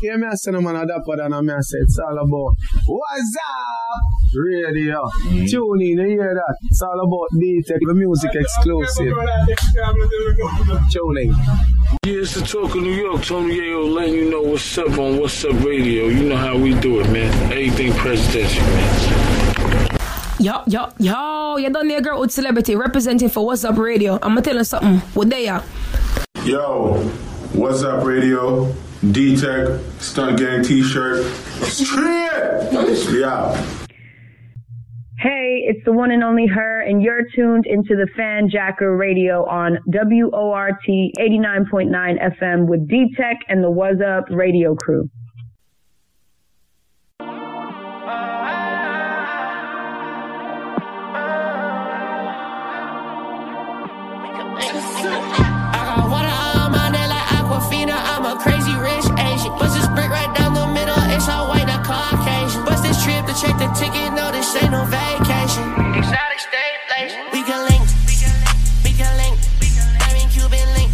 Yeah, 0.00 0.16
me 0.16 0.28
say 0.34 0.52
no 0.52 0.60
man 0.60 0.76
a 0.76 0.86
dapper 0.86 1.16
than 1.16 1.32
I 1.32 1.60
say 1.60 1.78
it's 1.78 1.98
all 1.98 2.16
about 2.16 2.54
what's 2.86 3.36
up 3.36 4.32
radio. 4.32 5.02
Mm-hmm. 5.02 5.46
Tune 5.46 5.82
in, 5.82 5.98
you 5.98 6.06
hear 6.06 6.34
that? 6.34 6.56
It's 6.70 6.80
all 6.82 7.00
about 7.00 7.26
the 7.32 7.64
tech 7.66 7.80
music 7.82 8.30
exclusive. 8.32 9.12
Tune 10.92 11.18
in. 11.18 11.30
Yeah, 12.04 12.22
it's 12.22 12.34
the 12.34 12.42
talk 12.46 12.76
of 12.76 12.82
New 12.82 12.92
York. 12.92 13.24
Tony 13.24 13.58
Yayo 13.58 13.92
letting 13.92 14.14
you 14.14 14.30
know 14.30 14.42
what's 14.42 14.78
up 14.78 14.96
on 14.98 15.18
What's 15.18 15.44
Up 15.44 15.64
Radio. 15.64 16.06
You 16.06 16.28
know 16.28 16.36
how 16.36 16.56
we 16.56 16.78
do 16.78 17.00
it, 17.00 17.10
man. 17.10 17.52
Anything 17.52 17.92
presidential, 17.94 18.62
man. 18.62 19.88
Yo, 20.38 20.62
yo, 20.68 20.92
yo, 21.00 21.56
you 21.56 21.70
done 21.70 21.88
there, 21.88 22.00
girl 22.00 22.20
with 22.20 22.30
celebrity 22.30 22.76
representing 22.76 23.28
for 23.28 23.44
What's 23.44 23.64
Up 23.64 23.76
Radio. 23.76 24.20
I'ma 24.22 24.42
tell 24.42 24.54
you 24.54 24.62
something. 24.62 24.98
What 25.14 25.28
they 25.28 25.48
are. 25.48 25.64
Yo, 26.44 27.02
What's 27.52 27.82
Up 27.82 28.04
Radio? 28.04 28.72
D 29.12 29.36
Tech, 29.36 29.78
Stunt 30.00 30.38
Gang 30.38 30.62
t 30.64 30.82
shirt. 30.82 31.24
Let's 31.60 33.12
Yeah. 33.12 33.64
Hey, 35.20 35.64
it's 35.66 35.84
the 35.84 35.92
one 35.92 36.10
and 36.10 36.24
only 36.24 36.46
her, 36.46 36.80
and 36.80 37.00
you're 37.00 37.22
tuned 37.34 37.66
into 37.66 37.94
the 37.94 38.08
Fanjacker 38.18 38.98
Radio 38.98 39.44
on 39.46 39.78
WORT 39.86 40.82
89.9 40.88 42.38
FM 42.40 42.66
with 42.66 42.88
D 42.88 43.14
Tech 43.16 43.36
and 43.48 43.62
the 43.62 43.70
What's 43.70 44.00
Up 44.00 44.24
Radio 44.30 44.74
Crew. 44.74 45.08
check 63.40 63.56
the 63.56 63.68
ticket, 63.68 64.12
no, 64.14 64.32
this 64.32 64.56
ain't 64.56 64.72
no 64.72 64.84
vacation. 64.86 65.62
Exotic 65.94 66.40
stay 66.42 66.70
place. 66.88 67.14
We 67.32 67.44
can 67.44 67.62
link, 67.70 67.86
we 68.82 68.90
can 68.90 69.16
link, 69.16 69.38
I 70.02 70.12
mean 70.12 70.28
Cuban 70.28 70.66
link. 70.74 70.90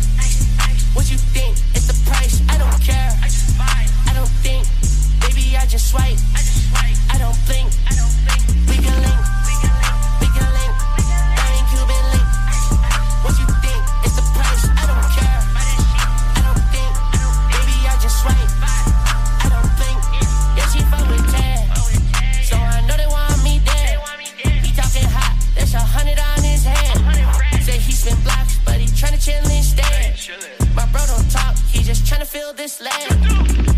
What 0.93 1.11
you 1.11 1.17
think? 1.17 1.57
It's 1.75 1.87
the 1.87 1.97
price. 2.11 2.43
I 2.51 2.59
don't 2.59 2.81
care. 2.83 3.11
I 3.23 3.27
just 3.27 3.57
buy. 3.57 3.87
I 4.07 4.13
don't 4.15 4.29
think. 4.45 4.67
Baby, 5.21 5.57
I 5.57 5.65
just 5.67 5.91
swipe. 5.91 6.44
feel 32.45 32.53
this 32.53 32.81
late. 32.81 33.74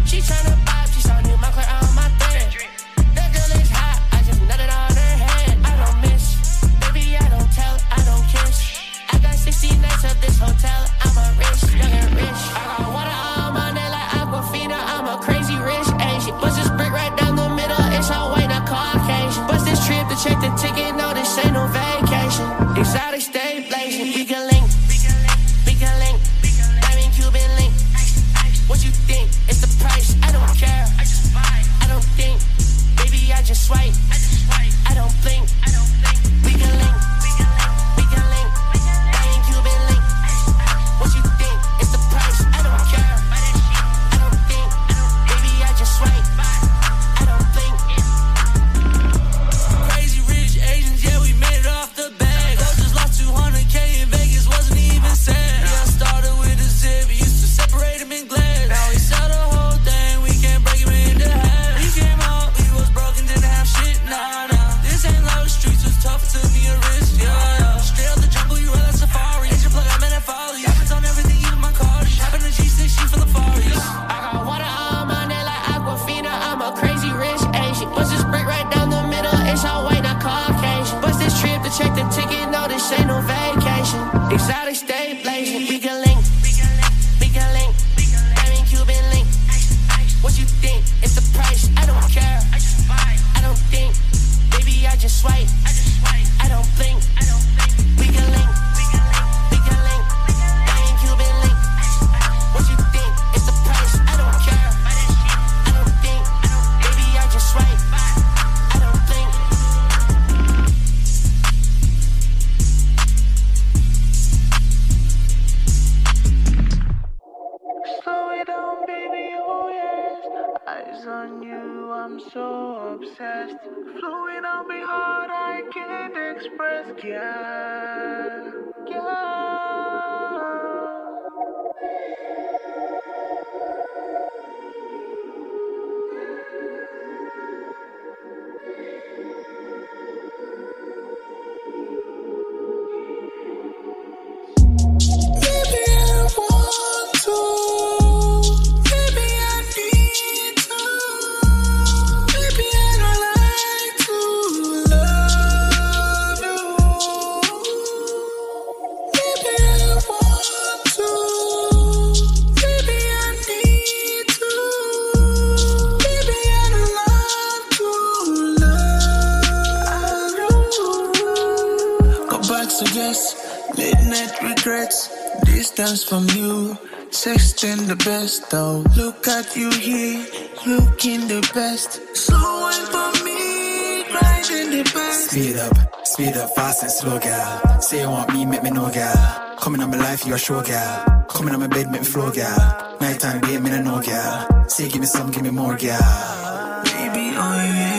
and 186.82 186.90
slow, 186.90 187.18
girl. 187.18 187.80
Say 187.80 188.00
you 188.00 188.10
want 188.10 188.32
me, 188.32 188.44
make 188.44 188.62
me 188.62 188.70
know, 188.70 188.90
girl. 188.90 189.56
Coming 189.58 189.80
on 189.82 189.90
my 189.90 189.96
life, 189.96 190.26
you 190.26 190.34
a 190.34 190.38
show, 190.38 190.62
girl. 190.62 191.24
Coming 191.28 191.54
on 191.54 191.60
my 191.60 191.66
bed, 191.66 191.90
make 191.90 192.02
me 192.02 192.06
flow, 192.06 192.30
girl. 192.30 192.96
Nighttime 193.00 193.40
day, 193.40 193.58
me 193.58 193.70
no 193.70 193.80
know, 193.82 194.02
girl. 194.02 194.68
Say 194.68 194.88
give 194.88 195.00
me 195.00 195.06
some, 195.06 195.30
give 195.30 195.42
me 195.42 195.50
more, 195.50 195.76
girl. 195.76 196.82
Baby, 196.84 197.34
oh 197.36 197.54
yeah. 197.54 197.95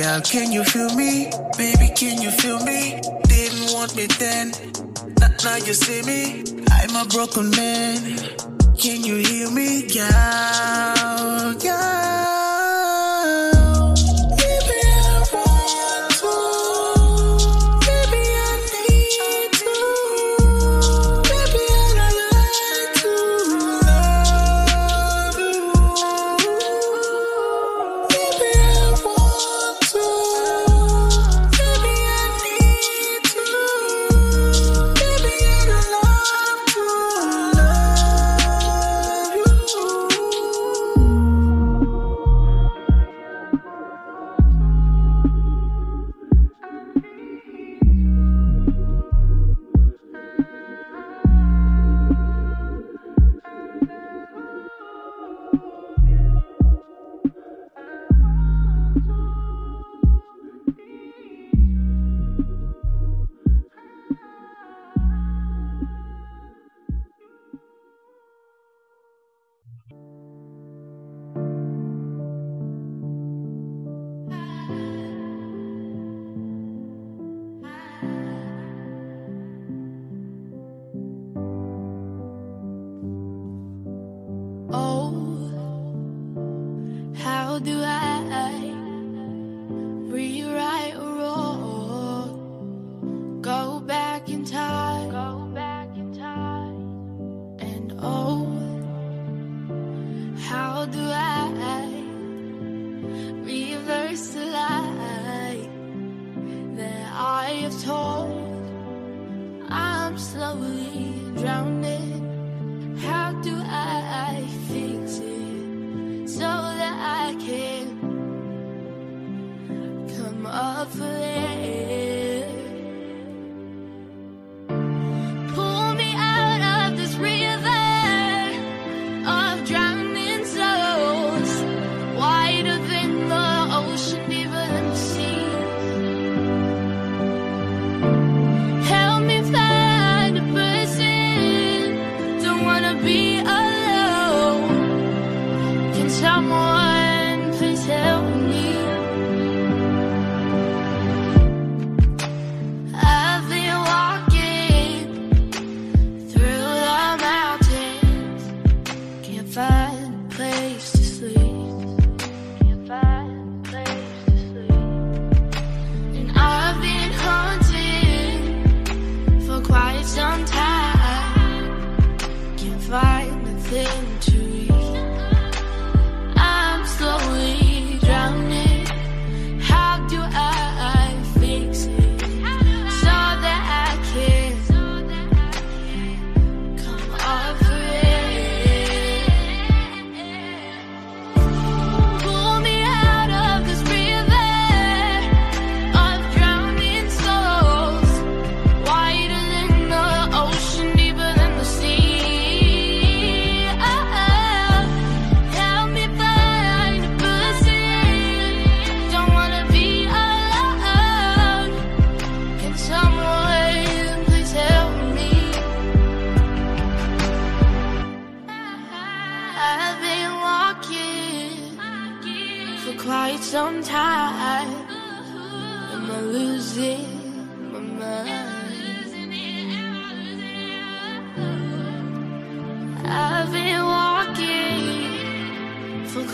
Girl, 0.00 0.20
can 0.22 0.50
you 0.50 0.64
feel 0.64 0.94
me? 0.94 1.30
Baby, 1.58 1.92
can 1.94 2.22
you 2.22 2.30
feel 2.30 2.58
me? 2.64 2.98
Didn't 3.28 3.74
want 3.74 3.94
me 3.94 4.06
then. 4.06 4.50
Now, 5.20 5.28
now 5.44 5.56
you 5.56 5.74
see 5.74 6.00
me. 6.08 6.42
I'm 6.70 6.96
a 6.96 7.06
broken 7.06 7.50
man. 7.50 8.16
Can 8.78 9.04
you 9.04 9.16
hear 9.16 9.50
me? 9.50 9.82
Girl, 9.82 11.52
girl. 11.60 12.39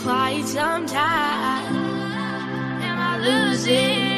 quite 0.07 0.47
some 0.47 0.85
time. 0.85 1.75
Am 2.81 2.97
I 2.97 3.17
losing? 3.19 4.16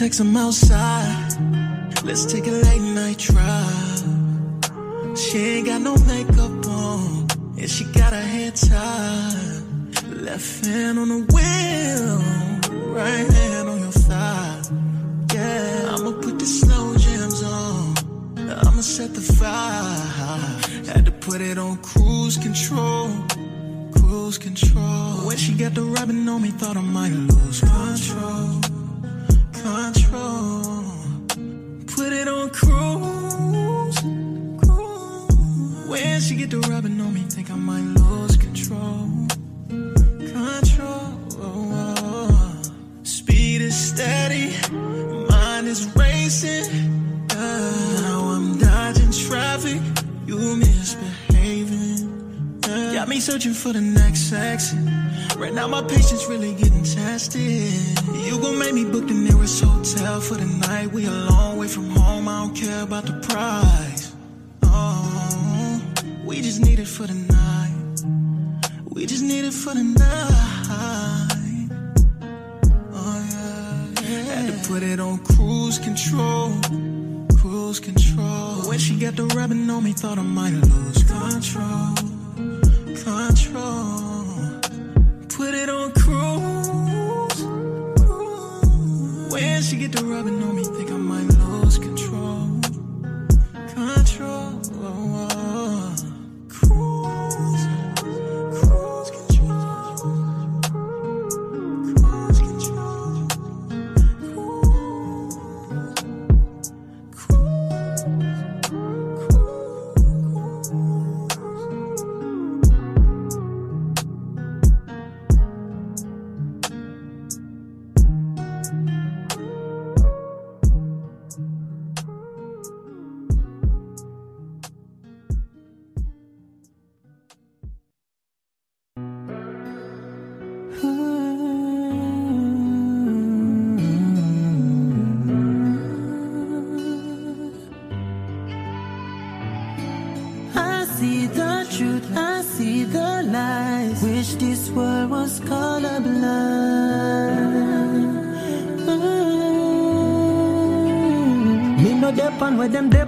Text, 0.00 0.18
I'm 0.20 0.34
outside. 0.34 1.34
Let's 2.02 2.24
take 2.24 2.46
a 2.46 2.52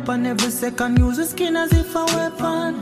where 0.06 0.16
them 0.16 0.26
every 0.26 0.50
second. 0.50 0.98
Use 0.98 1.16
the 1.16 1.26
skin 1.26 1.56
as 1.56 1.72
if 1.72 1.94
a 1.94 2.04
weapon. 2.04 2.80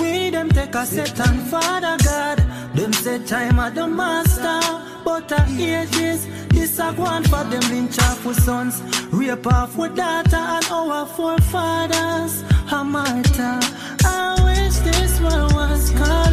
We 0.00 0.30
them 0.30 0.48
take 0.50 0.74
a 0.74 0.86
set 0.86 1.18
and 1.20 1.40
Father 1.48 1.96
God. 2.04 2.38
Them 2.74 2.92
say 2.92 3.24
time 3.24 3.58
at 3.58 3.74
the 3.74 3.86
master. 3.86 4.60
But 5.04 5.32
I 5.32 5.46
ages, 5.58 6.26
this 6.48 6.76
This 6.76 6.78
a 6.78 6.92
one 6.92 7.24
for 7.24 7.44
them 7.44 7.62
lynch 7.70 7.98
off 8.00 8.24
with 8.24 8.42
sons. 8.42 8.82
Rape 9.12 9.46
off 9.46 9.76
with 9.76 9.96
daughter 9.96 10.36
and 10.36 10.66
our 10.70 11.06
forefathers. 11.06 12.44
A 12.72 12.84
martyr. 12.84 13.60
I 14.04 14.34
wish 14.44 14.76
this 14.78 15.20
world 15.20 15.52
was 15.54 15.90
colorblind. 15.92 16.25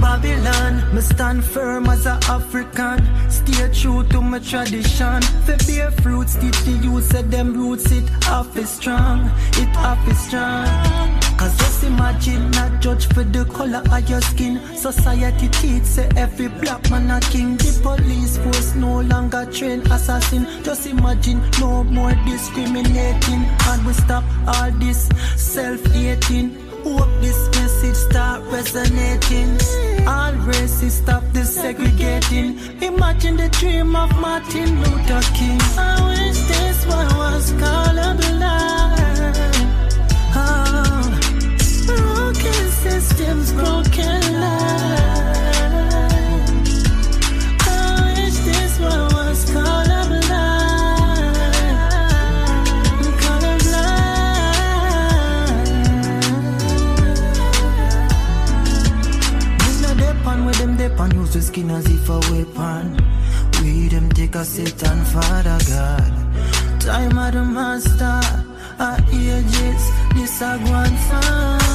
Babylon. 0.00 0.94
Me 0.94 1.00
stand 1.00 1.44
firm 1.44 1.86
as 1.86 2.06
a 2.06 2.18
African. 2.28 2.98
Stay 3.30 3.68
true 3.72 4.04
to 4.04 4.20
my 4.20 4.38
tradition. 4.38 5.22
For 5.44 5.56
bear 5.66 5.90
fruits, 6.02 6.34
teach 6.36 6.58
the 6.64 6.72
youth, 6.82 7.04
say 7.10 7.22
them 7.22 7.54
roots, 7.54 7.90
it 7.92 8.04
off 8.28 8.56
is 8.56 8.70
strong. 8.70 9.30
It 9.54 9.76
off 9.76 10.08
is 10.08 10.18
strong. 10.18 10.66
Cause 11.36 11.54
just 11.58 11.84
imagine, 11.84 12.50
not 12.52 12.80
judge 12.80 13.06
for 13.08 13.22
the 13.22 13.44
color 13.44 13.82
of 13.92 14.08
your 14.08 14.22
skin. 14.22 14.60
Society 14.74 15.48
teach 15.48 15.84
say 15.84 16.08
every 16.16 16.48
black 16.48 16.90
man 16.90 17.10
a 17.10 17.20
king. 17.20 17.56
The 17.58 17.78
police 17.82 18.38
force 18.38 18.74
no 18.74 19.00
longer 19.02 19.44
train 19.52 19.80
assassin. 19.92 20.46
Just 20.62 20.86
imagine 20.86 21.42
no 21.60 21.84
more 21.84 22.14
discriminating. 22.24 23.44
And 23.68 23.86
we 23.86 23.92
stop 23.92 24.24
all 24.46 24.70
this 24.72 25.08
self-hating. 25.36 26.56
Hope 26.84 27.10
this 27.20 27.48
message 27.86 28.10
start 28.10 28.42
resonating. 28.50 29.58
All 30.06 30.32
races 30.32 30.94
stop 30.94 31.22
the 31.32 31.44
segregating. 31.44 32.58
Imagine 32.82 33.36
the 33.36 33.48
dream 33.48 33.94
of 33.96 34.10
Martin 34.20 34.82
Luther 34.82 35.20
King. 35.34 35.60
I 35.78 35.94
wish 36.08 36.38
this 36.52 36.86
one 36.86 37.16
was 37.16 37.52
colorblind. 37.52 38.56
Oh, 40.34 41.10
broken 41.86 42.70
systems, 42.70 43.52
broken 43.52 44.40
lives. 44.40 45.05
The 61.36 61.42
skin 61.42 61.70
as 61.70 61.84
if 61.86 62.08
a 62.08 62.18
weapon. 62.32 62.96
We 63.60 63.88
them 63.88 64.08
take 64.10 64.34
a 64.34 64.44
sit 64.44 64.82
and 64.82 65.06
Father 65.08 65.58
God. 65.68 66.80
Time 66.80 67.18
of 67.18 67.32
the 67.34 67.44
master, 67.44 68.20
our 68.78 68.98
ages, 69.12 69.82
this 70.14 70.40
a 70.40 70.58
grand 70.64 70.98
fan. 71.08 71.65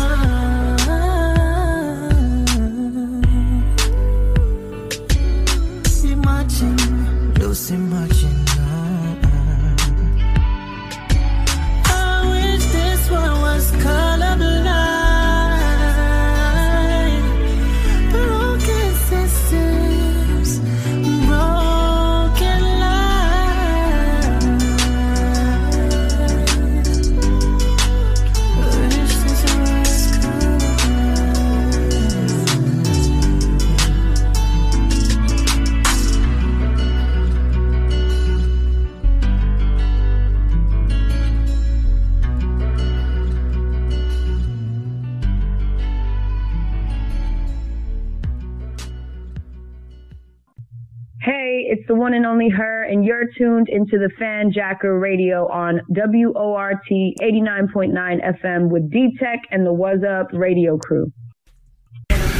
One 52.01 52.15
and 52.15 52.25
only 52.25 52.49
her, 52.49 52.83
and 52.85 53.05
you're 53.05 53.27
tuned 53.37 53.69
into 53.69 53.99
the 53.99 54.09
Fanjacker 54.19 54.99
Radio 54.99 55.47
on 55.49 55.81
WORT 55.87 56.83
89.9 56.89 57.93
FM 57.93 58.69
with 58.69 58.89
D 58.89 59.15
Tech 59.19 59.41
and 59.51 59.63
the 59.63 59.71
What's 59.71 60.03
Up 60.03 60.29
radio 60.33 60.79
crew. 60.79 61.13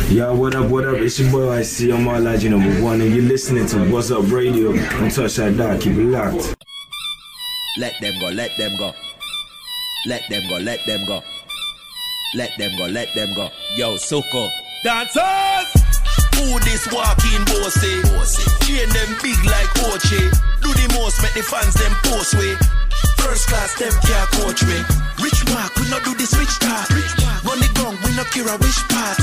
Yo, 0.10 0.34
what 0.34 0.56
up, 0.56 0.68
what 0.72 0.88
up? 0.88 0.96
It's 0.96 1.20
your 1.20 1.32
boy 1.32 1.52
I 1.52 1.62
see 1.62 1.92
I'm 1.92 2.08
all 2.08 2.20
legend 2.20 2.60
number 2.60 2.82
one, 2.84 3.02
and 3.02 3.14
you're 3.14 3.24
listening 3.24 3.68
to 3.68 3.88
What's 3.92 4.10
Up 4.10 4.32
Radio. 4.32 4.74
Don't 4.74 5.12
touch 5.12 5.36
that 5.36 5.56
dot, 5.56 5.80
keep 5.80 5.94
it 5.94 6.06
locked. 6.06 6.56
Let 7.78 7.94
them 8.02 8.16
go, 8.20 8.30
let 8.30 8.50
them 8.58 8.76
go. 8.80 8.94
Let 10.08 10.24
them 10.28 10.42
go, 10.50 10.58
let 10.58 10.80
them 10.88 11.06
go. 11.06 11.22
Let 12.36 12.58
them 12.58 12.72
go, 12.80 12.86
let 12.88 13.14
them 13.14 13.36
go. 13.36 13.52
Yo, 13.76 13.96
Soko. 13.98 14.50
Dancers! 14.84 15.81
Who 16.42 16.58
this 16.66 16.90
walking 16.90 17.46
bossy? 17.46 18.02
Chain 18.66 18.90
them 18.90 19.10
big 19.22 19.38
like 19.46 19.70
Oche. 19.86 20.26
Do 20.66 20.74
the 20.74 20.88
most, 20.98 21.22
make 21.22 21.38
the 21.38 21.46
fans 21.46 21.78
them 21.78 21.94
post 22.02 22.34
way. 22.34 22.58
First 23.22 23.46
class, 23.46 23.78
them 23.78 23.94
can't 24.02 24.30
coach 24.42 24.66
me. 24.66 24.82
Rich 25.22 25.46
mark, 25.54 25.70
we 25.78 25.86
not 25.94 26.02
do 26.02 26.18
the 26.18 26.26
switch 26.26 26.58
talk. 26.58 26.90
Run 27.46 27.62
the 27.62 27.70
gun, 27.78 27.94
we 28.02 28.10
not 28.18 28.26
care 28.34 28.50
a 28.50 28.58
which 28.58 28.82
part. 28.90 29.22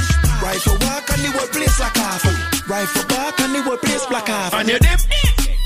for 0.62 0.78
walk 0.86 1.11
and 1.11 1.27
the 1.27 1.31
whole 1.35 1.51
place 1.51 1.81
like 1.82 1.97
half. 1.99 2.23
Rifle 2.70 3.05
back 3.11 3.40
and 3.40 3.53
the 3.55 3.62
whole 3.62 3.77
place 3.78 4.07
black 4.07 4.28
half. 4.28 4.55
On 4.55 4.69
your 4.69 4.78
dip, 4.78 5.01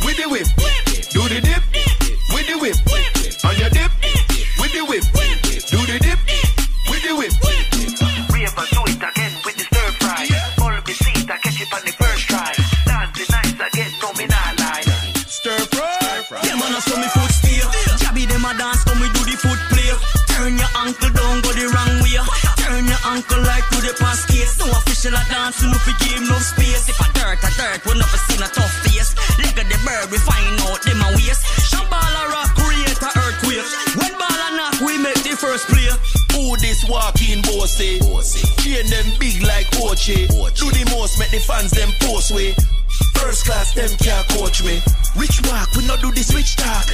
with 0.08 0.16
the 0.16 0.26
whip. 0.32 0.48
Do 1.12 1.20
the 1.28 1.40
dip, 1.44 1.62
with 2.32 2.46
the 2.48 2.56
whip. 2.64 2.76
On 3.44 3.54
your 3.60 3.68
dip, 3.68 3.92
with 4.56 4.72
the 4.72 4.84
whip. 4.88 5.04
Do 5.68 5.78
the 5.84 5.98
dip, 6.00 6.11
fry. 16.82 16.98
Yeah, 16.98 16.98
man, 16.98 16.98
I 16.98 16.98
saw 16.98 16.98
me 16.98 17.08
foot 17.08 17.30
steer. 17.30 17.66
Jabby 18.00 18.28
them 18.28 18.44
a 18.44 18.52
dance, 18.58 18.84
come 18.84 19.00
we 19.00 19.08
do 19.12 19.22
the 19.24 19.36
foot 19.36 19.58
play. 19.70 19.92
Turn 20.28 20.58
your 20.58 20.72
ankle 20.76 21.10
down, 21.10 21.42
go 21.42 21.52
the 21.52 21.66
wrong 21.70 22.02
way. 22.02 22.18
Turn 22.58 22.86
your 22.86 23.02
ankle 23.06 23.42
like 23.42 23.66
to 23.70 23.78
the 23.80 23.94
past 23.98 24.28
case. 24.28 24.58
No 24.58 24.70
official 24.72 25.14
a 25.14 25.22
dance, 25.30 25.62
you 25.62 25.68
know 25.70 25.78
fi 25.78 25.92
give 26.02 26.22
no 26.26 26.38
space. 26.38 26.88
If 26.88 26.98
a 27.00 27.06
dirt, 27.14 27.42
a 27.42 27.50
dirt, 27.54 27.80
we 27.86 27.94
never 27.94 28.20
seen 28.26 28.42
a 28.42 28.48
tough 28.50 28.74
face. 28.86 29.14
Leg 29.38 29.58
of 29.58 29.66
the 29.68 29.78
bird, 29.84 30.10
we 30.10 30.18
find 30.18 30.58
out 30.66 30.82
them 30.82 31.00
a 31.02 31.08
waste. 31.14 31.44
Shot 31.70 31.86
ball 31.90 32.02
a 32.02 32.22
rock, 32.32 32.50
create 32.56 32.98
a 32.98 33.10
earthquake. 33.12 33.68
When 33.98 34.12
ball 34.18 34.32
a 34.32 34.48
knock, 34.56 34.80
we 34.82 34.98
make 34.98 35.22
the 35.22 35.36
first 35.36 35.68
play. 35.68 35.90
Who 36.34 36.56
this 36.58 36.84
walking 36.88 37.42
bossy? 37.42 38.00
Chain 38.64 38.86
them 38.88 39.06
big 39.20 39.42
like 39.42 39.68
Oche. 39.84 40.26
Do 40.56 40.66
the 40.72 40.84
most, 40.90 41.18
make 41.18 41.30
the 41.30 41.40
fans 41.40 41.70
them 41.70 41.92
post 42.00 42.32
way. 42.32 42.54
First 43.22 43.46
class, 43.46 43.72
them 43.72 43.88
can't 43.98 44.26
coach 44.30 44.64
me. 44.64 44.82
Rich 45.14 45.46
mark, 45.46 45.70
we 45.76 45.86
not 45.86 46.00
do 46.00 46.10
this 46.10 46.28
switch 46.32 46.56
talk. 46.56 46.90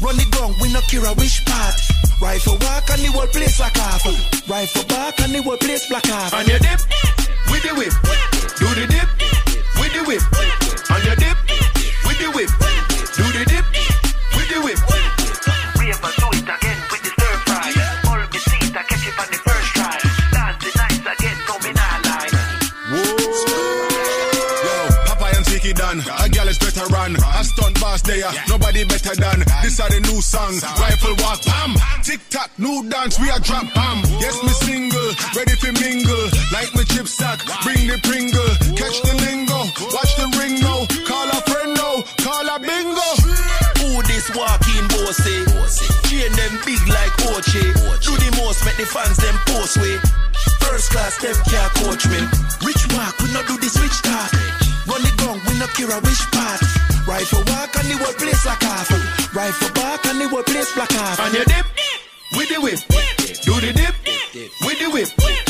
Run 0.00 0.16
the 0.16 0.24
gun, 0.30 0.54
we 0.60 0.72
not 0.72 0.84
care 0.84 1.04
a 1.04 1.12
which 1.14 1.44
part. 1.44 1.74
Rifle 2.20 2.56
walk 2.62 2.88
and 2.90 3.02
the 3.02 3.10
whole 3.10 3.26
place 3.26 3.58
like 3.58 3.76
half. 3.76 4.06
Rifle 4.48 4.84
back 4.84 5.18
and 5.20 5.34
the 5.34 5.42
whole 5.42 5.56
place 5.56 5.88
black 5.88 6.06
half. 6.06 6.34
On 6.34 6.46
your 6.46 6.60
dip, 6.60 6.78
with 7.50 7.62
the 7.66 7.74
whip. 7.74 7.92
Do 8.62 8.68
the 8.78 8.86
dip, 8.86 9.08
with 9.82 9.92
the 9.92 10.02
whip. 10.06 10.22
On 10.88 11.04
your 11.04 11.16
dip, 11.16 11.36
with 12.06 12.18
the 12.20 12.30
whip. 12.30 12.71
A 27.82 27.98
stunt 27.98 28.02
boss 28.02 28.02
there. 28.02 28.32
Nobody 28.48 28.84
better 28.84 29.14
than. 29.16 29.40
This 29.62 29.80
are 29.80 29.90
the 29.90 30.00
new 30.00 30.20
song. 30.20 30.54
Rifle 30.78 31.16
walk, 31.18 31.42
bam. 31.44 31.74
Tick 32.02 32.20
tock, 32.30 32.50
new 32.58 32.88
dance. 32.88 33.18
We 33.18 33.30
are 33.30 33.40
drop, 33.40 33.66
bam. 33.74 34.02
Yes, 34.20 34.38
me 34.42 34.54
single. 34.62 35.10
Ready 35.34 35.54
for 35.58 35.72
mingle. 35.72 36.26
Like 36.52 36.70
me 36.74 36.84
chip 36.84 37.06
stack. 37.08 37.42
Bring 37.62 37.88
the 37.88 37.98
Pringle. 38.02 38.52
Catch 38.78 39.02
the 39.02 39.14
lingo. 39.26 39.66
Watch 39.90 40.14
the 40.16 40.26
ring 40.38 40.60
now. 40.60 40.86
Call 41.06 41.28
a 41.30 41.38
friend 41.42 41.74
now. 41.74 42.02
Call 42.22 42.46
a 42.46 42.56
bingo. 42.58 43.08
Who 43.82 44.02
this 44.06 44.30
walking 44.34 44.86
bossy? 44.88 45.42
Chain 46.06 46.32
them 46.32 46.54
big 46.64 46.82
like 46.86 47.14
Oche. 47.34 47.66
Do 48.04 48.12
the 48.14 48.30
most, 48.38 48.64
make 48.64 48.76
the 48.76 48.86
fans 48.86 49.18
them 49.18 49.36
post 49.46 49.76
way. 49.78 49.98
First 50.62 50.90
class, 50.90 51.18
them 51.18 51.34
can't 51.50 51.72
coach 51.82 52.06
me. 52.06 52.20
Rich 52.62 52.84
mark, 52.94 53.18
we 53.18 53.32
not 53.32 53.46
do 53.46 53.58
the 53.58 53.68
switch 53.68 53.98
talk. 54.02 54.30
Run 54.86 55.02
the 55.02 55.12
gun, 55.18 55.40
we 55.46 55.58
not 55.58 55.70
care 55.74 55.90
a 55.90 56.00
which 56.00 56.22
part. 56.30 56.71
Rifle 57.12 57.44
walk 57.52 57.76
and 57.76 57.90
the 57.90 57.96
whole 58.00 58.14
place 58.14 58.46
like 58.46 58.62
half. 58.62 58.88
Rifle 59.36 59.68
back 59.74 60.06
and 60.06 60.18
the 60.18 60.28
whole 60.30 60.42
place 60.42 60.72
black 60.72 60.90
half. 60.92 61.20
On 61.20 61.30
your 61.34 61.44
dip, 61.44 61.66
with 62.32 62.48
the 62.48 62.58
whip. 62.58 62.80
Do 63.44 63.60
the 63.60 63.70
dip, 63.76 63.94
with 64.64 64.78
the 64.80 64.88
whip. 64.88 65.08
On 65.20 65.41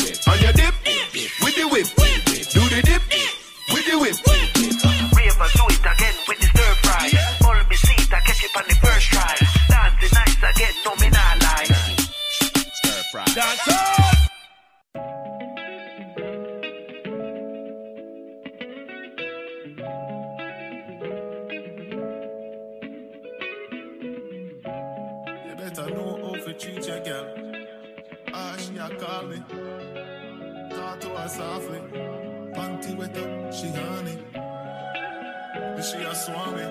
Softly. 31.27 31.79
Panty 32.53 32.95
wet 32.97 33.17
up, 33.17 33.53
she 33.53 33.67
honey. 33.69 34.17
Then 34.33 35.81
she 35.81 35.97
a 35.97 36.13
swami. 36.13 36.63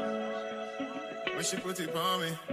When 1.34 1.42
she 1.42 1.56
put 1.56 1.80
it 1.80 1.96
on 1.96 2.20
me. 2.20 2.28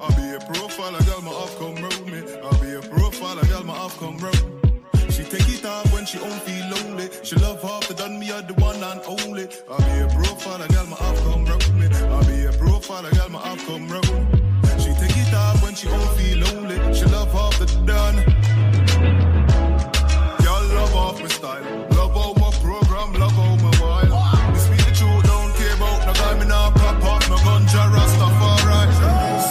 I'll 0.00 0.16
be 0.16 0.34
a 0.34 0.40
profile, 0.40 0.96
a 0.96 1.02
girl, 1.04 1.20
my 1.20 1.30
off 1.30 1.58
come 1.58 1.74
round 1.76 2.06
me. 2.06 2.22
I'll 2.42 2.60
be 2.60 2.72
a 2.74 2.80
profile, 2.80 3.38
a 3.38 3.46
girl, 3.46 3.62
my 3.62 3.74
off 3.74 3.98
come 3.98 4.16
round. 4.18 4.82
She 5.10 5.22
take 5.24 5.48
it 5.48 5.66
off 5.66 5.92
when 5.92 6.06
she 6.06 6.18
don't 6.18 6.40
feel 6.42 6.66
lonely. 6.70 7.10
She 7.22 7.36
love 7.36 7.60
the 7.60 7.94
done 7.94 8.18
me 8.18 8.30
are 8.32 8.40
the 8.40 8.54
one 8.54 8.82
and 8.82 9.02
only. 9.06 9.48
I'll 9.70 9.78
be 9.78 10.00
a 10.00 10.08
profile, 10.16 10.62
a 10.62 10.68
girl, 10.68 10.86
my 10.86 10.96
off 10.96 11.22
come 11.24 11.44
round 11.44 11.78
me. 11.78 11.88
I'll 12.08 12.24
be 12.24 12.46
a 12.46 12.52
profile, 12.52 13.04
a 13.04 13.10
girl, 13.10 13.28
my 13.28 13.38
off 13.38 13.66
come 13.66 13.86
off 15.34 15.62
when 15.62 15.74
she 15.74 15.88
don't 15.88 16.10
feel 16.16 16.38
lonely. 16.38 16.76
She 16.94 17.04
love 17.06 17.32
half 17.32 17.58
the 17.58 17.66
done. 17.84 18.16
Y'all 20.44 20.66
love 20.74 20.94
off 20.94 21.20
my 21.20 21.28
style. 21.28 21.64
Love 21.96 22.14
how 22.14 22.32
my 22.34 22.50
program, 22.62 23.12
love 23.14 23.32
how 23.32 23.56
my 23.56 23.72
wild. 23.80 24.52
Me 24.52 24.58
speak 24.58 24.84
the 24.86 24.92
truth, 24.98 25.24
don't 25.24 25.54
care 25.56 25.74
about 25.74 26.06
no 26.06 26.12
guy, 26.12 26.34
me 26.38 26.46
nah 26.46 26.70
pop 26.70 27.04
off 27.04 27.28
no 27.28 27.36
gunja 27.36 27.82
Rastafari. 27.94 28.78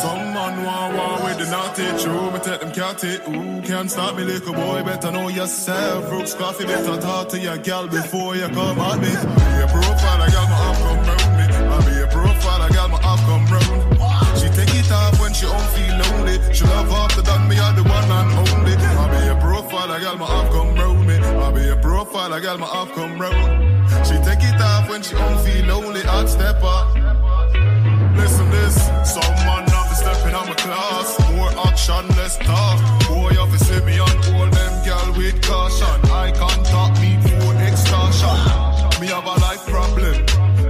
Some 0.02 0.34
man 0.34 0.64
want 0.64 0.96
war 0.96 1.18
with 1.26 1.38
the 1.40 1.48
naughty 1.52 1.88
true, 2.02 2.32
me 2.32 2.40
take 2.40 2.62
them 2.62 2.72
cat 2.72 3.04
it. 3.04 3.22
Ooh, 3.28 3.62
can't 3.62 3.90
stop 3.90 4.16
me, 4.16 4.24
little 4.24 4.54
boy, 4.54 4.84
better 4.84 5.12
know 5.12 5.28
yourself. 5.28 6.10
Brooks 6.10 6.34
coffee, 6.34 6.66
better 6.66 6.98
talk 7.00 7.30
to 7.30 7.40
your 7.40 7.58
gal 7.58 7.88
before 7.88 8.36
you 8.36 8.48
come 8.50 8.80
at 8.80 9.00
me. 9.00 9.10
Be 9.10 9.64
a 9.64 9.68
profile, 9.68 10.07
She 16.54 16.64
love 16.66 16.92
after 16.92 17.22
done 17.22 17.48
me, 17.48 17.60
are 17.60 17.74
the 17.74 17.84
one 17.84 18.12
and 18.12 18.32
only. 18.42 18.74
I 18.74 19.06
be 19.12 19.28
a 19.28 19.36
profile, 19.40 19.92
I 19.92 20.00
got 20.00 20.18
my 20.18 20.26
up 20.26 20.52
come 20.52 20.76
round 20.76 21.08
me. 21.08 21.16
I 21.16 21.52
be 21.52 21.68
a 21.70 21.78
profile, 21.78 22.34
I 22.34 22.40
got 22.40 22.60
my 22.60 22.68
up 22.68 22.92
come 22.94 23.20
round. 23.20 23.68
She 24.06 24.16
take 24.26 24.44
it 24.44 24.62
off 24.62 24.90
when 24.90 25.02
she 25.02 25.16
don't 25.16 25.40
feel 25.46 25.66
lonely. 25.66 26.02
I'd 26.02 26.30
step 26.30 26.64
up. 26.64 26.96
Listen 28.16 28.50
this, 28.50 28.76
some 29.06 29.36
man 29.46 29.68
have 29.70 29.90
to 29.90 29.96
step 29.96 30.26
in 30.28 30.34
on 30.34 30.48
my 30.48 30.56
class. 30.56 31.18
More 31.32 31.52
action, 31.68 32.08
less 32.18 32.38
talk. 32.38 32.80
Boy, 33.08 33.34
have 33.36 33.52
to 33.52 33.60
see 33.64 33.80
me 33.86 34.00
on 34.00 34.10
all 34.34 34.50
them 34.50 34.74
girl 34.86 35.14
with 35.18 35.42
caution. 35.44 36.00
I 36.12 36.32
can't 36.32 36.66
talk 36.66 36.92
me 37.00 37.18
for 37.22 37.54
extortion. 37.62 38.38
Me 39.00 39.08
have 39.08 39.26
a 39.26 39.36
life 39.46 39.66
problem. 39.68 40.26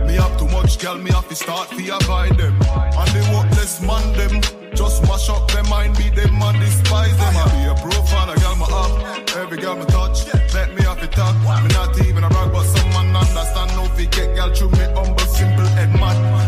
Me 0.06 0.16
have 0.16 0.38
too 0.38 0.48
much 0.50 0.80
girl, 0.80 0.98
me 0.98 1.12
have 1.12 1.28
to 1.30 1.36
start 1.36 1.70
to 1.70 1.96
avoid 1.96 2.38
them. 2.38 2.56
And 3.00 3.10
the 3.16 3.24
worthless 3.68 3.82
man 3.82 4.14
them. 4.14 4.42
Just 4.76 5.02
mash 5.04 5.30
up 5.30 5.50
their 5.52 5.64
mind, 5.64 5.98
be 5.98 6.10
them 6.10 6.42
and 6.42 6.60
despise 6.60 7.18
them. 7.18 7.36
I 7.36 7.46
be 7.52 7.66
a 7.70 7.76
profile, 7.76 8.30
a 8.30 8.36
girl 8.40 8.56
my 8.56 8.66
up. 8.66 9.36
Every 9.36 9.58
girl 9.58 9.76
me 9.76 9.86
touch, 9.86 10.28
let 10.54 10.74
me 10.76 10.84
have 10.84 11.00
to 11.02 11.08
talk. 11.08 11.36
Me 11.36 11.68
not 11.74 12.00
even 12.06 12.24
a 12.24 12.30
rag, 12.30 12.52
but 12.52 12.64
some 12.64 12.90
man 12.90 13.16
understand. 13.16 13.72
No 13.76 13.86
fi 13.96 14.06
get 14.06 14.36
girl 14.36 14.54
through 14.54 14.72
me 14.72 14.86
humble, 14.94 15.20
simple. 15.20 15.66
And 15.66 15.94
me 15.94 16.47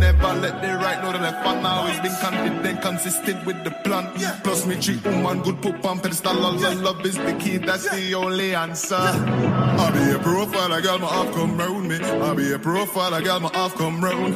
never 0.00 0.32
let 0.40 0.62
the 0.62 0.72
right 0.78 1.02
know 1.02 1.12
the 1.12 1.18
left, 1.18 1.44
but 1.44 1.60
now 1.60 1.86
is 1.86 2.00
been 2.00 2.16
confident, 2.20 2.80
consistent 2.80 3.44
with 3.44 3.62
the 3.62 3.70
plan. 3.84 4.10
Plus 4.42 4.66
me 4.66 4.80
treat 4.80 5.04
woman 5.04 5.42
good, 5.42 5.60
put 5.60 5.84
on 5.84 6.00
pedestal. 6.00 6.44
All 6.44 6.54
the 6.54 6.74
love 6.76 7.04
is 7.04 7.16
the 7.16 7.34
key, 7.34 7.58
that's 7.58 7.88
the 7.90 8.14
only 8.14 8.54
answer. 8.54 8.96
I 8.96 9.90
be 9.92 10.16
a 10.16 10.18
profile, 10.18 10.72
a 10.72 10.80
girl 10.80 10.98
my 10.98 11.06
half 11.06 11.34
come 11.34 11.56
round 11.56 11.88
me. 11.88 11.96
I 11.96 12.34
be 12.34 12.52
a 12.52 12.58
profile, 12.58 13.14
a 13.14 13.22
girl 13.22 13.40
my 13.40 13.50
half 13.52 13.74
come 13.74 14.02
round. 14.02 14.32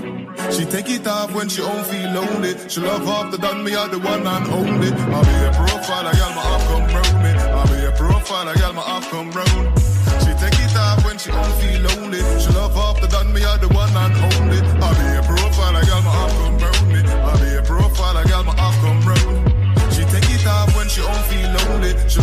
She 0.52 0.64
take 0.66 0.90
it 0.90 1.06
off 1.06 1.34
when 1.34 1.48
she 1.48 1.62
don't 1.62 1.86
feel 1.86 2.10
lonely. 2.12 2.52
She 2.68 2.80
love 2.80 3.08
off 3.08 3.30
the 3.32 3.38
done 3.38 3.64
me 3.64 3.74
are 3.74 3.88
the 3.88 3.98
one 3.98 4.26
and 4.26 4.46
only. 4.52 4.90
I 4.92 5.20
be 5.28 5.36
a 5.48 5.52
profile, 5.56 6.06
a 6.06 6.12
girl 6.14 6.32
my 6.36 6.42
half 6.50 6.62
come 6.68 6.86
round 6.96 7.16
me. 7.24 7.30
I 7.30 7.62
be 7.70 7.78
a 7.86 7.92
profile, 7.92 8.48
a 8.48 8.54
girl 8.54 8.72
my 8.74 8.82
half 8.82 9.10
come 9.10 9.30
round. 9.30 9.64
She 10.22 10.32
take 10.42 10.58
it 10.60 10.76
off 10.76 11.04
when 11.04 11.16
she 11.18 11.30
don't 11.30 11.54
feel 11.60 11.80
lonely. 11.88 12.20
She 12.40 12.50
love 12.52 12.76
off 12.76 13.00
the 13.00 13.08
done 13.08 13.32
me 13.32 13.44
are 13.44 13.58
the 13.58 13.68
one 13.68 13.96
and 13.96 14.14
only. 14.34 14.73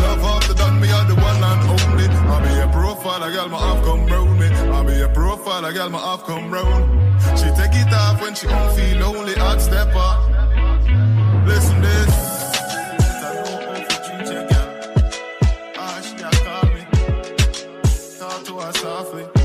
Love 0.02 0.48
the 0.48 0.54
done 0.54 0.80
me 0.82 0.92
are 0.92 1.06
the 1.06 1.16
one 1.16 1.44
and 1.44 1.64
only. 1.74 2.08
I 2.08 2.38
be 2.46 2.54
a 2.60 2.68
profile, 2.72 3.24
a 3.24 3.32
girl 3.32 3.50
my 3.50 3.58
half 3.58 3.84
come 3.86 4.06
round 4.08 4.40
me. 4.40 4.48
I 4.48 4.84
be 4.84 5.02
a 5.02 5.10
profile, 5.10 5.66
a 5.66 5.74
girl 5.74 5.90
my 5.90 6.00
half 6.00 6.24
come 6.26 6.52
round. 6.52 6.84
She 7.40 7.48
take 7.60 7.76
it 7.76 7.94
off 7.94 8.22
when 8.22 8.34
she 8.36 8.48
don't 8.48 8.72
feel 8.76 8.98
lonely. 9.00 9.34
Hot 9.36 9.62
stepper. 9.62 10.12
Listen 11.46 11.82
this. 11.82 12.32
Softly. 18.74 19.41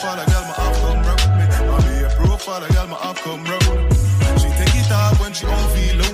Profile, 0.00 0.16
my 0.46 0.54
come 0.80 1.02
round. 1.02 1.20
I'll 1.70 1.82
be 1.82 2.04
a 2.04 2.08
profile, 2.10 2.64
a 2.64 2.72
girl 2.72 2.86
my 2.86 2.96
off 2.96 3.20
come 3.22 3.44
round. 3.44 3.92
She 4.40 4.48
take 4.48 4.74
it 4.74 4.90
off 4.90 5.20
when 5.20 5.32
she 5.32 5.46
don't 5.46 5.70
feel 5.72 6.09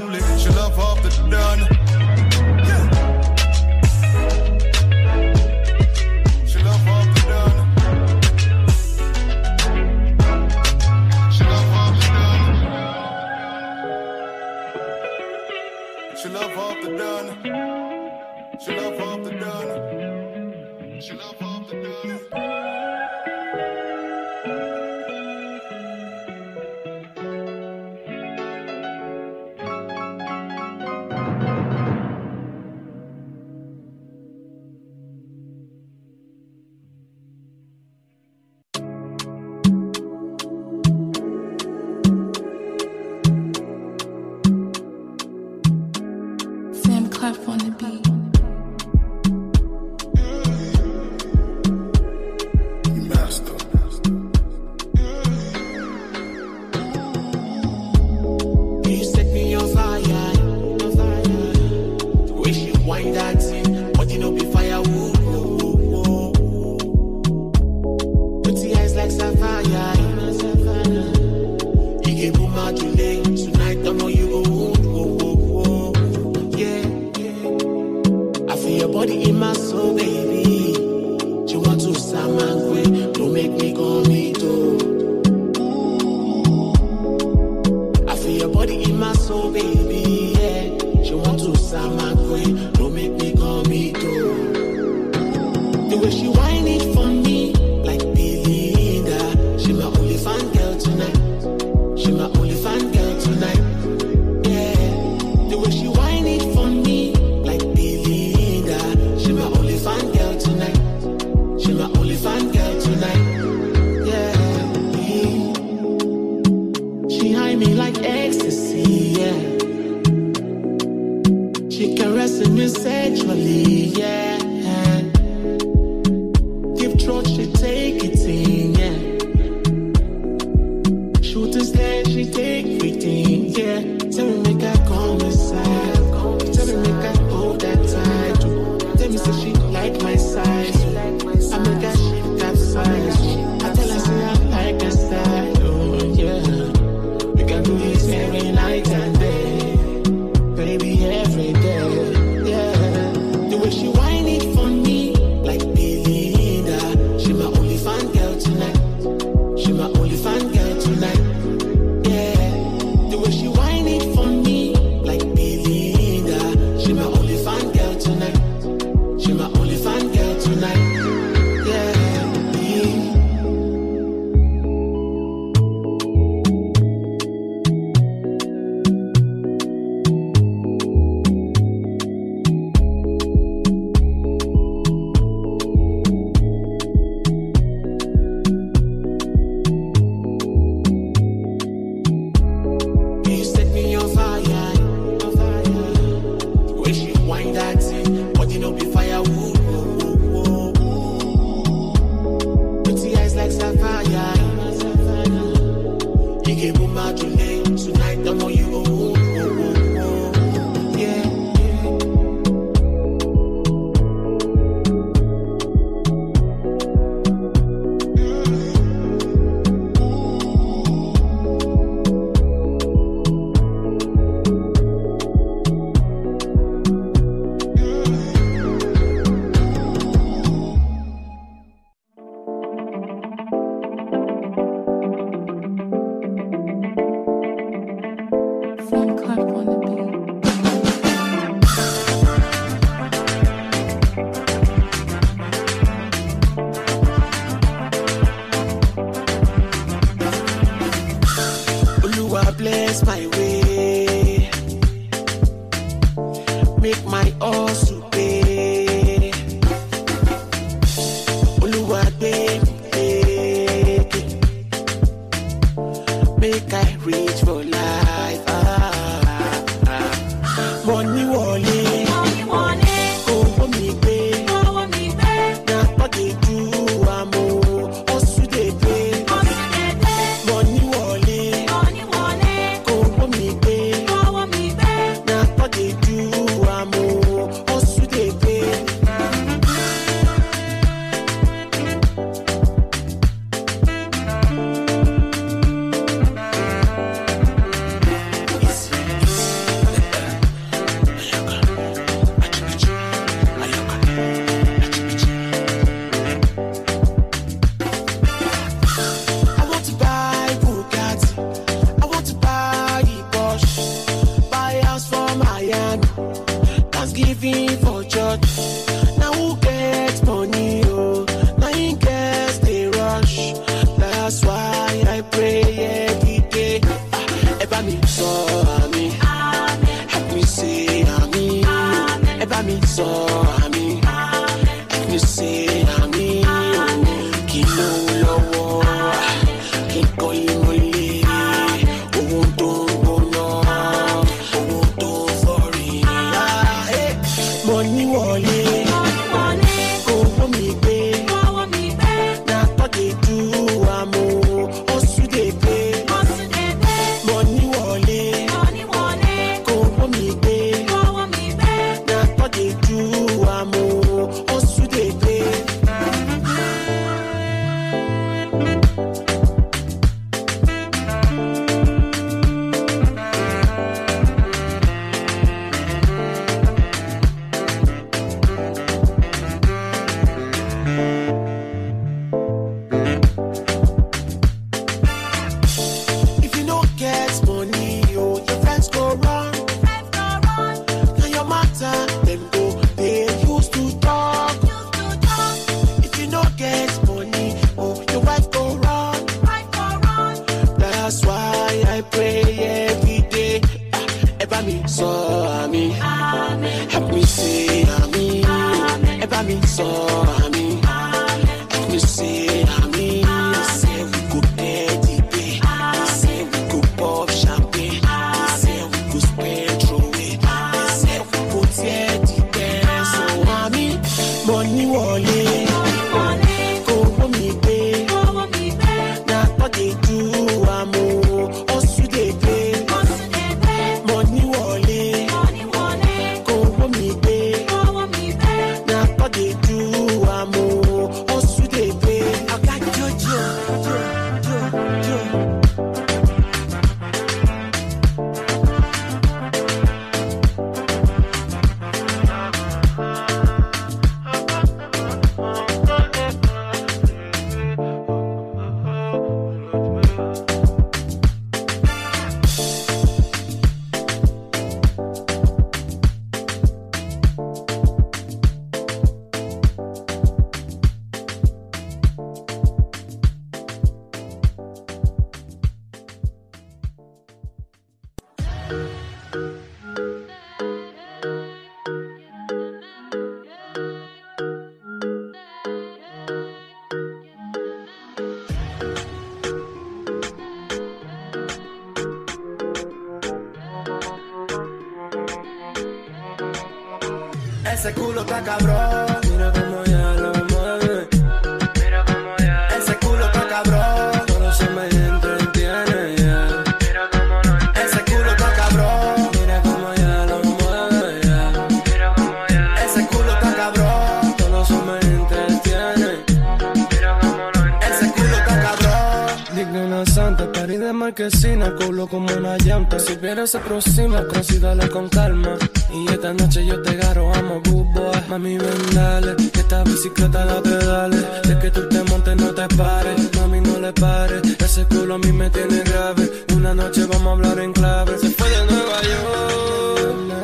marquesina, 521.16 521.74
culo 521.76 522.06
como 522.06 522.28
una 522.36 522.58
llanta. 522.58 522.98
Si 522.98 523.16
vieras 523.16 523.50
se 523.50 523.58
aproxima, 523.58 524.26
considérala 524.26 524.86
con 524.88 525.08
calma. 525.08 525.56
Y 525.90 526.12
esta 526.12 526.34
noche 526.34 526.66
yo 526.66 526.82
te 526.82 526.94
garo, 526.96 527.32
amo 527.34 527.62
bubo. 527.64 528.12
Mami, 528.28 528.58
ven, 528.58 528.94
dale, 528.94 529.34
que 529.36 529.60
esta 529.60 529.82
bicicleta 529.82 530.44
la 530.44 530.60
pedale. 530.60 531.16
De 531.48 531.58
que 531.58 531.70
tú 531.70 531.88
te 531.88 532.02
montes, 532.04 532.36
no 532.36 532.52
te 532.52 532.68
pares. 532.76 533.30
Mami, 533.34 533.60
no 533.62 533.80
le 533.80 533.94
pares, 533.94 534.42
ese 534.58 534.84
culo 534.84 535.14
a 535.14 535.18
mí 535.18 535.32
me 535.32 535.48
tiene 535.48 535.80
grave. 535.84 536.44
Una 536.54 536.74
noche 536.74 537.06
vamos 537.06 537.28
a 537.28 537.30
hablar 537.30 537.60
en 537.60 537.72
clave. 537.72 538.18
Se 538.18 538.28
fue 538.30 538.50
de 538.50 538.66
Nueva 538.66 539.02
York, 539.10 540.16
na, 540.28 540.38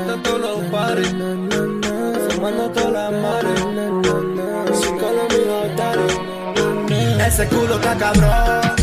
na, 0.00 0.16
na, 0.16 0.22
todos 0.24 0.40
los 0.40 0.60
pares. 0.72 1.08
Fumando 2.30 2.70
todas 2.70 2.92
las 2.92 3.12
mares. 3.22 3.60
Sin 4.80 4.98
Colombia, 4.98 5.28
Ese 7.24 7.46
culo 7.48 7.74
está 7.76 7.96
cabrón 7.96 8.77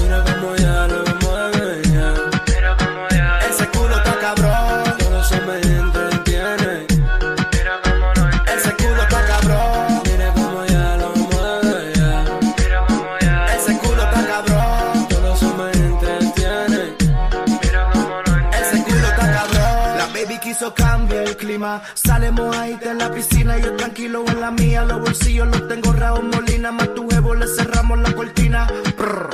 prima. 21.65 21.81
Sale 21.93 22.31
mojadita 22.31 22.91
en 22.91 22.97
la 22.97 23.11
piscina, 23.11 23.57
yo 23.57 23.75
tranquilo 23.75 24.23
en 24.27 24.41
la 24.41 24.51
mía. 24.51 24.83
Los 24.83 25.01
bolsillos 25.01 25.47
los 25.47 25.67
tengo 25.67 25.93
raos 25.93 26.23
molina, 26.23 26.71
más 26.71 26.93
tu 26.93 27.07
jevo 27.09 27.35
le 27.35 27.47
cerramos 27.47 27.99
la 27.99 28.11
cortina. 28.13 28.67
Prr. 28.97 29.29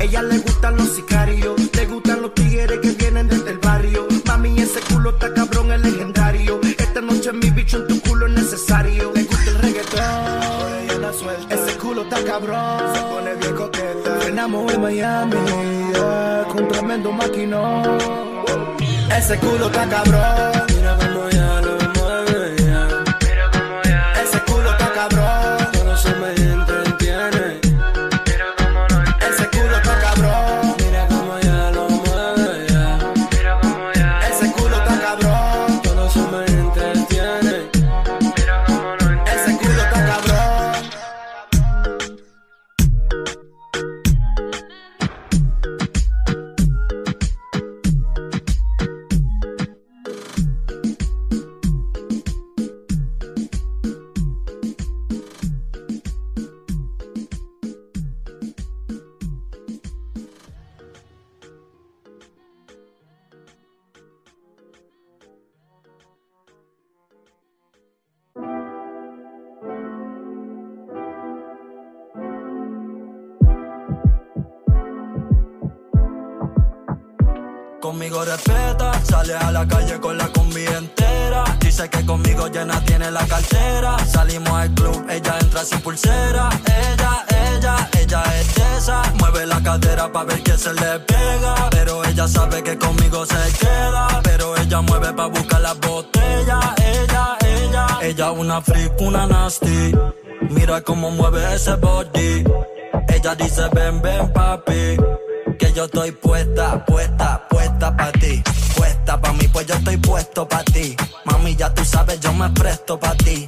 Ella 0.00 0.22
le 0.22 0.38
gustan 0.38 0.76
los 0.76 0.94
sicarios, 0.94 1.54
le 1.74 1.86
gustan 1.86 2.22
los 2.22 2.34
tigres 2.34 2.78
que 2.80 2.90
vienen 2.90 3.28
desde 3.28 3.50
el 3.50 3.58
barrio. 3.58 4.06
Mami, 4.26 4.60
ese 4.60 4.80
culo 4.92 5.10
está 5.10 5.32
cabrón, 5.32 5.72
es 5.72 5.80
legendario. 5.82 6.60
Esta 6.78 7.00
noche 7.00 7.32
mi 7.32 7.50
bicho 7.50 7.78
en 7.78 7.86
tu 7.88 8.00
culo 8.02 8.26
es 8.26 8.32
necesario. 8.32 9.12
Le 9.14 9.24
gusta 9.24 9.50
el 9.50 9.58
reggaetón. 9.58 10.56
Ese 11.50 11.78
culo 11.78 12.02
está 12.02 12.22
cabrón, 12.24 12.94
se 12.94 13.00
pone 13.02 13.34
bien 13.34 13.54
coqueta. 13.54 14.16
Frenamos 14.20 14.72
en 14.72 14.80
Miami, 14.82 15.36
yeah, 15.92 16.44
con 16.50 16.68
tremendo 16.68 17.12
maquinón. 17.12 17.98
Ese 19.16 19.38
culo 19.38 19.66
está 19.66 19.88
cabrón. 19.88 20.65
Una 98.56 98.62
freak, 98.62 99.00
una 99.00 99.26
nasty. 99.26 99.92
Mira 100.50 100.80
cómo 100.80 101.10
mueve 101.10 101.42
ese 101.54 101.74
body. 101.74 102.44
Ella 103.08 103.34
dice 103.34 103.68
ven, 103.74 104.00
ven 104.00 104.32
papi. 104.32 104.96
Que 105.58 105.72
yo 105.74 105.84
estoy 105.84 106.12
puesta, 106.12 106.84
puesta, 106.86 107.46
puesta 107.50 107.96
pa' 107.96 108.12
ti. 108.12 108.42
Puesta 108.76 109.20
pa' 109.20 109.32
mí, 109.34 109.48
pues 109.48 109.66
yo 109.66 109.74
estoy 109.74 109.96
puesto 109.98 110.48
pa' 110.48 110.64
ti. 110.64 110.96
Mami, 111.24 111.54
ya 111.56 111.72
tú 111.74 111.84
sabes, 111.84 112.20
yo 112.20 112.32
me 112.32 112.48
presto 112.50 112.98
pa' 112.98 113.14
ti. 113.16 113.46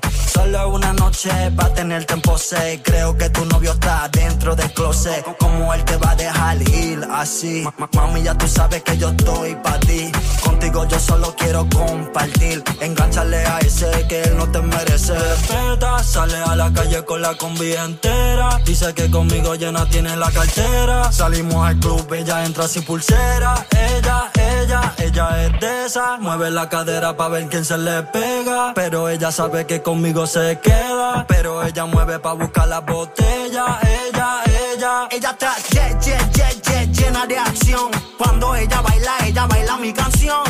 Una 0.89 1.05
noche 1.05 1.28
pa' 1.55 1.69
tenerte 1.74 2.15
en 2.15 2.23
pose. 2.23 2.81
Creo 2.82 3.15
que 3.15 3.28
tu 3.28 3.44
novio 3.44 3.73
está 3.73 4.09
dentro 4.09 4.56
del 4.56 4.73
closet. 4.73 5.23
Como 5.39 5.74
él 5.74 5.85
te 5.85 5.98
va 5.98 6.12
a 6.12 6.16
dejar 6.16 6.62
ir 6.62 7.06
así. 7.12 7.62
Ma- 7.77 7.89
Mami, 7.93 8.23
ya 8.23 8.35
tú 8.35 8.48
sabes 8.48 8.82
que 8.82 8.97
yo 8.97 9.10
estoy 9.10 9.55
pa' 9.56 9.78
ti. 9.81 10.10
Contigo 10.43 10.89
yo 10.89 10.98
solo 10.98 11.35
quiero 11.36 11.69
compartir. 11.69 12.65
Engánchale 12.81 13.36
a 13.44 13.59
ese 13.59 14.06
que 14.09 14.23
él 14.23 14.39
no 14.39 14.51
te 14.51 14.62
merece. 14.62 15.12
Respeta, 15.12 16.02
sale 16.02 16.39
a 16.39 16.56
la 16.56 16.73
calle 16.73 17.05
con 17.05 17.20
la 17.20 17.35
combi 17.35 17.74
entera. 17.74 18.59
Dice 18.65 18.94
que 18.94 19.10
conmigo 19.10 19.56
llena 19.56 19.85
tiene 19.90 20.16
la 20.16 20.31
cartera. 20.31 21.12
Salimos 21.12 21.66
al 21.69 21.78
club, 21.81 22.10
ella 22.15 22.47
entra 22.47 22.66
sin 22.66 22.82
pulsera. 22.85 23.66
Ella, 23.77 24.31
ella, 24.35 24.94
ella 24.97 25.44
es 25.44 25.60
de 25.60 25.85
esa. 25.85 26.16
Mueve 26.16 26.51
la 26.51 26.70
cadera 26.70 27.15
pa' 27.15 27.28
ver 27.28 27.47
quién 27.48 27.66
se 27.66 27.77
le 27.77 28.05
pega. 28.05 28.73
Pero 28.74 29.10
ella 29.10 29.31
sabe 29.31 29.66
que 29.66 29.82
conmigo 29.82 30.27
se 30.27 30.59
queda. 30.62 30.77
Pero 31.26 31.62
ella 31.64 31.84
mueve 31.86 32.18
pa' 32.18 32.32
buscar 32.34 32.68
la 32.68 32.80
botella. 32.80 33.78
Ella, 33.82 34.42
ella. 34.46 35.09
Ella 35.10 35.30
está 35.30 35.56
ye- 35.70 35.96
ye- 36.00 36.30
ye- 36.32 36.60
ye- 36.62 36.86
llena 36.92 37.26
de 37.26 37.38
acción. 37.38 37.90
Cuando 38.16 38.55
ella 38.55 38.80
baila, 38.80 39.12
ella 39.26 39.46
baila 39.46 39.76
mi 39.78 39.92
canción. 39.92 40.42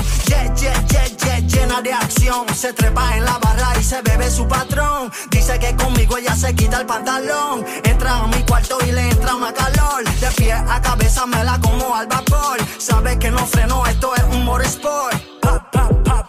Llena 1.46 1.80
de 1.82 1.92
acción. 1.92 2.46
Se 2.54 2.72
trepa 2.72 3.16
en 3.16 3.24
la 3.24 3.38
barra 3.38 3.70
y 3.78 3.82
se 3.84 4.02
bebe 4.02 4.30
su 4.30 4.46
patrón. 4.46 5.10
Dice 5.30 5.58
que 5.58 5.74
conmigo 5.76 6.16
ella 6.18 6.34
se 6.34 6.54
quita 6.54 6.78
el 6.80 6.86
pantalón. 6.86 7.64
Entra 7.84 8.18
a 8.18 8.26
mi 8.26 8.42
cuarto 8.44 8.78
y 8.86 8.92
le 8.92 9.10
entra 9.10 9.34
una 9.34 9.52
calor. 9.52 10.04
De 10.04 10.28
pie 10.32 10.52
a 10.52 10.80
cabeza 10.82 11.26
me 11.26 11.42
la 11.44 11.58
como 11.60 11.94
al 11.94 12.06
vapor. 12.06 12.58
Sabe 12.78 13.18
que 13.18 13.30
no 13.30 13.46
freno, 13.46 13.86
esto 13.86 14.14
es 14.16 14.22
un 14.24 14.44
pop, 14.46 15.12
pop, 15.40 15.62
pop, 15.72 15.92
pop 16.04 16.26
it 16.26 16.27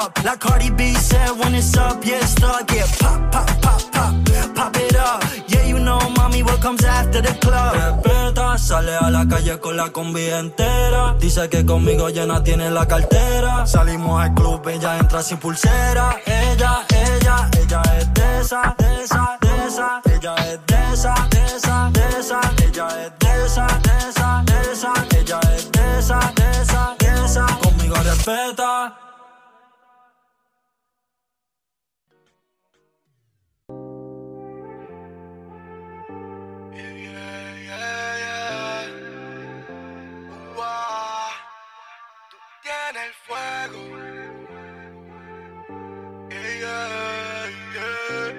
up. 0.00 0.18
La 0.24 0.36
Cardi 0.36 0.70
B 0.70 0.94
said 0.94 1.30
when 1.38 1.54
it's 1.54 1.76
up, 1.76 2.04
yeah, 2.04 2.16
it's 2.16 2.32
stuck. 2.32 2.70
Yeah, 2.72 2.86
pop, 2.98 3.32
pop, 3.32 3.46
pop, 3.60 3.82
pop, 3.92 4.14
pop 4.54 4.76
it 4.76 4.96
up. 4.96 5.22
Yeah, 5.48 5.64
you 5.66 5.78
know, 5.78 6.00
mommy, 6.16 6.42
what 6.42 6.60
comes 6.60 6.84
after 6.84 7.20
the 7.20 7.34
club. 7.40 7.74
Respeta, 7.74 8.58
sale 8.58 8.96
a 8.96 9.10
la 9.10 9.26
calle 9.26 9.58
con 9.60 9.76
la 9.76 9.90
combi 9.90 10.26
entera. 10.30 11.14
Dice 11.18 11.48
que 11.48 11.64
conmigo 11.64 12.08
llena 12.08 12.42
tiene 12.42 12.70
la 12.70 12.86
cartera. 12.86 13.66
Salimos 13.66 14.22
al 14.22 14.34
club, 14.34 14.66
ella 14.68 14.98
entra 14.98 15.22
sin 15.22 15.38
pulsera. 15.38 16.20
Ella, 16.24 16.84
ella, 16.88 17.50
ella 17.60 17.82
es 17.98 18.14
de 18.14 18.40
esa, 18.40 18.74
de 18.78 19.04
esa, 19.04 19.38
de 19.40 19.66
esa. 19.66 20.00
Ella 20.04 20.34
es 20.36 20.60
de 20.66 20.92
esa, 20.92 21.14
de 21.30 21.56
esa, 21.56 21.90
de 21.90 22.20
esa. 22.20 22.40
Ella 22.64 22.88
es 23.04 23.12
de 23.18 23.44
esa, 23.44 23.66
de 23.66 24.08
esa, 24.08 24.42
de 24.46 24.72
esa. 24.72 24.92
Ella 25.18 25.40
es 25.54 25.72
de 25.72 25.98
esa, 25.98 26.32
de 26.34 26.62
esa, 26.62 26.96
de 26.98 27.24
esa. 27.24 27.46
Conmigo 27.62 27.96
respeta. 27.96 29.09
Tiene 42.62 43.06
el 43.06 43.14
fuego. 43.26 43.80
Yeah, 46.30 46.60
yeah, 46.60 47.50
yeah. 47.74 48.29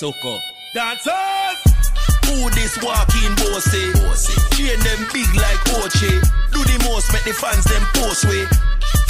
Soko. 0.00 0.40
Dancers! 0.72 1.60
Who 2.24 2.48
this 2.56 2.72
walking 2.80 3.36
bossy? 3.36 3.92
Chain 4.56 4.80
them 4.80 5.00
big 5.12 5.28
like 5.36 5.60
Ochi. 5.76 6.16
Do 6.56 6.64
the 6.64 6.80
most, 6.88 7.12
make 7.12 7.24
the 7.28 7.36
fans 7.36 7.68
them 7.68 7.84
post 7.92 8.24
way. 8.24 8.48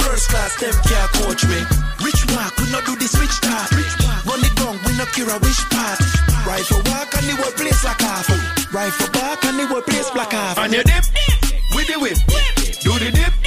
First 0.03 0.27
class, 0.27 0.59
them 0.59 0.75
can't 0.83 1.11
coach 1.15 1.47
me. 1.47 1.63
Rich 2.03 2.27
walk, 2.35 2.59
we 2.59 2.67
not 2.75 2.83
do 2.83 2.99
this 2.99 3.15
rich 3.15 3.39
talk. 3.39 3.71
Run 4.27 4.43
the 4.43 4.51
gun, 4.59 4.75
we 4.83 4.91
not 4.99 5.07
cure 5.15 5.31
a 5.31 5.39
wish 5.39 5.63
part. 5.71 5.95
Rifle 6.43 6.83
walk 6.91 7.15
and 7.15 7.23
the 7.23 7.39
whole 7.39 7.55
place 7.55 7.85
like 7.87 8.01
half. 8.01 8.27
Rifle 8.73 9.11
back 9.15 9.45
and 9.45 9.59
the 9.59 9.67
whole 9.67 9.81
place 9.83 10.11
black 10.11 10.33
half. 10.33 10.57
And 10.57 10.73
you 10.73 10.83
dip 10.83 11.07
with 11.71 11.87
the 11.87 11.99
whip. 12.03 12.19
Do 12.83 12.91
the 12.99 13.15
dip 13.15 13.40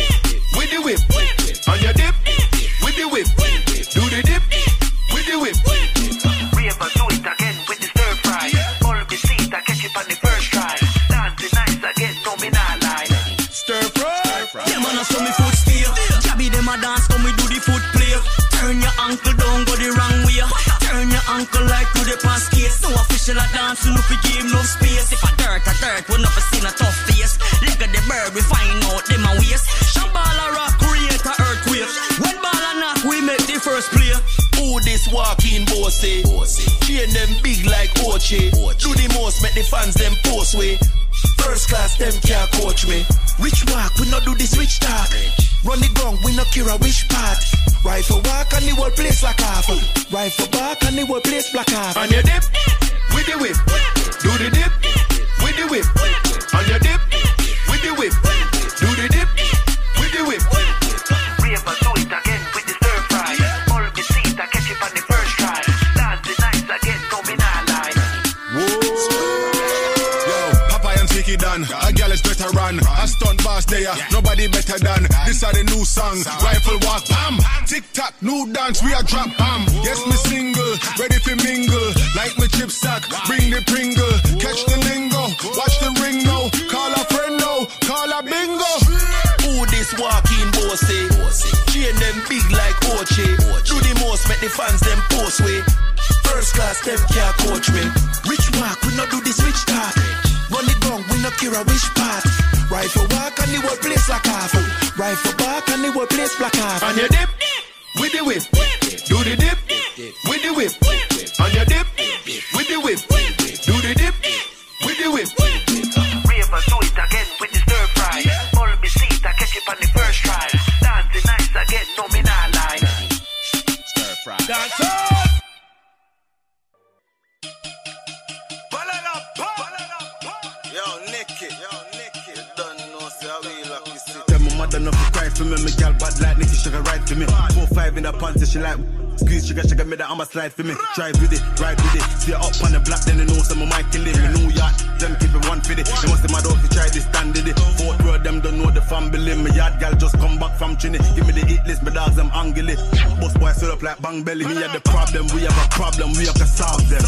it, 141.94 142.04
see 142.18 142.34
up 142.34 142.54
on 142.62 142.72
the 142.72 142.80
block, 142.80 143.00
then 143.06 143.18
they 143.18 143.26
know 143.26 143.40
some 143.40 143.62
of 143.62 143.68
my 143.68 143.82
killing. 143.90 144.14
Me 144.18 144.28
New 144.36 144.50
York, 144.50 144.74
them 144.98 145.16
keep 145.16 145.32
it 145.34 145.44
one 145.48 145.60
for 145.62 145.72
it. 145.78 145.86
They 145.86 146.08
must 146.10 146.26
mad 146.30 146.46
out 146.46 146.58
to 146.58 146.68
try 146.70 146.88
this 146.90 147.06
stand 147.06 147.36
in 147.38 147.48
it. 147.48 147.58
Fourth 147.78 148.00
road, 148.02 148.24
them 148.24 148.40
don't 148.40 148.58
know 148.58 148.70
the 148.70 148.82
family. 148.82 149.34
Me 149.34 149.50
yard 149.52 149.78
gal 149.80 149.94
just 149.94 150.18
come 150.18 150.38
back 150.38 150.58
from 150.58 150.76
Trini. 150.76 150.98
Give 151.14 151.26
me 151.26 151.32
the 151.32 151.44
hit 151.46 151.66
list, 151.66 151.82
my 151.82 151.90
dogs 151.90 152.16
them 152.16 152.30
angry. 152.34 152.76
Boss 153.20 153.34
boy 153.36 153.52
set 153.52 153.70
up 153.70 153.82
like 153.82 154.00
bang 154.00 154.22
belly. 154.22 154.46
Me 154.46 154.54
had 154.54 154.72
the 154.72 154.80
problem, 154.80 155.26
we 155.34 155.42
have 155.42 155.58
a 155.58 155.66
problem, 155.70 156.12
we 156.14 156.26
have 156.26 156.38
to 156.38 156.46
solve 156.46 156.88
them. 156.88 157.02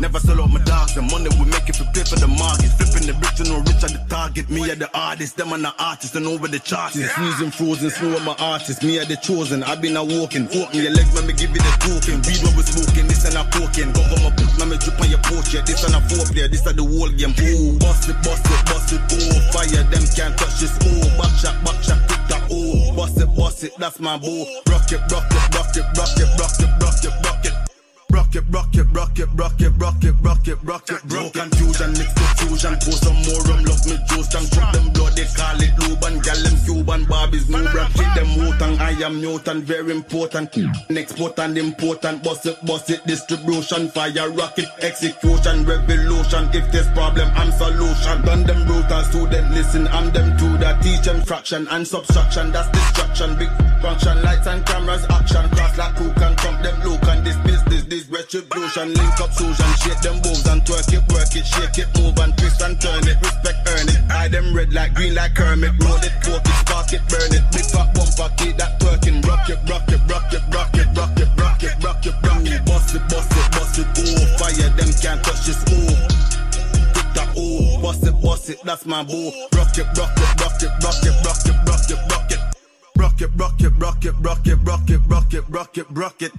Never 0.00 0.18
sell 0.20 0.40
out 0.40 0.50
my 0.50 0.60
dogs, 0.62 0.94
the 0.94 1.02
money 1.02 1.30
we 1.38 1.44
make 1.50 1.68
it 1.68 1.76
for 1.76 1.88
pay 1.90 2.04
for 2.04 2.18
the 2.18 2.28
market. 2.28 2.70
Flipping 2.78 3.06
the 3.08 3.14
bricks, 3.18 3.40
you 3.40 3.50
know, 3.50 3.58
rich 3.66 3.82
at 3.82 3.90
the 3.90 4.02
target. 4.08 4.50
Me 4.50 4.70
are 4.70 4.78
the 4.78 4.90
artist, 4.94 5.36
them 5.36 5.52
are 5.52 5.58
the 5.58 5.72
artists, 5.78 6.14
and 6.14 6.26
over 6.26 6.46
the 6.46 6.58
charts. 6.58 6.94
Freezing 6.94 7.50
frozen, 7.50 7.90
snow 7.90 8.18
my 8.20 8.36
artist. 8.38 8.82
Me 8.82 8.98
are 8.98 9.04
the 9.04 9.16
chosen, 9.16 9.62
I've 9.62 9.80
been 9.80 9.96
a 9.96 10.04
walking. 10.04 10.46
Open 10.54 10.78
your 10.78 10.92
legs, 10.92 11.14
let 11.14 11.26
me 11.26 11.32
give 11.32 11.50
you 11.50 11.62
the 11.62 11.74
token. 11.82 12.22
Weed 12.22 12.40
when 12.44 12.54
we 12.54 12.62
smoking, 12.62 13.06
this 13.08 13.24
and 13.26 13.34
a 13.34 13.42
coking. 13.50 13.90
Cover 13.92 14.21
my 14.22 14.30
book, 14.30 14.50
let 14.58 14.68
me 14.68 14.76
drip 14.78 14.98
on 15.00 15.10
your 15.10 15.22
portrait. 15.26 15.66
This 15.66 15.82
and 15.84 15.94
a 15.94 16.00
foreplay, 16.06 16.50
this 16.50 16.66
are 16.66 16.72
the 16.72 16.84
whole 16.86 17.10
game. 17.10 17.34
Ooh, 17.34 17.78
bust 17.78 18.08
it, 18.08 18.16
bust 18.22 18.46
it, 18.46 18.60
bust 18.66 18.92
it. 18.94 19.02
Oh, 19.10 19.38
fire, 19.50 19.82
them 19.90 20.04
can't 20.14 20.34
touch 20.38 20.62
this. 20.62 20.72
Oh, 20.86 21.06
back 21.18 21.34
shot, 21.38 21.56
back 21.64 21.82
shot, 21.82 22.00
tick 22.08 22.22
tock. 22.30 22.46
Oh, 22.50 22.94
bust 22.94 23.18
it, 23.18 23.28
bust 23.34 23.64
it, 23.64 23.72
that's 23.78 23.98
my 24.00 24.16
boo. 24.16 24.46
Rock 24.70 24.90
it, 24.92 25.02
rock 25.10 25.26
it, 25.26 25.44
rock 25.54 25.74
it, 25.76 25.86
rock 25.98 26.14
it, 26.16 26.30
rock 26.38 26.56
it, 26.62 26.70
rock 26.80 27.04
it, 27.04 27.14
rock 27.26 27.44
it. 27.44 27.71
Rock 28.12 28.34
it, 28.34 28.44
rock 28.50 28.74
it, 28.74 28.84
rock 28.92 29.18
it, 29.18 29.28
rock 29.32 29.58
it, 29.58 29.70
rock 29.78 30.04
it, 30.04 30.14
rock 30.20 30.46
it, 30.46 30.56
rock 30.62 30.90
it, 30.90 31.00
rock 31.08 31.26
it. 31.26 31.32
confusion, 31.32 31.90
mix 31.96 32.12
the 32.12 32.26
fusion. 32.44 32.76
Pour 32.84 32.92
some 33.00 33.16
more 33.24 33.40
rum, 33.48 33.64
love 33.64 33.86
me 33.88 33.96
juice. 34.08 34.28
Tang 34.28 34.44
chuck 34.52 34.70
them 34.74 34.92
blood, 34.92 35.16
they 35.16 35.24
call 35.32 35.56
it 35.56 35.72
Luban. 35.80 36.20
Gal 36.20 36.36
them 36.44 36.56
Cuban, 36.60 37.06
Barbies, 37.06 37.48
new 37.48 37.64
bracket. 37.72 38.04
Them 38.12 38.36
Wotan, 38.36 38.78
I 38.80 38.92
am 39.00 39.20
mutant, 39.22 39.64
very 39.64 39.92
important. 39.92 40.54
Next 40.90 41.18
and 41.38 41.56
important. 41.56 42.22
Bust 42.22 42.44
it, 42.44 42.58
bust 42.66 42.90
it, 42.90 43.00
distribution. 43.06 43.88
Fire 43.88 44.30
rocket, 44.30 44.68
execution, 44.82 45.64
revolution. 45.64 46.50
If 46.52 46.70
there's 46.70 46.88
problem, 46.90 47.30
I'm 47.34 47.50
solution. 47.52 48.20
Done 48.28 48.44
them 48.44 48.66
brutal 48.66 49.02
student, 49.04 49.50
listen, 49.52 49.88
I'm 49.88 50.12
them 50.12 50.36
to 50.36 50.58
the 50.58 50.78
teach 50.82 51.00
them 51.06 51.22
fraction 51.22 51.66
and 51.70 51.88
subtraction. 51.88 52.52
That's 52.52 52.68
destruction. 52.68 53.38
Big 53.38 53.48
function, 53.80 54.20
lights 54.20 54.46
and 54.46 54.66
cameras, 54.66 55.06
action. 55.08 55.48
Cross 55.56 55.78
like 55.78 55.96
who 55.96 56.12
can 56.12 56.36
come 56.36 56.62
them 56.62 56.76
look 56.84 57.02
and 57.08 57.24
this 57.24 57.31
this 57.92 58.08
retribution. 58.08 58.94
Link 58.94 59.20
up 59.20 59.32
Susan, 59.32 59.72
shake 59.84 60.00
them 60.00 60.16
moves 60.24 60.46
and 60.48 60.64
twerk 60.64 60.88
it, 60.96 61.04
work 61.12 61.28
it, 61.36 61.44
shake 61.44 61.76
it, 61.76 61.88
move 62.00 62.16
and 62.24 62.32
twist 62.38 62.62
and 62.62 62.80
turn 62.80 63.04
it. 63.04 63.20
Respect, 63.20 63.60
earn 63.68 63.88
it. 63.92 64.00
Eye 64.10 64.28
them 64.28 64.56
red 64.56 64.72
like 64.72 64.94
green 64.94 65.14
like 65.14 65.34
Kermit. 65.34 65.76
Roll 65.84 66.00
it, 66.00 66.14
poke 66.24 66.40
it, 66.40 66.56
spark 66.64 66.92
it, 66.96 67.04
burn 67.12 67.32
it. 67.36 67.44
Big 67.52 67.68
fat 67.68 67.92
bumper, 67.92 68.32
keep 68.40 68.56
that 68.56 68.80
twerking. 68.80 69.20
Rock 69.28 69.48
it, 69.52 69.60
rock 69.68 69.84
it, 69.92 70.00
rock 70.08 70.32
it, 70.32 70.40
rock 70.56 70.72
it, 70.72 70.88
rock 70.96 71.18
it, 71.20 71.28
rock 71.36 71.62
it, 71.62 71.74
rock 71.84 72.06
it, 72.08 72.16
rock 72.24 72.46
it. 72.48 72.64
Bust 72.64 72.94
it, 72.96 73.04
bust 73.12 73.32
it, 73.36 73.46
bust 73.52 73.78
it. 73.78 73.86
Oh, 74.00 74.24
fire, 74.40 74.70
them 74.72 74.90
can't 74.96 75.20
touch 75.20 75.44
this. 75.44 75.60
Oh. 75.68 75.92
Tick 76.96 77.08
tock, 77.12 77.28
oh, 77.36 77.76
bust 77.82 78.06
it, 78.08 78.16
bust 78.22 78.48
it, 78.48 78.58
that's 78.64 78.86
my 78.86 79.04
boo. 79.04 79.28
Rock 79.52 79.76
it, 79.76 79.84
rock 80.00 80.16
it, 80.16 80.32
rock 80.40 80.56
it, 80.64 80.72
rock 80.80 81.04
it, 81.04 81.16
rock 81.20 81.44
it, 81.44 81.56
rock 81.68 81.90
it, 81.92 82.00
rock 82.08 82.32
it. 82.32 82.40
Rock 82.96 83.20
it, 83.20 83.30
rock 83.36 83.60
it, 83.60 83.72
rock 83.76 84.04
it, 84.04 84.14
rock 84.20 84.46
it, 84.46 84.56
rock 84.64 84.88
it, 84.88 85.00
rock 85.08 85.34
it, 85.34 85.44
rock 85.50 85.76
it, 85.76 85.86
rock 85.90 86.22
it. 86.22 86.32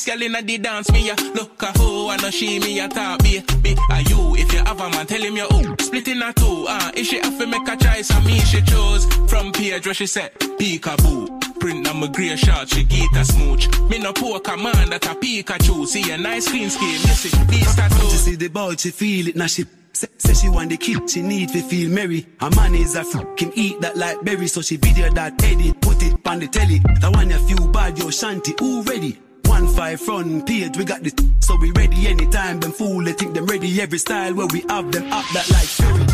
Hottest 0.00 0.18
girl 0.18 0.22
inna 0.22 0.42
the 0.42 0.58
dance, 0.58 0.90
me 0.92 1.06
ya 1.08 1.14
look 1.34 1.62
a 1.62 1.78
hoe 1.78 2.10
and 2.10 2.22
a 2.22 2.32
she 2.32 2.58
me 2.58 2.80
a 2.80 2.88
talk 2.88 3.22
be 3.22 3.42
be 3.62 3.76
a 3.90 4.00
you. 4.02 4.34
If 4.36 4.52
you 4.52 4.60
have 4.60 4.80
a 4.80 4.88
man, 4.88 5.06
tell 5.06 5.20
him 5.20 5.36
you 5.36 5.46
oh 5.50 5.74
split 5.78 6.08
in 6.08 6.22
a 6.22 6.32
two. 6.32 6.64
Ah, 6.68 6.90
if 6.94 7.06
she 7.06 7.18
have 7.18 7.38
to 7.38 7.46
make 7.46 7.68
a 7.68 7.76
choice, 7.76 8.10
and 8.10 8.24
me 8.24 8.38
she 8.40 8.62
chose 8.62 9.04
from 9.28 9.52
where 9.52 9.94
she 9.94 10.06
said 10.06 10.32
peekaboo. 10.58 11.58
Print 11.60 11.86
on 11.88 12.00
my 12.00 12.06
grey 12.06 12.34
shot, 12.36 12.70
she 12.70 12.84
get 12.84 13.14
a 13.14 13.24
smooch. 13.24 13.68
Me 13.90 13.98
no 13.98 14.12
poor 14.14 14.40
command 14.40 14.92
that 14.92 15.04
a 15.04 15.14
Pikachu. 15.14 15.86
See 15.86 16.10
a 16.10 16.16
nice 16.16 16.48
clean 16.48 16.70
scheme, 16.70 16.88
you 16.88 16.96
see 16.96 17.44
these 17.44 17.76
tattoos. 17.76 18.12
She 18.12 18.16
see 18.16 18.36
the 18.36 18.48
ball, 18.48 18.74
she 18.76 18.90
feel 18.90 19.28
it, 19.28 19.36
now 19.36 19.48
she 19.48 19.66
say, 19.92 20.08
say 20.16 20.32
she 20.32 20.48
want 20.48 20.70
the 20.70 20.78
kid, 20.78 21.10
she 21.10 21.20
need 21.20 21.50
to 21.50 21.60
feel 21.60 21.90
merry. 21.90 22.26
Her 22.40 22.50
man 22.56 22.74
is 22.74 22.94
a 22.96 23.04
fucking 23.04 23.52
eat 23.54 23.82
that 23.82 23.98
like 23.98 24.22
berry, 24.22 24.46
so 24.46 24.62
she 24.62 24.76
video 24.76 25.10
that 25.10 25.44
edit, 25.44 25.78
put 25.82 26.02
it 26.02 26.14
on 26.26 26.38
the 26.38 26.48
telly. 26.48 26.78
The 26.78 27.10
one 27.12 27.28
you 27.28 27.38
feel 27.46 27.68
bad, 27.68 27.98
yo 27.98 28.08
shanty, 28.08 28.54
who 28.58 28.82
ready? 28.84 29.18
One 29.60 29.68
five 29.74 30.00
front 30.00 30.46
page, 30.46 30.78
we 30.78 30.86
got 30.86 31.02
this. 31.02 31.12
so 31.40 31.54
we 31.60 31.70
ready 31.72 32.06
anytime. 32.06 32.60
Them 32.60 32.72
fool, 32.72 33.04
they 33.04 33.12
think 33.12 33.34
them 33.34 33.44
ready 33.44 33.82
every 33.82 33.98
style 33.98 34.32
where 34.34 34.46
we 34.46 34.60
have 34.70 34.90
them 34.90 35.12
up 35.12 35.26
that 35.34 35.50
like 35.50 35.68
ferry. 35.68 36.09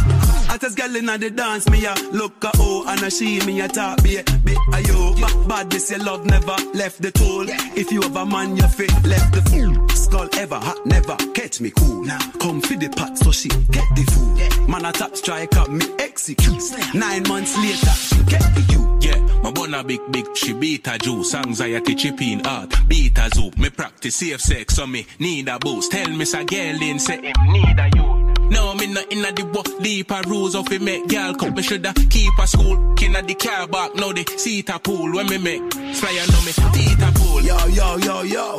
Hottest 0.57 0.79
girl 0.79 0.97
inna 0.97 1.19
the 1.19 1.29
dance, 1.29 1.69
me 1.69 1.85
a 1.85 1.95
look 2.13 2.43
a 2.43 2.51
oh 2.57 2.83
and 2.89 3.03
a 3.03 3.11
she 3.11 3.45
me 3.45 3.61
a 3.61 3.69
talk 3.69 4.03
be 4.03 4.23
be 4.43 4.57
a 4.73 4.81
yo. 4.81 5.15
Bad, 5.21 5.49
bad 5.49 5.71
this 5.71 5.91
your 5.91 6.01
love 6.01 6.25
never 6.25 6.57
left 6.73 7.03
the 7.03 7.11
tool. 7.11 7.45
If 7.77 7.93
you 7.93 8.01
have 8.01 8.17
a 8.17 8.25
man, 8.25 8.57
you 8.57 8.67
fit 8.67 8.91
left 9.05 9.35
the 9.35 9.43
fool. 9.51 9.87
Skull 9.89 10.31
ever 10.39 10.57
hot, 10.57 10.87
never 10.87 11.15
catch 11.35 11.61
me 11.61 11.73
cool. 11.73 12.05
Now 12.05 12.19
come 12.41 12.63
for 12.63 12.73
the 12.73 12.89
pot, 12.89 13.19
so 13.19 13.33
she 13.33 13.51
get 13.51 13.85
the 13.95 14.05
food. 14.11 14.67
Man 14.67 14.87
a 14.87 14.93
top 14.93 15.15
strike 15.15 15.55
up, 15.59 15.69
me 15.69 15.85
execute. 15.99 16.63
Nine 16.95 17.25
months 17.29 17.55
later, 17.59 17.91
she 17.91 18.17
get 18.25 18.41
the 18.55 18.65
you. 18.73 18.99
Yeah, 19.03 19.43
my 19.43 19.51
bona 19.51 19.85
big 19.85 20.01
big, 20.11 20.35
she 20.35 20.55
beat 20.55 20.89
a 20.89 20.97
juice, 20.97 21.35
anxiety 21.35 21.95
chipping 21.95 22.47
art, 22.47 22.73
beat 22.89 23.19
a 23.19 23.29
zoop. 23.35 23.59
Me 23.59 23.69
practice 23.69 24.17
safe 24.17 24.41
sex, 24.41 24.77
so 24.77 24.87
me 24.87 25.07
need 25.19 25.49
a 25.49 25.59
boost. 25.59 25.93
Tell 25.93 26.09
me 26.09 26.25
sa 26.25 26.45
girl 26.45 26.81
in 26.81 26.99
say 26.99 27.21
him 27.21 27.53
need 27.53 27.79
a 27.79 27.91
you. 27.95 28.36
No, 28.51 28.75
me 28.75 28.87
not 28.87 29.11
inna 29.13 29.33
the 29.33 29.43
what 29.53 29.69
deeper 29.83 30.21
rules 30.27 30.55
of 30.55 30.71
it 30.73 30.81
make 30.83 31.09
girl 31.09 31.35
come. 31.35 31.55
Me 31.55 31.63
shoulda 31.63 31.93
keep 32.11 32.33
a 32.39 32.47
school, 32.47 32.95
inna 33.03 33.23
the 33.23 33.35
car 33.35 33.67
back, 33.67 33.95
now 33.95 34.13
the 34.13 34.25
seat 34.39 34.69
a 34.69 34.79
pool 34.79 35.13
when 35.15 35.27
me 35.29 35.39
make 35.39 35.73
fly 35.95 36.11
and 36.13 36.31
know 36.33 36.43
me 36.43 36.53
teeth 36.73 37.03
a 37.03 37.13
pool. 37.19 37.41
Yo 37.43 37.67
yo 37.67 37.97
yo 37.99 38.23
yo. 38.23 38.59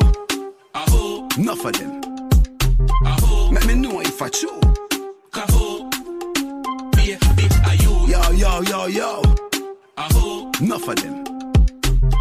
Aho, 0.75 1.27
Enough 1.37 1.65
of 1.65 1.73
them. 1.73 2.01
aho, 3.05 3.49
Let 3.51 3.65
me 3.65 3.75
know 3.75 3.99
if 4.01 4.21
I 4.21 4.29
chew. 4.29 4.59
kaho. 5.31 5.89
Be 6.95 7.13
a 7.13 7.73
you. 7.81 8.07
Yo 8.07 8.31
yo 8.31 8.61
yo 8.61 8.85
yo. 8.87 9.21
Aho, 9.97 10.51
Enough 10.61 10.87
of 10.89 10.95
them. 10.97 11.23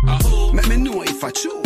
aho, 0.08 0.52
Let 0.52 0.68
me 0.68 0.76
know 0.76 1.02
if 1.02 1.22
I 1.22 1.30
chew. 1.30 1.62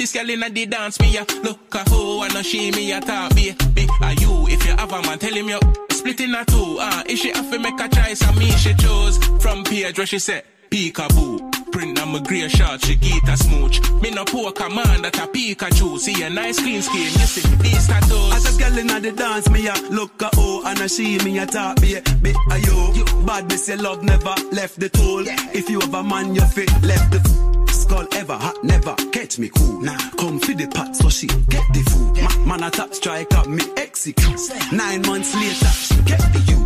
Hottest 0.00 0.14
girl 0.14 0.30
inna 0.30 0.48
the 0.48 0.64
dance, 0.64 0.98
me 0.98 1.14
a 1.18 1.26
look 1.44 1.74
a 1.74 1.86
hoe 1.90 2.22
and 2.22 2.34
a 2.34 2.42
she 2.42 2.70
me 2.70 2.90
a 2.90 3.02
talk 3.02 3.34
be 3.34 3.52
be 3.74 3.86
a 4.00 4.14
you. 4.14 4.48
If 4.48 4.66
you 4.66 4.74
have 4.74 4.90
a 4.90 5.02
man, 5.02 5.18
tell 5.18 5.34
him 5.34 5.50
you 5.50 5.60
split 5.90 6.22
in 6.22 6.34
a 6.34 6.42
two. 6.46 6.78
Ah, 6.80 7.02
if 7.04 7.18
she 7.18 7.30
have 7.32 7.50
to 7.50 7.58
make 7.58 7.78
a 7.78 7.86
choice, 7.86 8.22
and 8.22 8.38
me 8.38 8.50
she 8.52 8.72
chose 8.72 9.18
from 9.42 9.62
page 9.62 9.98
where 9.98 10.06
she 10.06 10.18
said 10.18 10.44
peekaboo. 10.70 11.70
Print 11.70 12.00
on 12.00 12.12
my 12.12 12.20
grey 12.20 12.48
shot, 12.48 12.82
she 12.82 12.96
get 12.96 13.28
a 13.28 13.36
smooch. 13.36 13.78
Me 14.00 14.10
no 14.10 14.24
poor 14.24 14.52
command 14.52 15.04
that 15.04 15.18
a 15.18 15.26
Pikachu. 15.28 15.98
See 15.98 16.22
a 16.22 16.30
nice 16.30 16.58
clean 16.58 16.80
skin, 16.80 17.02
you 17.02 17.26
see 17.28 17.56
these 17.56 17.86
tattoos. 17.86 18.32
As 18.32 18.56
a 18.56 18.58
girl 18.58 18.78
inna 18.78 19.00
the 19.00 19.12
dance, 19.12 19.50
me 19.50 19.66
a 19.66 19.74
look 19.90 20.22
a 20.22 20.30
oh 20.38 20.62
and 20.64 20.80
a 20.80 20.88
she 20.88 21.18
me 21.18 21.36
a 21.40 21.44
talk 21.44 21.78
be 21.78 22.00
be 22.22 22.30
a 22.50 22.58
yo. 22.60 23.26
Bad 23.26 23.48
miss 23.48 23.68
your 23.68 23.76
love 23.76 24.02
never 24.02 24.34
left 24.50 24.80
the 24.80 24.88
tool. 24.88 25.24
If 25.52 25.68
you 25.68 25.78
have 25.78 25.92
a 25.92 26.02
man, 26.02 26.34
you 26.34 26.40
fit 26.46 26.70
left 26.82 27.12
the 27.12 27.59
f- 27.70 27.74
skull 27.74 28.06
ever 28.14 28.34
hot, 28.34 28.62
never 28.64 28.94
catch 29.12 29.38
me 29.38 29.48
cool. 29.56 29.80
Nah, 29.80 29.96
come 30.18 30.38
feed 30.40 30.58
the 30.58 30.66
pot, 30.68 30.94
so 30.96 31.08
she 31.08 31.26
get 31.26 31.64
the 31.72 31.82
food. 31.90 32.22
Ma- 32.22 32.46
man 32.56 32.62
a 32.64 32.70
top 32.70 32.94
strike 32.94 33.32
up, 33.34 33.46
me 33.46 33.62
execute. 33.76 34.40
Nine 34.72 35.02
months 35.02 35.34
later, 35.34 35.72
she 35.86 35.96
get 36.10 36.20
the 36.32 36.40
you. 36.50 36.58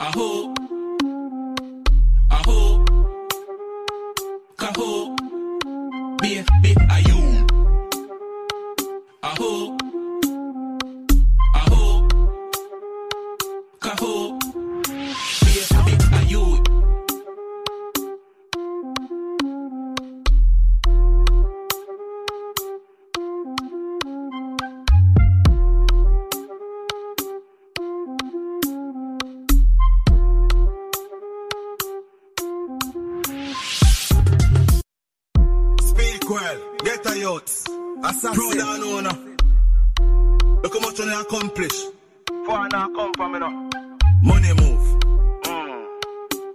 Aho, 0.00 0.54
aho, 2.30 2.84
kaho, 4.56 5.16
be 6.20 6.42
be 6.62 6.74
a 6.90 6.98
you. 7.08 7.13
Youth. 37.44 37.68
Assassin. 38.04 38.34
Pro 38.34 38.52
down 38.54 38.82
owner. 38.82 39.16
Look 40.62 40.72
how 40.74 40.80
much 40.80 40.98
you 40.98 41.20
accomplish. 41.20 41.84
Far 42.46 42.68
now 42.68 42.88
come 42.88 43.12
from 43.14 43.32
me 43.32 43.38
now. 43.38 43.70
Money 44.22 44.52
move. 44.54 45.02
Mm. 45.42 45.86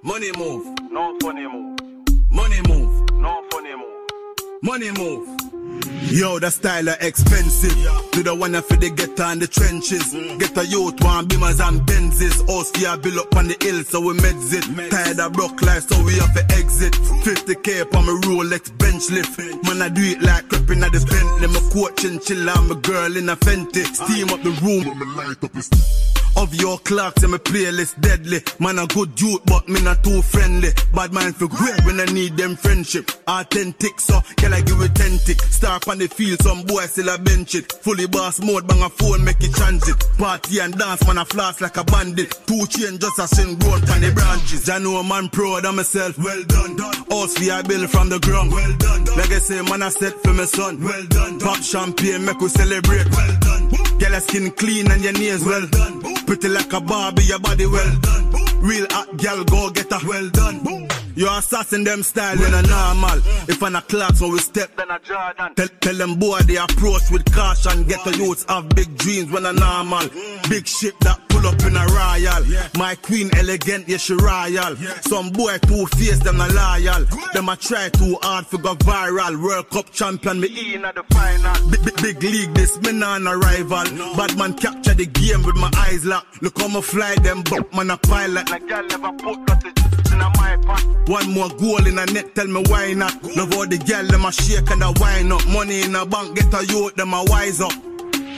Money 0.04 0.32
move. 0.38 0.92
No 0.92 1.18
funny 1.22 1.48
move. 1.48 1.80
Money 2.32 2.62
move. 2.68 3.12
No 3.14 3.44
funny 3.52 3.76
move. 3.76 4.62
Money 4.62 4.92
move. 4.92 5.39
Yo, 6.08 6.40
the 6.40 6.50
style 6.50 6.90
are 6.90 6.98
expensive. 7.02 7.76
To 8.14 8.24
the 8.24 8.34
one 8.34 8.54
for 8.64 8.76
the 8.78 8.90
get 8.90 9.20
on 9.20 9.40
the 9.40 9.48
trenches. 9.48 10.14
Get 10.40 10.58
a 10.58 10.66
youth, 10.66 11.04
one 11.04 11.28
beamers 11.28 11.60
and 11.60 11.82
Benzes. 11.82 12.40
Us 12.50 12.72
for 12.72 12.98
build 12.98 13.18
up 13.18 13.36
on 13.36 13.48
the 13.48 13.58
hill, 13.60 13.84
so 13.84 14.02
we 14.02 14.14
meds 14.16 14.54
it. 14.54 14.92
Tired 14.92 15.20
of 15.20 15.34
broke 15.34 15.62
life, 15.62 15.88
so 15.88 16.02
we 16.04 16.14
have 16.16 16.34
to 16.34 16.44
exit. 16.56 16.94
50k 16.94 17.94
on 17.94 18.06
my 18.06 18.14
Rolex 18.26 18.76
bench 18.78 19.12
lift. 19.12 19.38
Man, 19.66 19.82
I 19.82 19.90
do 19.90 20.02
it 20.02 20.22
like 20.22 20.48
creeping 20.50 20.84
at 20.84 20.92
the 20.92 21.00
Bentley. 21.06 21.48
My 21.48 21.62
coach 21.70 22.04
and 22.06 22.22
chill, 22.22 22.50
I'm 22.50 22.72
a 22.72 22.76
girl 22.76 23.16
in 23.16 23.30
a 23.30 23.36
Fenty. 23.36 23.84
Steam 23.84 24.30
up 24.30 24.42
the 24.42 24.52
room. 24.64 24.88
Of 26.38 26.56
your 26.56 26.78
clocks 26.80 27.24
and 27.24 27.34
my 27.34 27.38
playlist 27.38 28.00
deadly. 28.00 28.40
Man 28.60 28.80
a 28.80 28.88
good 28.88 29.20
youth, 29.20 29.42
but 29.46 29.68
me 29.68 29.82
not 29.82 30.04
too 30.04 30.22
friendly. 30.22 30.70
Bad 30.94 31.12
man 31.12 31.34
for 31.34 31.48
great 31.48 31.84
when 31.84 32.00
I 32.00 32.06
need 32.06 32.38
them 32.38 32.56
friendship. 32.56 33.12
Authentic, 33.28 34.00
so 34.00 34.22
can 34.38 34.54
I 34.54 34.62
give 34.62 34.80
tick? 35.26 35.42
Star 35.42 35.80
on 35.90 35.98
the 35.98 36.08
field, 36.08 36.42
some 36.42 36.62
boy 36.64 36.86
still 36.86 37.10
a 37.10 37.18
bench 37.18 37.56
it. 37.56 37.72
Fully 37.82 38.06
boss 38.06 38.40
mode, 38.40 38.68
bang 38.68 38.84
a 38.84 38.90
phone, 38.90 39.24
make 39.24 39.42
it 39.42 39.54
transit. 39.54 39.98
Party 40.18 40.60
and 40.60 40.78
dance, 40.78 41.06
man 41.08 41.18
a 41.18 41.26
floss 41.26 41.62
like 41.62 41.78
a 41.78 41.84
bandit. 41.84 42.30
Two 42.46 42.66
chain 42.68 43.00
just 43.00 43.18
a 43.18 43.28
sing 43.28 43.58
grown 43.58 43.82
on 43.90 44.02
the 44.02 44.12
branches. 44.14 44.70
I 44.70 44.78
know 44.78 44.98
a 44.98 45.04
man 45.04 45.30
proud 45.30 45.66
of 45.66 45.76
myself. 45.76 46.18
Well 46.18 46.44
done, 46.46 46.76
done. 46.76 46.96
House 47.10 47.40
we 47.40 47.50
I 47.50 47.62
build 47.64 47.90
from 47.90 48.10
the 48.10 48.20
ground. 48.20 48.52
Well 48.52 48.74
done, 48.78 49.04
done. 49.04 49.18
Legacy 49.18 49.62
man 49.64 49.82
I 49.82 49.90
set 49.90 50.14
for 50.22 50.34
my 50.34 50.46
son. 50.46 50.82
Well 50.84 51.06
done, 51.10 51.38
done. 51.38 51.48
Pop 51.48 51.64
champagne, 51.64 52.24
make 52.26 52.40
we 52.40 52.50
celebrate. 52.50 53.10
Well 53.10 53.36
done. 53.42 53.70
Get 53.98 54.12
your 54.12 54.22
skin 54.22 54.52
clean 54.52 54.92
and 54.92 55.04
your 55.04 55.14
nails 55.14 55.44
well 55.44 55.66
done. 55.68 56.02
Pretty 56.26 56.50
like 56.50 56.72
a 56.74 56.80
Barbie, 56.80 57.24
your 57.24 57.40
body 57.40 57.66
well 57.66 58.00
done. 58.00 58.29
Real 58.62 58.88
hot 58.90 59.18
girl, 59.18 59.44
go 59.44 59.70
get 59.70 59.92
a 59.92 60.00
well 60.06 60.30
done. 60.30 60.64
Boom. 60.64 60.88
You 61.20 61.28
assassin 61.30 61.84
them 61.84 62.02
style 62.04 62.38
when 62.38 62.54
a 62.54 62.62
normal. 62.62 63.18
If 63.50 63.62
I'm 63.62 63.76
a 63.76 63.82
clock, 63.82 64.16
so 64.16 64.30
we 64.30 64.40
step, 64.40 64.76
then 64.78 64.90
a 64.90 65.00
Jordan. 65.00 65.54
Tell, 65.56 65.68
tell 65.82 65.96
them 65.96 66.16
boy 66.18 66.40
they 66.40 66.56
approach 66.56 67.12
with 67.12 67.26
caution. 67.34 67.84
Get 67.84 68.04
the 68.06 68.16
youths 68.16 68.46
have 68.48 68.70
big 68.70 68.98
dreams 68.98 69.30
when 69.30 69.46
a 69.46 69.52
normal. 69.52 70.08
Big 70.50 70.66
ship 70.66 70.96
that 71.02 71.20
pull 71.28 71.46
up 71.46 71.62
in 71.64 71.76
a 71.76 71.86
royal. 71.88 72.70
My 72.78 72.96
queen 72.96 73.30
elegant, 73.36 73.90
yeah 73.90 73.98
she 73.98 74.14
royal. 74.14 74.78
Some 75.02 75.32
boy 75.32 75.58
two 75.58 75.88
face 75.88 76.20
them 76.20 76.40
a 76.40 76.48
loyal. 76.48 77.04
Them 77.34 77.50
a 77.50 77.58
try 77.58 77.90
too 77.90 78.18
hard 78.22 78.46
for 78.46 78.58
go 78.58 78.76
viral. 78.76 79.44
World 79.44 79.70
Cup 79.72 79.92
champion, 79.92 80.40
me 80.40 80.76
in 80.76 80.86
at 80.86 80.96
the 80.96 81.04
final. 81.12 81.70
Big, 81.70 81.84
big, 81.84 82.02
big 82.02 82.24
league, 82.24 82.54
this 82.54 82.80
me 82.82 82.94
non 82.94 83.28
a 83.28 83.36
rival. 83.36 83.84
Bad 84.16 84.38
man 84.38 84.54
capture 84.54 84.94
the 84.94 85.06
game 85.06 85.44
with 85.44 85.58
my 85.58 85.70
eyes 85.76 86.06
locked. 86.06 86.42
Look 86.42 86.58
how 86.60 86.70
me 86.70 86.82
fly 86.82 87.16
them, 87.16 87.44
but 87.50 87.74
man 87.74 87.92
a 87.92 87.98
pilot. 88.30 88.50
Like 88.50 88.70
y'all 88.70 88.84
never 88.84 89.12
put 89.18 89.40
nothing 89.48 89.74
in 90.12 90.18
my 90.18 90.58
pot. 90.66 90.86
One 91.08 91.34
more 91.34 91.50
goal 91.50 91.86
in 91.88 91.98
a 91.98 92.06
net, 92.06 92.36
tell 92.36 92.48
me 92.48 92.64
why 92.68 92.94
not. 92.94 93.14
Love 93.36 93.54
all 93.56 93.68
the 93.68 93.78
girl, 93.78 94.06
them 94.06 94.26
a 94.26 94.32
shake 94.32 94.70
and 94.70 94.84
a 94.84 94.92
wine 95.00 95.32
up. 95.32 95.46
Money 95.48 95.82
in 95.82 95.96
a 95.96 96.06
bank, 96.06 96.36
get 96.36 96.54
a 96.54 96.66
youth, 96.66 96.96
them 96.96 97.14
a 97.14 97.24
wise 97.26 97.62
up. 97.62 97.72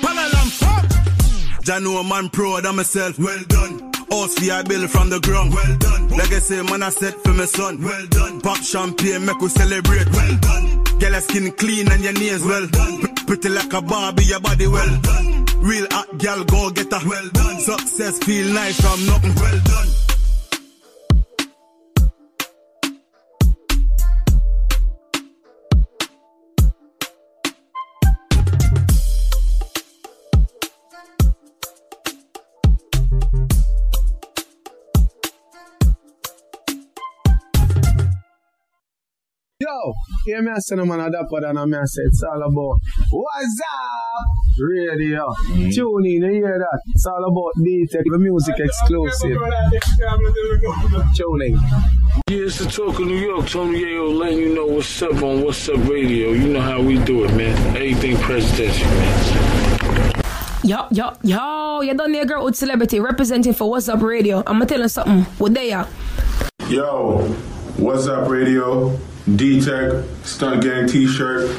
Palalam. 0.02 1.64
Jah 1.64 1.80
know 1.80 2.04
man 2.04 2.30
proud 2.30 2.66
of 2.66 2.76
myself. 2.76 3.20
Well 3.20 3.44
done. 3.48 3.92
House 4.10 4.40
we 4.42 4.52
I 4.52 4.62
build 4.64 4.90
from 4.90 5.10
the 5.10 5.20
ground. 5.20 5.54
Well 5.54 5.78
done. 5.78 6.10
Legacy 6.10 6.62
man 6.64 6.84
I 6.84 6.90
set 6.90 7.14
for 7.24 7.34
my 7.34 7.46
son. 7.46 7.82
Well 7.82 8.08
done. 8.08 8.42
Pop 8.42 8.58
champagne, 8.58 9.26
make 9.26 9.40
we 9.40 9.50
celebrate. 9.50 10.10
Well 10.12 10.38
done. 10.38 10.91
Get 11.02 11.14
your 11.14 11.22
skin 11.22 11.52
clean 11.53 11.91
and 11.91 12.03
your 12.03 12.14
nails 12.14 12.44
well. 12.45 12.68
Pretty 13.26 13.49
like 13.49 13.73
a 13.73 13.82
Barbie, 13.82 14.23
your 14.26 14.40
body 14.40 14.68
well. 14.68 15.02
Real 15.57 15.88
hot 15.90 16.15
girl, 16.19 16.44
go 16.44 16.69
get 16.69 16.94
a 16.94 17.02
well 17.03 17.28
done. 17.34 17.60
Success 17.60 18.19
feel 18.19 18.53
nice 18.53 18.80
from 18.80 19.07
nothing. 19.07 19.34
Well 19.34 19.60
done. 19.64 19.88
Yo, 39.62 39.94
hear 40.26 40.42
me 40.42 40.50
I 40.50 40.58
say 40.58 40.76
no 40.76 40.86
man 40.86 41.00
a 41.02 41.12
dapper 41.12 41.40
than 41.40 41.56
a 41.56 41.68
me 41.68 41.78
I 41.78 41.86
say 41.86 42.02
it's 42.06 42.24
all 42.24 42.42
about 42.42 42.80
What's 43.12 43.62
up? 43.62 44.58
Radio. 44.58 45.30
Mm-hmm. 45.30 45.70
Tune 45.70 46.06
in, 46.08 46.24
you 46.24 46.32
hear 46.32 46.58
that? 46.58 46.82
It's 46.88 47.06
all 47.06 47.24
about 47.24 47.52
D-Tech, 47.64 48.02
the 48.06 48.18
music 48.18 48.56
exclusive. 48.58 49.38
Tune 51.14 51.42
in. 51.44 51.54
Yeah, 52.28 52.46
it's 52.48 52.58
the 52.58 52.66
talk 52.72 53.00
of 53.00 53.06
New 53.06 53.16
York. 53.16 53.48
Tony 53.50 53.84
Yayo 53.84 54.18
letting 54.18 54.40
you 54.40 54.56
know 54.56 54.66
what's 54.66 55.00
up 55.04 55.22
on 55.22 55.44
What's 55.44 55.70
Up 55.70 55.88
Radio. 55.88 56.32
You 56.32 56.48
know 56.54 56.62
how 56.62 56.82
we 56.82 56.98
do 56.98 57.26
it, 57.26 57.36
man. 57.36 57.56
Everything 57.78 58.18
presidential, 58.18 58.88
man. 58.88 60.12
Yo, 60.64 60.88
yo, 60.90 61.14
yo, 61.22 61.82
you 61.82 61.94
done 61.94 62.14
there, 62.14 62.26
girl 62.26 62.46
with 62.46 62.56
celebrity 62.56 63.00
representing 63.00 63.54
for 63.54 63.70
What's 63.70 63.88
Up 63.88 64.02
Radio. 64.02 64.40
I'm 64.40 64.56
gonna 64.58 64.66
tell 64.66 64.82
you 64.82 64.88
something. 64.88 65.22
What 65.38 65.54
they 65.54 65.72
are? 65.72 65.88
Yo, 66.68 67.28
what's 67.78 68.08
up, 68.08 68.28
radio? 68.28 69.00
D 69.35 69.61
Tech, 69.61 70.03
Stunt 70.23 70.64
Gang 70.64 70.88
t 70.88 71.07
shirt. 71.07 71.49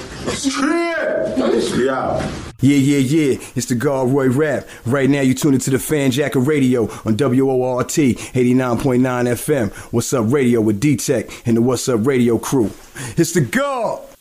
Yeah. 1.79 2.33
Yeah, 2.61 2.77
yeah, 2.77 2.99
yeah. 2.99 3.39
It's 3.57 3.67
the 3.67 3.75
God 3.75 4.11
Roy 4.11 4.29
Rap. 4.29 4.69
Right 4.85 5.09
now, 5.09 5.21
you 5.21 5.35
tune 5.35 5.55
into 5.55 5.71
the 5.71 5.79
Fanjacker 5.79 6.45
Radio 6.47 6.89
on 7.05 7.17
WORT 7.17 7.89
89.9 7.89 9.01
FM. 9.01 9.73
What's 9.93 10.13
up, 10.13 10.33
radio 10.33 10.61
with 10.61 10.81
D 10.81 10.97
Tech 10.97 11.29
and 11.47 11.57
the 11.57 11.63
What's 11.63 11.89
Up 11.89 12.05
Radio 12.07 12.39
crew. 12.39 12.71
It's 13.17 13.33
the 13.33 13.41
God. 13.41 14.12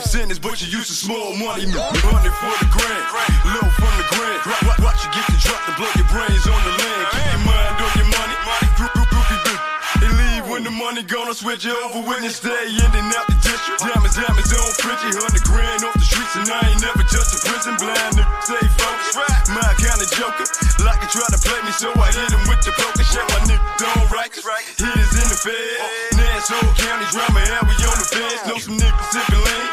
Life 0.00 0.08
sentence, 0.08 0.38
but 0.40 0.56
you 0.60 0.68
used 0.72 0.88
to 0.88 0.96
small 0.96 1.36
money. 1.36 1.68
Hundred 1.68 2.32
for 2.40 2.54
the 2.56 2.68
grand, 2.72 3.04
low 3.52 3.68
from 3.76 3.92
the 4.00 4.06
grand. 4.16 4.40
Watch, 4.80 5.04
you 5.04 5.10
get 5.12 5.26
the 5.28 5.36
drop 5.44 5.60
to 5.68 5.72
blow 5.76 5.92
your 6.00 6.08
brains 6.08 6.44
on 6.48 6.60
the 6.64 6.72
land. 6.80 7.04
Keep 7.12 7.26
your 7.28 7.42
mind 7.44 7.76
on 7.84 7.92
your 8.00 8.08
money. 8.08 8.36
And 10.00 10.12
leave 10.16 10.44
when 10.48 10.64
the 10.64 10.72
money 10.72 11.04
gonna 11.04 11.36
switch 11.36 11.68
you 11.68 11.76
over 11.84 12.00
when 12.08 12.24
you 12.24 12.32
stay 12.32 12.72
in 12.72 12.90
and 12.96 13.12
out 13.12 13.28
the 13.28 13.36
district. 13.44 13.84
Diamonds, 13.84 14.16
diamonds 14.16 14.52
on 14.56 14.72
Frenchie, 14.80 15.12
hundred 15.12 15.44
grand 15.44 15.84
off 15.84 15.96
the 16.00 16.06
streets, 16.06 16.34
and 16.40 16.48
I 16.48 16.60
ain't 16.64 16.80
never 16.80 17.04
just 17.04 17.36
a 17.36 17.38
prison 17.44 17.76
blind. 17.76 18.16
To 18.16 18.24
stay 18.40 18.64
focused, 18.80 19.20
my 19.52 19.68
kind 19.76 20.00
of 20.00 20.08
joker. 20.16 20.46
Like 20.80 21.04
he 21.04 21.08
try 21.12 21.28
to 21.28 21.40
play 21.44 21.60
me, 21.60 21.72
so 21.76 21.92
I 21.92 22.08
hit 22.08 22.32
him 22.32 22.44
with 22.48 22.64
the 22.64 22.72
poker. 22.72 23.04
Shut 23.04 23.26
my 23.36 23.52
nigga 23.52 23.68
don't 23.76 24.08
right. 24.08 24.32
Hitters 24.32 25.12
in 25.20 25.26
the 25.28 25.36
fed. 25.36 26.09
Nassau 26.40 26.72
County 26.72 27.04
drama, 27.12 27.36
and 27.36 27.68
we 27.68 27.76
on 27.84 28.00
the 28.00 28.08
fence. 28.08 28.40
Know 28.48 28.56
some 28.56 28.80
niggas 28.80 29.12
sipping 29.12 29.44
lean. 29.44 29.66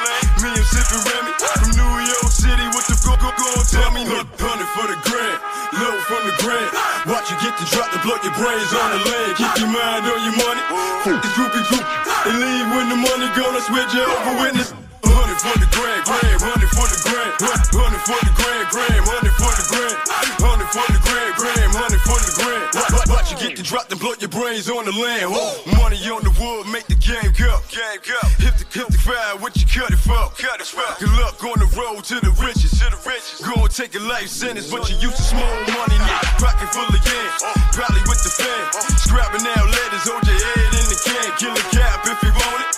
Me, 0.44 0.52
I'm 0.52 0.68
sipping 0.68 1.00
Remy. 1.00 1.32
From 1.64 1.72
New 1.80 1.96
York 2.12 2.28
City, 2.28 2.68
what 2.76 2.84
the 2.92 2.96
fuck 3.00 3.24
go, 3.24 3.32
go 3.40 3.48
and 3.56 3.68
tell 3.72 3.88
me? 3.96 4.04
Look, 4.04 4.28
hundred 4.36 4.68
for 4.76 4.84
the 4.84 5.00
grand, 5.08 5.40
low 5.80 5.96
from 6.12 6.28
the 6.28 6.36
grand. 6.44 6.68
Watch 7.08 7.32
you 7.32 7.40
get 7.40 7.56
the 7.56 7.64
drop 7.72 7.88
to 7.96 8.00
blow 8.04 8.20
your 8.20 8.36
brains 8.36 8.68
on 8.76 8.88
the 8.92 9.00
land. 9.00 9.32
Keep 9.40 9.64
your 9.64 9.72
mind 9.72 10.12
on 10.12 10.20
your 10.28 10.36
money. 10.44 10.64
Fuck 11.08 11.24
the 11.24 11.32
groupie 11.40 11.64
group. 11.72 11.88
And 12.28 12.36
leave 12.36 12.68
when 12.76 12.92
the 12.92 13.00
money 13.00 13.32
gonna 13.32 13.64
switch 13.64 13.96
you 13.96 14.04
over 14.04 14.36
witness. 14.44 14.87
Hundred 15.48 15.72
for 15.72 15.88
the 15.88 16.04
grand, 16.04 16.04
grand, 16.04 16.44
hundred 16.44 16.72
for 16.76 16.88
the 16.92 17.00
grand, 17.08 17.32
hundred 17.40 18.04
for 18.04 18.20
the 18.20 18.34
grand, 18.36 18.68
grand, 18.68 19.00
hundred 19.08 19.32
for 19.40 19.54
the 19.56 19.64
grand, 19.72 19.96
hundred 20.44 20.68
for 20.76 20.84
the 20.92 21.00
grand, 21.08 21.34
grand, 21.40 21.72
hundred 21.72 22.04
for 22.04 22.20
the 22.20 22.34
grand. 22.36 22.68
Watch, 23.08 23.32
you 23.32 23.40
get 23.40 23.56
the 23.56 23.64
drop 23.64 23.88
and 23.88 23.96
blow 23.96 24.12
your 24.20 24.28
brains 24.28 24.68
on 24.68 24.84
the 24.84 24.92
land. 24.92 25.32
Whoa. 25.32 25.80
Money 25.80 26.04
on 26.12 26.20
the 26.28 26.36
wood, 26.36 26.68
make 26.68 26.92
the 26.92 27.00
game 27.00 27.32
go. 27.32 27.64
Game 27.72 28.04
go. 28.04 28.20
Hit 28.44 28.60
the 28.60 28.68
hit 28.68 28.92
the 28.92 29.00
fire, 29.00 29.40
what 29.40 29.56
you 29.56 29.64
cut 29.64 29.88
it 29.88 30.04
for? 30.04 30.20
Cut 30.36 30.60
it 30.60 30.68
for. 30.68 30.84
Good 31.00 31.16
luck 31.16 31.40
on 31.40 31.64
the 31.64 31.70
road 31.80 32.04
to 32.12 32.20
the 32.20 32.36
riches, 32.44 32.76
to 32.84 32.92
the 32.92 33.00
riches. 33.08 33.40
Go 33.40 33.56
and 33.56 33.72
take 33.72 33.96
a 33.96 34.04
life 34.04 34.28
sentence, 34.28 34.68
but 34.68 34.84
you 34.92 35.00
used 35.00 35.16
to 35.16 35.24
small 35.32 35.56
money, 35.72 35.96
nigga. 35.96 36.44
Pocket 36.44 36.68
full 36.76 36.92
of 36.92 37.00
yams, 37.00 37.40
probably 37.72 38.04
with 38.04 38.20
the 38.20 38.36
fan. 38.36 38.68
Scrapping 39.00 39.48
out 39.48 39.64
letters, 39.64 40.12
hold 40.12 40.28
your 40.28 40.36
head 40.44 40.76
in 40.76 40.86
the 40.92 41.00
can. 41.08 41.28
Kill 41.40 41.56
a 41.56 41.64
cap 41.72 42.04
if 42.04 42.20
you 42.20 42.36
want 42.36 42.68
it. 42.68 42.77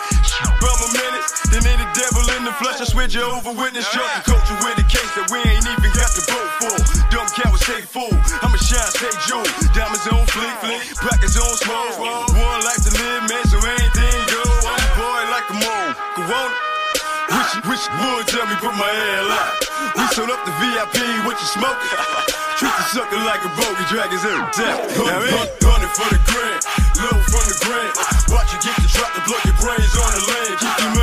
Bum 0.60 0.80
a 0.80 0.90
minute, 0.96 1.26
then 1.52 1.64
the 1.64 1.88
devil 1.96 2.24
in 2.38 2.46
the 2.48 2.56
flesh. 2.60 2.80
I 2.80 2.86
switch 2.86 3.16
you 3.16 3.24
over 3.24 3.52
witness, 3.52 3.88
joking 3.92 4.24
culture 4.24 4.58
with 4.64 4.80
a 4.80 4.88
case 4.88 5.12
that 5.20 5.28
we 5.32 5.40
ain't 5.44 5.66
even 5.66 5.92
got 5.92 6.12
to 6.16 6.22
vote 6.28 6.52
for. 6.60 6.76
Dumb 7.12 7.28
cat 7.36 7.52
would 7.52 7.64
stay 7.64 7.82
full. 7.84 8.14
I'ma 8.44 8.60
shine, 8.60 8.92
stay 8.96 9.12
jewel. 9.28 9.44
Diamonds 9.76 10.08
on 10.08 10.24
fleek, 10.32 10.56
fleek. 10.64 10.82
Pockets 11.00 11.36
on 11.36 11.54
smoke. 11.60 12.00
One 12.00 12.62
life 12.64 12.84
to 12.88 12.92
live, 12.96 13.24
man, 13.28 13.44
so 13.48 13.58
anything 13.60 14.18
go. 14.32 14.44
I'm 14.64 14.84
boy 14.96 15.22
like 15.34 15.48
a 15.52 15.58
mole. 15.60 15.92
Wish, 16.20 16.30
wish 16.30 16.69
you 17.66 18.16
would 18.16 18.28
tell 18.28 18.46
me 18.48 18.56
put 18.56 18.72
my 18.76 18.88
hair 18.88 19.26
out. 19.36 19.60
We 19.96 20.04
sold 20.16 20.32
up 20.32 20.40
the 20.46 20.54
VIP, 20.64 20.96
what 21.28 21.36
you 21.36 21.48
smoking? 21.52 21.92
Treat 22.56 22.72
the 22.72 22.86
sucker 22.92 23.20
like 23.24 23.44
a 23.44 23.52
bogey, 23.56 23.86
drag 23.92 24.12
his 24.12 24.24
hair 24.24 24.40
down. 24.56 24.80
Hundred 25.60 25.92
for 25.96 26.08
the 26.08 26.20
grand, 26.28 26.60
low 27.04 27.20
from 27.28 27.46
the 27.48 27.58
grand. 27.64 27.94
Watch 28.32 28.52
you 28.56 28.60
get 28.64 28.76
the 28.80 28.88
drop 28.92 29.12
to 29.16 29.22
blow 29.28 29.40
your 29.44 29.58
brains 29.60 29.96
on 29.96 30.12
the 30.12 30.24
land. 30.28 30.56
Keep 30.60 30.99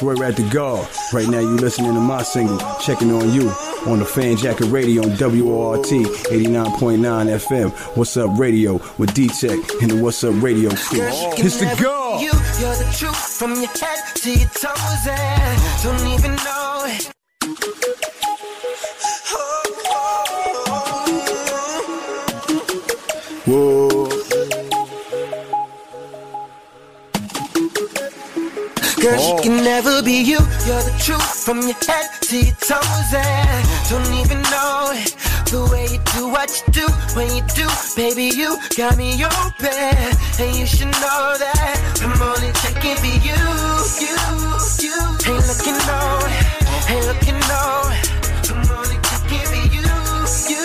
Roy 0.00 0.14
at 0.22 0.36
the 0.36 0.48
guard. 0.50 0.86
Right 1.12 1.28
now, 1.28 1.40
you 1.40 1.56
listening 1.56 1.92
to 1.94 2.00
my 2.00 2.22
single, 2.22 2.58
Checking 2.80 3.10
on 3.10 3.32
You, 3.32 3.48
on 3.86 3.98
the 3.98 4.04
Fanjacker 4.04 4.70
Radio 4.70 5.02
on 5.02 5.10
WORT 5.10 5.86
89.9 5.86 7.00
FM. 7.00 7.70
What's 7.96 8.16
Up 8.16 8.38
Radio 8.38 8.80
with 8.98 9.12
D 9.14 9.28
Tech 9.28 9.58
and 9.82 9.90
the 9.90 10.02
What's 10.02 10.22
Up 10.22 10.40
Radio 10.42 10.70
crew. 10.70 11.00
It's 11.02 11.58
the 11.58 11.66
guard. 11.82 12.22
You, 12.22 12.32
you're 12.60 12.76
the 12.76 12.94
truth 12.96 13.16
from 13.16 13.54
your 13.54 13.66
head 13.66 14.16
to 14.16 14.30
your 14.30 14.48
toes, 14.50 15.06
and 15.08 15.82
don't 15.82 16.06
even 16.12 16.36
know 16.36 16.68
Girl, 29.08 29.16
Oh. 29.20 29.38
she 29.38 29.48
can 29.48 29.64
never 29.64 30.02
be 30.02 30.20
you. 30.20 30.36
You're 30.68 30.84
the 30.84 30.94
truth 31.00 31.44
from 31.44 31.62
your 31.62 31.78
head 31.88 32.10
to 32.28 32.36
your 32.36 32.54
toes, 32.60 33.10
and 33.16 33.64
don't 33.88 34.12
even 34.20 34.42
know 34.52 34.92
it. 34.92 35.16
The 35.48 35.64
way 35.72 35.86
you 35.88 36.00
do 36.12 36.28
what 36.28 36.48
you 36.52 36.84
do 36.84 36.86
when 37.16 37.28
you 37.34 37.40
do, 37.56 37.66
baby, 37.96 38.28
you 38.36 38.60
got 38.76 38.98
me 38.98 39.16
open, 39.24 39.96
and 40.42 40.50
you 40.54 40.66
should 40.66 40.92
know 41.00 41.24
that 41.40 41.76
I'm 42.04 42.20
only 42.20 42.52
checking 42.60 42.96
for 43.00 43.08
you, 43.24 43.40
you, 44.04 44.16
you. 44.84 44.98
Ain't 45.24 45.44
looking 45.48 45.80
nowhere, 45.88 46.44
ain't 46.92 47.06
looking 47.08 47.40
nowhere. 47.48 48.04
I'm 48.52 48.60
only 48.76 48.98
checking 49.08 49.44
for 49.48 49.62
you, 49.72 49.88
you, 50.52 50.64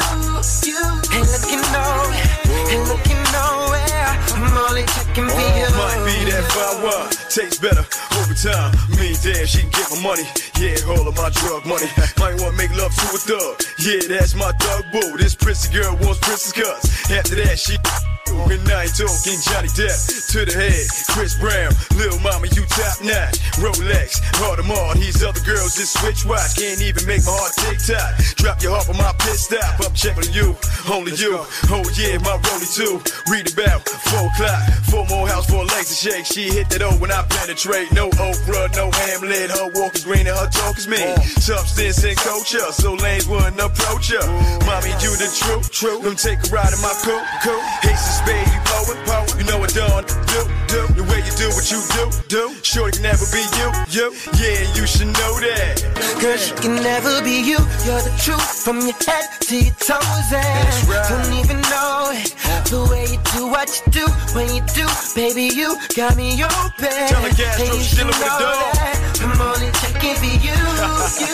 you. 0.68 0.84
Ain't 1.16 1.30
looking 1.32 1.64
nowhere, 1.72 2.28
ain't 2.76 2.88
looking 2.92 3.24
nowhere. 3.32 4.08
I'm 4.36 4.52
only 4.68 4.84
checking 4.84 5.32
for 5.32 5.48
oh, 5.48 5.60
you. 5.60 5.68
Oh, 5.72 5.80
might 5.80 6.04
be 6.12 6.28
that 6.28 6.44
wine, 6.84 7.08
tastes 7.32 7.60
better 7.64 7.88
over 8.24 8.34
time. 8.34 8.72
Me 8.98 9.16
damn, 9.22 9.46
she 9.46 9.62
can 9.62 9.70
get 9.70 9.90
my 9.92 10.02
money. 10.02 10.24
Yeah, 10.60 10.76
all 10.88 11.08
of 11.08 11.16
my 11.16 11.30
drug 11.30 11.66
money. 11.66 11.88
Might 12.18 12.40
want 12.40 12.56
to 12.56 12.58
make 12.58 12.76
love 12.76 12.94
to 12.96 13.06
a 13.16 13.20
thug. 13.20 13.62
Yeah, 13.80 14.18
that's 14.18 14.36
my 14.36 14.52
thug 14.54 14.86
boo. 14.92 15.18
This 15.18 15.36
prissy 15.36 15.72
girl 15.74 15.96
wants 16.02 16.20
princess 16.20 16.52
cuts. 16.52 17.12
After 17.12 17.36
that, 17.36 17.60
she. 17.60 18.13
And 18.34 18.66
I 18.70 18.90
ain't 18.90 18.96
talking 18.98 19.40
Johnny 19.46 19.70
Depp 19.78 19.98
to 20.34 20.46
the 20.46 20.54
head. 20.54 20.86
Chris 21.14 21.38
Brown, 21.38 21.72
Lil 21.96 22.18
Mama, 22.20 22.48
you 22.54 22.66
top 22.66 22.98
notch. 23.06 23.38
Rolex, 23.62 24.22
Audemars, 24.42 24.96
these 24.96 25.24
other 25.24 25.40
girls 25.46 25.76
just 25.76 25.94
switch 26.02 26.26
watch. 26.26 26.58
Can't 26.58 26.82
even 26.82 27.06
make 27.06 27.22
my 27.26 27.34
heart 27.34 27.54
tick 27.62 27.78
tock. 27.86 28.18
Drop 28.42 28.62
your 28.62 28.74
heart 28.74 28.90
on 28.90 28.98
my 28.98 29.14
pit 29.22 29.38
stop. 29.38 29.78
I'm 29.86 29.94
checking 29.94 30.34
you, 30.34 30.58
only 30.90 31.14
you. 31.14 31.38
Oh 31.70 31.86
yeah, 31.94 32.18
my 32.26 32.38
rollie 32.50 32.70
too. 32.74 32.98
Read 33.30 33.52
about 33.54 33.86
four 33.86 34.26
o'clock, 34.34 34.62
four 34.90 35.06
more 35.08 35.28
house, 35.28 35.46
four 35.46 35.66
legs 35.66 35.94
to 35.94 35.96
shake. 35.96 36.26
She 36.26 36.50
hit 36.50 36.70
that 36.74 36.82
O 36.82 36.92
when 36.98 37.12
I 37.12 37.22
penetrate. 37.30 37.92
No 37.94 38.10
okra, 38.10 38.74
no 38.74 38.90
Hamlet. 38.90 39.52
Her 39.54 39.70
walk 39.78 39.96
is 39.96 40.04
green 40.04 40.26
and 40.26 40.38
her 40.38 40.50
talk 40.50 40.78
is 40.78 40.88
mean. 40.88 41.18
Substance 41.38 42.04
and 42.04 42.18
culture, 42.18 42.66
so 42.74 42.96
lanes 42.96 43.28
wouldn't 43.28 43.60
approach 43.60 44.10
her. 44.10 44.26
Mommy, 44.66 44.92
you 45.04 45.14
the 45.22 45.30
truth, 45.30 45.72
true. 45.72 46.02
Them 46.02 46.16
take 46.16 46.42
a 46.42 46.50
ride 46.50 46.74
in 46.74 46.82
my 46.82 46.94
coupe, 47.06 47.26
coupe. 47.46 47.62
Ace 47.86 48.23
spade, 48.24 48.48
you 48.48 48.62
power, 48.64 48.96
power. 49.06 49.28
You 49.38 49.46
know 49.46 49.60
what 49.60 49.74
done, 49.74 50.04
do, 50.32 50.40
do. 50.72 50.82
The 50.96 51.04
way 51.12 51.20
you 51.24 51.34
do 51.36 51.48
what 51.52 51.68
you 51.68 51.80
do, 51.92 52.04
do. 52.28 52.44
Sure 52.64 52.88
it 52.90 52.96
can 52.96 53.04
never 53.04 53.26
be 53.32 53.44
you, 53.60 53.68
you. 53.92 54.08
Yeah, 54.40 54.64
you 54.76 54.88
should 54.88 55.12
know 55.12 55.34
that. 55.44 55.84
Girl, 56.22 56.38
she 56.38 56.54
can 56.56 56.76
never 56.82 57.22
be 57.24 57.44
you. 57.44 57.60
You're 57.86 58.04
the 58.04 58.14
truth 58.24 58.64
from 58.64 58.80
your 58.82 58.96
head 59.04 59.28
to 59.52 59.56
your 59.56 59.76
toes, 59.76 60.30
eh? 60.32 60.40
and 60.40 60.88
don't 61.12 61.34
even 61.44 61.60
know 61.68 62.16
it. 62.16 62.32
The 62.72 62.80
way 62.90 63.06
you 63.12 63.20
do 63.36 63.48
what 63.52 63.68
you 63.70 63.84
do 63.92 64.06
when 64.34 64.48
you 64.56 64.64
do, 64.74 64.88
baby, 65.16 65.52
you 65.54 65.78
got 65.96 66.16
me 66.16 66.40
open. 66.44 66.94
Tell 67.12 67.22
her 67.22 67.34
Castro 67.36 67.66
and 67.68 67.76
you 67.76 67.84
should 67.84 68.08
know 68.08 68.14
the 68.14 68.24
that 68.24 69.14
I'm 69.22 69.40
only 69.40 69.70
checking 69.80 70.16
for 70.16 70.32
you, 70.42 70.56
you, 71.24 71.34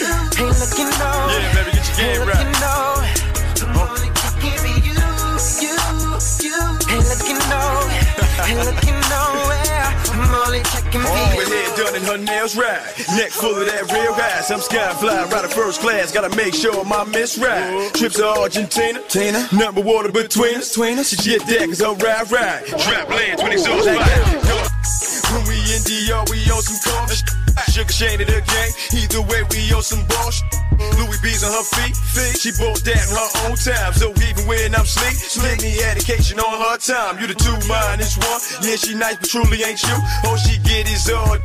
you. 0.00 0.08
Ain't 0.36 0.56
looking 0.60 0.90
no, 0.98 1.10
Yeah, 1.32 1.54
baby, 1.54 1.70
get 1.76 1.86
your 1.86 1.96
game 1.96 2.20
ain't 2.20 2.28
right. 2.28 2.46
looking 2.46 2.60
no. 2.60 3.15
Ain't 6.96 7.04
looking 7.04 7.38
no, 7.50 7.62
ain't 8.48 8.64
looking 8.64 8.98
nowhere. 9.12 9.84
I'm 10.16 10.34
only 10.46 10.62
checking 10.62 11.02
for 11.02 11.08
All 11.08 11.30
you. 11.32 11.36
with 11.36 11.48
hair 11.48 11.76
done 11.76 11.94
and 11.94 12.04
her 12.06 12.16
nails 12.16 12.56
right. 12.56 12.80
Neck 13.16 13.30
full 13.30 13.54
of 13.54 13.66
that 13.66 13.92
real 13.92 14.16
gas. 14.16 14.50
I'm 14.50 14.60
sky 14.60 14.94
fly, 14.94 15.24
riding 15.30 15.50
first 15.50 15.80
class. 15.82 16.10
Gotta 16.10 16.34
make 16.34 16.54
sure 16.54 16.82
my 16.86 17.04
miss 17.04 17.36
right. 17.36 17.92
Trips 17.92 18.16
to 18.16 18.26
Argentina. 18.26 19.00
Tina. 19.08 19.46
Number 19.52 19.82
water 19.82 20.10
between 20.10 20.56
us. 20.56 20.70
Between 20.70 20.98
us. 20.98 21.08
She 21.10 21.16
get 21.16 21.46
that 21.46 21.68
cause 21.68 21.80
her 21.80 21.92
ride 21.94 22.30
right. 22.30 22.66
Trap 22.66 23.10
land 23.10 23.40
20 23.40 23.58
souls 23.58 23.84
fire. 23.84 24.65
When 25.32 25.42
we 25.48 25.58
in 25.74 25.82
DR, 25.82 26.22
we 26.30 26.38
on 26.50 26.62
some 26.62 26.78
coffee. 26.84 27.18
Sugar 27.72 27.92
Shane 27.92 28.20
of 28.20 28.28
the 28.28 28.40
gang. 28.44 28.70
Either 28.94 29.22
way, 29.22 29.42
we 29.50 29.72
on 29.72 29.82
some 29.82 30.04
sh- 30.30 30.42
Louis 31.00 31.18
B's 31.24 31.42
on 31.42 31.52
her 31.52 31.64
feet. 31.76 31.96
feet. 31.96 32.36
She 32.36 32.52
bought 32.60 32.80
that 32.84 33.00
in 33.00 33.10
her 33.16 33.30
own 33.48 33.56
time. 33.56 33.92
So 33.96 34.12
even 34.12 34.44
when 34.46 34.74
I'm 34.76 34.84
sleep, 34.84 35.16
give 35.40 35.60
me 35.64 35.80
education 35.82 36.38
on 36.38 36.52
her 36.52 36.76
time. 36.78 37.18
You 37.20 37.26
the 37.26 37.34
two 37.34 37.56
mine, 37.66 38.00
it's 38.00 38.16
one. 38.20 38.40
Yeah, 38.62 38.76
she 38.76 38.94
nice, 38.94 39.16
but 39.16 39.28
truly 39.28 39.64
ain't 39.64 39.82
you. 39.82 39.96
All 40.28 40.36
she 40.36 40.58
get 40.62 40.86
is 40.88 41.08
all. 41.10 41.36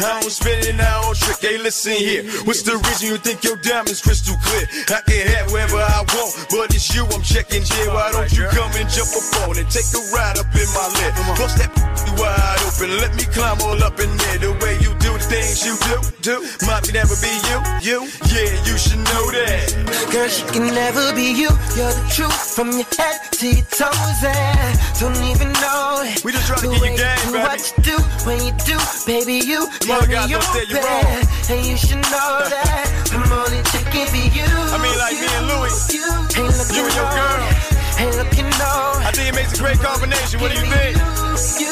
I 0.00 0.20
don't 0.20 0.32
spend 0.32 0.64
now 0.78 1.06
on 1.06 1.14
trick. 1.14 1.38
Hey, 1.40 1.58
listen 1.58 1.92
here. 1.92 2.24
What's 2.48 2.62
the 2.62 2.76
reason 2.76 3.08
you 3.12 3.18
think 3.18 3.44
your 3.44 3.56
diamond's 3.60 4.00
crystal 4.00 4.34
clear? 4.42 4.66
I 4.90 5.00
can 5.06 5.26
have 5.38 5.52
whatever 5.52 5.76
I 5.78 6.02
want, 6.16 6.30
but 6.50 6.74
it's 6.74 6.88
you 6.94 7.04
I'm 7.04 7.22
checking. 7.22 7.62
Yeah, 7.62 7.94
why 7.94 8.10
don't 8.10 8.30
you 8.32 8.48
come 8.50 8.72
and 8.74 8.88
jump 8.90 9.12
a 9.12 9.20
on 9.46 9.58
and 9.58 9.68
Take 9.70 9.86
a 9.94 10.00
ride 10.10 10.38
up 10.40 10.50
in 10.56 10.66
my 10.74 10.86
lip. 10.98 11.14
Bust 11.38 11.58
that 11.62 11.70
wide 12.18 12.60
open. 12.66 12.89
Let 12.90 13.14
me 13.14 13.22
climb 13.30 13.60
all 13.62 13.78
up 13.84 14.00
in 14.00 14.10
there. 14.16 14.38
The 14.38 14.52
way 14.64 14.74
you 14.82 14.90
do 14.98 15.14
the 15.14 15.22
things 15.30 15.62
you 15.64 15.78
do, 15.86 15.96
do. 16.26 16.34
Might 16.66 16.90
never 16.92 17.14
be 17.22 17.30
you, 17.46 17.58
you. 17.86 17.98
Yeah, 18.26 18.50
you 18.66 18.74
should 18.76 18.98
know 19.06 19.24
that. 19.30 20.10
Girl, 20.10 20.26
she 20.26 20.42
can 20.50 20.66
never 20.74 21.14
be 21.14 21.30
you. 21.30 21.50
You're 21.78 21.94
the 21.94 22.06
truth 22.10 22.34
from 22.56 22.72
your 22.74 22.90
head 22.98 23.30
to 23.38 23.46
your 23.46 23.62
toes, 23.70 24.20
and 24.26 24.74
don't 24.98 25.14
even 25.30 25.54
know 25.62 26.02
it. 26.02 26.24
We 26.24 26.32
just 26.34 26.50
trying 26.50 26.66
to 26.66 26.70
get 26.74 26.82
you 26.82 26.98
game, 26.98 27.30
baby. 27.30 27.46
What 27.46 27.62
you 27.62 27.94
do 27.94 27.96
when 28.26 28.38
you 28.42 28.52
do, 28.66 28.76
baby, 29.06 29.38
you 29.46 29.70
Mother 29.86 30.10
got 30.10 30.26
don't 30.28 30.42
say 30.50 30.66
you 30.66 30.82
wrong. 30.82 31.22
and 31.46 31.60
you 31.66 31.76
should 31.78 32.02
know 32.10 32.42
that 32.50 32.90
I'm 33.14 33.30
only 33.30 33.62
checking 33.70 34.06
for 34.10 34.18
you. 34.34 34.50
I 34.50 34.82
mean, 34.82 34.98
like 34.98 35.14
me 35.14 35.30
and 35.30 35.46
Louis. 35.46 35.78
You, 35.94 36.02
You 36.34 36.50
and 36.50 36.74
your 36.74 36.90
no, 36.90 37.79
girl. 38.00 38.08
Ain't 38.08 38.16
looking 38.16 38.50
no. 38.58 38.92
I 39.04 39.10
think 39.12 39.28
it 39.28 39.34
makes 39.34 39.52
a 39.52 39.62
great 39.62 39.78
combination. 39.78 40.40
What 40.40 40.52
do 40.52 40.58
you 40.58 40.66
think? 40.66 40.96
You, 40.96 41.68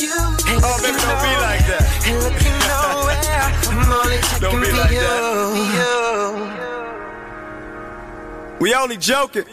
you, 0.00 0.14
ain't 0.48 0.62
Oh, 0.64 0.76
baby, 0.82 0.98
don't 0.98 1.20
be 1.22 1.34
like 1.40 1.64
that. 1.68 1.82
Ain't 2.06 2.20
looking 2.24 2.56
nowhere. 2.68 3.20
I'm 3.70 3.92
only 3.92 4.18
checking 4.18 4.40
Don't 4.40 4.60
be 4.60 4.72
like 4.72 4.90
you. 4.90 5.00
that. 5.00 5.90
We 8.60 8.74
only 8.74 8.96
joking. 8.96 9.44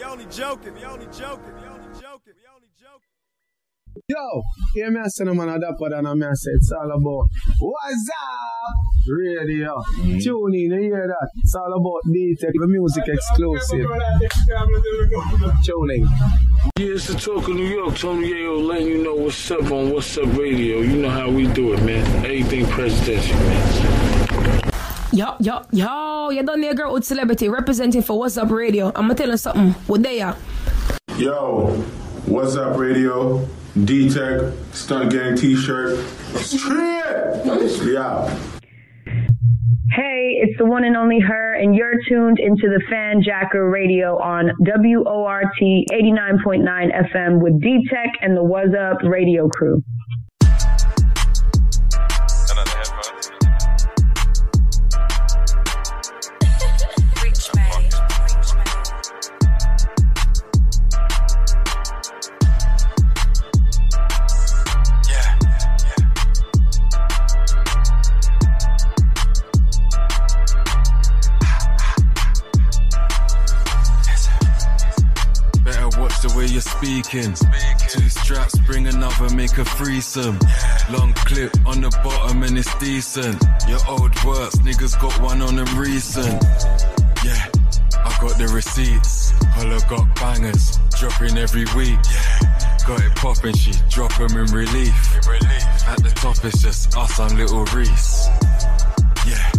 Yo, 4.10 4.42
hear 4.72 4.90
me 4.90 5.00
I 5.00 5.08
say 5.08 5.24
no 5.24 5.34
man 5.34 5.50
a 5.50 5.58
dapper 5.60 5.90
than 5.90 6.18
me 6.18 6.26
I 6.26 6.32
say 6.32 6.52
it's 6.52 6.72
all 6.72 6.90
about 6.90 7.28
What's 7.60 8.08
up? 8.08 8.74
Radio. 9.06 9.82
Tune 10.18 10.54
in, 10.54 10.70
you 10.72 10.80
hear 10.80 11.06
that? 11.06 11.28
It's 11.36 11.54
all 11.54 11.70
about 11.74 12.00
D-Tech, 12.10 12.54
the 12.54 12.66
music 12.66 13.04
exclusive. 13.06 13.86
Tune 15.62 15.90
in. 15.90 16.08
Yeah, 16.78 16.94
it's 16.94 17.08
the 17.08 17.18
talk 17.18 17.48
of 17.48 17.54
New 17.54 17.66
York. 17.66 17.98
Tony 17.98 18.30
Yayo 18.32 18.66
letting 18.66 18.86
you 18.86 19.04
know 19.04 19.14
what's 19.14 19.50
up 19.50 19.70
on 19.70 19.90
What's 19.90 20.16
Up 20.16 20.34
Radio. 20.38 20.80
You 20.80 21.02
know 21.02 21.10
how 21.10 21.28
we 21.28 21.46
do 21.46 21.74
it, 21.74 21.82
man. 21.82 22.06
Everything 22.24 22.64
presidential, 22.64 23.36
man. 23.36 24.70
Yo, 25.12 25.36
yo, 25.40 25.66
yo, 25.70 26.30
you 26.30 26.42
done 26.44 26.62
there, 26.62 26.72
girl 26.72 26.94
with 26.94 27.04
celebrity 27.04 27.50
representing 27.50 28.00
for 28.00 28.18
What's 28.18 28.38
Up 28.38 28.50
Radio. 28.50 28.86
I'm 28.86 29.02
gonna 29.02 29.16
tell 29.16 29.28
you 29.28 29.36
something. 29.36 29.72
What 29.86 30.02
they 30.02 30.22
are? 30.22 30.34
Yo, 31.18 31.72
what's 32.24 32.56
up, 32.56 32.78
radio? 32.78 33.46
D 33.84 34.08
Tech, 34.08 34.52
Stunt 34.72 35.12
Gang 35.12 35.36
t 35.36 35.56
shirt. 35.56 35.98
Out. 37.98 38.28
Hey, 39.90 40.38
it's 40.42 40.56
the 40.58 40.64
one 40.64 40.84
and 40.84 40.96
only 40.96 41.20
her, 41.20 41.54
and 41.54 41.74
you're 41.74 41.94
tuned 42.08 42.38
into 42.38 42.68
the 42.68 42.82
Fanjacker 42.90 43.72
Radio 43.72 44.18
on 44.18 44.50
WORT 44.60 45.46
89.9 45.60 47.12
FM 47.12 47.42
with 47.42 47.60
D 47.60 47.86
Tech 47.90 48.12
and 48.22 48.36
the 48.36 48.42
What's 48.42 48.74
Up 48.74 48.98
Radio 49.02 49.48
crew. 49.48 49.82
Two 77.08 78.10
straps, 78.10 78.58
bring 78.66 78.86
another, 78.86 79.34
make 79.34 79.56
a 79.56 79.64
threesome. 79.64 80.38
Long 80.90 81.14
clip 81.14 81.56
on 81.64 81.80
the 81.80 81.88
bottom 82.04 82.42
and 82.42 82.58
it's 82.58 82.74
decent. 82.78 83.42
Your 83.66 83.80
old 83.88 84.12
works, 84.24 84.56
niggas 84.56 85.00
got 85.00 85.18
one 85.22 85.40
on 85.40 85.56
them 85.56 85.78
recent. 85.78 86.44
Yeah, 87.24 87.48
I 88.04 88.14
got 88.20 88.36
the 88.36 88.50
receipts. 88.52 89.30
Holla 89.56 89.80
got 89.88 90.14
bangers, 90.16 90.78
dropping 90.98 91.38
every 91.38 91.64
week. 91.74 91.98
Got 92.86 93.00
it 93.00 93.16
popping, 93.16 93.56
she 93.56 93.72
drop 93.88 94.12
'em 94.20 94.36
in 94.36 94.52
relief. 94.52 95.16
At 95.88 96.02
the 96.02 96.12
top, 96.14 96.44
it's 96.44 96.60
just 96.60 96.94
us 96.94 97.18
and 97.18 97.38
little 97.38 97.64
Reese. 97.72 98.28
Yeah, 99.24 99.50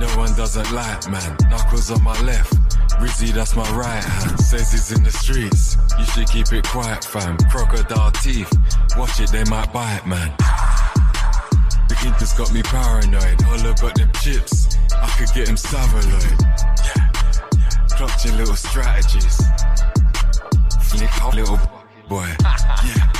no 0.00 0.08
one 0.18 0.34
doesn't 0.34 0.72
like, 0.72 1.08
man. 1.08 1.36
Knuckles 1.50 1.88
on 1.92 2.02
my 2.02 2.20
left. 2.22 2.75
Rizzy, 3.00 3.32
that's 3.32 3.54
my 3.54 3.68
right 3.72 4.02
hand. 4.02 4.40
Says 4.40 4.72
he's 4.72 4.92
in 4.92 5.04
the 5.04 5.10
streets. 5.10 5.76
You 5.98 6.04
should 6.06 6.28
keep 6.28 6.52
it 6.52 6.66
quiet, 6.66 7.04
fam. 7.04 7.36
Crocodile 7.50 8.10
teeth. 8.12 8.52
Watch 8.96 9.20
it, 9.20 9.30
they 9.30 9.44
might 9.44 9.72
bite, 9.72 10.06
man. 10.06 10.32
The 11.88 11.96
Incas 12.06 12.32
got 12.32 12.52
me 12.52 12.62
paranoid. 12.62 13.40
Holla 13.42 13.74
got 13.80 13.94
them 13.94 14.10
chips. 14.20 14.76
I 14.94 15.08
could 15.18 15.28
get 15.34 15.48
him 15.48 15.56
savaloid. 15.56 16.40
Yeah, 16.86 17.12
Clutching 17.96 18.36
little 18.36 18.56
strategies. 18.56 19.36
Flick 20.82 21.22
out, 21.22 21.34
little 21.34 21.60
boy. 22.08 22.26
Yeah, 22.40 23.12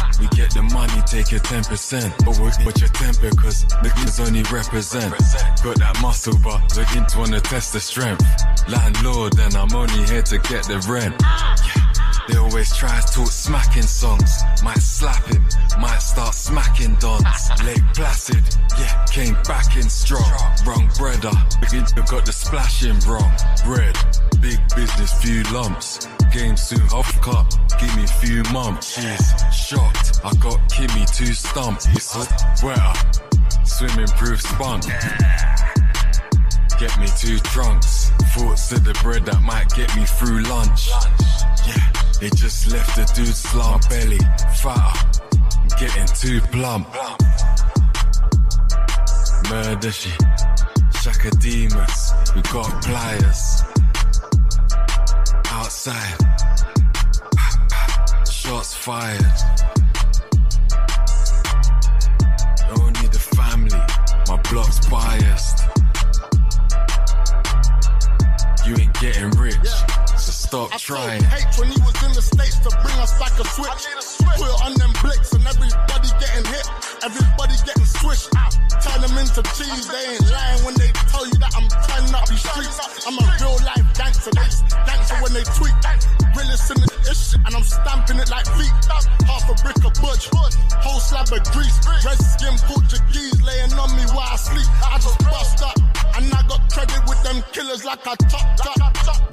take 1.16 1.30
your 1.30 1.40
10%. 1.40 2.12
But 2.26 2.38
what 2.38 2.80
your 2.80 2.90
temper, 2.90 3.30
cause 3.36 3.64
the 3.82 3.90
kids 3.97 4.20
only 4.20 4.43
represent. 4.52 5.12
Got 5.64 5.78
that 5.78 5.98
muscle, 6.02 6.36
but 6.44 6.68
the 6.68 6.84
kids 6.93 7.16
wanna 7.16 7.40
test 7.40 7.72
the 7.72 7.80
strength. 7.80 8.22
Landlord, 8.68 9.38
and 9.38 9.55
I'm 9.55 9.72
only 9.74 10.05
here 10.05 10.22
to 10.22 10.38
get 10.38 10.64
the 10.64 10.78
rent. 10.88 11.14
Yeah. 11.22 11.86
They 12.28 12.36
always 12.38 12.74
try 12.74 13.01
to 13.01 13.06
talk 13.06 13.30
smacking 13.30 13.86
songs. 13.86 14.43
Might 14.62 14.82
slap 14.82 15.24
him, 15.26 15.43
might 15.80 16.02
start 16.02 16.34
smacking 16.34 16.97
dons. 16.97 17.51
Lake 17.64 17.82
Placid, 17.94 18.43
yeah, 18.78 19.05
came 19.06 19.36
back 19.44 19.76
in 19.76 19.88
strong. 19.88 20.26
Wrong 20.66 20.90
brother, 20.98 21.30
begin 21.60 21.84
to 21.86 22.02
got 22.10 22.26
the 22.26 22.32
splashing 22.32 22.98
wrong. 23.09 23.32
Bread, 23.64 23.97
big 24.47 24.60
business, 24.77 25.12
few 25.23 25.43
lumps. 25.52 26.06
Game 26.32 26.56
soon 26.56 26.86
off 26.90 27.10
cut, 27.20 27.47
give 27.81 27.97
me 27.97 28.06
few 28.06 28.43
months. 28.52 28.94
She's 28.94 29.27
shocked, 29.52 30.20
I 30.24 30.31
got 30.36 30.59
Kimmy 30.70 31.05
two 31.16 31.32
stumps. 31.32 31.86
It's 31.89 32.14
wetter, 32.62 32.93
swimming 33.64 34.06
proof 34.18 34.40
spunk. 34.40 34.85
Get 36.78 36.93
me 37.01 37.09
two 37.18 37.39
trunks. 37.39 38.10
Thoughts 38.35 38.70
of 38.73 38.85
the 38.85 38.93
bread 39.02 39.24
that 39.27 39.43
might 39.43 39.68
get 39.74 39.94
me 39.97 40.05
through 40.05 40.43
lunch. 40.43 40.90
Yeah, 41.66 42.27
it 42.27 42.36
just 42.36 42.70
left 42.70 42.94
the 42.97 43.05
dude 43.14 43.35
slant 43.35 43.89
belly. 43.89 44.20
Fatter, 44.62 45.09
getting 45.81 46.06
too 46.06 46.40
plump. 46.52 46.86
Murder 49.51 49.93
she, 49.93 50.10
Shakademus, 51.01 52.35
we 52.35 52.43
got 52.43 52.82
pliers. 52.85 53.75
Outside, 55.66 56.16
shots 58.30 58.72
fired. 58.72 59.18
Only 62.70 63.09
the 63.09 63.18
family, 63.34 63.82
my 64.28 64.40
block's 64.48 64.86
biased. 64.86 65.66
You 68.64 68.76
ain't 68.76 68.94
getting 69.01 69.30
rich, 69.30 69.56
so 70.16 70.30
stop 70.30 70.70
trying. 70.78 71.24
Hate 71.24 71.59
when 71.59 71.68
he 71.72 71.80
was 71.82 72.01
in 72.05 72.12
the 72.12 72.22
States 72.22 72.60
to 72.60 72.70
bring 72.70 72.98
us 73.02 73.18
back 73.18 73.36
a 73.40 73.44
switch. 73.44 74.22
Put 74.38 74.47
it 74.47 74.62
on 74.62 74.74
them 74.74 74.93
blicks 75.02 75.32
and 75.32 75.44
everybody 75.44 76.09
getting 76.20 76.44
hit. 76.44 76.95
Everybody 77.05 77.55
getting 77.64 77.85
swished 77.85 78.31
out. 78.36 78.52
Turn 78.81 79.01
them 79.02 79.16
into 79.18 79.43
cheese. 79.56 79.89
They 79.89 80.16
ain't 80.16 80.24
lying 80.31 80.64
when 80.64 80.74
they 80.81 80.90
tell 81.12 81.27
you 81.27 81.36
that 81.43 81.52
I'm 81.56 81.68
turning 81.89 82.14
up 82.14 82.28
these 82.28 82.40
streets. 82.40 82.78
I'm 83.06 83.18
a 83.18 83.24
real 83.36 83.56
life 83.64 83.85
gangster. 83.97 84.32
They 84.32 84.48
gangster 84.86 85.16
when 85.20 85.32
they 85.32 85.44
tweet. 85.56 85.77
Realist 86.36 86.70
in 86.73 86.81
the 86.81 86.89
shit. 87.12 87.40
and 87.44 87.52
I'm 87.55 87.64
stamping 87.64 88.18
it 88.18 88.31
like 88.31 88.47
feet. 88.56 88.73
Half 89.28 89.48
a 89.48 89.55
brick 89.60 89.81
of 89.85 89.93
butch. 90.01 90.28
Whole 90.81 91.01
slab 91.01 91.28
of 91.32 91.43
grease. 91.52 91.77
Red 92.05 92.18
skin 92.18 92.56
Portuguese 92.64 93.40
laying 93.43 93.73
on 93.77 93.93
me 93.97 94.05
while 94.16 94.32
I 94.32 94.36
sleep. 94.36 94.68
I 94.85 94.97
just 94.97 95.18
bust 95.28 95.62
up. 95.62 95.77
And 96.16 96.32
I 96.32 96.40
got 96.48 96.64
credit 96.73 97.02
with 97.05 97.20
them 97.23 97.44
killers 97.52 97.85
like 97.85 98.06
I 98.06 98.14
top 98.31 98.47
top. 98.56 98.81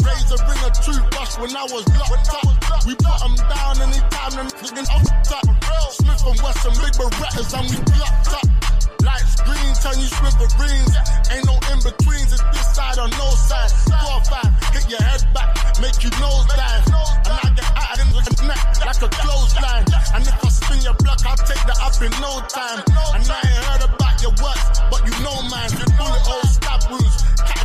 Razor 0.03 0.39
ring 0.43 0.61
a 0.67 0.71
toothbrush 0.83 1.39
when 1.39 1.55
I 1.55 1.63
was 1.71 1.87
locked 1.95 2.27
up. 2.35 2.43
We 2.83 2.95
put 2.95 3.17
them 3.23 3.35
down 3.47 3.79
anytime 3.79 4.33
them 4.35 4.47
niggas 4.59 4.89
off 4.91 5.07
top. 5.23 5.45
Smith 5.93 6.23
and 6.27 6.41
Wesson, 6.41 6.73
big 6.81 6.93
Berettas 6.99 7.52
and 7.53 7.69
we 7.69 7.77
blocked 7.93 8.33
up. 8.33 8.47
Lights 9.05 9.41
green, 9.45 9.71
turn 9.77 9.97
you 10.01 10.09
smithereens. 10.09 10.93
Ain't 11.29 11.45
no 11.45 11.55
in 11.69 11.79
betweens, 11.85 12.33
it's 12.33 12.43
this 12.53 12.67
side 12.73 12.97
or 12.97 13.09
no 13.19 13.29
side. 13.37 13.71
Four 13.89 14.17
or 14.17 14.23
five, 14.25 14.51
hit 14.73 14.89
your 14.89 15.01
head 15.01 15.21
back, 15.33 15.53
make 15.81 16.01
you 16.03 16.09
nose 16.17 16.45
dive. 16.49 16.85
And 17.29 17.37
I 17.37 17.49
get 17.53 17.69
out 17.77 17.99
of 17.99 18.07
the 18.09 18.47
neck 18.47 18.63
like 18.85 19.01
a 19.01 19.09
clothesline. 19.09 19.85
And 20.15 20.23
if 20.25 20.45
I 20.45 20.49
spin 20.49 20.81
your 20.81 20.97
block, 20.97 21.19
I'll 21.25 21.37
take 21.37 21.61
that 21.69 21.79
up 21.81 21.95
in 22.01 22.13
no 22.21 22.41
time. 22.49 22.81
And 23.13 23.25
I 23.25 23.37
ain't 23.45 23.65
heard 23.69 23.83
about 23.89 24.17
your 24.21 24.33
works, 24.41 24.79
but 24.89 25.01
you 25.05 25.13
know 25.21 25.37
mine. 25.49 25.69
You 25.77 25.85
bullet 25.97 26.25
old 26.25 26.49
stab 26.49 26.81
wounds, 26.89 27.17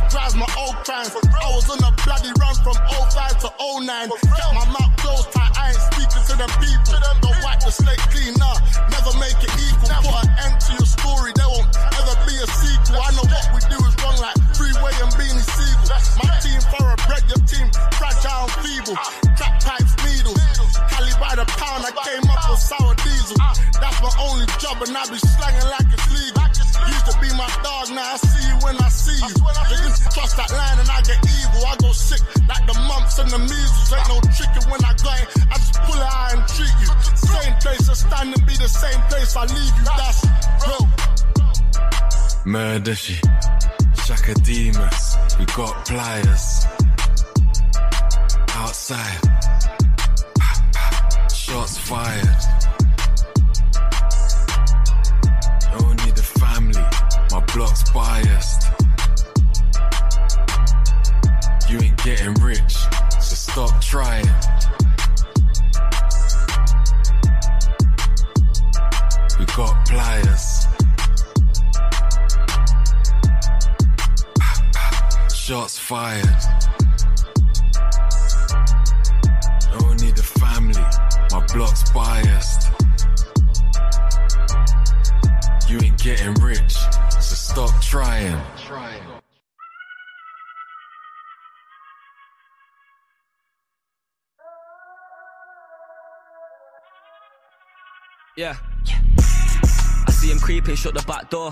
categorize 0.09 0.35
my 0.35 0.47
old 0.57 0.75
crimes. 0.85 1.11
I 1.13 1.49
was 1.53 1.69
on 1.69 1.79
a 1.83 1.91
bloody 2.03 2.31
run 2.39 2.55
from 2.63 2.75
05 2.89 3.39
to 3.39 3.49
09. 3.59 4.09
Kept 4.09 4.53
my 4.53 4.65
mouth 4.65 4.93
closed 4.97 5.31
tight, 5.31 5.51
I 5.57 5.69
ain't 5.69 5.81
speaking 5.93 6.23
to 6.25 6.33
them 6.37 6.51
people. 6.57 6.97
Don't 7.21 7.39
wipe 7.43 7.59
the 7.61 7.71
slate 7.71 8.01
clean, 8.09 8.33
nah. 8.37 8.57
Never 8.89 9.13
make 9.19 9.37
it 9.37 9.53
equal. 9.69 9.89
Put 10.01 10.25
an 10.25 10.29
end 10.45 10.57
to 10.61 10.71
your 10.73 10.89
story, 10.89 11.31
there 11.35 11.49
won't 11.49 11.69
ever 11.77 12.15
be 12.25 12.35
a 12.41 12.47
sequel. 12.47 12.97
I 13.01 13.09
know 13.13 13.25
what 13.25 13.45
we 13.53 13.59
do 13.69 13.77
is 13.85 13.95
wrong, 14.01 14.17
like 14.17 14.37
Freeway 14.57 14.93
and 15.01 15.13
Beanie 15.13 15.45
Sigel. 15.45 15.87
My 16.17 16.29
team 16.41 16.59
thoroughbred, 16.73 17.23
your 17.29 17.41
team 17.45 17.67
fragile 17.97 18.49
and 18.49 18.53
feeble. 18.65 18.97
Crack 19.37 19.61
pipes, 19.61 19.93
needles. 20.01 20.41
Cali 20.89 21.13
by 21.21 21.37
the 21.37 21.45
pound, 21.57 21.85
I 21.85 21.93
came 22.05 22.25
up 22.29 22.41
with 22.49 22.59
sour 22.59 22.95
diesel. 23.05 23.37
That's 23.77 23.99
my 24.01 24.11
only 24.19 24.45
job, 24.57 24.81
and 24.81 24.95
I 24.95 25.05
be 25.07 25.19
slanging 25.21 25.69
like 25.69 25.87
it's 25.93 26.07
legal. 26.11 26.48
Used 26.89 27.05
to 27.05 27.15
be 27.21 27.29
my 27.37 27.49
dog, 27.63 27.89
now 27.93 28.13
I 28.13 28.17
see 28.17 28.47
you 28.49 28.55
when 28.65 28.75
I 28.81 28.89
see 28.89 29.17
you. 29.21 29.33
Just 29.69 30.09
cross 30.11 30.33
that 30.33 30.49
line 30.51 30.79
and 30.79 30.89
I 30.89 31.01
get 31.01 31.19
evil. 31.21 31.61
I 31.65 31.75
go 31.77 31.91
sick 31.93 32.21
like 32.47 32.65
the 32.65 32.73
mumps 32.89 33.19
and 33.19 33.29
the 33.29 33.39
measles. 33.39 33.93
Ain't 33.93 34.07
no 34.09 34.17
tricking 34.33 34.65
when 34.69 34.81
I 34.83 34.93
go 34.97 35.13
in. 35.13 35.27
I 35.49 35.55
just 35.61 35.77
pull 35.85 36.01
out 36.01 36.33
and 36.33 36.41
treat 36.49 36.75
you. 36.81 36.89
Same 37.15 37.53
place, 37.61 37.89
I 37.89 37.93
stand 37.93 38.33
and 38.33 38.45
be 38.45 38.55
the 38.57 38.67
same 38.67 39.01
place 39.09 39.35
I 39.37 39.45
leave 39.45 39.75
you. 39.77 39.85
That's 39.85 40.25
real. 40.65 40.85
Murder 42.45 42.95
she, 42.95 43.13
Shakademus, 44.05 45.37
we 45.37 45.45
got 45.45 45.85
pliers. 45.85 46.65
Outside, 48.55 49.19
shots 51.31 51.77
fired. 51.77 52.41
Block's 57.59 57.91
biased. 57.91 58.71
You 61.67 61.77
ain't 61.81 62.01
getting 62.05 62.33
rich, 62.35 62.77
so 63.19 63.35
stop 63.35 63.81
trying. 63.81 64.25
We 69.37 69.45
got 69.57 69.85
pliers. 69.85 70.67
Shots 75.35 75.77
fired. 75.77 76.39
Only 79.83 80.11
the 80.11 80.23
family, 80.39 80.85
my 81.33 81.45
block's 81.53 81.91
biased. 81.91 82.71
You 85.67 85.77
ain't 85.81 86.01
getting 86.01 86.33
rich, 86.35 86.77
stop 87.49 87.81
trying. 87.81 88.39
Yeah. 98.37 98.55
yeah. 98.85 99.01
I 100.07 100.11
see 100.11 100.31
him 100.31 100.39
creeping, 100.39 100.75
shut 100.75 100.93
the 100.93 101.01
back 101.07 101.29
door. 101.29 101.51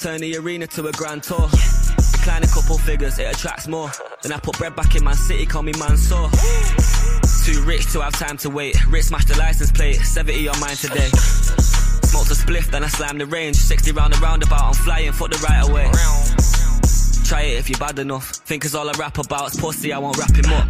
Turn 0.00 0.20
the 0.20 0.36
arena 0.38 0.66
to 0.68 0.86
a 0.88 0.92
grand 0.92 1.22
tour. 1.22 1.48
Yeah. 1.52 1.84
Decline 2.12 2.42
a 2.42 2.46
couple 2.46 2.78
figures, 2.78 3.18
it 3.18 3.24
attracts 3.24 3.68
more. 3.68 3.90
Then 4.22 4.32
I 4.32 4.38
put 4.38 4.58
bread 4.58 4.74
back 4.74 4.96
in 4.96 5.04
my 5.04 5.12
City, 5.12 5.44
call 5.44 5.62
me 5.62 5.72
Mansour. 5.78 6.30
Too 7.44 7.60
rich 7.62 7.92
to 7.92 8.00
have 8.00 8.14
time 8.14 8.38
to 8.38 8.48
wait. 8.48 8.74
Rich 8.86 9.04
smash 9.04 9.26
the 9.26 9.36
license 9.36 9.70
plate, 9.70 9.96
70 9.96 10.48
on 10.48 10.58
mine 10.58 10.76
today. 10.76 11.10
Smoked 12.14 12.30
a 12.30 12.34
spliff, 12.34 12.70
then 12.70 12.84
I 12.84 12.86
slammed 12.86 13.20
the 13.20 13.26
range. 13.26 13.56
60 13.56 13.90
round 13.90 14.12
the 14.12 14.20
roundabout, 14.20 14.62
I'm 14.62 14.72
flying, 14.72 15.10
foot 15.10 15.32
the 15.32 15.38
right 15.38 15.68
away. 15.68 15.90
Try 17.26 17.42
it 17.42 17.58
if 17.58 17.68
you're 17.68 17.78
bad 17.80 17.98
enough. 17.98 18.30
Think 18.46 18.64
it's 18.64 18.72
all 18.76 18.88
I 18.88 18.92
rap 18.92 19.18
about, 19.18 19.48
it's 19.48 19.60
pussy, 19.60 19.92
I 19.92 19.98
won't 19.98 20.16
wrap 20.16 20.30
him 20.30 20.52
up. 20.52 20.68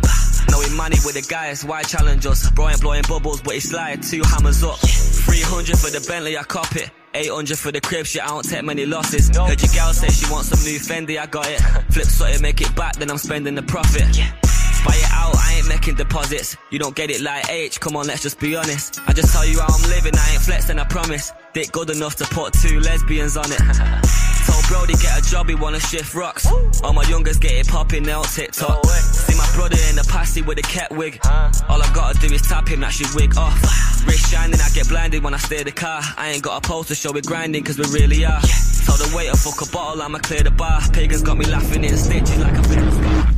Knowing 0.50 0.74
money 0.74 0.96
with 1.04 1.12
the 1.12 1.26
guys, 1.28 1.62
why 1.62 1.82
challenge 1.82 2.24
us? 2.24 2.48
Bro 2.52 2.70
ain't 2.70 2.80
blowing 2.80 3.02
bubbles, 3.06 3.42
but 3.42 3.52
he 3.52 3.60
slide, 3.60 4.02
two 4.02 4.22
hammers 4.22 4.64
up. 4.64 4.78
300 4.78 5.78
for 5.78 5.90
the 5.90 6.02
Bentley, 6.08 6.38
I 6.38 6.44
cop 6.44 6.74
it. 6.76 6.90
800 7.12 7.58
for 7.58 7.70
the 7.70 7.80
crib, 7.82 8.06
shit, 8.06 8.22
I 8.22 8.28
don't 8.28 8.48
take 8.48 8.64
many 8.64 8.86
losses. 8.86 9.28
Heard 9.28 9.60
your 9.60 9.72
gal 9.74 9.92
say 9.92 10.08
she 10.08 10.32
wants 10.32 10.48
some 10.48 10.64
new 10.64 10.78
Fendi, 10.78 11.20
I 11.20 11.26
got 11.26 11.46
it. 11.46 11.60
Flip 11.92 12.06
something, 12.06 12.40
make 12.40 12.62
it 12.62 12.74
back, 12.74 12.96
then 12.96 13.10
I'm 13.10 13.18
spending 13.18 13.54
the 13.54 13.62
profit. 13.64 14.43
Buy 14.85 14.94
it 14.97 15.11
out, 15.12 15.35
I 15.36 15.55
ain't 15.59 15.69
making 15.69 15.94
deposits. 15.97 16.56
You 16.70 16.78
don't 16.78 16.94
get 16.94 17.11
it 17.11 17.20
like 17.20 17.51
H, 17.51 17.81
come 17.81 17.97
on, 17.97 18.06
let's 18.06 18.23
just 18.23 18.39
be 18.39 18.55
honest. 18.55 19.01
I 19.06 19.12
just 19.12 19.32
tell 19.32 19.47
you 19.47 19.59
how 19.61 19.66
I'm 19.69 19.90
living, 19.90 20.12
I 20.16 20.32
ain't 20.32 20.43
flexing, 20.43 20.78
I 20.78 20.85
promise. 20.85 21.32
Dick 21.52 21.73
good 21.73 21.90
enough 21.90 22.16
to 22.16 22.24
put 22.24 22.52
two 22.52 22.81
lesbians 22.81 23.36
on 23.36 23.47
it. 23.51 23.59
Told 24.47 24.65
Brody 24.69 24.93
get 24.94 25.19
a 25.19 25.31
job, 25.31 25.48
he 25.48 25.55
wanna 25.55 25.81
shift 25.81 26.15
rocks. 26.15 26.47
All 26.82 26.93
my 26.93 27.05
youngers 27.05 27.39
get 27.39 27.52
it 27.52 27.69
popping, 27.69 28.02
they 28.02 28.12
on 28.12 28.24
TikTok. 28.24 28.85
See 28.86 29.36
my 29.36 29.48
brother 29.55 29.78
in 29.89 29.97
the 29.97 30.06
passy 30.11 30.43
with 30.43 30.59
a 30.59 30.62
cat 30.62 30.90
wig. 30.90 31.19
All 31.24 31.82
I 31.82 31.90
gotta 31.94 32.19
do 32.19 32.35
is 32.35 32.43
tap 32.43 32.69
him, 32.69 32.81
that 32.81 32.93
shit 32.93 33.15
wig 33.15 33.39
off. 33.39 33.59
Wrist 34.06 34.31
shining, 34.31 34.61
I 34.61 34.69
get 34.74 34.89
blinded 34.89 35.24
when 35.24 35.32
I 35.32 35.39
steer 35.39 35.65
the 35.65 35.73
car. 35.73 36.02
I 36.19 36.31
ain't 36.31 36.43
got 36.43 36.62
a 36.62 36.69
pose 36.69 36.89
to 36.89 36.94
show 36.94 37.12
we 37.12 37.23
grinding, 37.23 37.65
cause 37.65 37.78
we 37.78 37.85
really 37.98 38.24
are. 38.27 38.43
Tell 38.85 38.97
the 38.98 39.11
waiter, 39.16 39.35
fuck 39.35 39.66
a 39.66 39.73
bottle, 39.73 40.02
I'ma 40.02 40.19
clear 40.19 40.43
the 40.43 40.51
bar. 40.51 40.81
Pagans 40.93 41.23
got 41.23 41.39
me 41.39 41.47
laughing 41.47 41.85
in 41.85 41.97
stitches 41.97 42.39
like 42.39 42.52
a 42.52 42.62
film 42.65 42.90
scar. 42.90 43.31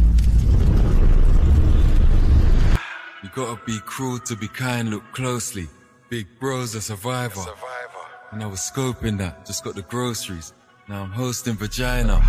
You 3.23 3.26
gotta 3.37 3.61
be 3.67 3.79
cruel 3.81 4.19
to 4.19 4.35
be 4.35 4.49
kind, 4.49 4.89
look 4.89 5.05
closely. 5.13 5.69
Big 6.09 6.27
bro's 6.41 6.75
a 6.75 6.81
survivor. 6.81 7.41
survivor 7.41 8.05
And 8.33 8.43
I 8.43 8.47
was 8.47 8.61
scoping 8.61 9.19
that, 9.19 9.45
just 9.45 9.63
got 9.63 9.75
the 9.75 9.83
groceries. 9.83 10.55
Now 10.89 11.03
I'm 11.03 11.11
hosting 11.11 11.55
vagina. 11.55 12.23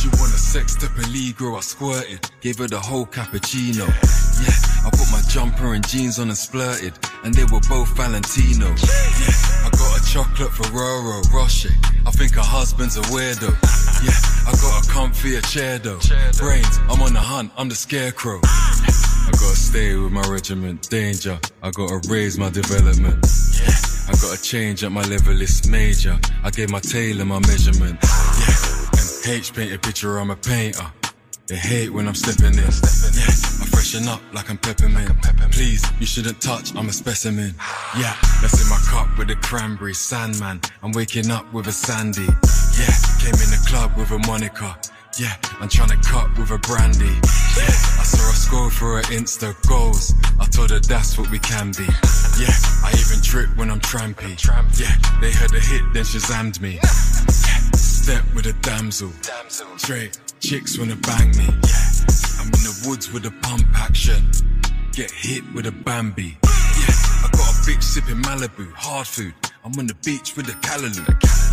She 0.00 0.08
wanna 0.18 0.36
sex 0.36 0.74
to 0.76 0.86
peligro, 0.86 1.56
I 1.56 1.60
squirted. 1.60 2.28
Gave 2.40 2.58
her 2.58 2.66
the 2.66 2.80
whole 2.80 3.06
cappuccino. 3.06 3.86
Yeah, 3.86 4.86
I 4.86 4.90
put 4.90 5.08
my 5.12 5.22
jumper 5.28 5.74
and 5.74 5.86
jeans 5.86 6.18
on 6.18 6.26
and 6.28 6.36
splurted. 6.36 6.94
And 7.22 7.32
they 7.32 7.44
were 7.44 7.60
both 7.68 7.96
Valentino. 7.96 8.66
Yeah, 8.66 9.64
I 9.64 9.70
got 9.70 10.00
a 10.00 10.04
chocolate 10.12 10.50
Ferrero 10.50 11.22
Rocher. 11.32 11.70
I 12.04 12.10
think 12.10 12.34
her 12.34 12.42
husband's 12.42 12.96
a 12.96 13.02
weirdo. 13.14 13.54
Yeah, 14.02 14.50
I 14.50 14.52
got 14.60 14.84
a 14.84 14.90
comfy 14.90 15.40
chair 15.42 15.78
though. 15.78 16.00
Brains, 16.36 16.78
I'm 16.90 17.00
on 17.00 17.12
the 17.12 17.20
hunt, 17.20 17.52
I'm 17.56 17.68
the 17.68 17.76
scarecrow. 17.76 18.40
Ah. 18.44 19.05
I 19.26 19.30
gotta 19.32 19.56
stay 19.56 19.96
with 19.96 20.12
my 20.12 20.22
regiment, 20.28 20.88
danger. 20.88 21.38
I 21.62 21.70
gotta 21.72 22.00
raise 22.08 22.38
my 22.38 22.48
development. 22.48 23.24
I 24.08 24.12
gotta 24.22 24.40
change 24.40 24.84
up 24.84 24.92
my 24.92 25.02
level, 25.02 25.40
it's 25.42 25.66
major. 25.66 26.16
I 26.44 26.50
gave 26.50 26.70
my 26.70 26.78
tailor 26.78 27.24
my 27.24 27.40
measurement. 27.40 27.98
Yeah, 28.02 28.88
and 28.92 29.36
H 29.36 29.52
paint 29.52 29.72
a 29.72 29.78
picture, 29.78 30.18
I'm 30.18 30.30
a 30.30 30.36
painter. 30.36 30.86
They 31.48 31.56
hate 31.56 31.90
when 31.90 32.06
I'm 32.08 32.14
stepping 32.14 32.58
in. 32.58 32.64
Yeah, 32.64 33.30
I 33.62 33.66
freshen 33.70 34.08
up 34.08 34.20
like 34.32 34.48
I'm 34.48 34.58
peppermint. 34.58 35.10
Please, 35.52 35.84
you 36.00 36.06
shouldn't 36.06 36.40
touch, 36.40 36.74
I'm 36.76 36.88
a 36.88 36.92
specimen. 36.92 37.54
Yeah, 37.98 38.14
that's 38.40 38.62
in 38.62 38.68
my 38.68 38.78
cup 38.90 39.18
with 39.18 39.30
a 39.30 39.36
cranberry 39.36 39.94
sandman. 39.94 40.60
I'm 40.82 40.92
waking 40.92 41.30
up 41.30 41.52
with 41.52 41.66
a 41.66 41.72
sandy. 41.72 42.26
Yeah, 42.78 42.94
came 43.18 43.34
in 43.34 43.50
the 43.50 43.64
club 43.68 43.96
with 43.96 44.10
a 44.10 44.18
Monica. 44.26 44.76
Yeah, 45.18 45.34
I'm 45.60 45.68
trying 45.68 45.88
to 45.88 45.96
cut 45.96 46.36
with 46.36 46.50
a 46.50 46.58
brandy. 46.58 47.06
Yeah, 47.56 47.72
I 47.96 48.04
saw 48.04 48.26
her 48.26 48.36
scroll 48.36 48.68
for 48.68 48.96
her 48.96 49.02
Insta 49.04 49.56
goals. 49.66 50.12
I 50.38 50.44
told 50.44 50.70
her 50.70 50.78
that's 50.78 51.16
what 51.16 51.30
we 51.30 51.38
can 51.38 51.72
be. 51.72 51.84
Yeah, 52.36 52.52
I 52.84 52.92
even 52.92 53.22
trip 53.22 53.48
when 53.56 53.70
I'm 53.70 53.80
trampy. 53.80 54.36
Yeah, 54.78 54.94
they 55.22 55.32
heard 55.32 55.50
the 55.50 55.60
hit, 55.60 55.80
then 55.94 56.04
Shazammed 56.04 56.60
me. 56.60 56.74
Yeah, 56.74 57.70
step 57.72 58.24
with 58.34 58.44
a 58.44 58.52
damsel. 58.60 59.10
Straight 59.78 60.18
chicks 60.40 60.78
wanna 60.78 60.96
bang 60.96 61.30
me. 61.30 61.46
Yeah, 61.46 61.84
I'm 62.38 62.48
in 62.48 62.62
the 62.68 62.84
woods 62.86 63.10
with 63.10 63.24
a 63.24 63.32
pump 63.40 63.64
action. 63.74 64.30
Get 64.92 65.10
hit 65.10 65.44
with 65.54 65.66
a 65.66 65.72
Bambi. 65.72 66.36
Yeah, 66.44 66.94
I 67.24 67.28
got 67.32 67.40
a 67.40 67.56
bitch 67.64 67.82
sipping 67.82 68.20
Malibu, 68.22 68.70
hard 68.74 69.06
food. 69.06 69.32
I'm 69.64 69.72
on 69.78 69.86
the 69.86 69.96
beach 70.04 70.36
with 70.36 70.48
a 70.48 70.56
Callaloo. 70.60 71.45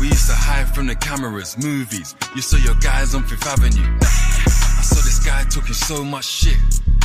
We 0.00 0.08
used 0.08 0.28
to 0.28 0.34
hide 0.34 0.74
from 0.74 0.86
the 0.86 0.94
cameras, 0.94 1.56
movies. 1.62 2.14
You 2.34 2.42
saw 2.42 2.56
your 2.56 2.74
guys 2.80 3.14
on 3.14 3.22
Fifth 3.24 3.46
Avenue. 3.46 3.98
I 4.02 4.82
saw 4.82 4.96
this 4.96 5.24
guy 5.24 5.44
talking 5.44 5.74
so 5.74 6.04
much 6.04 6.24
shit 6.24 6.58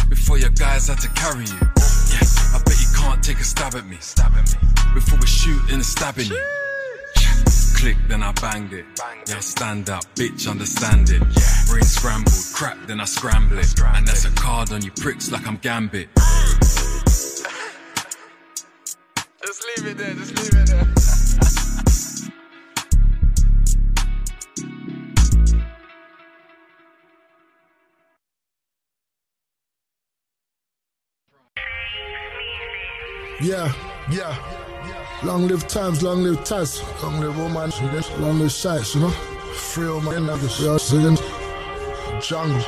before 0.09 0.37
your 0.39 0.49
guys 0.49 0.87
had 0.87 0.99
to 0.99 1.09
carry 1.09 1.45
you. 1.45 1.59
Yeah, 2.09 2.25
I 2.55 2.61
bet 2.65 2.79
you 2.81 2.87
can't 2.97 3.23
take 3.23 3.39
a 3.39 3.43
stab 3.43 3.75
at 3.75 3.85
me. 3.85 3.97
Stab 3.99 4.33
at 4.33 4.49
me. 4.51 4.59
Before 4.93 5.19
we 5.19 5.27
shoot 5.27 5.61
and 5.71 5.85
stabbing 5.85 6.27
you. 6.27 6.43
Click, 7.75 7.97
then 8.07 8.23
I 8.23 8.33
banged 8.33 8.73
it. 8.73 8.85
Yeah, 9.27 9.39
stand 9.39 9.89
up, 9.89 10.03
bitch, 10.15 10.49
understand 10.49 11.09
it. 11.11 11.21
Brain 11.69 11.83
scrambled, 11.83 12.33
crap, 12.53 12.77
then 12.87 12.99
I 12.99 13.05
scramble 13.05 13.57
it. 13.57 13.73
And 13.95 14.07
that's 14.07 14.25
a 14.25 14.31
card 14.31 14.73
on 14.73 14.81
you 14.81 14.91
pricks 14.91 15.31
like 15.31 15.47
I'm 15.47 15.57
Gambit. 15.57 16.09
Just 19.45 19.65
leave 19.77 19.87
it 19.87 19.97
there, 19.97 20.13
just 20.15 20.37
leave 20.37 20.61
it 20.61 20.67
there. 20.67 21.55
Yeah, 33.41 33.71
yeah. 34.11 34.35
Long 35.23 35.47
live 35.47 35.65
times, 35.67 36.03
long 36.03 36.23
live 36.23 36.39
Taz, 36.39 36.81
long 37.01 37.21
live 37.21 37.37
woman, 37.37 37.71
long 38.21 38.39
live 38.39 38.51
sights, 38.51 38.95
you 38.95 39.01
know. 39.01 39.11
Free 39.53 39.87
all 39.87 40.01
my 40.01 40.17
nuggets, 40.17 40.59
we 40.59 40.67
are 40.67 40.77
singing 40.77 41.17
jungle. 42.21 42.59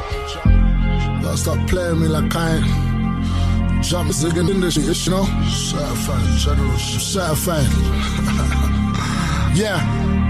Gotta 1.22 1.38
stop 1.38 1.68
playing 1.68 2.00
me 2.00 2.08
like 2.08 2.34
I 2.34 2.56
ain't. 2.56 3.84
Jump 3.84 4.14
singing 4.14 4.48
in 4.48 4.62
this 4.62 4.76
shit, 4.76 5.06
you 5.08 5.12
know. 5.12 5.26
Certified, 5.50 6.38
general, 6.38 6.78
certified. 6.78 7.68
yeah. 9.58 10.21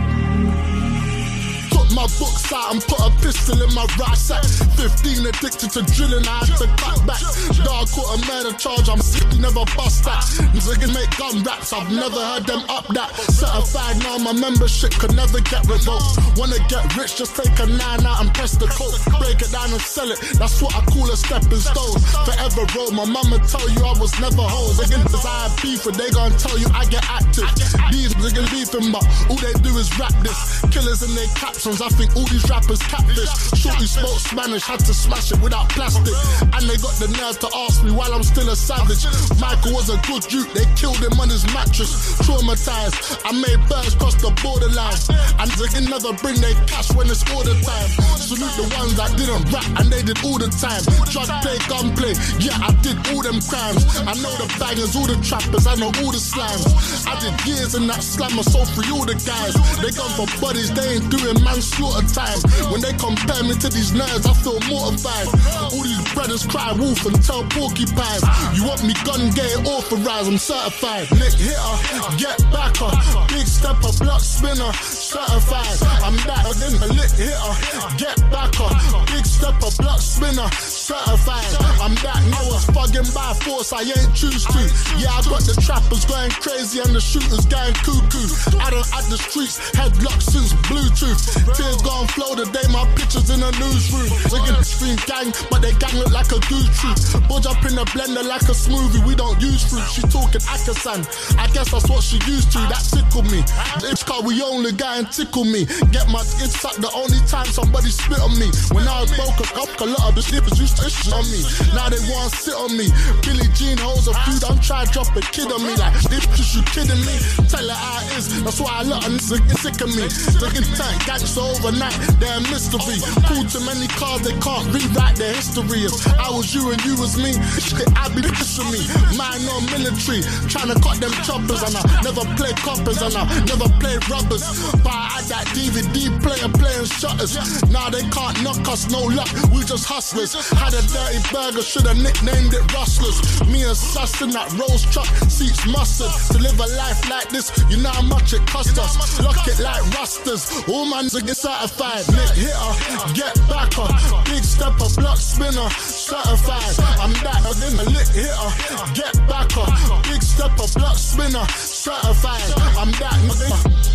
My 1.91 2.07
books 2.15 2.47
out 2.53 2.71
and 2.71 2.81
put 2.81 2.99
a 3.03 3.11
pistol 3.19 3.61
in 3.61 3.73
my 3.75 3.83
right 3.99 4.15
sack. 4.17 4.43
15 4.79 5.27
addicted 5.27 5.71
to 5.75 5.81
drilling, 5.91 6.23
I 6.23 6.47
had 6.47 6.57
to 6.63 6.67
cut 6.79 7.03
back. 7.05 7.19
Dog 7.67 7.91
caught 7.91 8.15
a 8.15 8.17
murder 8.31 8.55
charge, 8.55 8.87
I'm 8.87 9.03
sick, 9.03 9.27
never 9.39 9.67
bust 9.75 10.07
that. 10.07 10.23
Niggas 10.55 10.93
make 10.95 11.11
gun 11.19 11.43
raps, 11.43 11.73
I've 11.73 11.91
never 11.91 12.15
heard 12.15 12.47
them 12.47 12.63
up 12.69 12.87
that. 12.95 13.11
Certified 13.27 13.99
now, 14.07 14.17
my 14.17 14.31
membership 14.31 14.91
could 14.95 15.15
never 15.15 15.41
get 15.41 15.67
revoked. 15.67 16.15
Wanna 16.39 16.63
get 16.71 16.87
rich, 16.95 17.17
just 17.17 17.35
take 17.35 17.51
a 17.59 17.67
nine 17.67 18.05
out 18.07 18.23
and 18.23 18.33
press 18.33 18.55
the 18.55 18.67
coke. 18.71 18.95
Break 19.19 19.43
it 19.43 19.51
down 19.51 19.71
and 19.71 19.81
sell 19.81 20.09
it, 20.09 20.19
that's 20.39 20.61
what 20.61 20.71
I 20.71 20.81
call 20.87 21.11
a 21.11 21.17
stepping 21.17 21.59
stone. 21.59 21.99
Forever 22.23 22.63
roll, 22.71 22.91
my 22.95 23.03
mama 23.03 23.43
tell 23.51 23.67
you 23.67 23.83
I 23.83 23.91
was 23.99 24.15
never. 24.23 24.47
Again, 24.79 25.03
cause 25.11 25.25
I 25.25 25.49
have 25.49 25.55
beef, 25.61 25.85
and 25.85 25.95
they 25.95 26.09
gon' 26.09 26.31
tell 26.39 26.57
you 26.57 26.67
I 26.71 26.85
get 26.85 27.03
active. 27.11 27.51
These 27.91 28.15
niggas 28.15 28.47
beefing, 28.47 28.91
but 28.95 29.03
all 29.27 29.35
they 29.37 29.53
do 29.59 29.75
is 29.75 29.91
rap 29.99 30.15
this. 30.23 30.63
Killers 30.71 31.03
in 31.03 31.13
their 31.15 31.27
captions, 31.35 31.80
I 31.81 31.89
think 31.89 32.15
all 32.15 32.25
these 32.29 32.45
rappers 32.49 32.81
catfish. 32.85 33.33
Shorty 33.57 33.87
spoke 33.89 34.19
Spanish, 34.21 34.63
had 34.63 34.79
to 34.85 34.93
smash 34.93 35.31
it 35.31 35.41
without 35.41 35.69
plastic. 35.69 36.13
And 36.53 36.63
they 36.69 36.77
got 36.77 36.93
the 37.01 37.09
nerve 37.17 37.39
to 37.41 37.49
ask 37.65 37.83
me 37.83 37.91
while 37.91 38.13
I'm 38.13 38.21
still 38.21 38.49
a 38.49 38.55
savage. 38.55 39.01
Michael 39.41 39.73
was 39.73 39.89
a 39.89 39.97
good 40.05 40.21
dude, 40.29 40.49
they 40.53 40.69
killed 40.77 41.01
him 41.01 41.17
on 41.17 41.29
his 41.29 41.41
mattress. 41.53 42.21
Traumatized, 42.21 43.17
I 43.25 43.33
made 43.33 43.57
birds 43.65 43.95
cross 43.95 44.13
the 44.21 44.29
borderline. 44.45 44.93
And 45.41 45.49
they 45.57 45.69
can 45.73 45.85
never 45.89 46.13
bring 46.21 46.37
their 46.37 46.53
cash 46.69 46.93
when 46.93 47.09
it's 47.09 47.25
order 47.33 47.57
time. 47.65 47.89
Salute 48.21 48.53
the 48.61 48.67
ones 48.77 48.93
that 49.01 49.17
didn't 49.17 49.49
rap 49.49 49.65
and 49.81 49.89
they 49.89 50.05
did 50.05 50.21
all 50.21 50.37
the 50.37 50.53
time. 50.61 50.85
Drug 51.09 51.29
play, 51.41 51.57
gun 51.65 51.89
play, 51.97 52.13
yeah, 52.37 52.61
I 52.61 52.69
did 52.85 52.97
all 53.09 53.25
them 53.25 53.41
crimes. 53.49 53.81
I 54.05 54.13
know 54.21 54.33
the 54.37 54.45
bangers, 54.61 54.93
all 54.93 55.09
the 55.09 55.17
trappers, 55.25 55.65
I 55.65 55.75
know 55.81 55.89
all 56.01 56.13
the 56.13 56.21
slams. 56.21 56.69
I 57.09 57.17
did 57.17 57.33
years 57.49 57.73
in 57.73 57.87
that 57.87 58.03
slammer, 58.05 58.45
so 58.45 58.65
free 58.77 58.89
all 58.93 59.05
the 59.05 59.17
guys. 59.17 59.57
They 59.81 59.89
gone 59.97 60.13
for 60.13 60.29
buddies, 60.37 60.69
they 60.69 61.01
ain't 61.01 61.09
doing 61.09 61.41
manslaughter 61.71 62.07
time. 62.13 62.39
When 62.71 62.81
they 62.81 62.93
compare 62.93 63.43
me 63.43 63.55
to 63.55 63.69
these 63.69 63.91
nerds, 63.91 64.25
I 64.27 64.33
feel 64.33 64.59
mortified. 64.69 65.27
All 65.71 65.83
these 65.83 66.13
brothers 66.13 66.45
cry 66.45 66.73
wolf 66.73 67.05
and 67.05 67.21
tell 67.23 67.43
porcupines. 67.49 68.23
You 68.53 68.65
want 68.65 68.83
me 68.83 68.93
gun 69.05 69.31
gay 69.31 69.53
authorized, 69.65 70.27
I'm 70.27 70.37
certified. 70.37 71.11
Nick 71.11 71.33
hitter, 71.33 71.75
get 72.17 72.39
backer, 72.51 72.91
big 73.27 73.47
stepper, 73.47 73.91
block 74.03 74.21
spinner, 74.21 74.71
certified. 74.73 75.77
I'm 76.03 76.15
that 76.27 76.43
then 76.59 76.75
a 76.81 76.87
lit 76.93 77.11
hitter, 77.11 77.53
get 77.97 78.17
backer, 78.31 78.69
big 79.11 79.25
stepper, 79.25 79.71
block 79.79 79.99
spinner, 79.99 80.49
certified. 80.91 81.47
I'm 81.79 81.95
that. 82.03 82.19
Was 82.51 82.65
fucking 82.75 83.07
by 83.15 83.31
force, 83.45 83.71
I 83.71 83.87
ain't 83.87 84.11
choose 84.11 84.43
to. 84.43 84.61
Yeah, 84.99 85.15
I 85.15 85.23
got 85.23 85.45
the 85.47 85.55
trappers 85.63 86.03
going 86.05 86.31
crazy 86.43 86.83
and 86.83 86.91
the 86.91 86.99
shooters 86.99 87.45
going 87.47 87.73
cuckoo. 87.85 88.27
I 88.59 88.69
don't 88.73 88.87
at 88.91 89.05
the 89.07 89.15
streets, 89.15 89.61
headlock 89.71 90.19
suits, 90.19 90.51
Bluetooth. 90.67 91.21
Tears 91.55 91.79
gone 91.85 92.07
flow 92.11 92.35
the 92.35 92.49
day 92.51 92.65
my 92.73 92.83
pictures 92.99 93.29
in 93.31 93.39
the 93.39 93.51
newsroom. 93.55 94.09
Wiggin 94.33 94.57
stream 94.67 94.97
gang, 95.07 95.31
but 95.47 95.63
they 95.63 95.71
gang 95.79 95.95
look 95.95 96.11
like 96.11 96.27
a 96.35 96.41
goose 96.51 96.67
troop. 96.81 96.97
Budge 97.29 97.47
up 97.47 97.61
in 97.63 97.77
the 97.77 97.85
blender 97.95 98.25
like 98.25 98.43
a 98.51 98.55
smoothie, 98.57 99.05
we 99.07 99.15
don't 99.15 99.39
use 99.39 99.63
fruit. 99.63 99.85
She 99.87 100.01
talking 100.11 100.43
Akasan, 100.51 101.07
I 101.39 101.47
guess 101.55 101.71
that's 101.71 101.87
what 101.87 102.03
she 102.03 102.19
used 102.27 102.51
to. 102.57 102.59
That 102.67 102.83
tickled 102.83 103.29
me. 103.31 103.45
It's 103.87 104.03
cause 104.03 104.25
we 104.25 104.41
only 104.41 104.73
guy 104.73 104.99
and 104.99 105.07
tickle 105.07 105.45
me. 105.45 105.65
Get 105.93 106.09
my 106.11 106.25
it 106.43 106.51
sucked 106.51 106.81
the 106.81 106.91
only 106.91 107.21
time 107.29 107.47
somebody 107.47 107.93
spit 107.93 108.19
on 108.19 108.35
me. 108.35 108.51
When 108.75 108.83
I 108.89 109.05
was 109.05 109.13
broke 109.15 109.39
up, 109.55 109.71
a 109.79 109.87
lot 109.87 110.09
of 110.09 110.15
the 110.19 110.23
slippers 110.25 110.59
used 110.59 110.77
to 110.77 110.80
on 111.13 111.25
me. 111.29 111.45
Now 111.77 111.89
they 111.89 112.01
want 112.09 112.33
to 112.33 112.37
sit 112.37 112.57
on 112.57 112.73
me. 112.73 112.89
Billy 113.21 113.45
Jean 113.53 113.77
holds 113.77 114.07
a 114.07 114.13
food, 114.25 114.41
I'm 114.43 114.57
trying 114.59 114.87
to 114.87 114.91
drop 114.91 115.13
a 115.15 115.21
kid 115.21 115.51
on 115.51 115.61
me. 115.61 115.77
Like, 115.77 115.93
this 116.09 116.25
just 116.33 116.55
you 116.57 116.63
kidding 116.73 117.01
me? 117.05 117.15
Tell 117.45 117.61
her 117.61 117.77
how 117.77 118.01
it 118.01 118.17
is. 118.17 118.41
That's 118.41 118.59
why 118.59 118.81
a 118.81 118.85
lot 118.89 119.05
of 119.05 119.13
niggas 119.13 119.61
sick 119.61 119.77
of 119.81 119.93
me. 119.93 120.09
Taking 120.41 120.65
tank 120.73 121.05
gangster 121.05 121.45
overnight, 121.45 121.93
they're 122.17 122.37
a 122.37 122.41
mystery. 122.49 122.97
Cool 123.29 123.45
too 123.45 123.61
many 123.61 123.85
cars, 123.93 124.25
they 124.25 124.33
can't 124.41 124.65
rewrite 124.73 125.15
their 125.21 125.33
history. 125.37 125.85
If 125.85 125.93
I 126.17 126.29
was 126.33 126.49
you 126.53 126.71
and 126.73 126.81
you 126.81 126.97
was 126.97 127.13
me, 127.17 127.37
shit, 127.61 127.85
I'd 127.93 128.15
be 128.17 128.25
this 128.25 128.57
me. 128.73 128.81
Mine 129.13 129.45
no 129.45 129.61
military, 129.69 130.25
trying 130.49 130.73
to 130.73 130.77
cut 130.81 130.97
them 130.97 131.13
choppers, 131.21 131.61
and 131.61 131.77
I 131.77 131.83
never 132.01 132.25
play 132.33 132.53
coppers, 132.65 133.01
and 133.01 133.13
I 133.13 133.23
never 133.45 133.69
play 133.77 134.01
rubbers. 134.09 134.43
But 134.81 134.93
I 134.97 135.21
had 135.21 135.25
that 135.29 135.45
DVD 135.53 136.09
player 136.25 136.49
playing 136.49 136.89
shutters. 136.89 137.37
Now 137.69 137.89
they 137.89 138.01
can't 138.09 138.41
knock 138.41 138.65
us, 138.65 138.89
no 138.89 139.05
luck, 139.05 139.29
we 139.53 139.61
just 139.63 139.85
hustlers. 139.85 140.33
Had 140.57 140.70
a 140.73 140.81
dirty 140.87 141.21
burger, 141.31 141.61
should've 141.61 141.97
nicknamed 141.97 142.53
it 142.53 142.63
Rustlers. 142.73 143.19
Me 143.47 143.63
and 143.63 143.75
Sus 143.75 144.21
in 144.21 144.31
that 144.31 144.51
rose 144.53 144.83
truck, 144.91 145.07
seats 145.29 145.65
mustard. 145.67 146.11
To 146.31 146.37
live 146.41 146.59
a 146.59 146.67
life 146.77 147.09
like 147.09 147.29
this, 147.29 147.51
you 147.69 147.77
know 147.77 147.89
how 147.89 148.01
much 148.01 148.33
it 148.33 148.45
cost 148.47 148.77
us. 148.77 149.19
Lock 149.19 149.47
it 149.47 149.59
like 149.59 149.83
rusters, 149.97 150.63
all 150.67 150.85
man's 150.85 151.15
are 151.15 151.21
get 151.21 151.37
certified. 151.37 152.07
Nick 152.11 152.47
hitter, 152.47 152.71
get 153.13 153.35
back 153.47 153.77
up. 153.77 153.91
Big 154.25 154.43
stepper, 154.43 154.89
block 154.95 155.17
spinner, 155.17 155.69
certified. 155.69 156.75
I'm 156.99 157.13
that, 157.23 157.41
then 157.59 157.79
a 157.79 157.85
lick 157.89 158.07
hitter, 158.15 158.49
get 158.95 159.15
back 159.27 159.51
up. 159.57 159.71
Big 160.03 160.21
stepper, 160.21 160.67
block 160.77 160.97
spinner, 160.97 161.45
certified. 161.57 162.41
I'm 162.77 162.91
that, 162.99 163.90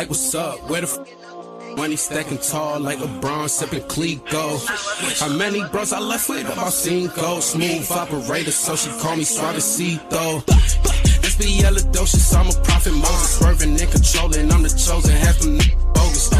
like 0.00 0.08
what's 0.08 0.34
up? 0.34 0.58
Where 0.70 0.80
the 0.80 0.86
f- 0.86 1.76
money 1.76 1.94
stacking 1.96 2.38
tall 2.38 2.80
like 2.80 2.96
LeBron 3.00 3.50
sipping 3.50 3.82
Clico. 3.82 4.44
How 5.20 5.28
many 5.28 5.62
bros 5.68 5.92
I 5.92 6.00
left 6.00 6.26
with? 6.30 6.50
About 6.50 6.72
cinco. 6.72 7.40
Smooth 7.40 7.90
operator, 7.90 8.50
so 8.50 8.76
she 8.76 8.88
call 9.02 9.16
me 9.16 9.24
Suavecito. 9.24 10.42
SBL 11.30 11.76
Adocious, 11.84 12.32
I'm 12.34 12.48
a 12.48 12.52
profit 12.64 12.94
Moses 12.94 13.38
swerving 13.38 13.78
and 13.78 13.90
controlling. 13.92 14.50
I'm 14.50 14.62
the 14.62 14.70
chosen. 14.70 15.10
Half 15.16 15.40
them 15.40 15.58
bogus. 15.92 16.30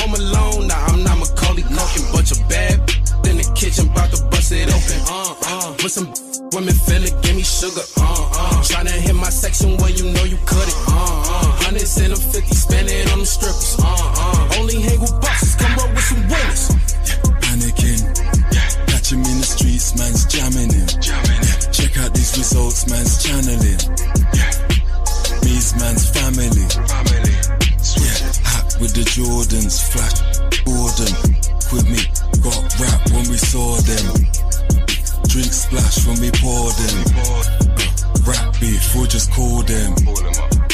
Home 0.00 0.14
alone, 0.14 0.68
nah, 0.68 0.84
I'm 0.88 1.02
not 1.02 1.16
Macaulay 1.16 1.62
Culkin. 1.62 2.12
Bunch 2.12 2.32
of 2.32 2.46
bad 2.50 3.01
in 3.26 3.36
the 3.38 3.46
kitchen, 3.54 3.88
about 3.88 4.10
to 4.12 4.22
bust 4.30 4.52
it 4.52 4.68
open. 4.68 5.00
Uh, 5.08 5.34
uh, 5.46 5.72
with 5.82 5.92
some 5.92 6.08
women 6.52 6.74
finna 6.74 7.10
give 7.22 7.36
me 7.36 7.42
sugar. 7.42 7.84
Uh, 7.96 8.02
uh, 8.02 8.62
tryna 8.62 8.92
hit 8.92 9.14
my 9.14 9.30
section 9.30 9.76
where 9.78 9.90
you 9.90 10.10
know 10.12 10.24
you 10.24 10.36
cut 10.44 10.66
it. 10.68 10.76
Uh, 10.88 10.92
uh, 10.92 11.50
hundreds 11.64 11.96
and 11.98 12.12
a 12.12 12.16
fifty, 12.16 12.54
spend 12.54 12.88
it 12.90 13.10
on 13.12 13.18
them 13.18 13.26
strippers. 13.26 13.76
Uh, 13.78 13.86
uh, 13.86 14.58
only 14.58 14.80
hang 14.80 15.00
with 15.00 15.14
bosses, 15.20 15.54
come 15.56 15.78
up 15.78 15.90
with 15.90 16.04
some 16.04 16.22
winners. 16.28 16.68
Panicking, 17.42 18.00
catch 18.88 19.12
him 19.12 19.22
in 19.22 19.38
the 19.38 19.46
streets, 19.46 19.96
man's 19.98 20.24
jamming 20.26 20.72
him. 20.72 20.88
Check 21.72 21.96
out 21.98 22.12
these 22.14 22.36
results, 22.36 22.88
man's 22.90 23.22
channeling. 23.22 23.80
Me's 25.44 25.74
man's 25.80 26.08
family. 26.10 26.66
Yeah, 27.98 28.18
hat 28.46 28.76
with 28.80 28.94
the 28.94 29.04
Jordans, 29.06 29.80
flash 29.90 30.20
Gordon. 30.64 31.51
With 31.72 31.88
me, 31.88 32.04
got 32.44 32.60
rap 32.76 33.00
when 33.16 33.24
we 33.32 33.40
saw 33.40 33.80
them. 33.80 34.12
Drink 35.24 35.48
splash 35.48 36.04
when 36.04 36.20
we 36.20 36.28
pour 36.36 36.68
them. 36.68 36.96
Uh, 37.16 38.28
rap 38.28 38.60
beef, 38.60 38.92
we'll 38.94 39.08
just 39.08 39.32
call 39.32 39.62
them. 39.64 39.96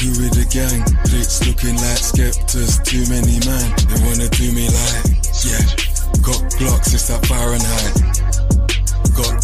Who 0.02 0.10
with 0.18 0.34
the 0.34 0.42
gang? 0.50 0.82
Plates 1.06 1.46
looking 1.46 1.78
like 1.78 2.02
skepters. 2.02 2.82
Too 2.82 3.06
many 3.06 3.38
man, 3.46 3.70
they 3.86 3.98
wanna 4.10 4.26
do 4.26 4.50
me 4.50 4.66
like, 4.66 5.06
yeah. 5.46 5.62
Got 6.18 6.42
Glocks, 6.58 6.90
it's 6.90 7.06
that 7.06 7.22
Fahrenheit. 7.30 7.94
Got 9.14 9.38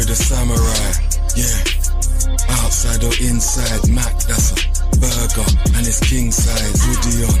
with 0.00 0.08
a 0.08 0.16
samurai, 0.16 0.88
yeah. 1.36 2.64
Outside 2.64 3.04
or 3.04 3.12
inside, 3.20 3.92
Mac, 3.92 4.24
that's 4.24 4.56
a 4.56 4.58
burger. 4.96 5.48
And 5.76 5.84
it's 5.84 6.00
king 6.00 6.32
size, 6.32 6.80
hoodie 6.80 7.28
on. 7.28 7.40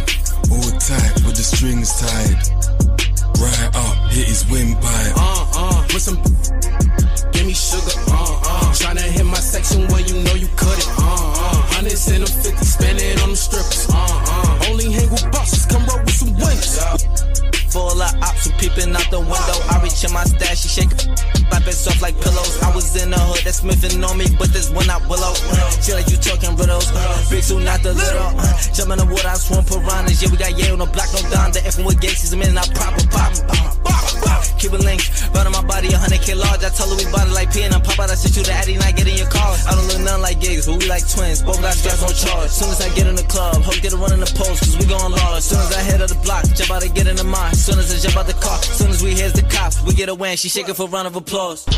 All 0.52 0.70
tight 0.76 1.16
with 1.24 1.40
the 1.40 1.44
strings 1.44 1.96
tied. 1.96 2.63
Right 3.40 3.70
up, 3.74 4.10
hit 4.10 4.26
his 4.26 4.46
windpipe. 4.48 5.12
Uh, 5.16 5.46
uh, 5.54 5.86
with 5.92 6.02
some 6.02 6.16
give 7.32 7.46
me 7.46 7.52
sugar. 7.52 7.92
Uh, 8.08 8.40
uh, 8.42 8.72
tryna 8.72 9.02
hit 9.02 9.26
my 9.26 9.34
section 9.34 9.86
where 9.88 10.00
you 10.00 10.22
know 10.22 10.34
you 10.34 10.46
cut 10.56 10.78
it. 10.78 10.88
Uh, 10.98 11.02
uh, 11.02 11.62
hundreds 11.74 12.08
and 12.08 12.22
a 12.22 12.26
fifty, 12.26 12.64
spend 12.64 13.00
it 13.00 13.22
on 13.22 13.30
the 13.30 13.36
strippers. 13.36 13.86
Uh, 13.90 13.96
uh, 13.96 14.70
only 14.70 14.92
hang 14.92 15.10
with 15.10 15.30
bosses, 15.32 15.66
come 15.66 15.84
roll 15.86 15.98
with 15.98 16.14
some 16.14 16.32
winners. 16.34 16.78
Full 17.74 17.90
of 17.90 18.22
ops 18.22 18.46
who 18.46 18.52
peeping 18.62 18.94
out 18.94 19.10
the 19.10 19.18
window. 19.18 19.58
I 19.66 19.82
reach 19.82 20.04
in 20.06 20.12
my 20.14 20.22
stash, 20.22 20.62
she 20.62 20.68
shake 20.68 20.94
it, 20.94 21.10
clap 21.50 21.66
it 21.66 21.74
soft 21.74 22.00
like 22.00 22.14
pillows. 22.22 22.62
I 22.62 22.70
was 22.70 22.94
in 22.94 23.10
the 23.10 23.18
hood, 23.18 23.42
that's 23.42 23.66
smithing 23.66 23.98
on 24.04 24.16
me, 24.16 24.26
but 24.38 24.54
this 24.54 24.70
one 24.70 24.86
not 24.86 25.02
willow. 25.10 25.34
She 25.82 25.90
like 25.90 26.06
you 26.06 26.16
talking 26.16 26.54
riddles. 26.54 26.86
Big 27.26 27.42
suit, 27.42 27.66
not 27.66 27.82
the 27.82 27.92
little. 27.92 28.30
Uh, 28.38 28.54
jump 28.70 28.94
in 28.94 28.98
the 29.02 29.06
water, 29.10 29.26
I 29.26 29.34
swim 29.34 29.66
piranhas. 29.66 30.22
Yeah, 30.22 30.30
we 30.30 30.38
got 30.38 30.54
yeah 30.54 30.70
on 30.70 30.78
the 30.78 30.86
block, 30.86 31.10
no 31.18 31.20
dime. 31.34 31.50
The 31.50 31.66
F 31.66 31.82
with 31.82 31.98
gangsters, 31.98 32.32
a 32.32 32.36
minute, 32.38 32.54
I 32.54 32.62
pop 32.78 32.94
it, 32.94 33.10
pop 33.10 33.23
Keep 34.58 34.80
it 34.80 34.84
linked, 34.84 35.12
right 35.36 35.44
on 35.44 35.52
my 35.52 35.60
body, 35.60 35.88
a 35.88 35.98
100k 36.00 36.36
large. 36.40 36.64
I 36.64 36.72
told 36.72 36.88
her 36.88 36.96
we 36.96 37.04
bought 37.12 37.28
it 37.28 37.36
like 37.36 37.52
P 37.52 37.62
and 37.64 37.74
I'm 37.74 37.82
pop 37.82 38.00
out. 38.00 38.08
I 38.08 38.14
sent 38.14 38.36
you 38.36 38.44
the 38.44 38.52
Addy, 38.52 38.76
not 38.80 38.96
get 38.96 39.06
in 39.06 39.16
your 39.16 39.28
car. 39.28 39.52
I 39.68 39.76
don't 39.76 39.84
look 39.92 40.00
nothing 40.00 40.22
like 40.22 40.40
gigs, 40.40 40.64
but 40.64 40.80
we 40.80 40.88
like 40.88 41.04
twins. 41.04 41.42
Both 41.42 41.60
got 41.60 41.74
straps 41.74 42.00
on 42.00 42.16
charge. 42.16 42.48
Soon 42.48 42.70
as 42.72 42.80
I 42.80 42.88
get 42.96 43.06
in 43.06 43.14
the 43.14 43.28
club, 43.28 43.60
hope 43.60 43.76
get 43.82 43.92
a 43.92 43.96
run 43.96 44.12
in 44.16 44.20
the 44.20 44.32
post, 44.32 44.64
cause 44.64 44.78
we 44.78 44.86
going 44.86 45.12
large. 45.12 45.42
Soon 45.42 45.60
as 45.60 45.68
I 45.76 45.80
head 45.84 46.00
of 46.00 46.08
the 46.08 46.16
block, 46.24 46.48
jump 46.56 46.70
out 46.70 46.82
and 46.82 46.94
get 46.94 47.06
in 47.06 47.16
the 47.16 47.24
mine. 47.24 47.52
Soon 47.52 47.78
as 47.78 47.92
I 47.92 48.00
jump 48.00 48.16
out 48.16 48.26
the 48.26 48.40
car, 48.40 48.56
soon 48.62 48.88
as 48.88 49.02
we 49.02 49.12
hears 49.12 49.34
the 49.34 49.44
cops, 49.52 49.82
we 49.84 49.92
get 49.92 50.08
a 50.08 50.14
win. 50.14 50.36
She 50.36 50.48
shaking 50.48 50.72
for 50.72 50.88
a 50.88 50.90
round 50.90 51.08
of 51.08 51.16
applause. 51.16 51.68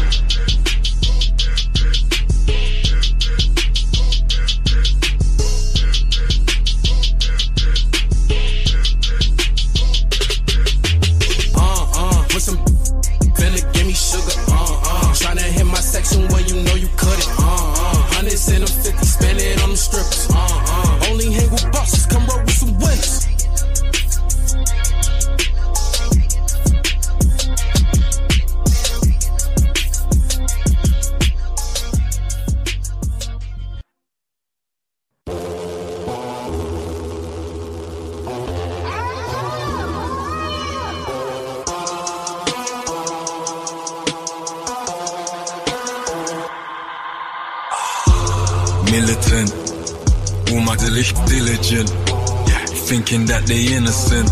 Thinking 52.86 53.26
that 53.26 53.44
they 53.47 53.74
innocent. 53.74 54.31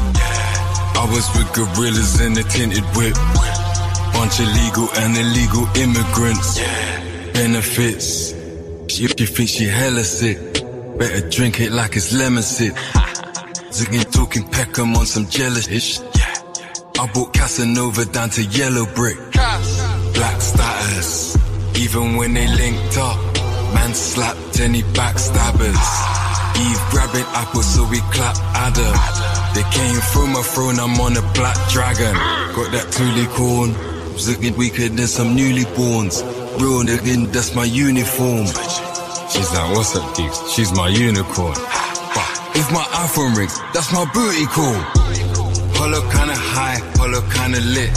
I 0.97 1.05
was 1.11 1.27
with 1.37 1.53
gorillas 1.55 2.21
in 2.21 2.33
a 2.39 2.43
tinted 2.45 2.85
whip, 2.97 3.15
bunch 4.15 4.41
of 4.41 4.49
legal 4.63 4.89
and 5.03 5.17
illegal 5.17 5.67
immigrants. 5.77 6.59
Benefits, 7.35 8.33
if 8.89 9.21
you 9.21 9.27
think 9.27 9.49
she 9.49 9.65
hella 9.65 10.05
sick, 10.05 10.55
Better 10.99 11.29
drink 11.29 11.59
it 11.59 11.73
like 11.73 11.97
it's 11.97 12.13
lemon 12.13 12.43
sip. 12.45 12.75
Zigging 13.75 14.13
talking 14.13 14.49
Peckham 14.49 14.95
on 14.95 15.07
some 15.07 15.27
jealous. 15.29 16.01
I 17.01 17.11
brought 17.13 17.35
Casanova 17.35 18.05
down 18.05 18.31
to 18.31 18.45
yellow 18.45 18.87
brick. 18.95 19.19
Black 19.33 20.41
status. 20.41 21.37
Even 21.77 22.15
when 22.15 22.35
they 22.35 22.47
linked 22.47 22.97
up, 22.99 23.19
man 23.75 23.93
slapped 23.93 24.61
any 24.61 24.83
backstabbers. 24.83 26.24
Eve 26.57 26.83
grabbing 26.91 27.27
apples, 27.35 27.67
so 27.75 27.87
we 27.89 27.99
clap 28.15 28.37
Adam. 28.55 28.95
They 29.55 29.63
came 29.71 29.99
through 30.13 30.29
my 30.29 30.43
throne, 30.43 30.79
I'm 30.79 30.99
on 31.01 31.17
a 31.17 31.23
black 31.35 31.57
dragon. 31.71 32.15
Got 32.55 32.73
that 32.73 32.87
toolie 32.95 33.29
corn. 33.35 33.71
Zigging 34.15 34.57
weaker 34.57 34.89
than 34.89 35.07
some 35.09 35.37
newlyborns. 35.37 36.23
Real 36.61 36.83
nigga, 36.87 37.33
that's 37.33 37.55
my 37.55 37.65
uniform. 37.65 38.47
She's 39.31 39.51
like, 39.53 39.75
what's 39.75 39.97
up, 39.97 40.07
Deeks? 40.15 40.55
She's 40.55 40.73
my 40.73 40.89
unicorn. 40.89 41.57
If 42.55 42.71
my 42.71 42.85
iPhone 43.03 43.35
rings, 43.37 43.59
that's 43.75 43.93
my 43.93 44.05
booty 44.15 44.47
call. 44.47 44.79
Hollow 45.75 46.03
kinda 46.13 46.37
high, 46.39 46.79
hollow 46.95 47.23
kinda 47.35 47.61
lit. 47.61 47.91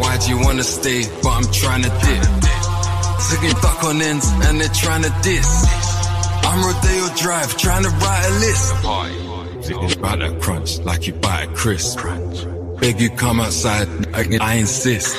Why'd 0.00 0.24
you 0.28 0.38
wanna 0.42 0.64
stay, 0.64 1.06
but 1.22 1.30
I'm 1.30 1.46
trying 1.52 1.82
to 1.82 1.88
dip? 1.88 2.22
Zigging 3.22 3.54
duck 3.62 3.84
on 3.84 4.02
ends, 4.02 4.26
and 4.46 4.60
they're 4.60 4.68
trying 4.74 5.02
to 5.02 5.12
diss. 5.22 5.91
I'm 6.52 6.62
Rodeo 6.62 7.08
Drive, 7.16 7.56
trying 7.56 7.82
to 7.82 7.88
write 7.88 8.26
a 8.26 8.32
list. 8.40 8.74
Zigging 9.64 9.96
about 9.96 10.18
that 10.18 10.38
crunch, 10.42 10.80
like 10.80 11.06
you 11.06 11.14
buy 11.14 11.44
a 11.44 11.46
crisp. 11.46 12.00
Beg 12.78 13.00
you 13.00 13.08
come 13.08 13.40
outside, 13.40 13.88
I, 14.14 14.56
insist. 14.56 15.16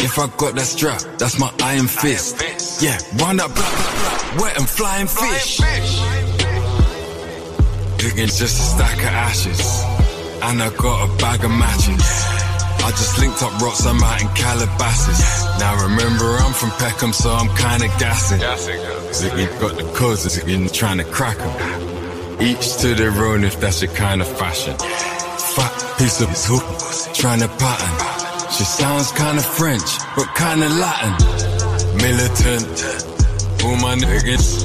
If 0.00 0.18
I 0.18 0.26
got 0.38 0.54
that 0.54 0.64
strap, 0.64 1.02
that's 1.18 1.38
my 1.38 1.52
iron 1.62 1.86
fist. 1.86 2.40
Yeah, 2.82 2.96
run 3.18 3.36
that 3.36 3.54
black, 3.54 4.40
wet 4.40 4.58
and 4.58 4.66
flying 4.66 5.06
fish. 5.06 5.58
Digging's 7.98 8.38
just 8.38 8.58
a 8.58 8.62
stack 8.74 8.96
of 9.00 9.04
ashes. 9.04 9.82
And 10.44 10.62
I 10.62 10.70
got 10.78 11.10
a 11.10 11.16
bag 11.18 11.44
of 11.44 11.50
matches. 11.50 12.27
I 12.88 12.90
just 12.92 13.18
linked 13.18 13.42
up 13.42 13.52
rocks, 13.60 13.84
I'm 13.84 14.02
out 14.02 14.22
in 14.22 14.28
Calabasas. 14.28 15.44
Now 15.60 15.76
remember, 15.82 16.24
I'm 16.38 16.54
from 16.54 16.70
Peckham, 16.78 17.12
so 17.12 17.28
I'm 17.28 17.54
kinda 17.54 17.86
gassing. 17.98 18.40
Ziggy 18.40 19.60
got 19.60 19.76
the 19.76 19.84
codes, 19.92 20.24
Ziggy 20.24 20.72
trying 20.72 20.96
to 20.96 21.04
crack 21.04 21.36
crack 21.36 21.60
'em. 21.60 22.40
Each 22.40 22.78
to 22.78 22.94
their 22.94 23.12
own 23.12 23.44
if 23.44 23.60
that's 23.60 23.82
your 23.82 23.92
kind 23.92 24.22
of 24.22 24.28
fashion. 24.38 24.74
Fat 25.54 25.98
piece 25.98 26.22
of 26.22 26.30
hook, 26.30 26.64
trying 27.12 27.40
to 27.40 27.48
pattern. 27.60 28.50
She 28.56 28.64
sounds 28.64 29.12
kinda 29.12 29.42
French, 29.42 29.90
but 30.16 30.34
kinda 30.34 30.70
Latin. 30.70 31.14
Militant, 32.00 32.84
all 33.64 33.76
my 33.76 33.96
niggas. 33.96 34.64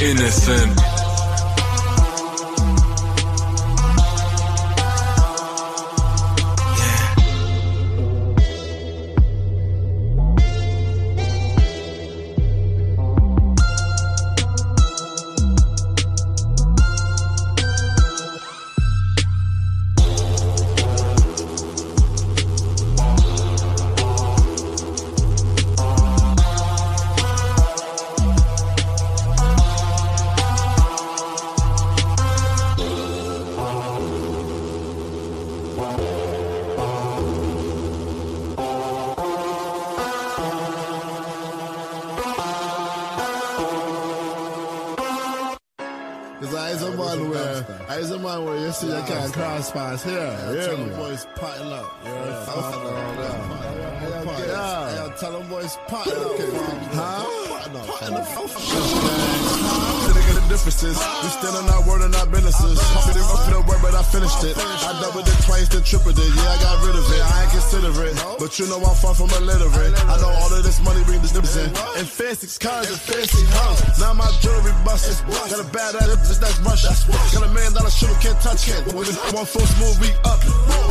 Innocent. 0.00 0.85
Pass 49.70 50.02
here. 50.04 50.14
Yeah, 50.16 50.52
Yeah, 50.52 50.66
tell 50.66 50.76
them 50.76 50.90
boys 50.96 51.26
potting 51.36 51.72
up. 51.72 51.98
Yeah, 52.04 52.44
fuck 52.44 52.54
fuck 52.54 52.84
around 52.84 53.18
around, 53.18 53.48
now. 53.48 54.38
yeah. 54.38 55.06
Yeah, 55.06 55.14
tell 55.16 55.32
them 55.32 55.48
boys 55.48 55.76
potting 55.88 56.12
up. 56.12 56.38
Huh? 56.92 57.24
Potting 57.48 57.76
up. 57.76 57.86
Potting 57.86 58.16
up. 58.16 58.26
Sitting 60.06 60.28
in 60.28 60.34
the 60.34 60.46
differences. 60.48 60.96
We 61.22 61.28
still 61.28 61.56
on 61.56 61.68
our 61.70 61.82
word 61.88 62.02
and 62.02 62.14
our 62.14 62.26
businesses. 62.46 62.78
Pretty 63.02 63.20
rough 63.20 63.46
in 63.48 63.54
the 63.54 63.62
word, 63.66 63.80
but 63.82 63.94
I 63.94 64.02
finished 64.02 64.42
it. 64.46 64.54
I 64.58 64.94
doubled 65.02 65.26
it 65.26 65.38
twice, 65.42 65.68
then 65.68 65.82
tripled 65.82 66.18
it. 66.18 66.30
Yeah, 66.34 66.54
I 66.54 66.56
got 66.62 66.86
rid 66.86 66.94
of 66.94 67.06
it. 67.10 67.22
I 67.22 67.42
ain't 67.42 67.50
consider 67.50 67.90
it. 68.06 68.14
But 68.38 68.58
you 68.58 68.66
know 68.70 68.78
I'm 68.78 68.94
far 68.94 69.14
from 69.14 69.30
illiterate. 69.34 69.94
I 70.06 70.14
know 70.22 70.30
all 70.30 70.52
of 70.52 70.62
this 70.62 70.78
money 70.82 71.02
bring 71.04 71.20
the 71.22 71.28
difference 71.28 71.58
in. 71.58 71.70
And 71.98 72.06
fancy 72.06 72.46
cars 72.62 72.90
and 72.90 73.00
fancy 73.00 73.44
house. 73.58 73.98
Now 73.98 74.14
my 74.14 74.30
jewelry 74.40 74.72
busted. 74.86 75.18
Got 75.26 75.60
a 75.60 75.68
bad 75.74 75.96
ass, 75.96 76.38
that's 76.38 76.58
Russia. 76.62 76.94
Got 77.34 77.50
a 77.50 77.52
million 77.52 77.74
dollar 77.74 77.90
shooter, 77.90 78.14
can't 78.22 78.38
touch 78.40 78.68
it. 78.70 78.84
This 78.86 79.18
one 79.34 79.46
full 79.46 79.66
smooth, 79.66 79.98
we 80.00 80.10
up. 80.22 80.40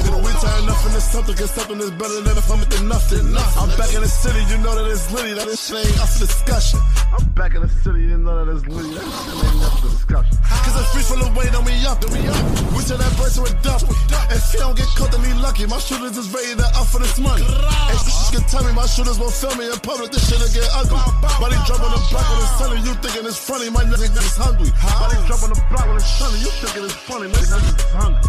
Nigga, 0.06 0.22
we 0.22 0.32
turn 0.38 0.66
nothing 0.70 0.94
to 0.94 1.02
something, 1.02 1.36
cause 1.36 1.52
something 1.52 1.80
is 1.82 1.92
better 1.98 2.22
than 2.22 2.38
if 2.38 2.46
I'm 2.52 2.62
at 2.62 2.70
the 2.70 2.82
nothing. 2.86 3.26
I'm 3.58 3.70
back 3.74 3.90
in 3.98 4.02
the 4.06 4.08
city, 4.08 4.38
you 4.54 4.58
know 4.62 4.78
that 4.78 4.86
it's 4.86 5.10
litty. 5.10 5.34
That 5.34 5.50
this 5.50 5.66
shit 5.66 5.82
ain't 5.82 5.98
up 5.98 6.10
for 6.10 6.20
discussion. 6.30 6.80
I'm 7.10 7.26
back 7.34 7.56
in 7.56 7.62
the 7.66 7.72
city, 7.82 8.06
you 8.06 8.18
know 8.18 8.38
that 8.38 8.54
it's 8.54 8.66
litty. 8.70 8.94
That 8.94 9.02
shit 9.02 9.34
ain't 9.42 9.66
up 9.66 9.74
for 9.82 9.90
discussion. 9.90 10.38
Cause 10.46 10.76
it's 10.78 10.92
free 10.94 11.06
full 11.10 11.26
of 11.26 11.34
weight 11.34 11.54
on 11.58 11.66
me 11.66 11.74
up. 11.90 11.98
We 12.14 12.22
up. 12.30 12.38
We 12.78 12.86
tell 12.86 13.02
that 13.02 13.14
person 13.18 13.42
with 13.42 13.58
dump. 13.66 13.82
If 14.30 14.46
he 14.52 14.58
don't 14.62 14.78
get 14.78 14.90
caught, 14.94 15.10
then 15.10 15.26
he 15.26 15.34
lucky. 15.42 15.66
My 15.66 15.82
shooters 15.82 16.18
is 16.18 16.30
ready 16.30 16.54
to 16.54 16.68
up 16.78 16.86
for 16.86 17.02
this 17.02 17.18
money. 17.18 17.46
And 17.46 17.98
she 18.06 18.38
can 18.38 18.46
tell 18.46 18.62
me 18.62 18.74
my 18.78 18.86
shooters 18.86 19.18
won't 19.18 19.34
film 19.34 19.58
me 19.58 19.66
in 19.66 19.80
public. 19.82 20.14
This 20.14 20.30
shit'll 20.30 20.50
get 20.54 20.70
ugly. 20.78 21.02
Body 21.42 21.58
drop 21.66 21.82
on 21.82 21.98
the 21.98 22.02
block 22.14 22.26
when 22.30 22.40
it's 22.46 22.54
sunny. 22.62 22.78
You 22.86 22.94
thinking 23.02 23.26
it's 23.26 23.42
funny. 23.42 23.70
My 23.74 23.82
nigga 23.86 24.06
is 24.06 24.38
hungry. 24.38 24.70
Body 25.02 25.18
drop 25.26 25.42
on 25.42 25.50
the 25.50 25.60
block 25.70 25.86
when 25.90 25.98
it's 25.98 26.10
sunny. 26.18 26.38
You 26.46 26.52
thinking 26.62 26.86
it's 26.86 26.98
funny. 27.10 27.26
My 27.30 27.42
nigga 27.42 27.58
is 27.58 27.90
hungry. 27.94 28.25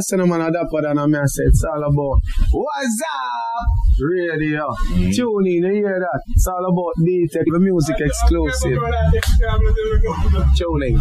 Say 0.00 0.16
no 0.16 0.26
man 0.26 0.40
a 0.40 0.50
dapper 0.50 0.82
than 0.82 0.98
a 0.98 1.08
me 1.08 1.18
a 1.18 1.26
say 1.28 1.44
it's 1.44 1.64
all 1.64 1.82
about 1.82 2.20
What's 2.52 3.02
up 3.02 3.88
radio. 4.00 4.70
Mm-hmm. 4.70 5.10
Tune 5.10 5.46
in, 5.46 5.64
you 5.64 5.72
hear 5.72 6.00
that? 6.00 6.22
It's 6.28 6.46
all 6.46 6.64
about 6.64 6.92
D-Tech, 7.04 7.44
the 7.46 7.58
music 7.58 7.96
exclusive. 7.98 8.78
Tune 10.56 10.82
in. 10.82 10.94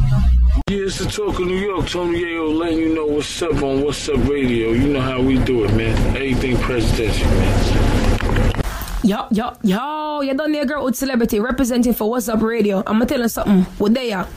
Yeah, 0.70 0.86
it's 0.86 1.00
the 1.00 1.06
talk 1.06 1.40
of 1.40 1.46
New 1.46 1.58
York. 1.58 1.88
Tony 1.88 2.24
Yayo 2.24 2.58
letting 2.58 2.80
you 2.80 2.96
know 2.96 3.06
what's 3.06 3.42
up 3.42 3.62
on 3.62 3.84
What's 3.84 4.10
Up 4.10 4.28
Radio. 4.28 4.72
You 4.72 4.88
know 4.88 5.02
how 5.02 5.22
we 5.22 5.38
do 5.40 5.66
it, 5.66 5.74
man. 5.76 5.96
Everything 6.16 6.58
presidential, 6.58 7.28
man. 7.28 8.64
Yo, 9.04 9.28
yo, 9.32 9.54
yo, 9.64 10.22
You're 10.22 10.36
done 10.36 10.52
there, 10.52 10.66
girl 10.66 10.84
with 10.84 10.96
celebrity 10.96 11.40
representing 11.40 11.94
for 11.94 12.10
What's 12.10 12.28
Up 12.28 12.42
Radio. 12.42 12.84
I'ma 12.86 13.06
tell 13.06 13.22
you 13.22 13.30
something. 13.30 13.62
What 13.78 13.94
they 13.94 14.12
are? 14.14 14.28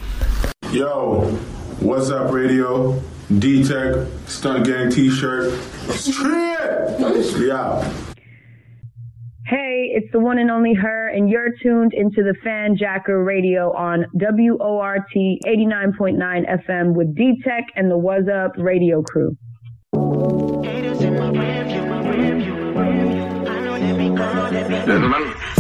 Yo, 0.70 1.22
what's 1.80 2.10
up, 2.10 2.30
radio? 2.30 3.02
D 3.39 3.62
Tech, 3.62 4.07
Stunt 4.26 4.67
Gang 4.67 4.91
t 4.91 5.09
shirt. 5.09 5.52
Straight! 5.91 6.99
Yeah. 7.39 7.92
Hey, 9.47 9.92
it's 9.94 10.10
the 10.12 10.18
one 10.18 10.39
and 10.39 10.50
only 10.50 10.75
her, 10.75 11.09
and 11.09 11.31
you're 11.31 11.50
tuned 11.62 11.92
into 11.94 12.23
the 12.25 12.34
Fanjacker 12.44 13.25
Radio 13.25 13.73
on 13.73 14.07
WORT 14.15 15.02
89.9 15.15 16.67
FM 16.67 16.94
with 16.94 17.15
D 17.15 17.41
Tech 17.44 17.65
and 17.76 17.89
the 17.91 17.97
What's 17.97 18.28
Up 18.28 18.52
Radio 18.57 19.02
crew. 19.02 19.36
Gentlemen. 24.86 25.33
pull 25.55 25.59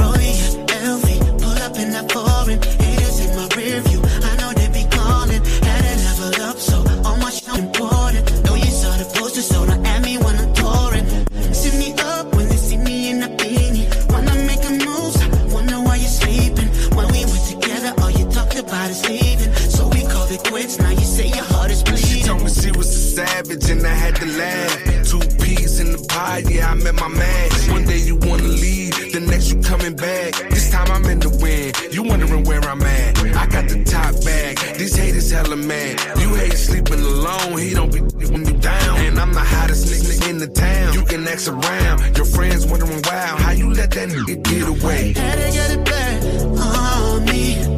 Two 25.04 25.20
peas 25.42 25.80
in 25.80 25.92
the 25.92 26.06
pie, 26.08 26.42
yeah, 26.48 26.70
I 26.70 26.74
met 26.74 26.94
my 26.94 27.08
match. 27.08 27.68
One 27.68 27.84
day 27.84 27.98
you 27.98 28.16
wanna 28.16 28.44
leave, 28.44 28.94
the 29.12 29.20
next 29.20 29.52
you 29.52 29.60
coming 29.60 29.96
back. 29.96 30.34
This 30.50 30.70
time 30.70 30.90
I'm 30.90 31.04
in 31.06 31.20
the 31.20 31.30
wind, 31.42 31.76
you 31.92 32.02
wondering 32.02 32.44
where 32.44 32.60
I'm 32.60 32.82
at. 32.82 33.18
I 33.18 33.46
got 33.46 33.68
the 33.68 33.82
top 33.84 34.14
bag, 34.24 34.58
these 34.78 34.96
haters 34.96 35.30
hella 35.30 35.56
mad. 35.56 36.00
You 36.18 36.34
hate 36.34 36.54
sleeping 36.54 37.00
alone, 37.00 37.58
he 37.58 37.74
don't 37.74 37.92
be 37.92 38.00
when 38.30 38.46
you 38.46 38.56
down. 38.58 38.98
And 39.00 39.18
I'm 39.18 39.32
the 39.32 39.40
hottest 39.40 39.86
nigga 39.86 40.30
in 40.30 40.38
the 40.38 40.46
town. 40.46 40.94
You 40.94 41.04
can 41.04 41.26
ask 41.26 41.50
around, 41.50 42.16
your 42.16 42.26
friends 42.26 42.66
wondering 42.66 43.02
wow, 43.02 43.36
how 43.38 43.52
you 43.52 43.72
let 43.72 43.90
that 43.92 44.08
nigga 44.08 44.42
get 44.42 44.68
away? 44.68 45.12
Had 45.14 45.38
to 45.38 45.50
get 45.52 45.70
it 45.72 45.84
back 45.84 46.22
on 46.60 47.24
me. 47.24 47.69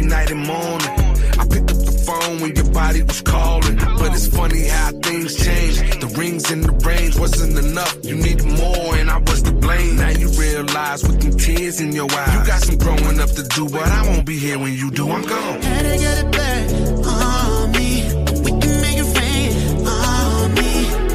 Every 0.00 0.08
night 0.08 0.30
and 0.30 0.46
morning. 0.46 0.88
I 1.38 1.46
picked 1.46 1.70
up 1.70 1.78
the 1.78 2.02
phone 2.06 2.40
when 2.40 2.54
your 2.54 2.70
body 2.70 3.02
was 3.02 3.20
calling. 3.22 3.76
But 3.76 4.12
it's 4.12 4.26
funny 4.26 4.66
how 4.66 4.90
things 5.02 5.36
change. 5.36 5.78
The 6.00 6.06
rings 6.18 6.50
and 6.50 6.64
the 6.64 6.72
range 6.86 7.18
wasn't 7.18 7.58
enough. 7.58 7.96
You 8.02 8.16
needed 8.16 8.46
more, 8.46 8.96
and 8.96 9.10
I 9.10 9.18
was 9.18 9.42
to 9.42 9.52
blame. 9.52 9.96
Now 9.96 10.10
you 10.10 10.28
realize 10.30 11.02
with 11.02 11.20
them 11.20 11.36
tears 11.38 11.80
in 11.80 11.92
your 11.92 12.10
eyes. 12.12 12.34
You 12.34 12.46
got 12.46 12.60
some 12.62 12.78
growing 12.78 13.20
up 13.20 13.30
to 13.30 13.42
do, 13.42 13.68
but 13.68 13.88
I 13.88 14.06
won't 14.08 14.26
be 14.26 14.38
here 14.38 14.58
when 14.58 14.74
you 14.74 14.90
do. 14.90 15.10
I'm 15.10 15.22
gone. 15.22 15.60
To 15.60 15.96
get 16.04 16.24
it 16.24 16.32
back 16.32 16.70
on 17.06 17.72
me. 17.72 18.04
We 18.44 18.50
can 18.60 18.74
make 18.84 18.98
it 18.98 19.08
rain 19.18 19.86
on 19.86 20.54
me. 20.54 21.09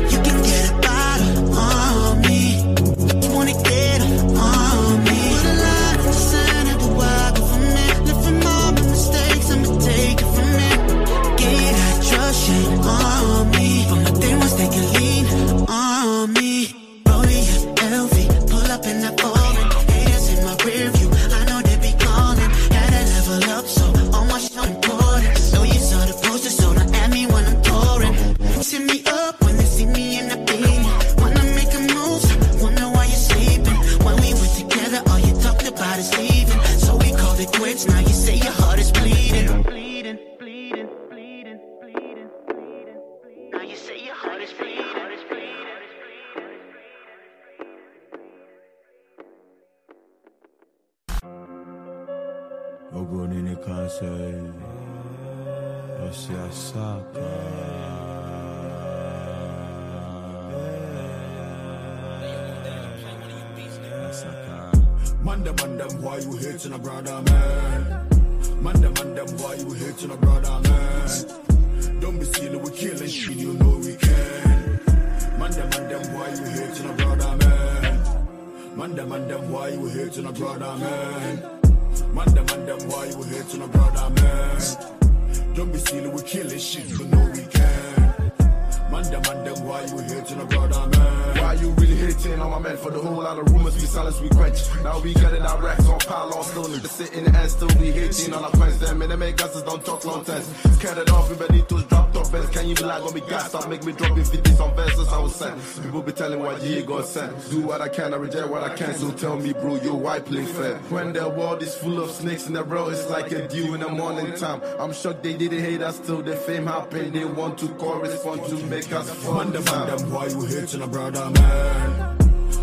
Do 107.50 107.62
what 107.62 107.80
I 107.80 107.90
can, 107.90 108.14
I 108.14 108.18
reject 108.18 108.50
what 108.50 108.64
I 108.64 108.76
can. 108.76 108.96
So 108.96 109.12
tell 109.12 109.38
me, 109.38 109.54
bro, 109.54 109.76
you 109.76 109.94
why 109.94 110.20
play 110.20 110.46
fair? 110.46 110.78
When 110.90 111.14
the 111.14 111.30
world 111.30 111.62
is 111.62 111.76
full 111.76 112.02
of 112.02 112.10
snakes 112.10 112.48
in 112.48 112.54
the 112.54 112.64
road, 112.64 112.94
it's 112.94 113.08
like 113.10 113.32
a 113.32 113.48
dew 113.48 113.76
in 113.76 113.82
the 113.82 113.90
morning 113.90 114.34
time. 114.34 114.62
I'm 114.80 114.92
shocked 114.94 115.22
they 115.22 115.38
didn't 115.38 115.60
hate 115.60 115.82
us 115.82 116.00
till 116.00 116.22
the 116.24 116.36
fame 116.36 116.66
happened. 116.66 117.14
They 117.14 117.24
want 117.24 117.58
to 117.60 117.68
correspond 117.76 118.46
to 118.46 118.56
make 118.66 118.92
us 118.92 119.10
fun. 119.24 119.52
Man, 119.52 119.54
them, 119.54 119.66
man, 119.66 119.88
them, 119.88 120.12
why 120.12 120.28
you 120.28 120.46
hating 120.46 120.82
a 120.82 120.88
brother, 120.88 121.30
man? 121.30 122.18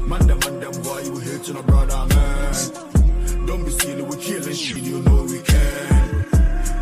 Man, 0.08 0.26
them, 0.26 0.38
man, 0.40 0.60
them, 0.60 0.72
why 0.82 1.00
you 1.02 1.18
hating 1.18 1.56
a 1.56 1.62
brother, 1.62 2.14
man? 2.14 3.46
Don't 3.46 3.64
be 3.64 3.70
silly, 3.70 4.02
we 4.02 4.16
killing 4.16 4.52
shit, 4.54 4.78
you 4.78 5.00
know 5.00 5.22
we 5.22 5.40
can. 5.42 6.26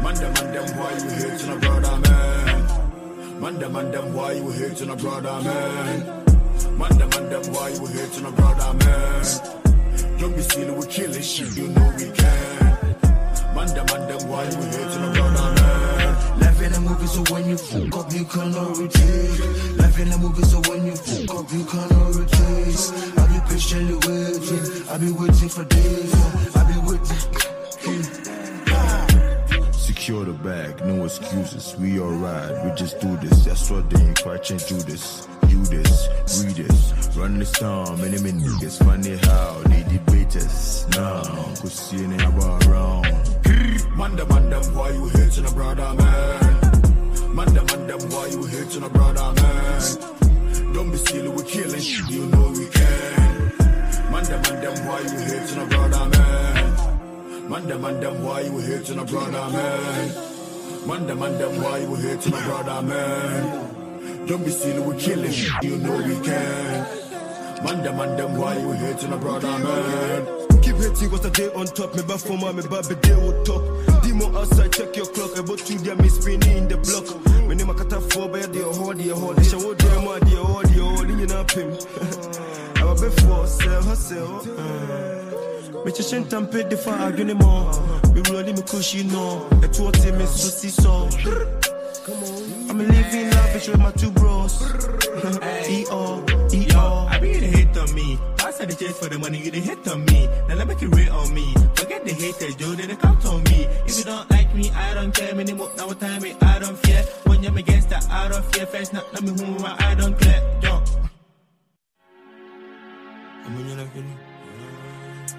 Man, 0.03 0.15
them, 0.15 0.33
man, 0.33 0.53
them, 0.55 0.79
why 0.79 0.93
you 0.95 1.11
hating 1.11 1.51
a 1.51 1.57
brother, 1.57 2.01
man? 2.01 3.41
Man, 3.41 3.59
them, 3.59 3.73
man, 3.73 3.91
them, 3.91 4.15
why 4.15 4.33
you 4.33 4.51
hating 4.51 4.91
a 4.91 4.97
brother, 4.97 5.43
man? 5.43 6.20
Man, 6.81 6.97
them, 6.97 7.11
man, 7.11 7.29
them, 7.29 7.53
why 7.53 7.69
you 7.69 7.87
hating 7.89 8.25
a 8.25 8.31
brother, 8.33 8.73
man? 8.73 9.23
Don't 10.19 10.35
be 10.35 10.41
silly, 10.41 10.71
we 10.71 10.87
killing 10.87 11.21
shit, 11.21 11.55
you 11.55 11.69
know 11.69 11.93
we 11.95 12.11
can. 12.11 12.59
Man, 13.55 13.69
them, 13.77 13.85
man, 13.85 14.09
them, 14.09 14.27
why 14.27 14.45
you 14.45 14.57
hating 14.57 15.05
a 15.05 15.13
brother, 15.13 15.61
man? 15.61 16.41
Life 16.41 16.63
in 16.63 16.73
the 16.73 16.81
movie, 16.81 17.07
so 17.07 17.21
when 17.35 17.51
you 17.51 17.59
fuck 17.59 17.97
up, 17.99 18.11
you 18.15 18.25
cannot 18.25 18.79
retreat. 18.79 19.77
Life 19.77 19.99
in 20.01 20.09
the 20.09 20.17
movie, 20.23 20.43
so 20.45 20.59
when 20.71 20.87
you 20.87 20.97
fuck 20.97 21.37
up, 21.37 21.53
you 21.53 21.65
cannot 21.67 22.15
retreat. 22.17 22.81
I 23.19 23.27
be 23.29 23.41
patiently 23.53 23.97
waiting, 24.09 24.89
I 24.89 24.97
be 24.97 25.13
waiting 25.13 25.51
for 25.51 25.65
days. 25.65 26.15
I 26.57 26.65
be 26.65 26.79
waiting. 26.89 27.21
Secure 29.75 30.25
the 30.25 30.33
bag, 30.33 30.83
no 30.87 31.05
excuses. 31.05 31.77
We 31.79 32.01
alright, 32.01 32.65
we 32.65 32.71
just 32.75 33.01
do 33.01 33.19
this. 33.19 33.45
That's 33.45 33.71
what 33.71 33.91
they 33.91 34.01
ain't 34.01 34.23
quite 34.23 34.43
change 34.43 34.67
do 34.67 34.77
this. 34.77 35.29
You 35.51 35.65
this, 35.67 36.09
read 36.45 36.55
this, 36.55 37.17
run 37.17 37.39
this 37.41 37.51
town. 37.51 38.01
Many 38.01 38.23
many 38.23 38.39
niggas 38.39 38.79
funny 38.85 39.17
how 39.17 39.61
they 39.67 39.83
debate 39.83 40.37
us. 40.37 40.87
Now, 40.91 41.23
cause 41.61 41.73
seeing 41.73 42.13
it 42.13 42.23
about 42.23 42.67
around. 42.69 43.07
Man, 43.97 44.15
them, 44.15 44.29
man, 44.29 44.49
them, 44.49 44.63
why 44.75 44.91
you 44.91 45.09
hating 45.09 45.45
a 45.45 45.51
brother, 45.51 45.93
man? 45.95 47.35
Man, 47.35 47.53
them, 47.53 47.67
man, 47.67 47.87
them, 47.89 48.01
why 48.11 48.27
you 48.29 48.47
hating 48.47 48.83
a 48.85 48.89
brother, 48.89 49.43
man? 49.43 50.73
Don't 50.73 50.91
be 50.91 50.97
silly, 50.97 51.29
we 51.29 51.43
killing 51.43 51.83
you 51.83 52.27
know 52.27 52.49
we 52.51 52.67
can. 52.67 53.53
Man, 54.13 54.25
them, 54.25 54.43
man, 54.43 54.61
them, 54.63 54.87
why 54.87 55.01
you 55.01 55.19
hating 55.19 55.61
a 55.61 55.67
brother, 55.67 56.09
man? 56.09 57.51
Man, 57.51 57.67
them, 57.67 57.83
man, 57.83 58.01
them, 58.01 58.25
why 58.25 58.41
you 58.41 58.59
hating 58.59 58.99
a 59.01 59.05
brother, 59.05 59.51
man? 59.51 60.87
Man, 60.87 61.07
them, 61.07 61.19
man, 61.19 61.39
them, 61.39 61.63
why 61.63 61.79
you 61.79 61.95
hating 61.97 62.33
a 62.35 62.41
brother, 62.41 62.83
man? 62.83 63.80
Don't 64.27 64.45
be 64.45 64.51
silly, 64.51 64.81
we 64.81 64.97
killing 64.97 65.33
you 65.63 65.77
know 65.79 65.97
we 65.97 66.15
can. 66.25 67.65
Man, 67.65 67.83
them, 67.83 67.97
man, 67.97 68.17
them, 68.17 68.37
why 68.37 68.57
you 68.57 68.73
hating 68.73 69.13
a 69.13 69.17
brother, 69.17 69.59
man? 69.59 70.41
Keep 70.63 70.77
hating 70.77 71.11
cause 71.11 71.21
the 71.21 71.31
day 71.31 71.49
on 71.55 71.67
top. 71.67 71.95
Me 71.95 72.03
back 72.03 72.19
for 72.21 72.39
my 72.39 72.53
me 72.53 72.63
back 72.63 72.89
be 72.89 72.95
day 72.97 73.13
on 73.13 73.45
top. 73.45 73.63
Demo 74.03 74.35
outside, 74.39 74.73
check 74.73 74.97
your 74.97 75.07
clock. 75.07 75.37
About 75.37 75.59
two 75.59 75.79
there, 75.79 75.97
me 75.97 76.09
spinning 76.09 76.57
in 76.57 76.69
the 76.69 76.77
block. 76.77 77.07
Me 77.49 77.55
name 77.55 77.71
a 77.71 77.75
kata 77.75 78.01
four 78.01 78.29
by 78.29 78.41
the 78.41 78.65
hard, 78.77 78.99
the 78.99 79.15
hard. 79.17 79.37
They 79.37 79.45
show 79.45 79.75
them 79.75 80.05
my 80.05 80.19
the 80.21 80.37
hard, 80.41 80.67
the 80.67 80.85
hard. 80.85 81.09
You 81.11 81.27
know 81.27 81.45
him. 81.53 81.71
I'm 82.77 82.89
a 82.89 82.95
bit 82.95 83.13
for 83.21 83.47
sell 83.47 83.83
hustle. 83.83 84.45
Me 85.85 85.93
just 85.93 86.13
ain't 86.15 86.31
paid 86.53 86.71
the 86.71 86.77
fire, 86.77 87.09
I 87.09 87.13
do 87.13 87.25
more. 87.35 87.73
Me 88.15 88.23
rolling 88.31 88.55
me 88.55 88.63
cushy. 88.63 89.01
A 89.01 89.69
two 89.69 89.91
team 89.93 90.19
me 90.19 90.27
so 90.27 90.49
see 90.49 90.69
so. 90.69 91.09
I'm 92.71 92.79
living 92.79 93.29
lavish 93.31 93.67
with 93.67 93.81
my 93.81 93.91
two 93.91 94.13
bros. 94.13 94.63
E-O, 95.69 96.25
E-O. 96.53 97.07
I 97.11 97.19
be 97.19 97.33
the 97.41 97.47
hate 97.47 97.77
on 97.77 97.93
me. 97.97 98.17
I 98.39 98.53
said 98.53 98.71
the 98.71 98.77
chase 98.77 98.97
for 98.97 99.09
the 99.09 99.19
money, 99.19 99.39
you 99.39 99.51
the 99.51 99.59
hit 99.59 99.89
on 99.89 100.05
me. 100.05 100.29
Now 100.47 100.55
let 100.55 100.69
make 100.69 100.81
it 100.81 100.87
real 100.95 101.13
on 101.13 101.35
me. 101.35 101.53
Forget 101.75 102.05
the 102.05 102.13
haters, 102.13 102.55
Joe, 102.55 102.71
they 102.77 102.95
count 102.95 103.27
on 103.27 103.43
me. 103.43 103.67
If 103.87 103.99
you 103.99 104.05
don't 104.05 104.31
like 104.31 104.55
me, 104.55 104.71
I 104.71 104.95
don't 104.95 105.13
care 105.13 105.35
anymore. 105.35 105.73
Now 105.77 105.89
what 105.89 105.99
time 105.99 106.25
it, 106.25 106.41
I 106.45 106.61
don't 106.61 106.79
fear. 106.79 107.03
When 107.25 107.43
you're 107.43 107.59
against 107.59 107.91
that, 107.91 108.09
I 108.09 108.29
don't 108.29 108.45
fear. 108.55 108.67
First, 108.67 108.93
not 108.93 109.13
let 109.15 109.25
me 109.25 109.31
who 109.31 109.65
I 109.65 109.97
don't 109.97 110.17
care. 110.17 110.41
Yo. 110.63 110.81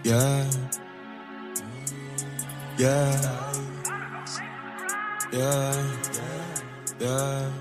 Yeah. 0.03 0.51
Yeah. 2.77 3.51
Yeah. 5.32 5.98
Yeah. 6.11 6.50
I'm 7.03 7.51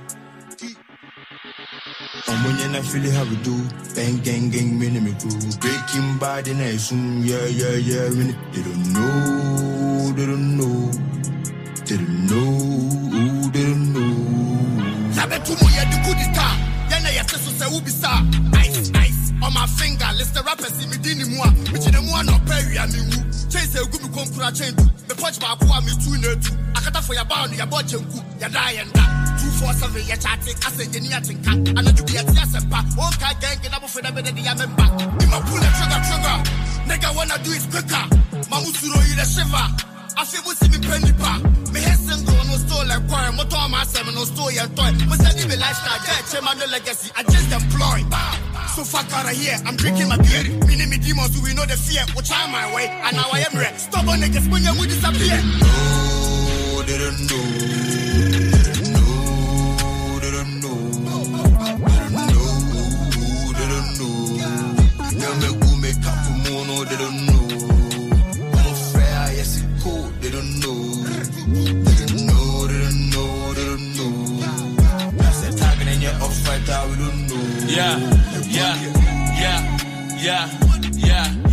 when 2.44 2.74
I 2.76 2.82
feel 2.82 3.10
how 3.12 3.24
we 3.24 3.36
do. 3.36 3.56
Bang, 3.94 4.18
gang, 4.18 4.50
gang, 4.50 4.78
mini 4.78 5.00
me 5.00 5.14
crew. 5.18 5.30
Breaking 5.60 6.18
bad 6.18 6.46
in 6.46 6.60
a 6.60 6.76
zoom. 6.76 7.22
Mm, 7.22 7.26
yeah, 7.26 7.46
yeah, 7.46 7.76
yeah. 7.76 8.08
When 8.10 8.36
they 8.52 8.62
don't 8.62 8.92
know, 8.92 10.12
they 10.12 10.26
don't 10.26 10.56
know. 10.58 10.90
They 11.86 11.96
don't 11.96 12.26
know, 12.28 13.50
they 13.50 13.64
don't 13.64 13.92
know. 13.94 14.26
Tu 15.40 15.52
mo 15.56 15.68
yɛ 15.72 15.88
de 15.88 15.96
good 16.04 16.20
star 16.20 16.52
yɛna 16.90 17.08
yɛte 17.16 17.36
so 17.40 17.50
sɛ 17.50 17.64
ice 18.56 18.90
ice 18.94 19.32
on 19.42 19.54
my 19.54 19.66
finger 19.66 20.06
list 20.18 20.34
the 20.34 20.42
rappers 20.42 20.84
in 20.84 20.90
me 20.90 20.98
di 20.98 21.14
ne 21.14 21.24
mu 21.24 21.40
a 21.40 21.46
mekyene 21.72 22.00
mu 22.04 22.12
a 22.14 22.22
na 22.22 22.32
ɔpɛ 22.32 22.54
awia 22.60 22.84
me 22.92 22.98
nwu 23.08 23.24
kyɛn 23.48 23.66
sɛ 23.72 23.78
ɛgu 23.80 24.02
me 24.02 24.08
kɔnkura 24.12 24.52
kyɛn 24.52 24.76
du 24.76 24.84
mepɔkye 25.08 25.40
baako 25.40 25.64
a 25.72 25.80
metu 25.80 26.12
na 26.20 26.28
atu 26.28 26.52
akatafo 26.74 27.14
yɛbaa 27.16 27.48
no 27.48 27.56
yɛbɔ 27.56 29.29
kyɛnku 29.40 29.64
yɛda 29.64 30.00
yɛnda 30.00 30.00
247 30.00 30.02
yɛkyate 30.10 30.52
asɛ 30.66 30.84
yɛni 30.92 31.08
atenka 31.16 31.50
anadwo 31.78 32.04
bi 32.06 32.12
yɛte 32.12 32.36
asɛmpa 32.44 32.78
wɔnka 32.96 33.28
gɛnge 33.40 33.70
na 33.70 33.78
bofo 33.80 34.02
na 34.02 34.10
de 34.10 34.30
yɛ 34.30 34.54
memba 34.58 34.84
ima 35.22 35.40
pull 35.40 35.58
the 35.60 35.68
trigger 35.76 36.00
trigger 36.06 36.36
nigga 36.88 37.14
wanna 37.16 37.38
do 37.44 37.52
it 37.52 37.64
quicker 37.70 38.04
mamusuro 38.50 39.00
yi 39.08 39.14
the 39.16 39.24
shiver 39.24 39.66
afi 40.20 40.38
mo 40.44 40.52
si 40.52 40.68
mi 40.68 40.78
pɛ 40.78 40.96
nipa 41.04 41.32
me 41.72 41.80
head 41.80 41.98
single 41.98 42.44
no 42.48 42.56
store 42.56 42.84
like 42.84 43.08
choir 43.08 43.32
mo 43.32 43.42
tɔn 43.44 43.70
ma 43.70 43.80
asɛm 43.82 44.14
no 44.14 44.24
store 44.24 44.50
yɛ 44.50 44.64
toy 44.76 44.92
mo 45.08 45.16
sɛ 45.16 45.34
ni 45.36 45.44
mi 45.48 45.56
lifestyle 45.56 46.00
jɛ 46.04 46.12
ɛkyɛ 46.20 46.42
ma 46.42 46.52
no 46.54 46.66
legacy 46.66 47.10
i 47.16 47.22
just 47.24 47.52
employ 47.52 48.04
so 48.76 48.84
fuck 48.84 49.12
out 49.14 49.24
of 49.26 49.36
here 49.36 49.56
i'm 49.66 49.76
drinking 49.76 50.08
my 50.08 50.16
beer 50.18 50.42
me 50.66 50.76
ni 50.76 50.86
me 50.86 50.98
demons 50.98 51.36
we 51.42 51.54
know 51.54 51.64
the 51.66 51.76
fear 51.76 52.04
wo 52.14 52.20
try 52.22 52.46
my 52.50 52.72
way 52.74 52.86
and 52.88 53.16
now 53.16 53.28
i 53.32 53.40
am 53.40 53.58
ready 53.58 53.76
stubborn 53.78 54.20
niggas 54.20 54.46
when 54.50 54.62
you 54.62 54.86
disappear 54.86 55.40
Oh, 56.72 56.82
they 56.86 56.96
don't 56.96 57.20
know. 57.28 57.89
Go 65.20 65.76
make 65.76 65.96
up 66.06 66.16
for 66.24 66.50
more, 66.50 66.64
no, 66.66 66.84
they 66.84 66.96
don't 66.96 67.26
know. 67.26 67.44
I'm 68.56 68.66
a 68.66 68.74
fair, 68.74 69.32
yes, 69.36 69.62
cool, 69.82 70.08
they 70.20 70.30
don't 70.30 70.60
know. 70.60 70.80
They 71.04 72.06
don't 72.06 72.26
know, 72.26 72.66
they 72.66 72.78
don't 72.80 73.10
know, 73.10 73.52
they 73.52 73.64
don't 73.66 73.96
know. 73.96 74.12
That's 75.18 75.40
the 75.42 75.98
you're 76.00 76.14
off 76.22 76.66
now, 76.66 76.86
we 76.88 76.96
don't 76.96 77.28
know. 77.28 77.42
Yeah, 77.66 77.98
yeah, 78.48 78.74
yeah, 79.38 79.60
yeah, 80.22 80.48
yeah. 80.94 81.49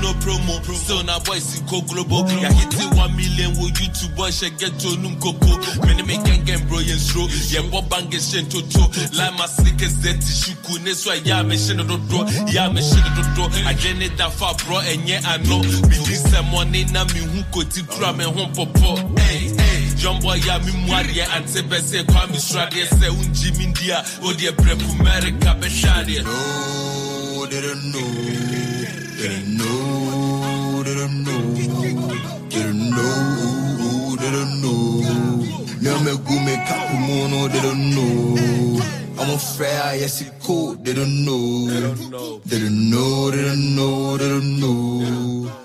No 0.00 0.12
promo. 0.14 0.56
Still 0.74 1.04
now 1.04 1.18
boys 1.20 1.58
in 1.58 1.66
go 1.66 1.82
global. 1.82 2.26
Yeah, 2.30 2.52
hit 2.52 2.72
it 2.74 2.94
one 2.96 3.14
million 3.16 3.50
with 3.60 3.74
YouTube 3.74 4.16
boys 4.16 4.38
should 4.38 4.56
get 4.58 4.78
to 4.80 4.96
num 4.96 5.20
coco. 5.20 5.60
Many 5.86 6.02
make 6.02 6.24
gang 6.24 6.44
gang 6.44 6.66
bro 6.68 6.78
yen 6.78 6.96
stro. 6.96 7.28
Yeah, 7.52 7.68
bob 7.70 7.88
bang 7.90 8.12
is 8.12 8.30
shen 8.30 8.48
to 8.48 8.62
to. 8.62 8.82
Like 9.16 9.36
my 9.36 9.46
sneakers 9.46 9.96
that 10.02 10.16
shuku. 10.16 10.82
This 10.84 11.04
why 11.06 11.20
yeah 11.24 11.42
me 11.42 11.56
shen 11.58 11.76
do 11.76 11.84
do. 11.84 12.24
Yeah 12.48 12.72
me 12.72 12.80
shen 12.80 13.04
do 13.14 13.22
do. 13.36 13.44
I 13.68 13.74
get 13.74 14.00
it 14.00 14.16
that 14.16 14.32
far 14.32 14.54
bro 14.66 14.80
and 14.80 15.06
yeah 15.08 15.20
I 15.24 15.36
know. 15.44 15.60
Me 15.60 15.96
this 16.08 16.24
money 16.50 16.84
na 16.92 17.04
me 17.12 17.20
hu 17.20 17.44
ko 17.52 17.62
ti 17.68 17.82
kura 17.84 18.12
me 18.12 18.24
home 18.24 18.52
popo. 18.52 18.96
Hey 19.20 19.52
hey. 19.52 19.86
Young 20.00 20.20
boy 20.22 20.40
ya 20.46 20.58
mi 20.60 20.72
mwari 20.88 21.20
ante 21.20 21.62
bese 21.68 22.04
kwa 22.04 22.26
mi 22.26 22.38
stradi 22.38 22.86
se 22.86 23.08
unji 23.08 23.52
mindia. 23.58 24.02
Odi 24.24 24.46
e 24.46 24.52
breku 24.52 25.00
America 25.00 25.54
be 25.60 25.68
shadi. 25.68 26.24
No, 26.24 27.46
they 27.46 27.60
don't 27.60 27.92
know. 27.92 28.69
They 29.20 29.28
don't 29.28 29.58
know. 29.58 30.82
They 30.82 30.94
don't 30.94 31.24
know. 31.24 31.52
They 32.48 32.62
don't 32.62 32.88
know. 32.88 34.16
They 34.16 34.30
don't 34.30 34.62
know. 34.62 35.02
Now 35.82 35.98
me 36.00 36.12
go 36.24 36.40
make 36.40 36.70
up 36.70 36.88
mono. 37.06 37.48
They 37.48 37.60
don't 37.60 37.90
know. 37.94 38.80
I'm 39.20 39.28
a 39.28 39.38
fair, 39.38 39.96
yes, 39.96 40.22
it 40.22 40.32
cool. 40.42 40.74
They 40.76 40.94
don't 40.94 41.26
know. 41.26 41.68
They 41.68 41.80
don't 41.82 42.10
know. 42.10 43.30
They 43.30 43.42
don't 43.42 43.76
know. 43.76 44.16
They 44.16 44.28
don't 44.30 44.58
know. 44.58 45.59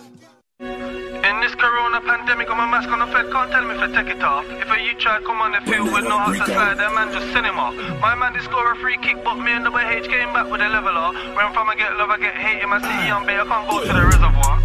Corona 1.65 1.99
pandemic, 2.01 2.47
I'm 2.49 2.59
a 2.59 2.67
mask 2.69 2.89
on 2.89 2.99
the 2.99 3.07
Fed, 3.07 3.31
can't 3.31 3.49
tell 3.49 3.65
me 3.65 3.73
if 3.73 3.81
I 3.81 3.89
take 3.89 4.13
it 4.13 4.21
off. 4.21 4.45
If 4.45 4.69
a 4.69 4.77
you 4.85 4.93
try 5.01 5.17
come 5.25 5.41
on 5.41 5.51
the 5.57 5.61
field 5.65 5.89
with 5.91 6.03
no 6.03 6.17
heart 6.21 6.37
slide, 6.45 6.77
that 6.77 6.93
man 6.93 7.09
just 7.09 7.33
off. 7.33 7.73
My 7.99 8.13
man 8.13 8.33
did 8.33 8.43
score 8.43 8.71
a 8.71 8.75
free 8.77 8.97
kick, 9.01 9.23
but 9.23 9.35
me 9.41 9.51
and 9.51 9.65
the 9.65 9.73
H 9.73 10.05
came 10.05 10.31
back 10.31 10.45
with 10.45 10.61
a 10.61 10.69
leveler. 10.69 11.09
Where 11.33 11.41
I'm 11.41 11.53
from, 11.53 11.67
I 11.67 11.75
get 11.75 11.89
love, 11.97 12.11
I 12.11 12.17
get 12.19 12.35
hate. 12.35 12.61
In 12.61 12.69
my 12.69 12.77
city, 12.77 13.09
I'm 13.09 13.25
big, 13.25 13.39
I 13.41 13.45
can't 13.49 13.65
go 13.65 13.81
to 13.81 13.93
the 13.93 14.05
reservoir. 14.05 14.61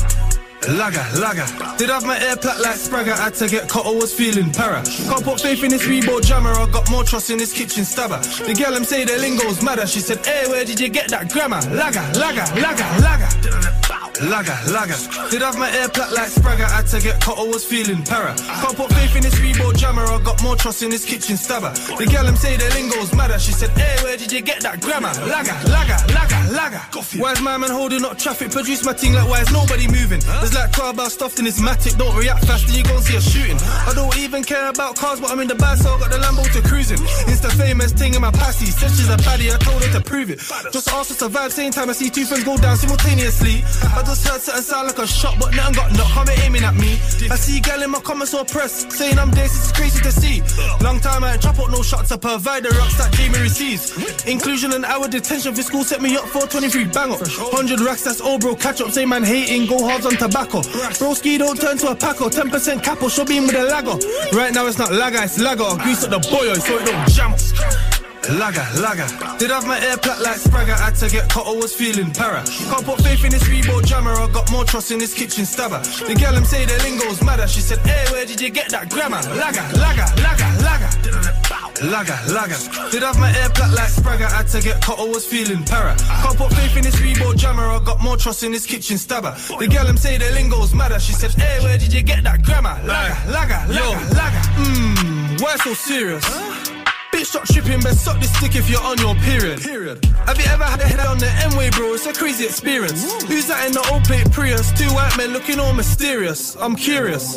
Lager, 0.76 1.06
lager. 1.16 1.48
Did 1.78 1.88
have 1.88 2.04
my 2.04 2.20
air 2.20 2.36
plat 2.36 2.60
like 2.60 2.76
Spragger, 2.76 3.16
had 3.16 3.32
to 3.40 3.48
get 3.48 3.66
cut, 3.66 3.86
I 3.86 3.94
was 3.96 4.12
feeling 4.12 4.52
para. 4.52 4.84
Can't 4.84 5.24
put 5.24 5.40
faith 5.40 5.64
in 5.64 5.70
this 5.70 5.86
Reebok 5.88 6.20
jammer, 6.22 6.52
I 6.52 6.68
got 6.68 6.90
more 6.90 7.02
trust 7.02 7.30
in 7.30 7.38
this 7.38 7.54
kitchen 7.54 7.86
stabber. 7.86 8.20
The 8.44 8.52
girl 8.52 8.74
them 8.76 8.84
say 8.84 9.04
their 9.04 9.18
lingo's 9.18 9.62
madder, 9.64 9.86
she 9.86 10.00
said, 10.00 10.20
hey, 10.26 10.44
where 10.48 10.66
did 10.66 10.78
you 10.78 10.90
get 10.90 11.08
that 11.08 11.32
grammar? 11.32 11.62
Lager, 11.72 12.04
lager, 12.20 12.44
lager, 12.60 12.88
lager. 13.00 13.79
Lager, 14.18 14.56
lager. 14.72 14.98
Did 15.30 15.42
have 15.42 15.56
my 15.56 15.70
air 15.70 15.88
plat 15.88 16.12
like 16.12 16.28
Spragger, 16.28 16.68
had 16.68 16.86
to 16.88 17.00
get 17.00 17.20
cut, 17.20 17.38
I 17.38 17.44
was 17.44 17.64
feeling 17.64 18.02
para. 18.02 18.34
Can't 18.36 18.76
put 18.76 18.92
faith 18.92 19.16
in 19.16 19.22
this 19.22 19.34
Reebok 19.36 19.76
jammer, 19.76 20.04
I 20.04 20.20
got 20.22 20.42
more 20.42 20.56
trust 20.56 20.82
in 20.82 20.90
this 20.90 21.04
kitchen 21.04 21.36
stabber. 21.36 21.70
The 21.96 22.06
girl 22.10 22.24
them 22.24 22.36
say 22.36 22.56
the 22.56 22.68
lingo's 22.74 23.14
madder, 23.14 23.38
she 23.38 23.52
said, 23.52 23.70
hey, 23.70 23.96
where 24.04 24.16
did 24.16 24.32
you 24.32 24.42
get 24.42 24.60
that 24.62 24.80
grammar? 24.80 25.12
Lager, 25.24 25.56
lager, 25.70 25.96
lager, 26.12 26.40
lager. 26.52 26.82
Why's 27.18 27.40
my 27.40 27.56
man 27.56 27.70
holding 27.70 28.04
up 28.04 28.18
traffic? 28.18 28.50
Produce 28.50 28.84
my 28.84 28.92
thing 28.92 29.14
like 29.14 29.28
why 29.28 29.40
is 29.40 29.50
nobody 29.52 29.88
moving? 29.88 30.20
There's 30.20 30.54
like 30.54 30.72
12 30.72 30.96
bar 30.96 31.10
stuffed 31.10 31.38
in 31.38 31.44
this 31.44 31.60
matic, 31.60 31.96
don't 31.96 32.14
react 32.16 32.44
fast, 32.44 32.66
then 32.66 32.76
you 32.76 32.84
gon' 32.84 33.02
see 33.02 33.16
a 33.16 33.20
shooting. 33.20 33.58
I 33.60 33.92
don't 33.94 34.16
even 34.18 34.44
care 34.44 34.68
about 34.68 34.96
cars, 34.96 35.20
but 35.20 35.30
I'm 35.30 35.40
in 35.40 35.48
the 35.48 35.54
bad, 35.54 35.78
so 35.78 35.94
I 35.94 35.98
got 36.00 36.10
the 36.10 36.18
Lambo 36.18 36.44
to 36.52 36.60
cruising. 36.68 36.98
It's 37.30 37.40
the 37.40 37.50
famous 37.50 37.92
thing 37.92 38.14
in 38.14 38.20
my 38.20 38.30
passy. 38.30 38.66
Said 38.66 38.90
she's 38.90 39.08
a 39.08 39.16
baddie, 39.16 39.54
I 39.54 39.58
told 39.58 39.82
her 39.82 39.92
to 39.98 40.00
prove 40.04 40.30
it. 40.30 40.40
Just 40.72 40.88
asked 40.90 41.10
her 41.10 41.16
to 41.24 41.32
vibe, 41.32 41.52
same 41.52 41.72
time 41.72 41.88
I 41.88 41.92
see 41.92 42.10
two 42.10 42.24
friends 42.24 42.44
go 42.44 42.56
down 42.56 42.76
simultaneously. 42.76 43.64
I 43.96 44.02
just 44.10 44.26
heard 44.26 44.40
something 44.40 44.62
sound 44.62 44.86
like 44.88 44.98
a 44.98 45.06
shot, 45.06 45.36
but 45.38 45.54
nothing 45.54 45.74
got 45.74 45.92
knocked, 45.92 46.10
come 46.10 46.28
aiming 46.42 46.64
at 46.64 46.74
me. 46.74 46.94
I 47.30 47.36
see 47.36 47.60
gal 47.60 47.80
in 47.82 47.90
my 47.90 48.00
comments 48.00 48.34
or 48.34 48.44
press, 48.44 48.86
saying 48.92 49.18
I'm 49.18 49.30
this, 49.30 49.54
it's 49.54 49.72
crazy 49.72 50.02
to 50.02 50.10
see. 50.10 50.42
Long 50.82 50.98
time 50.98 51.22
I 51.22 51.34
ain't 51.34 51.46
out 51.46 51.70
no 51.70 51.82
shots 51.82 52.08
to 52.08 52.18
provide 52.18 52.64
the 52.64 52.70
rocks 52.70 52.98
that 52.98 53.12
Jamie 53.12 53.38
receives. 53.38 53.94
Inclusion 54.26 54.72
and 54.72 54.84
hour 54.84 55.06
detention 55.06 55.54
for 55.54 55.62
school 55.62 55.84
set 55.84 56.02
me 56.02 56.16
up 56.16 56.24
for 56.24 56.42
23 56.46 56.86
bang 56.86 57.12
up. 57.12 57.20
100 57.20 57.80
racks, 57.80 58.02
that's 58.02 58.20
all 58.20 58.38
bro, 58.38 58.56
catch 58.56 58.80
up, 58.80 58.90
say 58.90 59.06
man 59.06 59.22
hating, 59.22 59.68
go 59.68 59.78
hard 59.86 60.04
on 60.04 60.16
tobacco. 60.16 60.60
Broski 60.98 61.38
don't 61.38 61.60
turn 61.60 61.78
to 61.78 61.90
a 61.90 61.94
packer, 61.94 62.24
10% 62.24 62.82
capo, 62.82 63.08
show 63.08 63.24
beam 63.24 63.46
with 63.46 63.54
a 63.54 63.62
lagger. 63.62 63.94
Right 64.36 64.52
now 64.52 64.66
it's 64.66 64.78
not 64.78 64.90
lagger, 64.90 65.22
it's 65.22 65.38
lagger. 65.38 65.70
Grease 65.82 66.02
up 66.04 66.10
the 66.10 66.18
boy, 66.18 66.52
so 66.54 66.78
it 66.78 66.86
don't 66.86 67.08
jam. 67.08 67.99
Lager, 68.28 68.66
lager. 68.80 69.06
Did 69.38 69.50
have 69.50 69.66
my 69.66 69.80
air 69.80 69.96
plat 69.96 70.20
like 70.20 70.36
Spragger, 70.36 70.78
had 70.78 70.94
to 70.96 71.08
get 71.08 71.28
cut, 71.30 71.46
I 71.46 71.52
was 71.52 71.74
feeling 71.74 72.12
para. 72.12 72.44
Can't 72.44 72.84
put 72.84 73.00
faith 73.00 73.24
in 73.24 73.30
this 73.30 73.44
Reebok 73.44 73.86
jammer, 73.86 74.12
I 74.12 74.28
got 74.30 74.50
more 74.52 74.64
trust 74.64 74.90
in 74.90 74.98
this 74.98 75.14
kitchen 75.14 75.46
stabber. 75.46 75.80
The 75.80 76.14
girl 76.14 76.34
them 76.34 76.44
say 76.44 76.64
the 76.66 76.76
lingo's 76.84 77.22
madder, 77.22 77.48
she 77.48 77.60
said, 77.60 77.78
hey, 77.78 78.04
where 78.12 78.26
did 78.26 78.40
you 78.40 78.50
get 78.50 78.70
that 78.70 78.90
grammar? 78.90 79.22
Lager, 79.34 79.64
lager, 79.78 80.04
lager, 80.22 80.50
lager. 80.62 80.90
Lager, 81.82 82.18
lager. 82.28 82.90
Did 82.90 83.02
have 83.02 83.18
my 83.18 83.34
air 83.38 83.48
plat 83.50 83.72
like 83.72 83.88
Spragger, 83.88 84.30
had 84.30 84.48
to 84.48 84.60
get 84.60 84.82
cut, 84.82 84.98
I 84.98 85.04
was 85.04 85.26
feeling 85.26 85.64
para. 85.64 85.96
Can't 85.96 86.36
put 86.36 86.52
faith 86.52 86.76
in 86.76 86.84
this 86.84 86.96
Reebok 86.96 87.36
jammer, 87.36 87.66
I 87.66 87.82
got 87.82 88.02
more 88.02 88.18
trust 88.18 88.42
in 88.42 88.52
this 88.52 88.66
kitchen 88.66 88.98
stabber. 88.98 89.34
The 89.58 89.66
girl 89.66 89.86
them 89.86 89.96
say 89.96 90.18
the 90.18 90.30
lingo's 90.32 90.74
madder, 90.74 91.00
she 91.00 91.14
said, 91.14 91.32
hey, 91.32 91.64
where 91.64 91.78
did 91.78 91.92
you 91.92 92.02
get 92.02 92.22
that 92.24 92.44
grammar? 92.44 92.78
Lager, 92.84 93.16
lager, 93.32 93.72
lager, 93.72 94.14
lager. 94.14 94.42
Mmm, 94.60 95.40
why 95.40 95.56
so 95.56 95.72
serious? 95.72 96.79
Bitch, 97.20 97.26
stop 97.26 97.44
tripping, 97.44 97.80
but 97.82 97.92
suck 97.92 98.18
this 98.18 98.32
stick 98.32 98.56
if 98.56 98.70
you're 98.70 98.80
on 98.80 98.96
your 98.96 99.14
period. 99.16 99.60
period. 99.60 100.02
Have 100.24 100.38
you 100.38 100.48
ever 100.48 100.64
had 100.64 100.80
a 100.80 100.88
head 100.88 101.00
on 101.04 101.18
the 101.18 101.28
M-way, 101.52 101.68
bro? 101.68 101.92
It's 101.92 102.06
a 102.06 102.14
crazy 102.14 102.46
experience. 102.46 103.04
Who's 103.28 103.46
that 103.48 103.66
in 103.66 103.72
the 103.72 103.84
old 103.92 104.04
plate 104.04 104.24
Prius? 104.32 104.72
Two 104.72 104.88
white 104.96 105.12
men 105.18 105.36
looking 105.36 105.60
all 105.60 105.74
mysterious. 105.74 106.56
I'm 106.56 106.74
curious. 106.74 107.36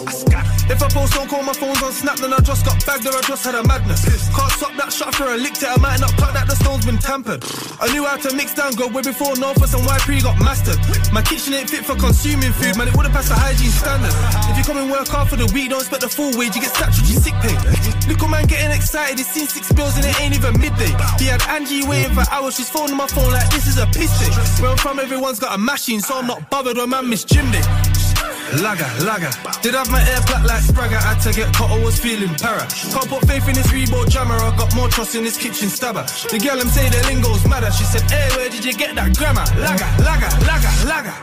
If 0.72 0.80
I 0.80 0.88
post 0.88 1.12
don't 1.20 1.28
call 1.28 1.44
my 1.44 1.52
phone's 1.52 1.84
on 1.84 1.92
snap, 1.92 2.16
then 2.16 2.32
I 2.32 2.40
just 2.40 2.64
got 2.64 2.80
bagged 2.86 3.08
or 3.08 3.12
I 3.12 3.22
just 3.28 3.44
had 3.44 3.56
a 3.56 3.64
madness. 3.68 4.08
Can't 4.32 4.52
stop 4.56 4.72
that 4.80 4.94
shot 4.94 5.16
for 5.16 5.28
a 5.28 5.36
licked 5.36 5.60
it, 5.60 5.68
I 5.68 5.76
might 5.76 6.00
not 6.00 6.16
cut 6.16 6.32
that 6.32 6.48
the 6.48 6.56
stone's 6.56 6.86
been 6.86 6.98
tampered. 6.98 7.44
I 7.84 7.92
knew 7.92 8.06
how 8.08 8.16
to 8.16 8.32
mix 8.40 8.56
down 8.56 8.80
good 8.80 8.94
way 8.95 9.03
before 9.03 9.36
Northwest 9.36 9.76
and 9.76 9.84
YP 9.84 10.24
got 10.24 10.40
mastered. 10.40 10.80
My 11.12 11.22
kitchen 11.22 11.60
ain't 11.60 11.68
fit 11.70 11.84
for 11.84 12.00
consuming 12.00 12.56
food, 12.56 12.80
man, 12.80 12.88
it 12.88 12.95
wouldn't 12.95 13.12
pass 13.12 13.28
the 13.28 13.36
hygiene 13.36 13.76
standard. 13.76 14.16
If 14.48 14.56
you 14.56 14.64
come 14.64 14.80
and 14.80 14.88
work 14.88 15.12
hard 15.12 15.28
for 15.28 15.36
the 15.36 15.52
week, 15.52 15.76
don't 15.76 15.84
expect 15.84 16.08
the 16.08 16.10
full 16.10 16.32
wage, 16.40 16.56
you 16.56 16.64
get 16.64 16.72
your 16.72 17.20
sick 17.20 17.36
pay. 17.44 17.60
Little 18.08 18.32
man 18.32 18.48
getting 18.48 18.72
excited, 18.72 19.20
he's 19.20 19.28
seen 19.28 19.48
six 19.52 19.73
bills 19.76 19.95
and 19.98 20.06
it 20.06 20.19
ain't 20.22 20.35
even 20.35 20.60
midday. 20.60 20.92
He 21.19 21.26
had 21.26 21.42
Angie 21.50 21.88
waiting 21.88 22.14
for 22.14 22.24
hours, 22.32 22.56
she's 22.56 22.69
phoning 22.69 22.98
my 22.98 23.08
phone 23.08 23.32
like 23.32 23.50
this 23.50 23.68
is 23.68 23.77
a 23.77 23.85
piss 23.88 24.11
day. 24.19 24.61
Where 24.61 24.72
I'm 24.72 24.77
from, 24.77 25.00
everyone's 25.00 25.40
got 25.40 25.56
a 25.56 25.58
machine, 25.58 26.02
so 26.02 26.18
I'm 26.18 26.27
not 26.27 26.50
bothered 26.50 26.77
when 26.77 26.90
man 26.90 27.10
miss 27.10 27.24
gym 27.24 27.50
day. 27.52 28.12
Lager, 28.61 28.85
lager. 29.03 29.32
Did 29.61 29.74
have 29.74 29.90
my 29.90 30.02
air 30.02 30.22
plat 30.22 30.45
like 30.45 30.61
Spragger, 30.61 31.02
had 31.02 31.19
to 31.22 31.34
get 31.34 31.53
cut, 31.56 31.72
I 31.72 31.84
was 31.84 32.00
feeling 32.00 32.34
para. 32.35 32.68
Can't 32.93 33.10
put 33.10 33.26
faith 33.26 33.48
in 33.48 33.56
this 33.56 33.68
Reebok 33.68 34.10
jammer, 34.10 34.35
I 34.35 34.56
got 34.56 34.76
more 34.76 34.88
trust 34.90 35.16
in 35.16 35.24
this 35.24 35.38
kitchen 35.38 35.69
stabber. 35.69 36.03
The 36.30 36.38
girl 36.38 36.58
them 36.58 36.69
say 36.69 36.88
the 36.90 37.02
lingo's 37.08 37.43
madder, 37.48 37.72
she 37.72 37.84
said, 37.84 38.06
hey, 38.11 38.30
where 38.35 38.50
did 38.50 38.64
you 38.64 38.74
get 38.74 38.93
that 38.95 39.18
grammar? 39.18 39.45
Lager, 39.58 39.90
lager, 40.06 40.30
lager, 40.45 40.69
lager. 40.85 41.14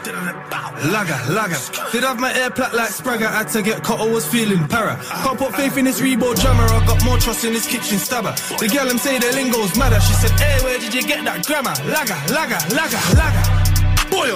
Lager, 0.91 1.19
lager. 1.33 1.61
Did 1.93 2.03
have 2.03 2.19
my 2.19 2.35
air 2.35 2.51
plat 2.51 2.75
like 2.75 2.91
Spragger, 2.91 3.31
had 3.31 3.49
to 3.51 3.63
get 3.63 3.85
cut, 3.85 4.01
I 4.01 4.09
was 4.11 4.27
feeling 4.27 4.67
para. 4.67 4.97
Can't 5.23 5.39
put 5.39 5.55
faith 5.55 5.77
in 5.77 5.85
this 5.85 6.01
Reebok 6.01 6.41
jammer, 6.43 6.65
I 6.65 6.85
got 6.87 7.05
more 7.05 7.19
trust 7.19 7.45
in 7.45 7.53
this 7.53 7.67
kitchen 7.67 7.99
stabber. 7.99 8.35
The 8.59 8.67
girl 8.67 8.87
them 8.87 8.99
say 8.99 9.19
the 9.19 9.31
lingo's 9.37 9.77
madder, 9.79 10.01
she 10.01 10.15
said, 10.15 10.33
hey, 10.41 10.59
where 10.65 10.79
did 10.81 10.93
you 10.93 11.03
get 11.03 11.25
that 11.25 11.47
grammar? 11.47 11.75
Lager, 11.87 12.19
lager, 12.35 12.59
lager, 12.75 12.99
lager. 13.15 13.70
Boy, 14.11 14.31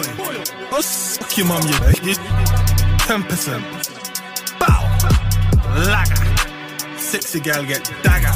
oh, 0.72 0.80
suck 0.80 1.36
your 1.36 1.46
mum, 1.46 1.62
you. 1.62 1.74
bitch. 1.74 2.18
10%. 3.06 3.60
Bow. 4.60 4.82
Lager. 5.86 6.98
Sexy 6.98 7.40
gal 7.40 7.64
get 7.64 7.84
dagger. 8.02 8.32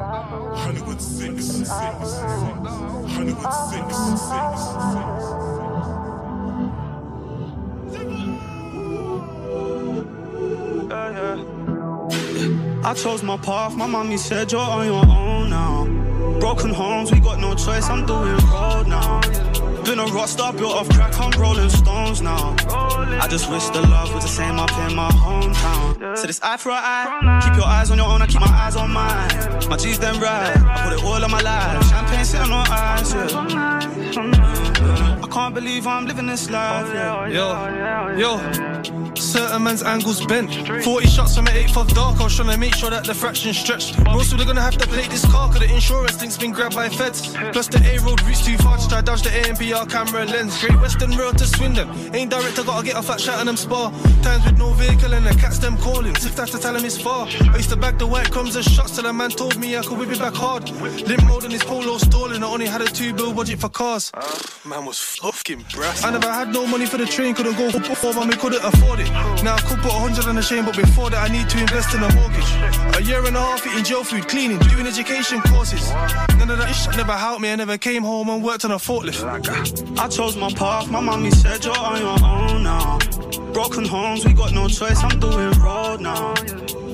Hollywood 0.00 1.00
six, 1.00 1.44
six, 1.44 1.68
Hollywood 1.68 2.08
six, 2.08 2.99
I 12.82 12.94
chose 12.94 13.22
my 13.22 13.36
path, 13.36 13.76
my 13.76 13.86
mommy 13.86 14.16
said 14.16 14.50
you're 14.50 14.60
on 14.60 14.86
your 14.86 15.04
own 15.06 15.50
now. 15.50 15.84
Broken 16.40 16.70
homes, 16.70 17.12
we 17.12 17.20
got 17.20 17.38
no 17.38 17.54
choice, 17.54 17.88
I'm 17.88 18.06
doing 18.06 18.36
road 18.48 18.86
now. 18.88 19.49
Been 19.90 19.98
a 19.98 20.04
rock 20.04 20.28
star, 20.28 20.52
built 20.52 20.72
off 20.72 20.88
crack, 20.90 21.18
I'm 21.18 21.32
rolling 21.32 21.68
stones 21.68 22.22
now. 22.22 22.54
I 23.20 23.26
just 23.28 23.50
wish 23.50 23.68
the 23.70 23.80
love 23.80 24.14
was 24.14 24.22
the 24.22 24.30
same 24.30 24.56
up 24.60 24.70
in 24.88 24.94
my 24.94 25.10
hometown. 25.10 26.16
So 26.16 26.28
this 26.28 26.40
eye 26.44 26.58
for 26.58 26.70
an 26.70 26.78
eye, 26.78 27.40
keep 27.42 27.56
your 27.56 27.64
eyes 27.66 27.90
on 27.90 27.98
your 27.98 28.06
own, 28.06 28.22
I 28.22 28.28
keep 28.28 28.40
my 28.40 28.46
eyes 28.46 28.76
on 28.76 28.92
mine. 28.92 29.68
My 29.68 29.76
G's 29.76 29.98
them 29.98 30.20
right, 30.20 30.56
I 30.56 30.88
put 30.88 30.96
it 30.96 31.04
all 31.04 31.24
on 31.24 31.30
my 31.32 31.40
life. 31.40 31.90
Champagne 31.90 32.24
sitting 32.24 32.52
on 32.52 32.68
ice, 32.70 33.12
yeah. 33.14 35.09
I 35.30 35.32
can't 35.32 35.54
believe 35.54 35.86
I'm 35.86 36.06
living 36.06 36.26
this 36.26 36.50
life, 36.50 36.86
oh, 36.88 36.90
oh, 36.90 37.24
yeah. 37.26 38.18
Yo, 38.18 38.38
oh, 38.42 38.80
yo. 38.98 39.14
Certain 39.14 39.62
man's 39.62 39.82
angles 39.84 40.26
bent. 40.26 40.52
40 40.82 41.06
shots 41.06 41.36
from 41.36 41.44
the 41.44 41.52
8th 41.52 41.76
of 41.76 41.88
dark. 41.94 42.20
I 42.20 42.24
was 42.24 42.34
trying 42.34 42.50
to 42.50 42.58
make 42.58 42.74
sure 42.74 42.90
that 42.90 43.04
the 43.04 43.14
fraction 43.14 43.54
stretched. 43.54 43.96
Most 44.04 44.32
of 44.32 44.38
them 44.38 44.48
gonna 44.48 44.60
have 44.60 44.76
to 44.78 44.88
plate 44.88 45.08
this 45.08 45.24
car, 45.26 45.48
cause 45.48 45.60
the 45.60 45.72
insurance 45.72 46.16
think's 46.16 46.36
been 46.36 46.50
grabbed 46.50 46.74
by 46.74 46.88
feds. 46.88 47.32
Plus 47.52 47.68
the 47.68 47.78
A 47.78 48.00
road 48.00 48.20
routes 48.22 48.44
too 48.44 48.56
far 48.58 48.76
to 48.76 48.88
try 48.88 49.02
dodge 49.02 49.22
the 49.22 49.28
ANPR 49.28 49.88
camera 49.88 50.24
lens. 50.24 50.58
Great 50.60 50.80
Western 50.80 51.16
Road 51.16 51.38
to 51.38 51.46
Swindon. 51.46 51.88
Ain't 52.12 52.30
direct, 52.32 52.58
I 52.58 52.64
gotta 52.64 52.84
get 52.84 52.96
off 52.96 53.10
at 53.10 53.20
Cheltenham 53.20 53.56
Spa. 53.56 53.90
Times 54.22 54.44
with 54.44 54.58
no 54.58 54.72
vehicle 54.72 55.12
and 55.14 55.24
the 55.24 55.34
cats 55.34 55.58
them 55.58 55.76
calling. 55.76 56.16
If 56.16 56.34
that's 56.34 56.50
to 56.52 56.58
tell 56.58 56.74
him 56.74 56.84
it's 56.84 57.00
far. 57.00 57.28
I 57.28 57.56
used 57.56 57.70
to 57.70 57.76
bag 57.76 57.98
the 57.98 58.06
white 58.06 58.32
crumbs 58.32 58.56
and 58.56 58.64
shots 58.64 58.96
till 58.96 59.06
a 59.06 59.12
man 59.12 59.30
told 59.30 59.58
me 59.58 59.76
I 59.76 59.82
could 59.82 59.96
whip 59.96 60.10
it 60.10 60.18
back 60.18 60.34
hard. 60.34 60.68
Limp 61.06 61.24
mode 61.28 61.44
in 61.44 61.52
his 61.52 61.62
polo 61.62 61.98
stalling. 61.98 62.42
I 62.42 62.46
only 62.46 62.66
had 62.66 62.80
a 62.80 62.86
two 62.86 63.12
bill 63.12 63.32
budget 63.32 63.60
for 63.60 63.68
cars. 63.68 64.10
Man 64.64 64.86
was 64.86 64.98
fucking 65.20 65.64
brass. 65.74 66.02
I 66.02 66.10
never 66.10 66.32
had 66.32 66.48
no 66.52 66.66
money 66.66 66.86
for 66.86 66.96
the 66.96 67.04
train, 67.04 67.34
couldn't 67.34 67.56
go 67.56 67.70
before, 67.70 68.14
man, 68.14 68.28
we 68.28 68.36
couldn't 68.36 68.64
afford 68.64 69.00
it. 69.00 69.10
Now 69.44 69.56
I 69.56 69.60
could 69.60 69.78
put 69.78 69.92
a 69.92 70.00
hundred 70.00 70.26
on 70.26 70.36
the 70.36 70.42
chain, 70.42 70.64
but 70.64 70.76
before 70.76 71.10
that 71.10 71.28
I 71.28 71.32
need 71.32 71.48
to 71.50 71.60
invest 71.60 71.94
in 71.94 72.02
a 72.02 72.10
mortgage. 72.14 72.50
A 72.96 73.02
year 73.02 73.24
and 73.24 73.36
a 73.36 73.40
half 73.40 73.66
eating 73.66 73.84
jail 73.84 74.02
food, 74.02 74.26
cleaning, 74.28 74.58
doing 74.58 74.86
education 74.86 75.40
courses. 75.42 75.90
None 76.38 76.50
of 76.50 76.58
that 76.58 76.72
shit 76.72 76.96
never 76.96 77.12
helped 77.12 77.42
me. 77.42 77.52
I 77.52 77.56
never 77.56 77.76
came 77.76 78.02
home 78.02 78.30
and 78.30 78.42
worked 78.42 78.64
on 78.64 78.70
a 78.72 78.76
forklift. 78.76 79.20
I 79.98 80.08
chose 80.08 80.36
my 80.36 80.50
path, 80.52 80.90
my 80.90 81.00
mommy 81.00 81.30
said 81.30 81.64
you're 81.64 81.76
on 81.76 82.00
your 82.00 82.18
own 82.24 82.62
now. 82.62 82.98
Broken 83.52 83.84
homes, 83.84 84.24
we 84.24 84.32
got 84.32 84.52
no 84.52 84.68
choice, 84.68 85.02
I'm 85.02 85.20
doing 85.20 85.50
road 85.60 86.00
now. 86.00 86.34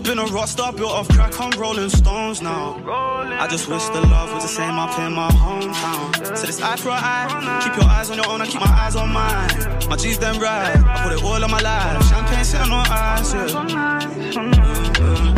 Been 0.07 0.20
a 0.20 0.25
rock 0.26 0.47
star, 0.47 0.73
built 0.73 0.93
off 0.93 1.09
crack, 1.09 1.33
I'm 1.41 1.51
rolling 1.59 1.91
stones 1.91 2.41
now. 2.41 2.81
I 2.86 3.49
just 3.49 3.67
wish 3.67 3.85
the 3.86 4.02
love 4.02 4.33
was 4.33 4.44
the 4.44 4.49
same 4.49 4.78
up 4.78 4.97
in 5.01 5.12
my 5.12 5.28
hometown. 5.31 6.36
So 6.36 6.47
this 6.47 6.62
eye 6.62 6.76
for 6.76 6.91
eye, 6.91 7.60
keep 7.65 7.75
your 7.75 7.91
eyes 7.91 8.09
on 8.10 8.18
your 8.18 8.28
own, 8.28 8.41
I 8.41 8.47
keep 8.47 8.60
my 8.60 8.68
eyes 8.68 8.94
on 8.94 9.12
mine. 9.12 9.89
My 9.91 9.97
G's 9.97 10.17
them 10.18 10.39
right, 10.39 10.76
I 10.76 11.02
put 11.02 11.12
it 11.18 11.25
all 11.25 11.43
on 11.43 11.51
my 11.51 11.59
life. 11.59 12.09
Champagne 12.09 12.44
sitting 12.44 12.70
on 12.70 12.86
ice, 12.89 13.35
yeah. 13.35 13.49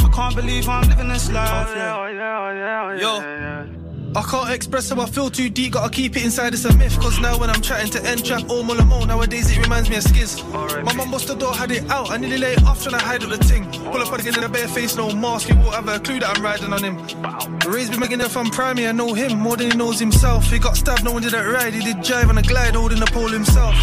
I 0.04 0.10
can't 0.14 0.36
believe 0.36 0.68
I'm 0.68 0.86
living 0.86 1.08
this 1.08 1.30
life, 1.32 1.70
yeah. 1.74 2.98
Yo. 3.00 3.77
I 4.16 4.22
can't 4.22 4.50
express 4.50 4.88
how 4.90 5.00
I 5.00 5.06
feel 5.06 5.28
too 5.28 5.50
deep, 5.50 5.74
gotta 5.74 5.90
keep 5.90 6.16
it 6.16 6.24
inside, 6.24 6.54
it's 6.54 6.64
a 6.64 6.74
myth. 6.76 6.98
Cause 6.98 7.20
now 7.20 7.38
when 7.38 7.50
I'm 7.50 7.60
chatting 7.60 7.90
to 7.92 8.04
end 8.04 8.24
trap 8.24 8.42
or 8.44 8.62
Mulamo, 8.62 9.06
nowadays 9.06 9.50
it 9.50 9.62
reminds 9.62 9.90
me 9.90 9.96
of 9.96 10.04
skiz. 10.04 10.42
My 10.82 10.94
mum 10.94 11.10
bust 11.10 11.28
the 11.28 11.34
door, 11.34 11.52
had 11.54 11.70
it 11.70 11.88
out, 11.90 12.10
I 12.10 12.16
nearly 12.16 12.38
lay 12.38 12.52
it 12.54 12.62
off 12.64 12.82
trying 12.82 12.98
to 12.98 13.04
hide 13.04 13.22
up 13.22 13.30
the 13.30 13.38
ting. 13.38 13.70
Pull 13.70 14.00
up 14.00 14.12
again 14.18 14.36
in 14.38 14.44
a 14.44 14.48
bare 14.48 14.68
face, 14.68 14.96
no 14.96 15.14
mask, 15.14 15.48
he 15.48 15.54
won't 15.54 15.74
have 15.74 15.88
a 15.88 16.00
clue 16.00 16.20
that 16.20 16.36
I'm 16.36 16.42
riding 16.42 16.72
on 16.72 16.82
him. 16.82 16.96
Raised 17.70 17.92
me 17.92 17.98
making 17.98 18.20
if 18.20 18.36
I'm 18.36 18.50
primary, 18.50 18.88
I 18.88 18.92
know 18.92 19.12
him 19.12 19.38
more 19.38 19.56
than 19.56 19.70
he 19.70 19.76
knows 19.76 19.98
himself. 20.00 20.50
He 20.50 20.58
got 20.58 20.76
stabbed, 20.76 21.04
no 21.04 21.12
one 21.12 21.22
did 21.22 21.32
that 21.32 21.42
ride, 21.42 21.74
he 21.74 21.80
did 21.80 22.02
drive 22.02 22.30
on 22.30 22.38
a 22.38 22.42
glide, 22.42 22.74
holding 22.74 23.00
the 23.00 23.06
pole 23.06 23.28
himself. 23.28 23.74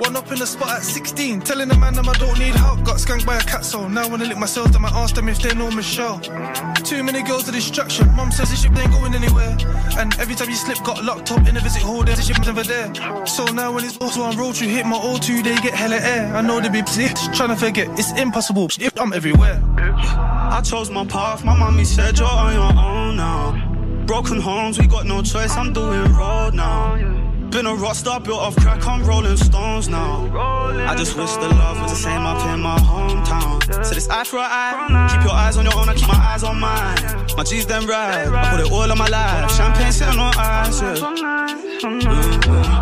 One 0.00 0.16
up 0.16 0.32
in 0.32 0.38
the 0.38 0.46
spot 0.46 0.78
at 0.78 0.82
16, 0.82 1.42
telling 1.42 1.68
the 1.68 1.76
man 1.76 1.92
that 1.92 2.08
I 2.08 2.14
don't 2.14 2.38
need 2.38 2.54
help. 2.54 2.82
Got 2.84 3.00
skunked 3.00 3.26
by 3.26 3.36
a 3.36 3.42
cat 3.42 3.66
soul. 3.66 3.86
Now 3.86 4.08
when 4.08 4.22
I 4.22 4.24
lick 4.24 4.38
myself, 4.38 4.72
then 4.72 4.82
I 4.82 4.88
ask 4.88 5.14
them 5.14 5.28
if 5.28 5.42
they 5.42 5.54
know 5.54 5.70
Michelle. 5.70 6.18
Too 6.84 7.04
many 7.04 7.22
girls 7.22 7.44
to 7.44 7.52
distraction. 7.52 8.10
Mom 8.16 8.32
says 8.32 8.48
this 8.48 8.62
ship 8.62 8.74
ain't 8.78 8.90
going 8.92 9.14
anywhere. 9.14 9.54
And 9.98 10.14
every 10.18 10.34
time 10.34 10.48
you 10.48 10.56
slip, 10.56 10.82
got 10.84 11.04
locked 11.04 11.30
up 11.32 11.46
in 11.46 11.56
a 11.56 11.60
visit 11.60 11.82
hall, 11.82 12.04
there's 12.04 12.18
a 12.18 12.22
ship 12.22 12.44
never 12.44 12.62
there. 12.62 12.92
So 13.26 13.44
now 13.46 13.72
when 13.72 13.84
it's 13.84 13.96
also 13.98 14.22
on 14.22 14.36
road, 14.36 14.58
you 14.58 14.68
hit 14.68 14.86
my 14.86 14.96
O2, 14.96 15.44
they 15.44 15.56
get 15.56 15.74
hella 15.74 15.96
air. 15.96 16.34
I 16.34 16.40
know 16.40 16.60
they 16.60 16.68
be 16.68 16.82
busy, 16.82 17.08
trying 17.34 17.50
to 17.50 17.56
forget, 17.56 17.88
it's 17.98 18.12
impossible. 18.12 18.68
If 18.78 18.98
I'm 19.00 19.12
everywhere. 19.12 19.62
I 19.76 20.62
chose 20.64 20.90
my 20.90 21.04
path, 21.04 21.44
my 21.44 21.56
mommy 21.56 21.84
said 21.84 22.18
you're 22.18 22.28
on 22.28 22.52
your 22.54 22.82
own 22.82 23.16
now. 23.16 24.04
Broken 24.06 24.40
homes, 24.40 24.78
we 24.78 24.86
got 24.86 25.06
no 25.06 25.22
choice, 25.22 25.56
I'm 25.56 25.72
doing 25.72 26.12
road 26.14 26.54
now. 26.54 27.19
Been 27.50 27.66
a 27.66 27.74
rock 27.74 27.96
star, 27.96 28.20
built 28.20 28.38
off 28.38 28.54
crack, 28.56 28.86
I'm 28.86 29.04
rolling 29.04 29.36
stones 29.36 29.88
now. 29.88 30.24
I 30.88 30.94
just 30.94 31.16
wish 31.16 31.32
the 31.32 31.48
love 31.48 31.80
was 31.82 31.90
the 31.90 31.96
same 31.96 32.24
up 32.24 32.46
in 32.54 32.60
my 32.60 32.78
hometown. 32.78 33.84
So 33.84 33.94
this 33.94 34.08
eye 34.08 34.22
for 34.22 34.38
eye, 34.38 35.08
keep 35.10 35.24
your 35.24 35.32
eyes 35.32 35.56
on 35.56 35.64
your 35.64 35.74
own, 35.76 35.88
I 35.88 35.94
keep 35.94 36.06
my 36.06 36.14
eyes 36.14 36.44
on 36.44 36.60
mine. 36.60 36.96
My 37.36 37.42
G's 37.42 37.66
them 37.66 37.86
right, 37.86 38.28
I 38.28 38.50
put 38.56 38.60
it 38.64 38.72
all 38.72 38.90
on 38.90 38.96
my 38.96 39.08
life. 39.08 39.50
Champagne 39.50 39.90
sitting 39.90 40.20
on 40.20 40.32
ice, 40.36 40.80
yeah. 40.80 40.94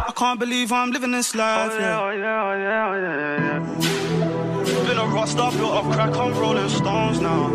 I 0.06 0.12
can't 0.14 0.38
believe 0.38 0.70
I'm 0.70 0.90
living 0.90 1.12
this 1.12 1.34
life, 1.34 1.72
yeah. 1.72 2.12
Been 4.86 4.98
a 4.98 5.06
rock 5.06 5.28
star, 5.28 5.50
built 5.50 5.72
off 5.72 5.90
crack, 5.94 6.14
I'm 6.14 6.34
rolling 6.38 6.68
stones 6.68 7.20
now. 7.20 7.54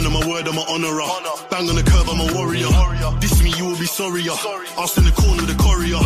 man, 0.00 0.12
I'm 0.12 0.22
a 0.22 0.28
word, 0.28 0.48
I'm 0.48 0.56
a 0.56 0.64
honorer. 0.68 1.08
Bang 1.50 1.68
on 1.68 1.76
the 1.76 1.82
curb, 1.82 2.08
I'm 2.08 2.20
a 2.20 2.28
warrior. 2.34 2.68
This 3.20 3.42
me, 3.42 3.52
you 3.56 3.66
will 3.66 3.78
be 3.78 3.86
sorrier. 3.86 4.32
sorry. 4.32 4.66
Asked 4.78 4.98
in 4.98 5.04
the 5.04 5.12
corner 5.12 5.42
the 5.42 5.56
courier. 5.58 6.00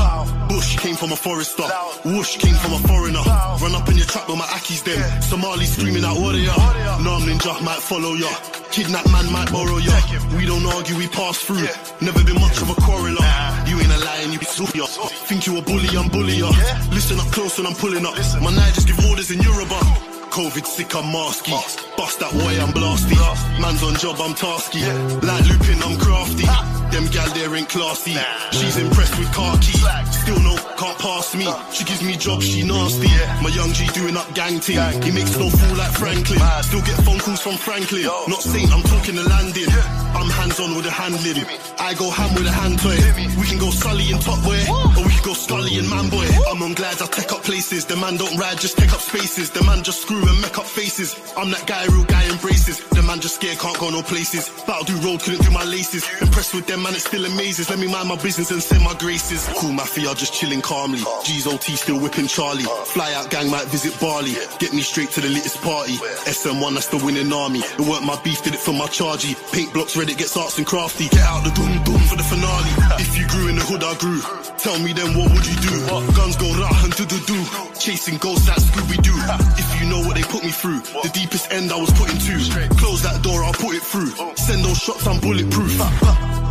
Bush 0.49 0.77
came 0.79 0.97
from 0.97 1.13
a 1.13 1.17
forester. 1.17 1.65
Whoosh 2.05 2.37
came 2.39 2.55
from 2.57 2.73
a 2.75 2.81
foreigner. 2.89 3.23
Run 3.63 3.75
up 3.75 3.89
in 3.89 3.97
your 3.97 4.07
trap 4.07 4.29
with 4.29 4.39
my 4.39 4.47
Akis 4.47 4.83
them. 4.85 4.99
Somali 5.23 5.67
screaming 5.67 6.05
out 6.05 6.19
warrior. 6.19 6.55
No, 7.03 7.19
I'm 7.19 7.23
ninja, 7.27 7.55
might 7.63 7.83
follow 7.83 8.15
ya. 8.15 8.31
Kidnap 8.71 9.07
man 9.11 9.31
might 9.33 9.51
borrow 9.53 9.79
ya. 9.79 9.95
We 10.37 10.47
don't 10.47 10.67
argue, 10.67 10.97
we 10.97 11.07
pass 11.09 11.39
through. 11.39 11.67
Never 12.01 12.23
been 12.25 12.41
much 12.41 12.61
of 12.63 12.71
a 12.71 12.77
quarreler. 12.83 13.23
You 13.69 13.79
ain't 13.79 13.93
a 13.93 14.01
lion, 14.05 14.33
you 14.33 14.39
be 14.39 14.47
ya. 14.75 14.87
Think 15.29 15.47
you 15.47 15.59
a 15.59 15.63
bully, 15.63 15.89
I'm 15.97 16.09
bully 16.09 16.39
ya. 16.39 16.51
Listen 16.91 17.19
up 17.21 17.31
close 17.31 17.59
when 17.59 17.67
I'm 17.67 17.75
pulling 17.75 18.05
up. 18.07 18.15
My 18.43 18.51
night 18.55 18.75
just 18.75 18.87
give 18.87 18.99
orders 19.07 19.31
in 19.31 19.41
Yoruba. 19.41 20.24
COVID 20.35 20.67
sick, 20.67 20.93
I'm 20.97 21.05
masky. 21.15 21.53
Bust 21.97 22.19
that 22.19 22.33
way, 22.35 22.59
I'm 22.59 22.71
blasty. 22.71 23.15
Man's 23.63 23.85
on 23.85 23.95
job, 23.95 24.17
I'm 24.19 24.35
tasky. 24.35 24.83
Like 25.23 25.47
looping, 25.47 25.81
I'm 25.81 25.97
crafty. 25.97 26.84
Them 26.95 27.07
gal 27.11 27.27
there 27.35 27.51
ain't 27.57 27.69
classy. 27.69 28.15
She's 28.53 28.77
impressed 28.77 29.19
with 29.19 29.27
khaki. 29.35 29.75
Still 30.15 30.39
no, 30.47 30.55
can't 30.79 30.97
pass 30.97 31.35
me. 31.35 31.45
She 31.73 31.83
gives 31.83 32.03
me 32.03 32.15
jobs, 32.17 32.47
she 32.47 32.63
nasty. 32.63 33.09
Yeah. 33.09 33.41
My 33.43 33.51
young 33.51 33.73
G 33.73 33.85
doing 33.89 34.17
up 34.17 34.33
gang 34.33 34.61
ting. 34.61 34.79
He 35.03 35.11
makes 35.11 35.37
no 35.37 35.51
fool 35.51 35.77
like 35.77 35.91
Franklin. 35.91 36.39
Still 36.63 36.83
get 36.83 36.95
phone 37.03 37.19
calls 37.19 37.41
from 37.41 37.57
Franklin. 37.57 38.05
Not 38.05 38.43
saying 38.43 38.71
I'm 38.71 38.85
talking 38.85 39.17
the 39.17 39.25
landing. 39.25 39.67
I'm 40.15 40.31
hands 40.31 40.61
on 40.61 40.77
with 40.77 40.85
the 40.85 40.93
handling. 40.93 41.43
I 41.83 41.95
go 41.95 42.09
ham 42.11 42.33
with 42.35 42.47
a 42.47 42.53
hand 42.53 42.79
toy. 42.79 42.95
We 43.41 43.45
can 43.51 43.59
go 43.59 43.71
Sully 43.71 44.13
and 44.13 44.23
Top 44.23 44.39
Boy. 44.45 44.63
Or 44.71 45.03
we 45.03 45.11
can 45.11 45.25
go 45.27 45.35
Scully 45.35 45.77
and 45.77 45.91
Man 45.91 46.09
Boy. 46.09 46.25
I'm 46.47 46.63
on 46.63 46.75
glides, 46.75 47.03
I 47.03 47.07
take 47.07 47.33
up 47.33 47.43
places. 47.43 47.85
The 47.85 47.97
man 47.97 48.17
don't 48.17 48.39
ride, 48.39 48.59
just 48.59 48.79
take 48.79 48.93
up 48.95 49.01
spaces. 49.01 49.51
The 49.51 49.65
man 49.65 49.83
just 49.83 50.03
screw 50.03 50.23
and 50.23 50.41
make 50.41 50.57
up 50.57 50.65
faces. 50.65 51.19
I'm 51.37 51.51
that 51.51 51.67
guy, 51.67 51.85
real 51.91 52.05
guy 52.05 52.23
embraces. 52.31 52.79
The 52.95 53.03
man 53.03 53.19
just 53.19 53.35
scared, 53.43 53.59
can't 53.59 53.77
go 53.79 53.91
no 53.91 54.03
places. 54.03 54.49
Battle 54.65 54.85
do 54.85 54.97
road, 55.03 55.21
couldn't 55.21 55.43
do 55.43 55.51
my 55.51 55.65
laces. 55.65 56.07
Impressed 56.23 56.55
with 56.55 56.67
them, 56.69 56.84
man, 56.85 56.95
it 56.95 57.01
still 57.01 57.25
amazes. 57.25 57.71
Let 57.71 57.79
me 57.79 57.89
mind 57.89 58.09
my 58.09 58.17
business 58.17 58.51
and 58.51 58.63
send 58.63 58.85
my 58.85 58.93
graces. 58.95 59.49
Cool 59.57 59.73
mafia, 59.73 60.15
just 60.15 60.35
chilling 60.35 60.61
calmly. 60.61 61.01
G's 61.25 61.47
OT 61.47 61.77
still 61.77 61.99
whipping 61.99 62.27
Charlie. 62.29 62.69
Fly 62.93 63.13
out 63.15 63.31
gang 63.31 63.51
might 63.51 63.67
visit 63.69 63.99
Bali. 63.99 64.37
Get 64.61 64.75
me 64.75 64.83
straight 64.83 65.09
to 65.17 65.21
the 65.23 65.31
latest 65.31 65.63
party. 65.63 65.97
SM1, 66.29 66.75
that's 66.75 66.89
the 66.89 67.01
winning 67.01 67.33
army. 67.33 67.61
It 67.61 67.81
weren't 67.89 68.05
my 68.05 68.21
beef, 68.23 68.43
did 68.43 68.53
it 68.53 68.61
for 68.61 68.73
my 68.73 68.87
chargy. 68.87 69.33
Paint 69.53 69.73
blocks, 69.73 69.97
Reddit 69.97 70.19
gets 70.19 70.37
arts 70.37 70.59
and 70.59 70.67
crafty. 70.67 71.09
Get 71.09 71.25
out 71.25 71.43
the 71.43 71.51
doom 71.57 71.73
doom 71.85 72.01
for 72.05 72.17
the 72.17 72.27
finale. 72.29 72.73
If 73.01 73.17
you 73.17 73.27
grew 73.29 73.49
in 73.49 73.57
the 73.57 73.65
hood, 73.65 73.83
I 73.83 73.97
grew. 73.97 74.21
Tell 74.61 74.79
me 74.79 74.93
then, 74.93 75.17
what 75.17 75.33
would 75.33 75.47
you 75.49 75.57
do? 75.65 75.75
Guns 76.13 76.37
go 76.37 76.53
rah 76.61 76.85
and 76.85 76.93
do 76.95 77.07
do 77.09 77.19
do. 77.25 77.41
Chasing 77.81 78.19
ghosts 78.19 78.47
like 78.47 78.61
Scooby 78.61 79.01
Doo. 79.01 79.17
If 79.57 79.81
you 79.81 79.89
know 79.89 80.01
what 80.05 80.17
they 80.17 80.23
put 80.23 80.45
me 80.45 80.53
through, 80.53 80.81
the 81.01 81.11
deepest 81.15 81.51
end 81.51 81.73
I 81.73 81.81
was 81.81 81.91
put 81.97 82.13
into. 82.13 82.37
Close 82.77 83.03
that 83.03 83.23
door, 83.23 83.43
I'll 83.43 83.57
put 83.57 83.75
it 83.75 83.83
through. 83.83 84.13
Send 84.37 84.65
those 84.65 84.79
shots, 84.79 85.07
I'm 85.07 85.21
bulletproof. 85.21 85.81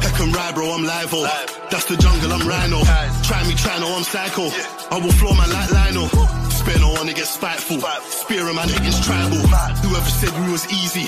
Heck 0.04 0.20
and 0.24 0.36
ride, 0.36 0.56
bro, 0.56 0.72
I'm 0.72 0.84
live 0.84 1.14
oh. 1.14 1.28
That's 1.70 1.86
the 1.86 1.98
jungle, 1.98 2.32
I'm 2.32 2.48
rhino. 2.48 2.84
Try 3.24 3.46
me, 3.48 3.56
try 3.56 3.78
no, 3.80 3.96
I'm 3.96 4.04
psycho. 4.04 4.50
I 4.90 5.00
will 5.02 5.12
floor 5.12 5.36
man 5.36 5.52
like 5.52 5.72
Lionel. 5.72 6.08
Spare 6.50 6.80
no 6.80 6.92
one, 6.92 7.10
it 7.10 7.16
gets 7.16 7.32
spiteful. 7.32 7.82
Spear 7.82 8.48
a 8.48 8.54
man, 8.54 8.70
it 8.70 8.82
gets 8.82 9.06
tribal. 9.06 9.38
Whoever 9.38 10.10
said 10.10 10.32
we 10.40 10.52
was 10.52 10.66
easy, 10.72 11.08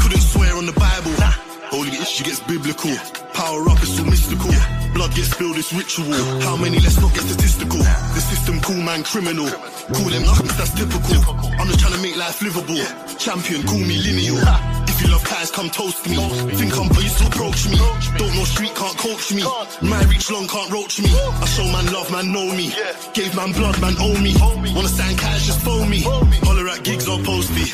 couldn't 0.00 0.20
swear 0.20 0.56
on 0.56 0.66
the 0.66 0.72
Bible. 0.72 1.55
Holy 1.70 1.90
issue 1.98 2.24
gets 2.24 2.40
biblical. 2.46 2.94
Power 3.34 3.68
up, 3.68 3.82
it's 3.82 3.96
so 3.96 4.04
mystical. 4.04 4.50
Blood 4.94 5.14
gets 5.14 5.34
spilled, 5.34 5.56
it's 5.58 5.72
ritual. 5.72 6.06
How 6.40 6.56
many? 6.56 6.78
Let's 6.78 7.00
not 7.00 7.12
get 7.12 7.24
statistical. 7.24 7.78
The 7.78 8.22
system, 8.22 8.60
cool 8.60 8.80
man, 8.80 9.02
criminal. 9.02 9.50
Call 9.90 10.08
them 10.08 10.22
nothings, 10.22 10.56
that's 10.56 10.72
typical. 10.78 11.20
I'm 11.58 11.66
just 11.66 11.80
trying 11.80 11.94
to 11.94 12.02
make 12.02 12.16
life 12.16 12.40
livable. 12.40 12.78
Champion, 13.18 13.66
call 13.66 13.82
me 13.82 13.98
lineal. 13.98 14.38
If 14.86 15.02
you 15.02 15.08
love 15.10 15.24
pies, 15.24 15.50
come 15.50 15.68
toast 15.68 16.06
me. 16.08 16.16
Think 16.54 16.72
I'm 16.78 16.88
pleased 16.88 17.18
to 17.18 17.26
approach 17.26 17.68
me. 17.68 17.76
Don't 18.16 18.34
know 18.38 18.46
street, 18.46 18.74
can't 18.74 18.96
coach 18.96 19.34
me. 19.34 19.42
My 19.82 20.00
reach 20.06 20.30
long, 20.30 20.46
can't 20.46 20.70
roach 20.70 21.00
me. 21.02 21.10
I 21.10 21.46
show 21.50 21.66
man 21.66 21.92
love, 21.92 22.10
man 22.12 22.32
know 22.32 22.46
me. 22.54 22.70
Gave 23.12 23.34
man 23.34 23.52
blood, 23.52 23.80
man 23.80 23.94
owe 23.98 24.16
me. 24.22 24.32
Wanna 24.72 24.88
stand 24.88 25.18
cash, 25.18 25.46
just 25.46 25.60
phone 25.60 25.90
me. 25.90 26.00
Holler 26.46 26.68
at 26.68 26.84
gigs 26.84 27.08
or 27.08 27.18
post 27.20 27.50
me. 27.52 27.66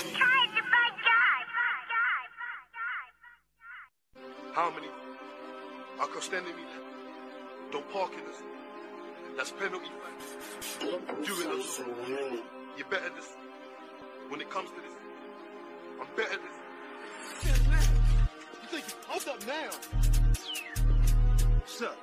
How 4.52 4.70
many 4.70 4.88
are 5.98 6.06
crossed 6.06 6.34
enemy? 6.34 6.62
Don't 7.70 7.90
park 7.90 8.12
in 8.12 8.20
us. 8.30 8.42
That's 9.34 9.50
penalty. 9.52 9.88
Do 10.80 11.40
it 11.40 11.46
us. 11.58 11.80
You're 12.76 12.86
better 12.90 13.08
this. 13.16 13.34
When 14.28 14.42
it 14.42 14.50
comes 14.50 14.68
to 14.68 14.76
this, 14.76 14.92
I'm 15.98 16.06
better 16.16 16.36
this. 16.36 16.56
You 18.62 18.68
think 18.68 18.84
you 18.88 18.94
hold 19.08 19.26
up 19.28 19.46
now? 19.46 19.70
What's 21.60 21.80
up? 21.80 21.96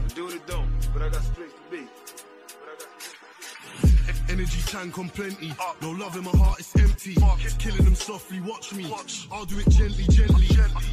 I'm 0.00 0.08
doing 0.14 0.36
it 0.36 0.46
don't, 0.46 0.70
but 0.94 1.02
I 1.02 1.08
got 1.10 1.22
straight. 1.24 1.49
Energy 4.40 4.62
tank 4.64 4.98
on 4.98 5.10
plenty. 5.10 5.52
No 5.82 5.90
love 5.90 6.16
in 6.16 6.24
my 6.24 6.30
heart, 6.30 6.60
it's 6.60 6.74
empty. 6.76 7.14
Killing 7.58 7.84
them 7.84 7.94
softly, 7.94 8.40
watch 8.40 8.72
me. 8.72 8.90
I'll 9.30 9.44
do 9.44 9.58
it 9.58 9.68
gently, 9.68 10.04
gently. 10.04 10.46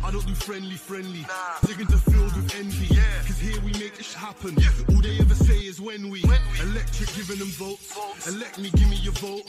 I 0.03 0.11
don't 0.11 0.27
do 0.27 0.35
friendly, 0.35 0.75
friendly. 0.75 1.25
Digging 1.65 1.87
to 1.87 1.97
filled 1.97 2.35
with 2.35 2.53
envy. 2.59 2.93
Cause 3.25 3.39
here 3.39 3.57
we 3.61 3.71
make 3.79 3.95
this 3.95 4.13
happen. 4.13 4.53
All 4.89 5.01
they 5.01 5.17
ever 5.19 5.33
say 5.33 5.59
is 5.59 5.79
when 5.79 6.09
we. 6.09 6.21
Electric 6.61 7.07
giving 7.15 7.39
them 7.39 7.47
votes. 7.55 7.95
Elect 8.27 8.59
me, 8.59 8.69
give 8.71 8.89
me 8.89 8.97
your 8.97 9.13
vote. 9.13 9.47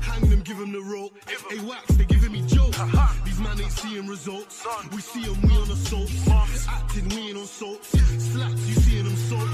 Hang 0.00 0.30
them, 0.30 0.42
give 0.42 0.58
them 0.58 0.70
the 0.70 0.82
rope. 0.82 1.12
Hey, 1.26 1.58
wax, 1.58 1.88
they 1.96 2.04
giving 2.04 2.30
me 2.30 2.46
jokes. 2.46 2.78
These 3.24 3.40
man 3.40 3.60
ain't 3.60 3.72
seeing 3.72 4.06
results. 4.06 4.64
We 4.92 5.00
see 5.00 5.24
them, 5.24 5.42
we 5.42 5.56
on 5.56 5.68
assaults. 5.68 6.68
Acting, 6.68 7.08
we 7.08 7.30
ain't 7.30 7.38
on 7.38 7.46
salts. 7.46 7.88
Slaps, 7.98 8.68
you 8.68 8.74
seeing 8.76 9.06
them 9.06 9.16
soap. 9.16 9.48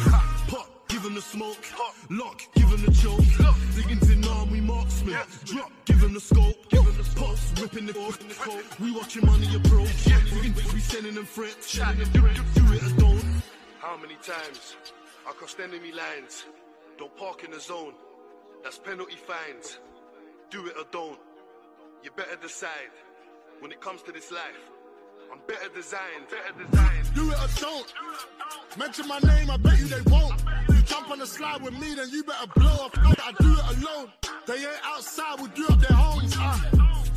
Pop, 0.49 0.69
him 1.07 1.15
the 1.15 1.23
smoke. 1.23 1.59
Lock, 2.11 2.43
give 2.55 2.69
him 2.69 2.83
the 2.85 2.93
choke. 2.93 3.21
Diggins 3.75 4.11
in 4.11 4.51
we 4.51 4.61
marksman. 4.61 5.17
Drop, 5.45 5.71
give 5.85 6.03
him 6.03 6.15
the 6.15 6.21
scope. 6.21 6.69
Give 6.69 6.85
him 6.85 6.97
the 6.97 7.21
pops, 7.21 7.53
ripping 7.61 7.87
the 7.87 7.93
coat. 7.93 8.65
We 8.81 8.93
watching 8.93 9.25
money 9.25 9.47
approach. 9.55 10.07
We, 10.73 10.81
sending 10.81 11.15
them 11.15 11.27
threats. 11.27 11.73
Do 11.73 11.85
it 11.85 12.83
or 12.83 13.01
don't. 13.01 13.25
How 13.79 13.97
many 13.97 14.15
times 14.15 14.77
I 15.29 15.33
crossed 15.33 15.61
enemy 15.61 15.93
lines? 15.93 16.45
Don't 16.99 17.15
park 17.17 17.45
in 17.45 17.53
the 17.53 17.61
zone. 17.61 17.95
That's 18.65 18.79
penalty 18.79 19.17
fines. 19.17 19.79
Do 20.51 20.67
it 20.67 20.75
or 20.79 20.87
don't. 20.91 21.19
You 22.03 22.11
better 22.17 22.37
decide. 22.41 22.95
When 23.61 23.71
it 23.71 23.81
comes 23.81 24.03
to 24.03 24.13
this 24.13 24.31
life, 24.31 24.41
I'm 25.33 25.41
better 25.47 25.69
designed. 25.75 26.29
Better 26.31 26.65
designed. 26.69 27.15
Do 27.15 27.31
it 27.31 27.39
or 27.39 27.61
don't. 27.61 27.95
Mention 28.79 29.09
my 29.09 29.19
name, 29.21 29.51
I 29.51 29.57
bet 29.57 29.79
you 29.79 29.87
they 29.87 30.03
won't. 30.11 30.36
You 30.69 30.83
jump 30.83 31.11
on 31.11 31.19
the 31.19 31.27
slide 31.27 31.63
with 31.63 31.75
me, 31.79 31.95
then 31.95 32.09
you 32.11 32.23
better 32.25 32.47
blow 32.55 32.87
up. 32.87 32.93
I 32.99 33.33
do 33.41 33.53
it 33.53 33.79
alone. 33.79 34.13
They 34.47 34.55
ain't 34.55 34.81
outside, 34.85 35.41
we 35.41 35.49
do 35.49 35.67
up 35.69 35.81
their 35.81 35.97
homes. 35.97 36.37
Uh, 36.39 36.59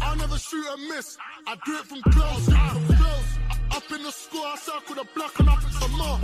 I'll 0.02 0.16
never 0.16 0.38
shoot 0.38 0.66
and 0.74 0.88
miss. 0.90 1.18
I 1.46 1.56
do 1.66 1.78
it 1.78 1.86
from 1.86 2.02
close. 2.02 2.50
Uh, 2.50 2.70
from 2.70 2.96
close. 2.96 3.30
Up 3.72 3.92
in 3.92 4.04
the 4.04 4.12
school, 4.12 4.44
I 4.46 4.56
circle 4.58 4.96
the 4.96 5.06
block 5.16 5.40
and 5.40 5.50
up 5.50 5.60
it 5.60 5.74
some 5.74 5.92
more. 5.92 6.20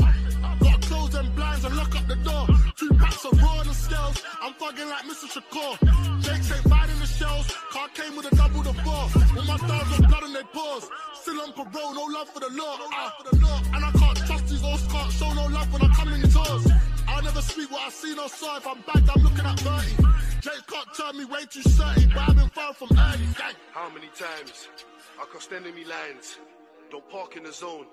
Gotta 0.60 0.88
close 0.88 1.10
them 1.12 1.32
blinds 1.36 1.66
and 1.66 1.76
lock 1.76 1.96
up 1.96 2.08
the 2.08 2.16
door. 2.16 2.48
Two 2.76 2.90
packs 2.98 3.24
of 3.26 3.40
raw 3.42 3.62
and 3.62 3.76
scales. 3.76 4.24
I'm 4.42 4.54
fucking 4.54 4.90
like 4.90 5.06
Mr. 5.06 5.28
Shakur. 5.30 5.78
Jakes 6.22 6.52
ain't 6.52 6.70
biting 6.70 7.00
the 7.00 7.06
shells. 7.06 7.48
Car 7.70 7.88
came 7.94 8.16
with 8.16 8.32
a 8.32 8.36
double 8.36 8.64
the 8.64 8.74
four. 8.74 9.06
With 9.36 9.48
my 9.48 9.58
dogs 9.58 9.90
with 9.98 10.08
blood 10.08 10.24
on 10.24 10.34
their 10.34 10.44
paws. 10.46 10.90
Still 11.22 11.42
on 11.42 11.54
parole, 11.54 11.94
no 11.94 12.06
love 12.06 12.30
for 12.30 12.40
the 12.40 12.50
law. 12.50 12.78
Uh, 12.94 13.62
and 13.74 13.86
I 13.86 13.92
can't 13.92 14.18
trust 14.26 14.48
these 14.48 14.64
old 14.64 14.80
can't 14.90 15.12
show 15.12 15.34
no 15.34 15.46
love 15.48 15.72
when 15.72 15.82
I 15.84 15.94
come 15.94 16.14
in 16.14 16.22
tours. 16.30 16.95
I'll 17.08 17.24
never 17.24 17.42
speak 17.42 17.72
what 17.72 17.82
I 17.82 17.90
see 17.90 18.16
no 18.16 18.28
saw. 18.28 18.58
If 18.58 18.68
I'm 18.68 18.82
bagged, 18.82 19.10
I'm 19.10 19.24
looking 19.24 19.46
at 19.46 19.60
30. 19.60 20.04
Jake 20.42 20.68
can't 20.68 20.88
turn 20.98 21.18
me 21.18 21.26
way 21.26 21.46
too 21.50 21.62
sturdy, 21.62 22.06
but 22.08 22.30
I've 22.30 22.36
been 22.36 22.50
far 22.50 22.74
from 22.74 22.90
early. 22.92 23.26
Gang. 23.38 23.56
How 23.72 23.90
many 23.90 24.08
times 24.08 24.68
I 25.20 25.26
crossed 25.26 25.52
enemy 25.52 25.84
lines? 25.86 26.38
Don't 26.92 27.08
park 27.10 27.36
in 27.36 27.44
the 27.44 27.52
zone. 27.52 27.88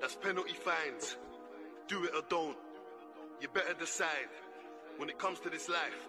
That's 0.00 0.14
penalty 0.14 0.54
fines. 0.54 1.16
Do 1.88 2.04
it 2.04 2.12
or 2.14 2.22
don't. 2.28 2.56
You 3.40 3.48
better 3.48 3.74
decide. 3.74 4.30
When 4.98 5.08
it 5.08 5.18
comes 5.18 5.40
to 5.40 5.50
this 5.50 5.68
life, 5.68 6.08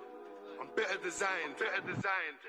I'm 0.59 0.67
better 0.75 0.97
designed. 1.03 1.57
Better 1.57 1.81
designed. 1.81 2.41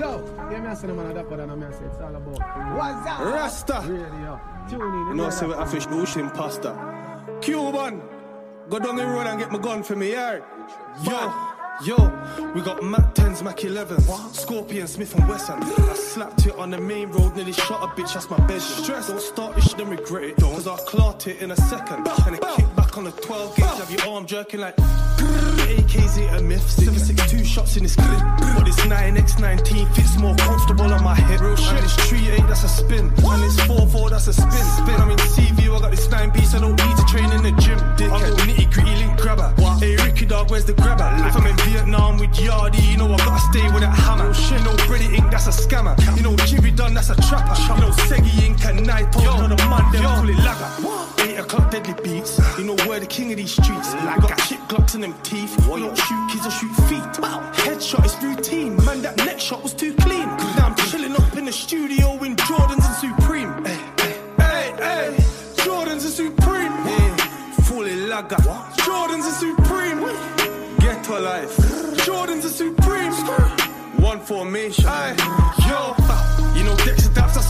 Yo, 0.00 0.24
yeah, 0.50 0.60
me 0.60 0.68
I 0.68 0.72
say 0.72 0.86
the 0.86 0.94
man 0.94 1.12
that 1.12 1.30
and 1.30 1.60
me 1.60 1.66
I 1.66 1.70
say 1.72 1.84
it's 1.84 2.00
all 2.00 2.16
about 2.16 2.26
what's 2.26 3.06
up? 3.06 3.20
Rasta. 3.20 3.82
Radio. 3.86 4.40
Tune 4.66 4.80
in. 4.80 5.08
You 5.08 5.14
know, 5.14 5.28
say 5.28 5.46
we 5.46 5.52
have 5.52 5.70
fish 5.70 5.86
ocean 5.90 6.30
pasta. 6.30 6.72
Cuban, 7.42 8.00
go 8.70 8.78
down 8.78 8.96
the 8.96 9.04
road 9.04 9.26
and 9.26 9.38
get 9.38 9.52
my 9.52 9.58
gun 9.58 9.82
for 9.82 9.96
me, 9.96 10.12
yard. 10.12 10.42
Yo, 11.04 11.34
yo, 11.84 12.52
we 12.54 12.62
got 12.62 12.82
Mac 12.82 13.14
10s, 13.14 13.42
Mac 13.42 13.58
11s, 13.58 14.34
Scorpion, 14.34 14.86
Smith 14.86 15.14
and 15.16 15.28
Wesson. 15.28 15.62
I 15.62 15.92
slapped 15.92 16.46
it 16.46 16.54
on 16.56 16.70
the 16.70 16.80
main 16.80 17.10
road, 17.10 17.36
nearly 17.36 17.52
shot 17.52 17.82
a 17.82 17.88
bitch, 17.88 18.14
that's 18.14 18.30
my 18.30 18.38
bedroom. 18.38 18.60
Stress, 18.60 19.08
don't 19.08 19.20
start 19.20 19.54
this 19.54 19.68
shit, 19.68 19.76
then 19.76 19.90
regret 19.90 20.24
it. 20.24 20.36
Cause 20.36 20.66
I'll 20.66 20.78
clot 20.78 21.26
it 21.26 21.42
in 21.42 21.50
a 21.50 21.56
second. 21.56 22.08
And 22.26 22.38
then 22.38 22.56
kick 22.56 22.74
back 22.74 22.96
on 22.96 23.04
the 23.04 23.10
12 23.10 23.54
gauge, 23.54 23.66
have 23.66 23.90
your 23.90 24.08
arm 24.08 24.24
jerking 24.24 24.60
like. 24.60 24.76
AKs 25.20 26.18
ain't 26.18 26.36
a 26.36 26.42
myth, 26.42 26.68
762 26.68 27.44
shots 27.44 27.76
in 27.76 27.82
this 27.82 27.96
clip. 27.96 28.20
But 28.56 28.64
this 28.64 28.76
9x19 28.80 29.94
fits 29.94 30.18
more 30.18 30.34
comfortable 30.36 30.92
on 30.92 31.02
my 31.02 31.14
head. 31.14 31.40
Real 31.40 31.56
shit. 31.56 31.74
And 31.74 31.84
this 31.84 31.94
38, 31.96 32.46
that's 32.46 32.64
a 32.64 32.68
spin. 32.68 33.06
And 33.08 33.42
this 33.42 33.60
44, 33.66 34.10
that's 34.10 34.26
a 34.28 34.32
spin. 34.32 34.50
Spin, 34.50 35.00
I'm 35.00 35.10
in 35.10 35.18
CV, 35.18 35.74
I 35.74 35.80
got 35.80 35.90
this 35.90 36.06
9B, 36.08 36.44
so 36.44 36.58
I 36.58 36.60
don't 36.60 36.76
need 36.76 36.96
to 36.96 37.04
train 37.06 37.30
in 37.32 37.42
the 37.42 37.52
gym. 37.60 37.78
Dickhead. 37.96 38.12
I'm 38.12 38.36
the 38.36 38.52
nitty 38.52 38.72
gritty 38.72 38.96
link 38.96 39.20
grabber. 39.20 39.54
Hey, 39.78 39.96
Ricky 39.96 40.26
dog, 40.26 40.50
where's 40.50 40.64
the 40.64 40.74
grabber? 40.74 41.08
If 41.26 41.36
I'm 41.36 41.46
in 41.46 41.56
Vietnam 41.68 42.18
with 42.18 42.30
Yardy, 42.30 42.82
you 42.90 42.96
know 42.96 43.12
I 43.12 43.16
gotta 43.18 43.40
stay 43.40 43.64
with 43.72 43.80
that 43.80 43.96
hammer. 43.96 44.32
You 44.50 44.64
know, 44.64 44.76
Brady 44.86 45.16
Inc., 45.16 45.30
that's 45.30 45.46
a 45.46 45.50
scammer. 45.50 45.94
You 46.16 46.22
know, 46.22 46.36
Jimmy 46.46 46.70
Dunn, 46.70 46.94
that's 46.94 47.10
a 47.10 47.16
trapper. 47.28 47.60
You 47.62 47.80
know, 47.80 47.90
Seggy 48.08 48.30
Inc. 48.44 48.64
and 48.68 48.86
Night, 48.86 49.14
you 49.16 49.24
know, 49.24 49.48
the 49.48 49.56
man, 49.56 49.92
them 49.92 50.02
call 50.04 50.28
it 50.28 50.36
lagger. 50.36 51.30
8 51.30 51.38
o'clock 51.38 51.70
deadly 51.70 51.94
beats. 52.02 52.40
You 52.58 52.64
know, 52.64 52.76
we're 52.86 53.00
the 53.00 53.06
king 53.06 53.30
of 53.32 53.36
these 53.38 53.52
streets. 53.52 53.94
Like, 53.94 54.20
got 54.20 54.40
shit 54.40 54.58
glocks 54.68 54.94
in 54.94 55.00
them 55.02 55.09
teeth. 55.22 55.56
We 55.68 55.80
don't 55.80 55.96
shoot 55.96 56.30
kids 56.30 56.46
or 56.46 56.50
shoot 56.50 56.74
feet. 56.88 57.02
Headshot 57.64 58.04
is 58.04 58.16
routine. 58.22 58.76
Man, 58.84 59.02
that 59.02 59.16
neck 59.18 59.40
shot 59.40 59.62
was 59.62 59.74
too 59.74 59.94
clean. 59.94 60.26
Now 60.56 60.66
I'm 60.68 60.76
chilling 60.90 61.14
up 61.14 61.36
in 61.36 61.44
the 61.44 61.52
studio 61.52 62.22
in 62.24 62.36
Jordans 62.36 62.84
and 62.86 63.18
Supreme. 63.18 63.64
Hey, 63.64 63.80
hey, 64.38 64.74
hey, 64.78 65.16
Jordans 65.64 66.04
and 66.04 66.14
Supreme. 66.22 66.72
Hey, 66.72 67.16
fully 67.64 67.96
lagger. 68.06 68.36
Jordans 68.86 69.26
and 69.30 69.38
Supreme. 69.46 70.00
Get 70.78 71.04
to 71.04 71.18
life. 71.18 71.56
Jordans 72.06 72.44
and 72.44 72.54
Supreme. 72.64 73.12
One 74.02 74.20
formation. 74.20 74.86
Aye. 74.86 75.14
Yo, 75.68 75.99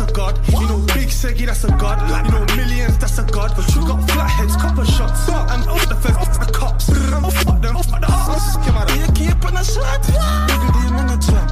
a 0.00 0.12
god. 0.12 0.38
You 0.48 0.66
know 0.68 0.78
Big 0.94 1.08
Seggy, 1.08 1.46
that's 1.46 1.64
a 1.64 1.68
god. 1.68 1.98
You 2.08 2.32
know 2.32 2.44
Millions, 2.56 2.98
that's 2.98 3.18
a 3.18 3.24
god. 3.24 3.52
But 3.56 3.68
you 3.74 3.86
got 3.86 4.08
flatheads, 4.10 4.56
copper 4.56 4.84
shots. 4.84 5.28
And 5.28 5.68
off 5.68 5.88
the 5.88 5.94
fence, 5.96 6.16
off 6.16 6.38
the 6.38 6.52
cops. 6.52 6.90
Oh, 6.90 7.30
fuck 7.30 7.60
them, 7.60 7.74
fuck 7.76 8.00
the 8.00 8.10
on, 8.10 8.98
you 8.98 9.06
keep 9.12 9.44
on 9.44 9.56
a 9.56 9.64
shot. 9.64 10.02
Bigger 10.48 10.70
than 10.76 10.94
in 11.00 11.10
a 11.10 11.18
trap. 11.20 11.48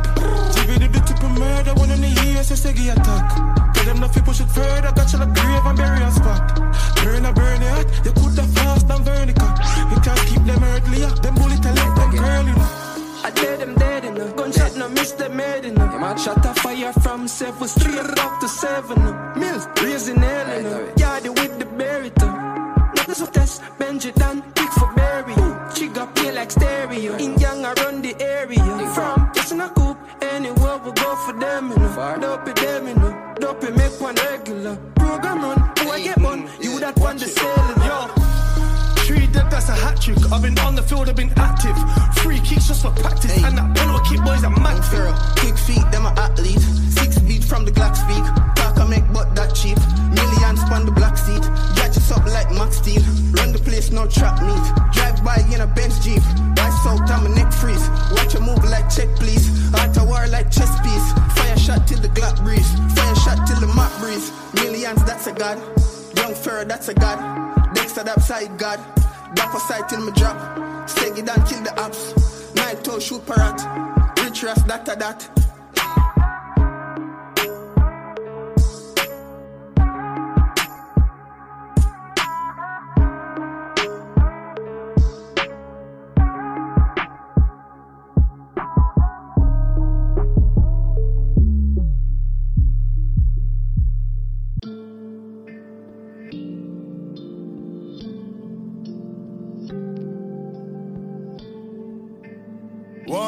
Did 0.79 0.93
the 0.93 1.01
tip 1.01 1.23
of 1.23 1.39
murder, 1.39 1.75
one 1.75 1.91
in 1.91 2.01
the 2.01 2.09
years, 2.23 2.51
it's 2.51 2.65
Seggy 2.65 2.93
attack. 2.93 3.75
Tell 3.75 3.85
them 3.85 4.01
nothing 4.01 4.23
push 4.23 4.41
it 4.41 4.49
further, 4.49 4.93
got 4.93 5.13
you 5.13 5.19
the 5.19 5.27
grave 5.27 5.67
and 5.67 5.77
bury 5.77 6.03
a 6.03 6.11
spot. 6.11 6.57
Burn 7.03 7.25
a 7.25 7.33
burn 7.33 7.63
it, 7.63 7.87
you 8.05 8.13
could 8.13 8.39
have 8.39 8.53
fast 8.55 8.89
and 8.91 9.05
vertical. 9.05 9.49
You 9.91 10.01
can't 10.01 10.21
keep 10.29 10.43
them 10.45 10.63
earthly, 10.63 11.01
them 11.23 11.35
bullet 11.35 11.63
curly. 11.63 11.98
I 13.29 13.31
dead 13.33 13.61
them 13.61 13.75
dead 13.75 14.07
in 14.07 14.17
a 14.17 14.33
gunshot, 14.33 14.75
no 14.77 14.89
miss 14.89 15.13
them 15.13 15.37
made 15.37 15.67
in 15.67 15.75
man 15.75 16.17
shot 16.17 16.47
a 16.47 16.55
fire 16.55 16.95
from 16.95 17.29
seven 17.29 17.69
straight 17.69 18.19
up 18.19 18.41
to 18.41 18.49
seven. 18.49 18.99
Mills 19.39 19.69
raising 19.83 20.17
hell 20.17 20.51
in 20.59 20.65
a 20.65 20.79
yardy 20.97 21.29
with 21.39 21.59
the 21.59 21.67
berry 21.77 22.11
Nothing 22.97 23.15
so 23.15 23.27
test, 23.27 23.61
Benji 23.79 24.15
done, 24.15 24.41
pick 24.55 24.71
for 24.71 24.91
berry. 24.95 25.35
She 25.75 25.89
got 25.89 26.15
play 26.17 26.33
like 26.33 26.51
stereo. 26.51 27.17
In 27.17 27.39
young 27.39 27.67
I 27.67 27.75
run 27.75 28.01
the 28.01 28.17
area. 28.19 28.65
From 28.95 29.31
in 29.53 29.61
a 29.61 29.69
coupe, 29.69 29.99
anywhere 30.23 30.79
we 30.79 30.93
go 30.93 31.17
for 31.17 31.35
them, 31.35 31.69
you 31.69 31.77
know. 31.77 32.17
Dope 32.23 32.49
it 32.49 32.57
them, 32.57 32.89
you 32.89 32.95
know. 32.95 33.35
Dope 33.41 33.63
it 33.65 33.77
make 33.77 34.01
one 34.01 34.15
regular. 34.15 34.77
Program 34.97 35.43
run, 35.43 35.59
who 35.79 35.91
I 35.91 36.01
get 36.01 36.19
one, 36.23 36.49
you 36.63 36.81
that 36.81 36.97
one 36.97 37.19
the 37.19 37.27
selling. 37.27 37.58
Yo. 39.69 39.75
Three 39.75 39.85
dead, 39.85 39.85
that's 39.85 39.85
a 39.85 39.85
hat 39.85 40.01
trick. 40.01 40.33
I've 40.33 40.43
been 40.43 40.59
on 40.61 40.75
the 40.75 40.83
field, 40.83 41.09
I've 41.09 41.17
been 41.17 41.33
active. 41.37 41.77
Free 42.23 42.41
kicks 42.41 42.69
just 42.69 42.83
for 42.83 42.91
practice. 42.93 43.37
And 43.45 43.57
that 43.59 43.77
penalty 43.77 44.17
kick 44.17 44.25
boys 44.25 44.45
are 44.45 44.51
mad 44.51 44.85
Pharaoh, 44.85 45.15
kick 45.37 45.57
feet, 45.59 45.85
them 45.93 46.07
a 46.07 46.13
athletes. 46.17 46.65
Six 46.95 47.19
feet 47.19 47.45
from 47.45 47.65
the 47.65 47.73
Glock 47.73 47.97
speak. 47.97 48.25
Talk 48.57 48.79
I 48.79 48.87
make 48.89 49.07
but 49.13 49.35
that 49.37 49.55
cheap. 49.55 49.79
Millions 50.11 50.63
on 50.73 50.87
the 50.87 50.93
black 50.93 51.17
seat. 51.19 51.43
Gadgets 51.77 52.11
up 52.11 52.25
like 52.27 52.51
Max 52.53 52.79
Steel. 52.79 53.03
Run 53.37 53.53
the 53.53 53.59
place, 53.59 53.91
no 53.91 54.07
trap 54.07 54.41
meet. 54.43 54.65
Drive 54.93 55.23
by 55.25 55.39
in 55.53 55.61
a 55.61 55.67
Benz 55.67 55.99
Jeep. 56.05 56.23
Rise 56.57 56.87
out, 56.87 57.11
I'm 57.11 57.27
a 57.27 57.29
neck 57.29 57.53
freeze. 57.53 57.89
Watch 58.13 58.35
you 58.35 58.41
move 58.41 58.65
like 58.65 58.89
check, 58.91 59.09
please. 59.17 59.47
Art 59.75 59.97
a 59.97 60.05
war 60.05 60.27
like 60.29 60.51
chess 60.51 60.73
piece. 60.81 61.09
Fire 61.37 61.57
shot 61.57 61.87
till 61.87 62.01
the 62.01 62.09
Glock 62.09 62.43
breeze. 62.43 62.69
Fire 62.97 63.15
shot 63.17 63.47
till 63.47 63.61
the 63.61 63.71
map 63.75 63.93
breeze. 64.01 64.33
Millions, 64.55 65.05
that's 65.05 65.27
a 65.27 65.33
god. 65.33 65.59
Young 66.17 66.35
Pharaoh, 66.35 66.65
that's 66.65 66.89
a 66.89 66.95
god. 66.95 67.19
Dexter, 67.75 68.03
that 68.05 68.23
side 68.23 68.57
god. 68.59 68.81
Dapper 69.35 69.59
sight 69.59 69.89
till 69.89 70.05
me 70.05 70.13
drop. 70.13 70.37
Steg 70.89 71.19
it 71.19 71.27
kill 71.47 71.63
the 71.63 71.73
ops. 71.81 72.55
Night 72.55 72.83
toe, 72.85 72.99
shoot 72.99 73.25
parrot. 73.27 73.61
Rich 74.23 74.43
ras, 74.43 74.63
that 74.65 74.89
a 74.89 74.97
that. 74.97 75.48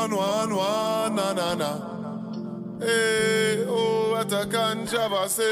One, 0.01 0.17
one, 0.17 0.55
one, 0.57 1.15
na, 1.15 1.33
na, 1.35 1.55
na. 1.55 1.71
Hey, 2.81 3.67
oh, 3.69 4.13
what 4.13 4.33
a 4.33 4.47
controversy. 4.47 5.43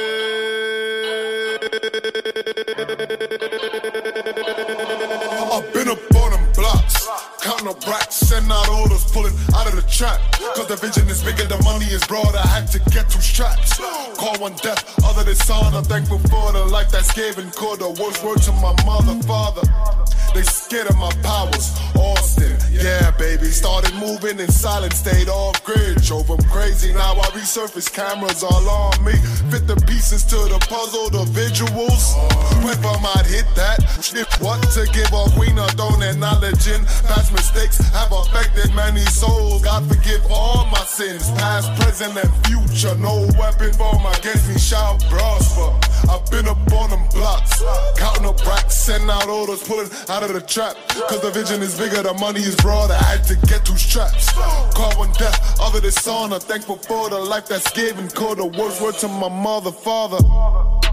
I've 5.52 5.72
been 5.74 5.88
up 5.88 6.14
on 6.16 6.30
them 6.32 6.52
blocks, 6.54 7.06
counting 7.48 7.68
up 7.68 7.82
brats, 7.82 8.16
send 8.16 8.52
out 8.52 8.68
orders, 8.68 9.04
pulling 9.10 9.32
out 9.56 9.66
of 9.66 9.74
the 9.74 9.84
trap. 9.88 10.20
Cause 10.54 10.68
the 10.68 10.76
vision 10.76 11.08
is 11.08 11.24
bigger, 11.24 11.44
the 11.44 11.60
money 11.64 11.86
is 11.86 12.06
broad, 12.06 12.34
I 12.36 12.46
had 12.46 12.66
to 12.72 12.78
get 12.90 13.08
two 13.08 13.20
straps. 13.20 13.78
Call 14.18 14.36
one 14.38 14.54
death, 14.56 14.84
other 15.04 15.24
than 15.24 15.34
son, 15.34 15.72
I'm 15.74 15.84
thankful 15.84 16.18
for 16.28 16.52
the 16.52 16.64
life 16.66 16.90
that's 16.90 17.12
given. 17.14 17.50
Called 17.50 17.80
the 17.80 17.90
worst 18.00 18.22
word 18.22 18.42
to 18.42 18.52
my 18.52 18.74
mother, 18.84 19.16
father. 19.24 19.62
They 20.34 20.42
scared 20.42 20.88
of 20.88 20.96
my 20.96 21.10
powers. 21.22 21.72
Austin, 21.96 22.56
yeah, 22.70 23.10
baby. 23.18 23.46
Started 23.46 23.94
moving 23.94 24.38
in 24.38 24.50
silence, 24.50 24.96
stayed 24.96 25.28
off 25.28 25.64
grid. 25.64 26.02
Drove 26.02 26.26
them 26.26 26.42
crazy. 26.50 26.92
Now 26.92 27.14
I 27.14 27.26
resurface 27.32 27.90
cameras 27.90 28.42
all 28.42 28.68
on 28.68 29.02
me. 29.04 29.12
Fit 29.50 29.66
the 29.66 29.76
pieces 29.86 30.24
to 30.24 30.36
the 30.36 30.58
puzzle, 30.68 31.08
the 31.10 31.24
visuals. 31.32 32.12
If 32.68 32.84
I 32.84 33.00
might 33.00 33.26
hit 33.26 33.46
that, 33.56 33.80
what 34.40 34.62
to 34.76 34.84
give 34.92 35.10
a 35.12 35.24
queen 35.34 35.58
a 35.58 35.66
throne 35.68 36.02
acknowledging 36.02 36.84
past 37.08 37.32
mistakes 37.38 37.78
have 37.94 38.12
affected 38.12 38.74
many 38.74 39.04
souls. 39.06 39.62
God 39.62 39.86
forgive 39.88 40.22
all 40.30 40.66
my 40.66 40.84
sins, 40.84 41.30
past, 41.38 41.68
present, 41.80 42.16
and 42.16 42.32
future. 42.46 42.94
No 42.98 43.28
weapon 43.38 43.72
formed 43.72 44.06
against 44.18 44.48
me 44.48 44.58
shall 44.58 44.98
prosper. 45.10 45.70
I've 46.10 46.24
been 46.30 46.46
up 46.48 46.58
on 46.72 46.90
them 46.90 47.06
blocks, 47.10 47.62
counting 47.96 48.26
up 48.26 48.44
racks, 48.46 48.76
sending 48.76 49.10
out 49.10 49.28
orders, 49.28 49.62
pulling 49.62 49.90
out 50.08 50.22
of 50.22 50.32
the 50.32 50.40
trap. 50.40 50.76
Cause 51.08 51.20
the 51.20 51.30
vision 51.30 51.62
is 51.62 51.78
bigger, 51.78 52.02
the 52.02 52.14
money 52.14 52.40
is 52.40 52.56
broad. 52.56 52.90
I 52.90 53.02
had 53.02 53.24
to 53.24 53.36
get 53.46 53.64
two 53.64 53.76
straps. 53.76 54.32
Call 54.74 54.92
one 54.98 55.12
death, 55.12 55.38
other. 55.60 55.78
I'm 56.08 56.40
thankful 56.40 56.76
for 56.76 57.10
the 57.10 57.18
life 57.18 57.48
that's 57.48 57.70
given. 57.72 58.08
Call 58.08 58.34
the 58.34 58.46
worst 58.46 58.80
word 58.80 58.94
to 58.96 59.08
my 59.08 59.28
mother, 59.28 59.72
father. 59.72 60.18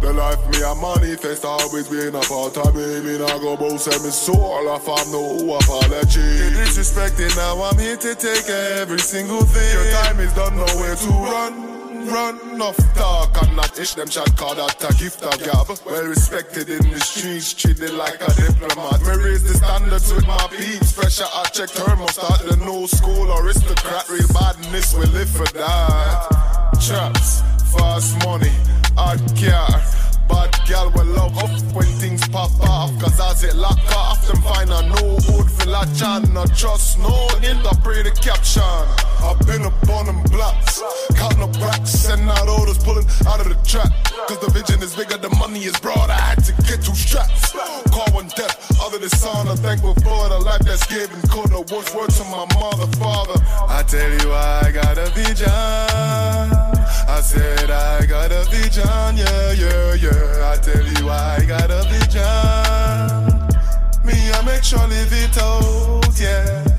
The 0.02 0.12
life 0.12 0.44
me 0.52 0.62
a 0.62 0.76
manifest 0.76 1.46
always 1.46 1.88
been 1.88 2.14
a 2.16 2.22
part 2.22 2.58
of 2.58 2.76
me. 2.76 3.02
Me 3.02 3.18
not 3.18 3.40
go 3.42 3.56
both 3.56 3.82
send 3.82 4.04
me 4.04 4.12
soul 4.12 4.68
off. 4.68 4.88
I'm 4.88 5.12
no 5.12 5.56
apology. 5.56 6.35
Get 6.36 6.54
disrespected 6.54 7.36
now. 7.38 7.62
I'm 7.64 7.80
here 7.80 7.96
to 7.96 8.16
take 8.16 8.50
every 8.50 9.00
single 9.00 9.44
thing. 9.44 9.72
Your 9.74 9.92
time 10.02 10.20
is 10.20 10.34
done, 10.34 10.56
nowhere 10.58 10.96
to 10.96 11.10
run. 11.10 11.76
Run 12.08 12.40
enough 12.54 12.78
talk 12.94 13.42
and 13.42 13.56
not 13.56 13.80
ish 13.80 13.96
them 13.96 14.08
shot 14.08 14.36
call 14.38 14.54
that 14.54 14.84
a 14.84 14.94
gift 14.94 15.24
a 15.24 15.32
gab. 15.44 15.68
Well 15.86 16.06
respected 16.06 16.70
in 16.70 16.92
the 16.92 17.00
streets, 17.00 17.54
treated 17.54 17.94
like 17.94 18.22
a 18.22 18.32
diplomat. 18.36 19.02
Me 19.02 19.24
raise 19.24 19.44
the 19.44 19.56
standards 19.56 20.14
with 20.14 20.28
my 20.28 20.48
peeps. 20.52 20.94
Pressure 20.94 21.26
I 21.34 21.46
check 21.46 21.70
thermostat, 21.70 22.48
the 22.48 22.58
new 22.58 22.86
school 22.88 23.32
aristocrat. 23.40 24.08
Real 24.10 24.28
badness 24.34 24.94
we 24.94 25.06
live 25.06 25.30
for 25.30 25.48
that. 25.58 26.30
Traps, 26.86 27.42
fast 27.74 28.24
money, 28.24 28.54
hard 28.96 29.20
car. 29.40 30.05
Bad 30.28 30.52
gal 30.68 30.92
will 30.92 31.06
love 31.06 31.38
up 31.38 31.52
when 31.74 31.86
things 32.00 32.28
pop 32.30 32.52
off. 32.62 32.92
Cause 33.00 33.20
as 33.20 33.44
it 33.44 33.56
lock 33.56 33.80
off, 33.96 34.26
them 34.28 34.42
find 34.42 34.70
a 34.70 34.82
wood 35.02 35.52
for 35.52 35.70
la 35.70 35.86
chan. 35.96 36.34
Not 36.34 36.56
trust 36.56 37.00
no 37.00 37.28
interpret 37.38 37.64
the 37.64 37.80
pretty 37.84 38.12
caption. 38.22 38.64
I've 39.24 39.40
been 39.48 39.64
up 39.64 39.90
on 39.90 40.06
them 40.06 40.22
blocks, 40.24 40.82
counting 41.16 41.44
up 41.44 41.56
racks, 41.62 41.92
sending 41.92 42.30
out 42.30 42.48
orders, 42.48 42.78
pulling 42.84 43.08
out 43.28 43.42
of 43.42 43.50
the 43.50 43.58
trap. 43.66 43.92
Cause 44.28 44.40
the 44.40 44.50
vision 44.52 44.82
is 44.82 44.96
bigger, 44.96 45.18
the 45.18 45.30
money 45.38 45.60
is 45.60 45.78
broad. 45.80 46.10
I 46.10 46.20
had 46.20 46.44
to 46.46 46.54
get 46.64 46.84
two 46.84 46.96
straps. 46.96 47.52
Call 47.92 48.08
one 48.14 48.28
death, 48.36 48.58
other 48.82 49.00
than 49.00 49.10
son. 49.10 49.48
I'm 49.48 49.58
thankful 49.58 49.94
for 49.96 50.30
the 50.30 50.40
life 50.40 50.62
that's 50.62 50.86
given. 50.88 51.22
Call 51.30 51.48
the 51.48 51.62
worst 51.74 51.96
word 51.96 52.10
to 52.10 52.24
my 52.26 52.46
mother, 52.56 52.88
father. 52.98 53.38
I 53.68 53.84
tell 53.88 54.12
you, 54.12 54.34
I 54.34 54.72
got 54.72 54.98
a 54.98 55.10
vision. 55.12 56.66
I 57.08 57.22
said 57.22 57.70
I 57.70 58.06
got 58.06 58.32
a 58.32 58.44
vision, 58.50 58.84
yeah, 59.16 59.35
It 64.68 65.38
out, 65.38 66.20
yeah. 66.20 66.75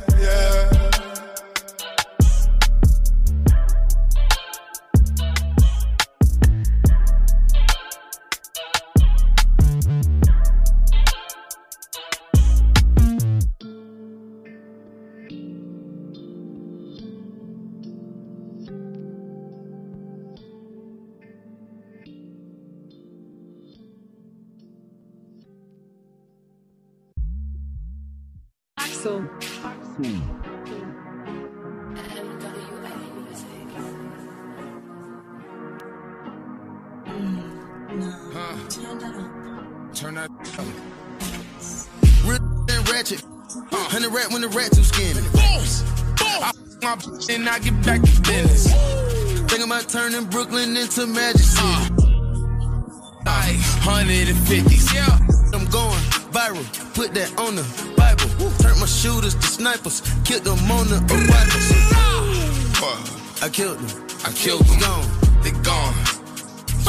I 63.47 63.49
killed 63.49 63.78
them. 63.78 64.07
I 64.25 64.33
killed 64.33 64.66
them. 64.66 64.81
Gone. 64.81 65.07
They 65.44 65.52
gone. 65.62 65.94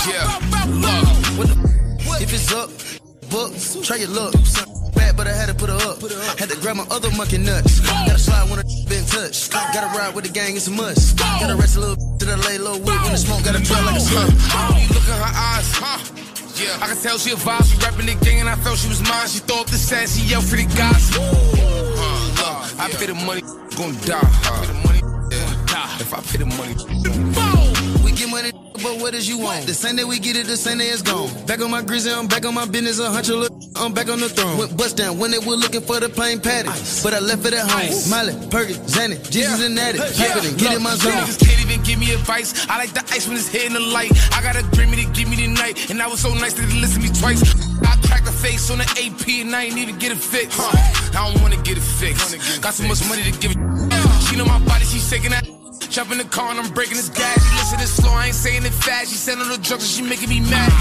Yeah. 0.09 0.25
Look. 0.73 1.05
What 1.37 1.47
the- 1.53 2.17
If 2.19 2.33
it's 2.33 2.51
up, 2.51 2.71
book, 3.29 3.53
try 3.85 3.97
your 3.97 4.09
luck. 4.09 4.33
Bad, 4.95 5.15
but 5.15 5.27
I 5.27 5.33
had 5.33 5.49
to 5.49 5.53
put 5.53 5.69
her 5.69 5.77
up. 5.85 6.01
Had 6.39 6.49
to 6.49 6.57
grab 6.57 6.77
my 6.77 6.85
other 6.89 7.11
monkey 7.11 7.37
nuts. 7.37 7.79
Gotta 7.81 8.17
slide 8.17 8.49
when 8.49 8.57
I 8.57 8.63
been 8.89 9.05
touched. 9.05 9.51
Gotta 9.51 9.95
ride 9.95 10.15
with 10.15 10.25
the 10.25 10.31
gang, 10.31 10.55
it's 10.55 10.65
a 10.65 10.71
must. 10.71 11.19
Gotta 11.19 11.55
rest 11.55 11.77
a 11.77 11.79
little 11.79 12.17
to 12.17 12.25
the 12.25 12.37
lay 12.37 12.57
low 12.57 12.77
with 12.79 12.89
when 13.05 13.11
the 13.11 13.17
smoke 13.17 13.43
gotta 13.43 13.61
trail 13.63 13.83
like 13.85 13.97
a 13.97 13.99
slug. 13.99 14.25
When 14.73 14.81
you 14.81 14.89
look 14.89 15.05
in 15.05 15.13
her 15.13 15.33
eyes, 15.53 15.69
huh? 15.77 15.99
Yeah, 16.57 16.73
I 16.81 16.87
can 16.87 16.97
tell 16.97 17.19
she 17.19 17.31
a 17.33 17.35
vibe. 17.35 17.69
She 17.69 17.77
rapping 17.85 18.07
the 18.07 18.15
gang 18.25 18.39
and 18.39 18.49
I 18.49 18.55
felt 18.55 18.79
she 18.79 18.89
was 18.89 19.01
mine. 19.07 19.27
She 19.27 19.39
throw 19.45 19.61
up 19.61 19.67
the 19.67 19.77
sass, 19.77 20.17
she 20.17 20.25
yelled 20.25 20.45
for 20.45 20.55
the 20.55 20.65
guys. 20.73 21.13
Uh, 21.13 21.21
look, 22.41 22.79
I 22.81 22.89
pay 22.97 23.05
the 23.05 23.13
money, 23.13 23.41
gon' 23.77 23.93
die. 24.09 24.17
Huh? 24.41 24.86
If 26.00 26.14
I 26.14 26.22
pay 26.22 26.38
the 26.38 26.45
money, 26.45 26.76
We 28.06 28.11
get 28.11 28.30
money, 28.30 28.51
but 28.74 29.01
what 29.01 29.14
is 29.14 29.27
you 29.27 29.40
want? 29.40 29.66
The 29.66 29.74
same 29.74 29.95
day 29.95 30.03
we 30.03 30.19
get 30.19 30.35
it, 30.35 30.45
the 30.45 30.56
same 30.56 30.77
day 30.77 30.90
it's 30.90 31.01
gone. 31.01 31.30
Back 31.45 31.59
on 31.61 31.72
my 31.72 31.82
grizzly, 31.82 32.14
I'm 32.14 32.27
back 32.27 32.45
on 32.45 32.53
my 32.53 32.66
business. 32.66 33.00
A 33.00 33.09
hunch 33.09 33.30
of 33.30 33.38
look, 33.38 33.53
I'm 33.76 33.93
back 33.93 34.08
on 34.09 34.19
the 34.19 34.30
throne. 34.30 34.58
Went 34.58 34.77
bust 34.77 34.98
down 34.98 35.17
when 35.17 35.32
they 35.32 35.40
were 35.40 35.56
looking 35.56 35.82
for 35.82 36.00
the 36.00 36.08
plain 36.09 36.40
patty. 36.40 36.69
But 37.03 37.14
I 37.14 37.19
left 37.19 37.45
it 37.45 37.53
at 37.53 37.66
home. 37.69 37.90
Miley, 38.09 38.34
Perkins, 38.50 38.77
Zanny, 38.93 39.17
Jesus 39.30 39.59
and 39.64 39.76
Natty. 39.76 39.98
To 39.98 40.56
get 40.56 40.77
in 40.77 40.84
my 40.84 40.95
zone. 40.95 41.14
Niggas 41.14 41.40
can't 41.45 41.61
even 41.66 41.84
give 41.84 42.00
me 42.00 42.14
advice. 42.14 42.53
I 42.69 42.77
like 42.77 42.93
the 42.93 43.01
ice 43.11 43.27
when 43.27 43.35
it's 43.38 43.48
hitting 43.48 43.74
the 43.74 43.80
light. 43.80 44.11
I 44.34 44.42
got 44.43 44.56
a 44.56 44.64
dream 44.76 44.92
to 44.92 45.06
give 45.17 45.27
me 45.30 45.35
the 45.35 45.48
night, 45.48 45.90
and 45.90 46.01
I 46.01 46.08
was 46.08 46.19
so 46.22 46.34
nice 46.34 46.53
that 46.53 46.61
they 46.67 46.80
listen 46.80 47.01
to 47.01 47.09
me 47.09 47.19
twice. 47.19 47.42
I 47.82 47.98
cracked 48.08 48.26
the 48.26 48.32
face 48.32 48.69
on 48.69 48.77
the 48.77 48.88
AP 49.01 49.27
and 49.42 49.56
I 49.56 49.64
ain't 49.66 49.77
even 49.77 49.98
get 49.98 50.11
it 50.11 50.17
fixed. 50.17 50.59
I 50.59 51.32
don't 51.32 51.42
wanna 51.42 51.58
get 51.58 51.77
it 51.77 51.82
fixed. 51.82 52.61
Got 52.61 52.74
so 52.76 52.88
much 52.88 53.01
money 53.09 53.24
to 53.24 53.32
give 53.40 53.51
it. 53.51 53.58
She 54.30 54.35
know 54.35 54.45
my 54.45 54.59
body, 54.66 54.85
she 54.85 55.00
shaking 55.00 55.32
that. 55.32 55.56
Jump 55.89 56.11
in 56.11 56.17
the 56.17 56.25
car 56.25 56.51
and 56.51 56.59
I'm 56.59 56.72
breaking 56.73 56.97
this 56.97 57.09
gas. 57.09 57.38
She 57.41 57.56
listen 57.57 57.80
to 57.80 57.88
slow, 57.88 58.11
I 58.11 58.27
ain't 58.27 58.35
saying 58.35 58.65
it 58.65 58.73
fast. 58.73 59.11
She 59.11 59.31
on 59.31 59.39
the 59.39 59.57
drugs 59.57 59.83
and 59.83 59.83
she 59.83 60.01
making 60.01 60.30
me 60.30 60.39
mad. 60.41 60.72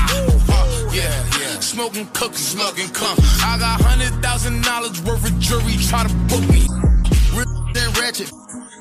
Uh, 0.49 0.91
yeah, 0.93 1.11
yeah. 1.39 1.61
Smoking 1.61 2.07
cookies, 2.13 2.47
smoking 2.49 2.89
cum. 2.91 3.17
I 3.43 3.57
got 3.59 3.81
hundred 3.81 4.13
thousand 4.23 4.63
dollars 4.63 5.01
worth 5.03 5.25
of 5.25 5.39
jewelry. 5.39 5.77
Try 5.77 6.07
to 6.07 6.15
book 6.29 6.45
me. 6.49 6.69
Real 7.33 7.49
and 7.77 7.99
ratchet. 7.99 8.31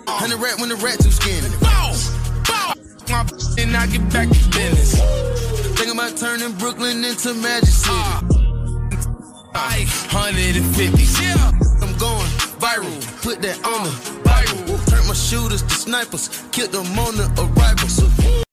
Hundred 0.08 0.40
rat 0.40 0.60
when 0.60 0.70
the 0.70 0.76
rat 0.76 1.00
too 1.00 1.12
skinny. 1.12 1.50
My 1.62 1.76
and 3.60 3.78
I 3.78 3.88
get 3.88 4.02
back 4.12 4.28
to 4.30 4.50
business. 4.50 5.00
Think 5.78 5.94
about 5.94 6.18
turning 6.18 6.52
Brooklyn 6.54 7.04
into 7.06 7.34
Magic 7.36 7.70
City. 7.70 8.35
I 9.56 9.86
150s, 10.10 11.22
yeah. 11.22 11.52
I'm 11.82 11.98
going 11.98 12.30
viral. 12.60 13.24
Put 13.24 13.42
that 13.42 13.58
on 13.66 13.86
the 13.86 14.22
Bible. 14.24 14.78
Turn 14.86 15.08
my 15.08 15.14
shooters 15.14 15.62
to 15.64 15.74
snipers. 15.74 16.44
Killed 16.52 16.72
them 16.72 17.00
on 17.00 17.16
the 17.16 17.26
arrivals. 17.40 17.98
This 17.98 18.45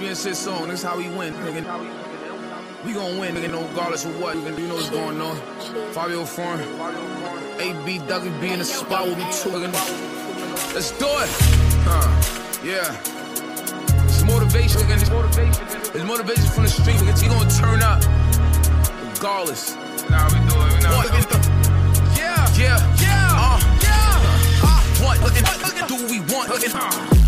championship 0.00 0.34
song. 0.34 0.68
This 0.68 0.82
how 0.82 0.96
we 0.96 1.08
win. 1.10 1.34
Nigga. 1.34 2.84
We 2.84 2.94
gon' 2.94 3.18
win, 3.18 3.34
nigga, 3.34 3.50
no 3.50 3.66
regardless 3.68 4.06
of 4.06 4.18
what. 4.18 4.34
You 4.36 4.66
know 4.66 4.74
what's 4.74 4.88
going 4.88 5.20
on. 5.20 5.36
Fabio 5.92 6.24
Foreign, 6.24 6.60
AB, 7.60 7.98
Dougie 8.08 8.40
B 8.40 8.52
in 8.52 8.60
the 8.60 8.64
spot 8.64 9.06
with 9.06 9.18
me 9.18 9.24
too. 9.24 9.50
nigga. 9.50 9.72
Let's 10.74 10.90
do 10.92 11.04
it. 11.04 11.28
Huh. 11.84 12.64
Yeah. 12.64 12.96
It's 14.04 14.24
motivation, 14.24 14.80
nigga. 14.80 15.02
It's 15.02 15.10
motivation. 15.10 15.66
It's 15.68 16.04
motivation 16.04 16.46
from 16.46 16.62
the 16.64 16.70
street, 16.70 16.96
nigga. 16.96 17.22
You 17.22 17.28
gonna 17.28 17.50
turn 17.50 17.82
up. 17.82 18.00
Regardless. 19.14 19.76
Nah, 20.08 20.24
we 20.32 20.40
do 20.48 20.56
it. 20.64 20.72
We 20.76 20.80
not 20.80 20.96
what, 20.96 21.08
nigga? 21.12 22.16
Yeah. 22.16 22.48
Yeah. 22.56 22.96
Yeah. 22.96 23.36
Uh. 23.36 23.60
Yeah. 23.82 24.64
Uh. 24.64 25.04
What? 25.04 25.20
Look 25.20 25.36
at, 25.36 25.44
look 25.60 25.76
at, 25.76 25.88
do 25.88 25.94
what 25.96 26.10
we 26.10 26.20
want. 26.32 26.48
Look 26.48 26.64
at, 26.64 26.74
uh. 26.74 27.19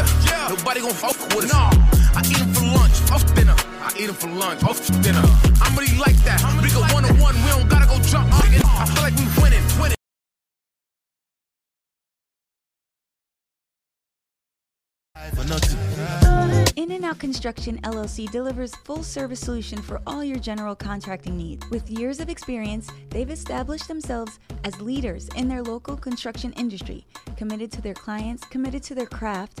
Yeah, 0.00 0.06
yeah, 0.24 0.48
yeah. 0.48 0.56
Nobody 0.56 0.80
gon' 0.80 0.92
fuck 0.92 1.16
with 1.36 1.44
us. 1.44 1.52
Nah, 1.52 1.70
I 2.16 2.22
eat 2.24 2.40
'em 2.40 2.52
for 2.54 2.64
lunch, 2.64 2.94
fuck 3.04 3.34
dinner. 3.34 3.54
I 3.82 3.92
eat 3.98 4.08
'em 4.08 4.14
for 4.14 4.28
lunch, 4.28 4.60
fuck 4.60 4.76
dinner. 5.02 5.22
I'm 5.60 5.76
really 5.76 5.98
like 5.98 6.16
that. 6.24 6.40
We 6.62 6.70
go 6.70 6.80
one 6.94 7.04
on 7.04 7.18
one, 7.20 7.34
we 7.34 7.48
don't 7.50 7.68
gotta 7.68 7.86
go 7.86 7.98
jump. 8.00 8.30
nigga. 8.32 8.64
I 8.64 8.86
feel 8.86 9.02
like 9.02 9.16
we 9.16 9.42
winning, 9.42 9.62
winning. 9.80 9.96
In 16.76 16.92
and 16.92 17.04
Out 17.04 17.18
Construction 17.18 17.78
LLC 17.84 18.26
delivers 18.26 18.74
full 18.84 19.02
service 19.02 19.40
solution 19.40 19.82
for 19.82 20.00
all 20.06 20.24
your 20.24 20.38
general 20.38 20.74
contracting 20.74 21.36
needs. 21.36 21.68
With 21.68 21.90
years 21.90 22.20
of 22.20 22.30
experience, 22.30 22.88
they've 23.10 23.30
established 23.30 23.86
themselves 23.86 24.38
as 24.64 24.80
leaders 24.80 25.28
in 25.36 25.46
their 25.48 25.62
local 25.62 25.96
construction 25.96 26.52
industry, 26.54 27.04
committed 27.36 27.70
to 27.72 27.82
their 27.82 27.94
clients, 27.94 28.44
committed 28.44 28.82
to 28.84 28.94
their 28.94 29.06
craft. 29.06 29.60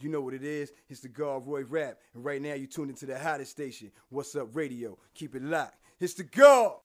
You 0.00 0.08
know 0.08 0.22
what 0.22 0.32
it 0.32 0.42
is? 0.42 0.72
It's 0.88 1.00
the 1.00 1.08
God 1.08 1.46
Roy 1.46 1.62
Rap. 1.64 1.98
And 2.14 2.24
right 2.24 2.40
now 2.40 2.54
you 2.54 2.66
tuned 2.66 2.88
into 2.88 3.04
the 3.04 3.18
hottest 3.18 3.50
station. 3.50 3.92
What's 4.08 4.34
up 4.34 4.48
radio? 4.56 4.96
Keep 5.14 5.34
it 5.34 5.42
locked. 5.42 5.76
It's 6.00 6.14
the 6.14 6.24
God. 6.24 6.76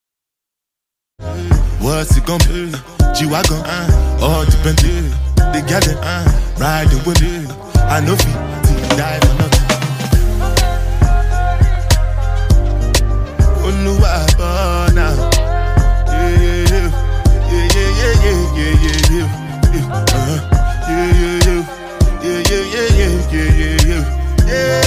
What's 1.80 2.14
it 2.14 2.26
gonna 2.26 2.44
be? 2.44 2.72
G-Wagon, 3.14 3.62
uh, 3.64 4.18
all 4.20 4.44
depend 4.44 4.78
They 5.54 5.62
got 5.62 5.86
it, 5.86 5.96
uh, 5.98 6.24
riding 6.60 7.02
with 7.06 7.22
me. 7.22 7.46
I 7.76 8.00
know 8.00 8.16
feet, 8.16 8.34
die 8.98 9.18
for 9.20 9.34
nothing. 9.40 9.66
Oluwa, 13.64 14.26
uh, 14.38 14.90
now. 14.92 15.30
Yeah, 16.06 16.36
yeah, 16.38 16.90
yeah, 17.50 17.94
yeah, 18.24 18.56
yeah, 18.56 18.82
yeah. 18.82 18.95
Yeah. 24.46 24.85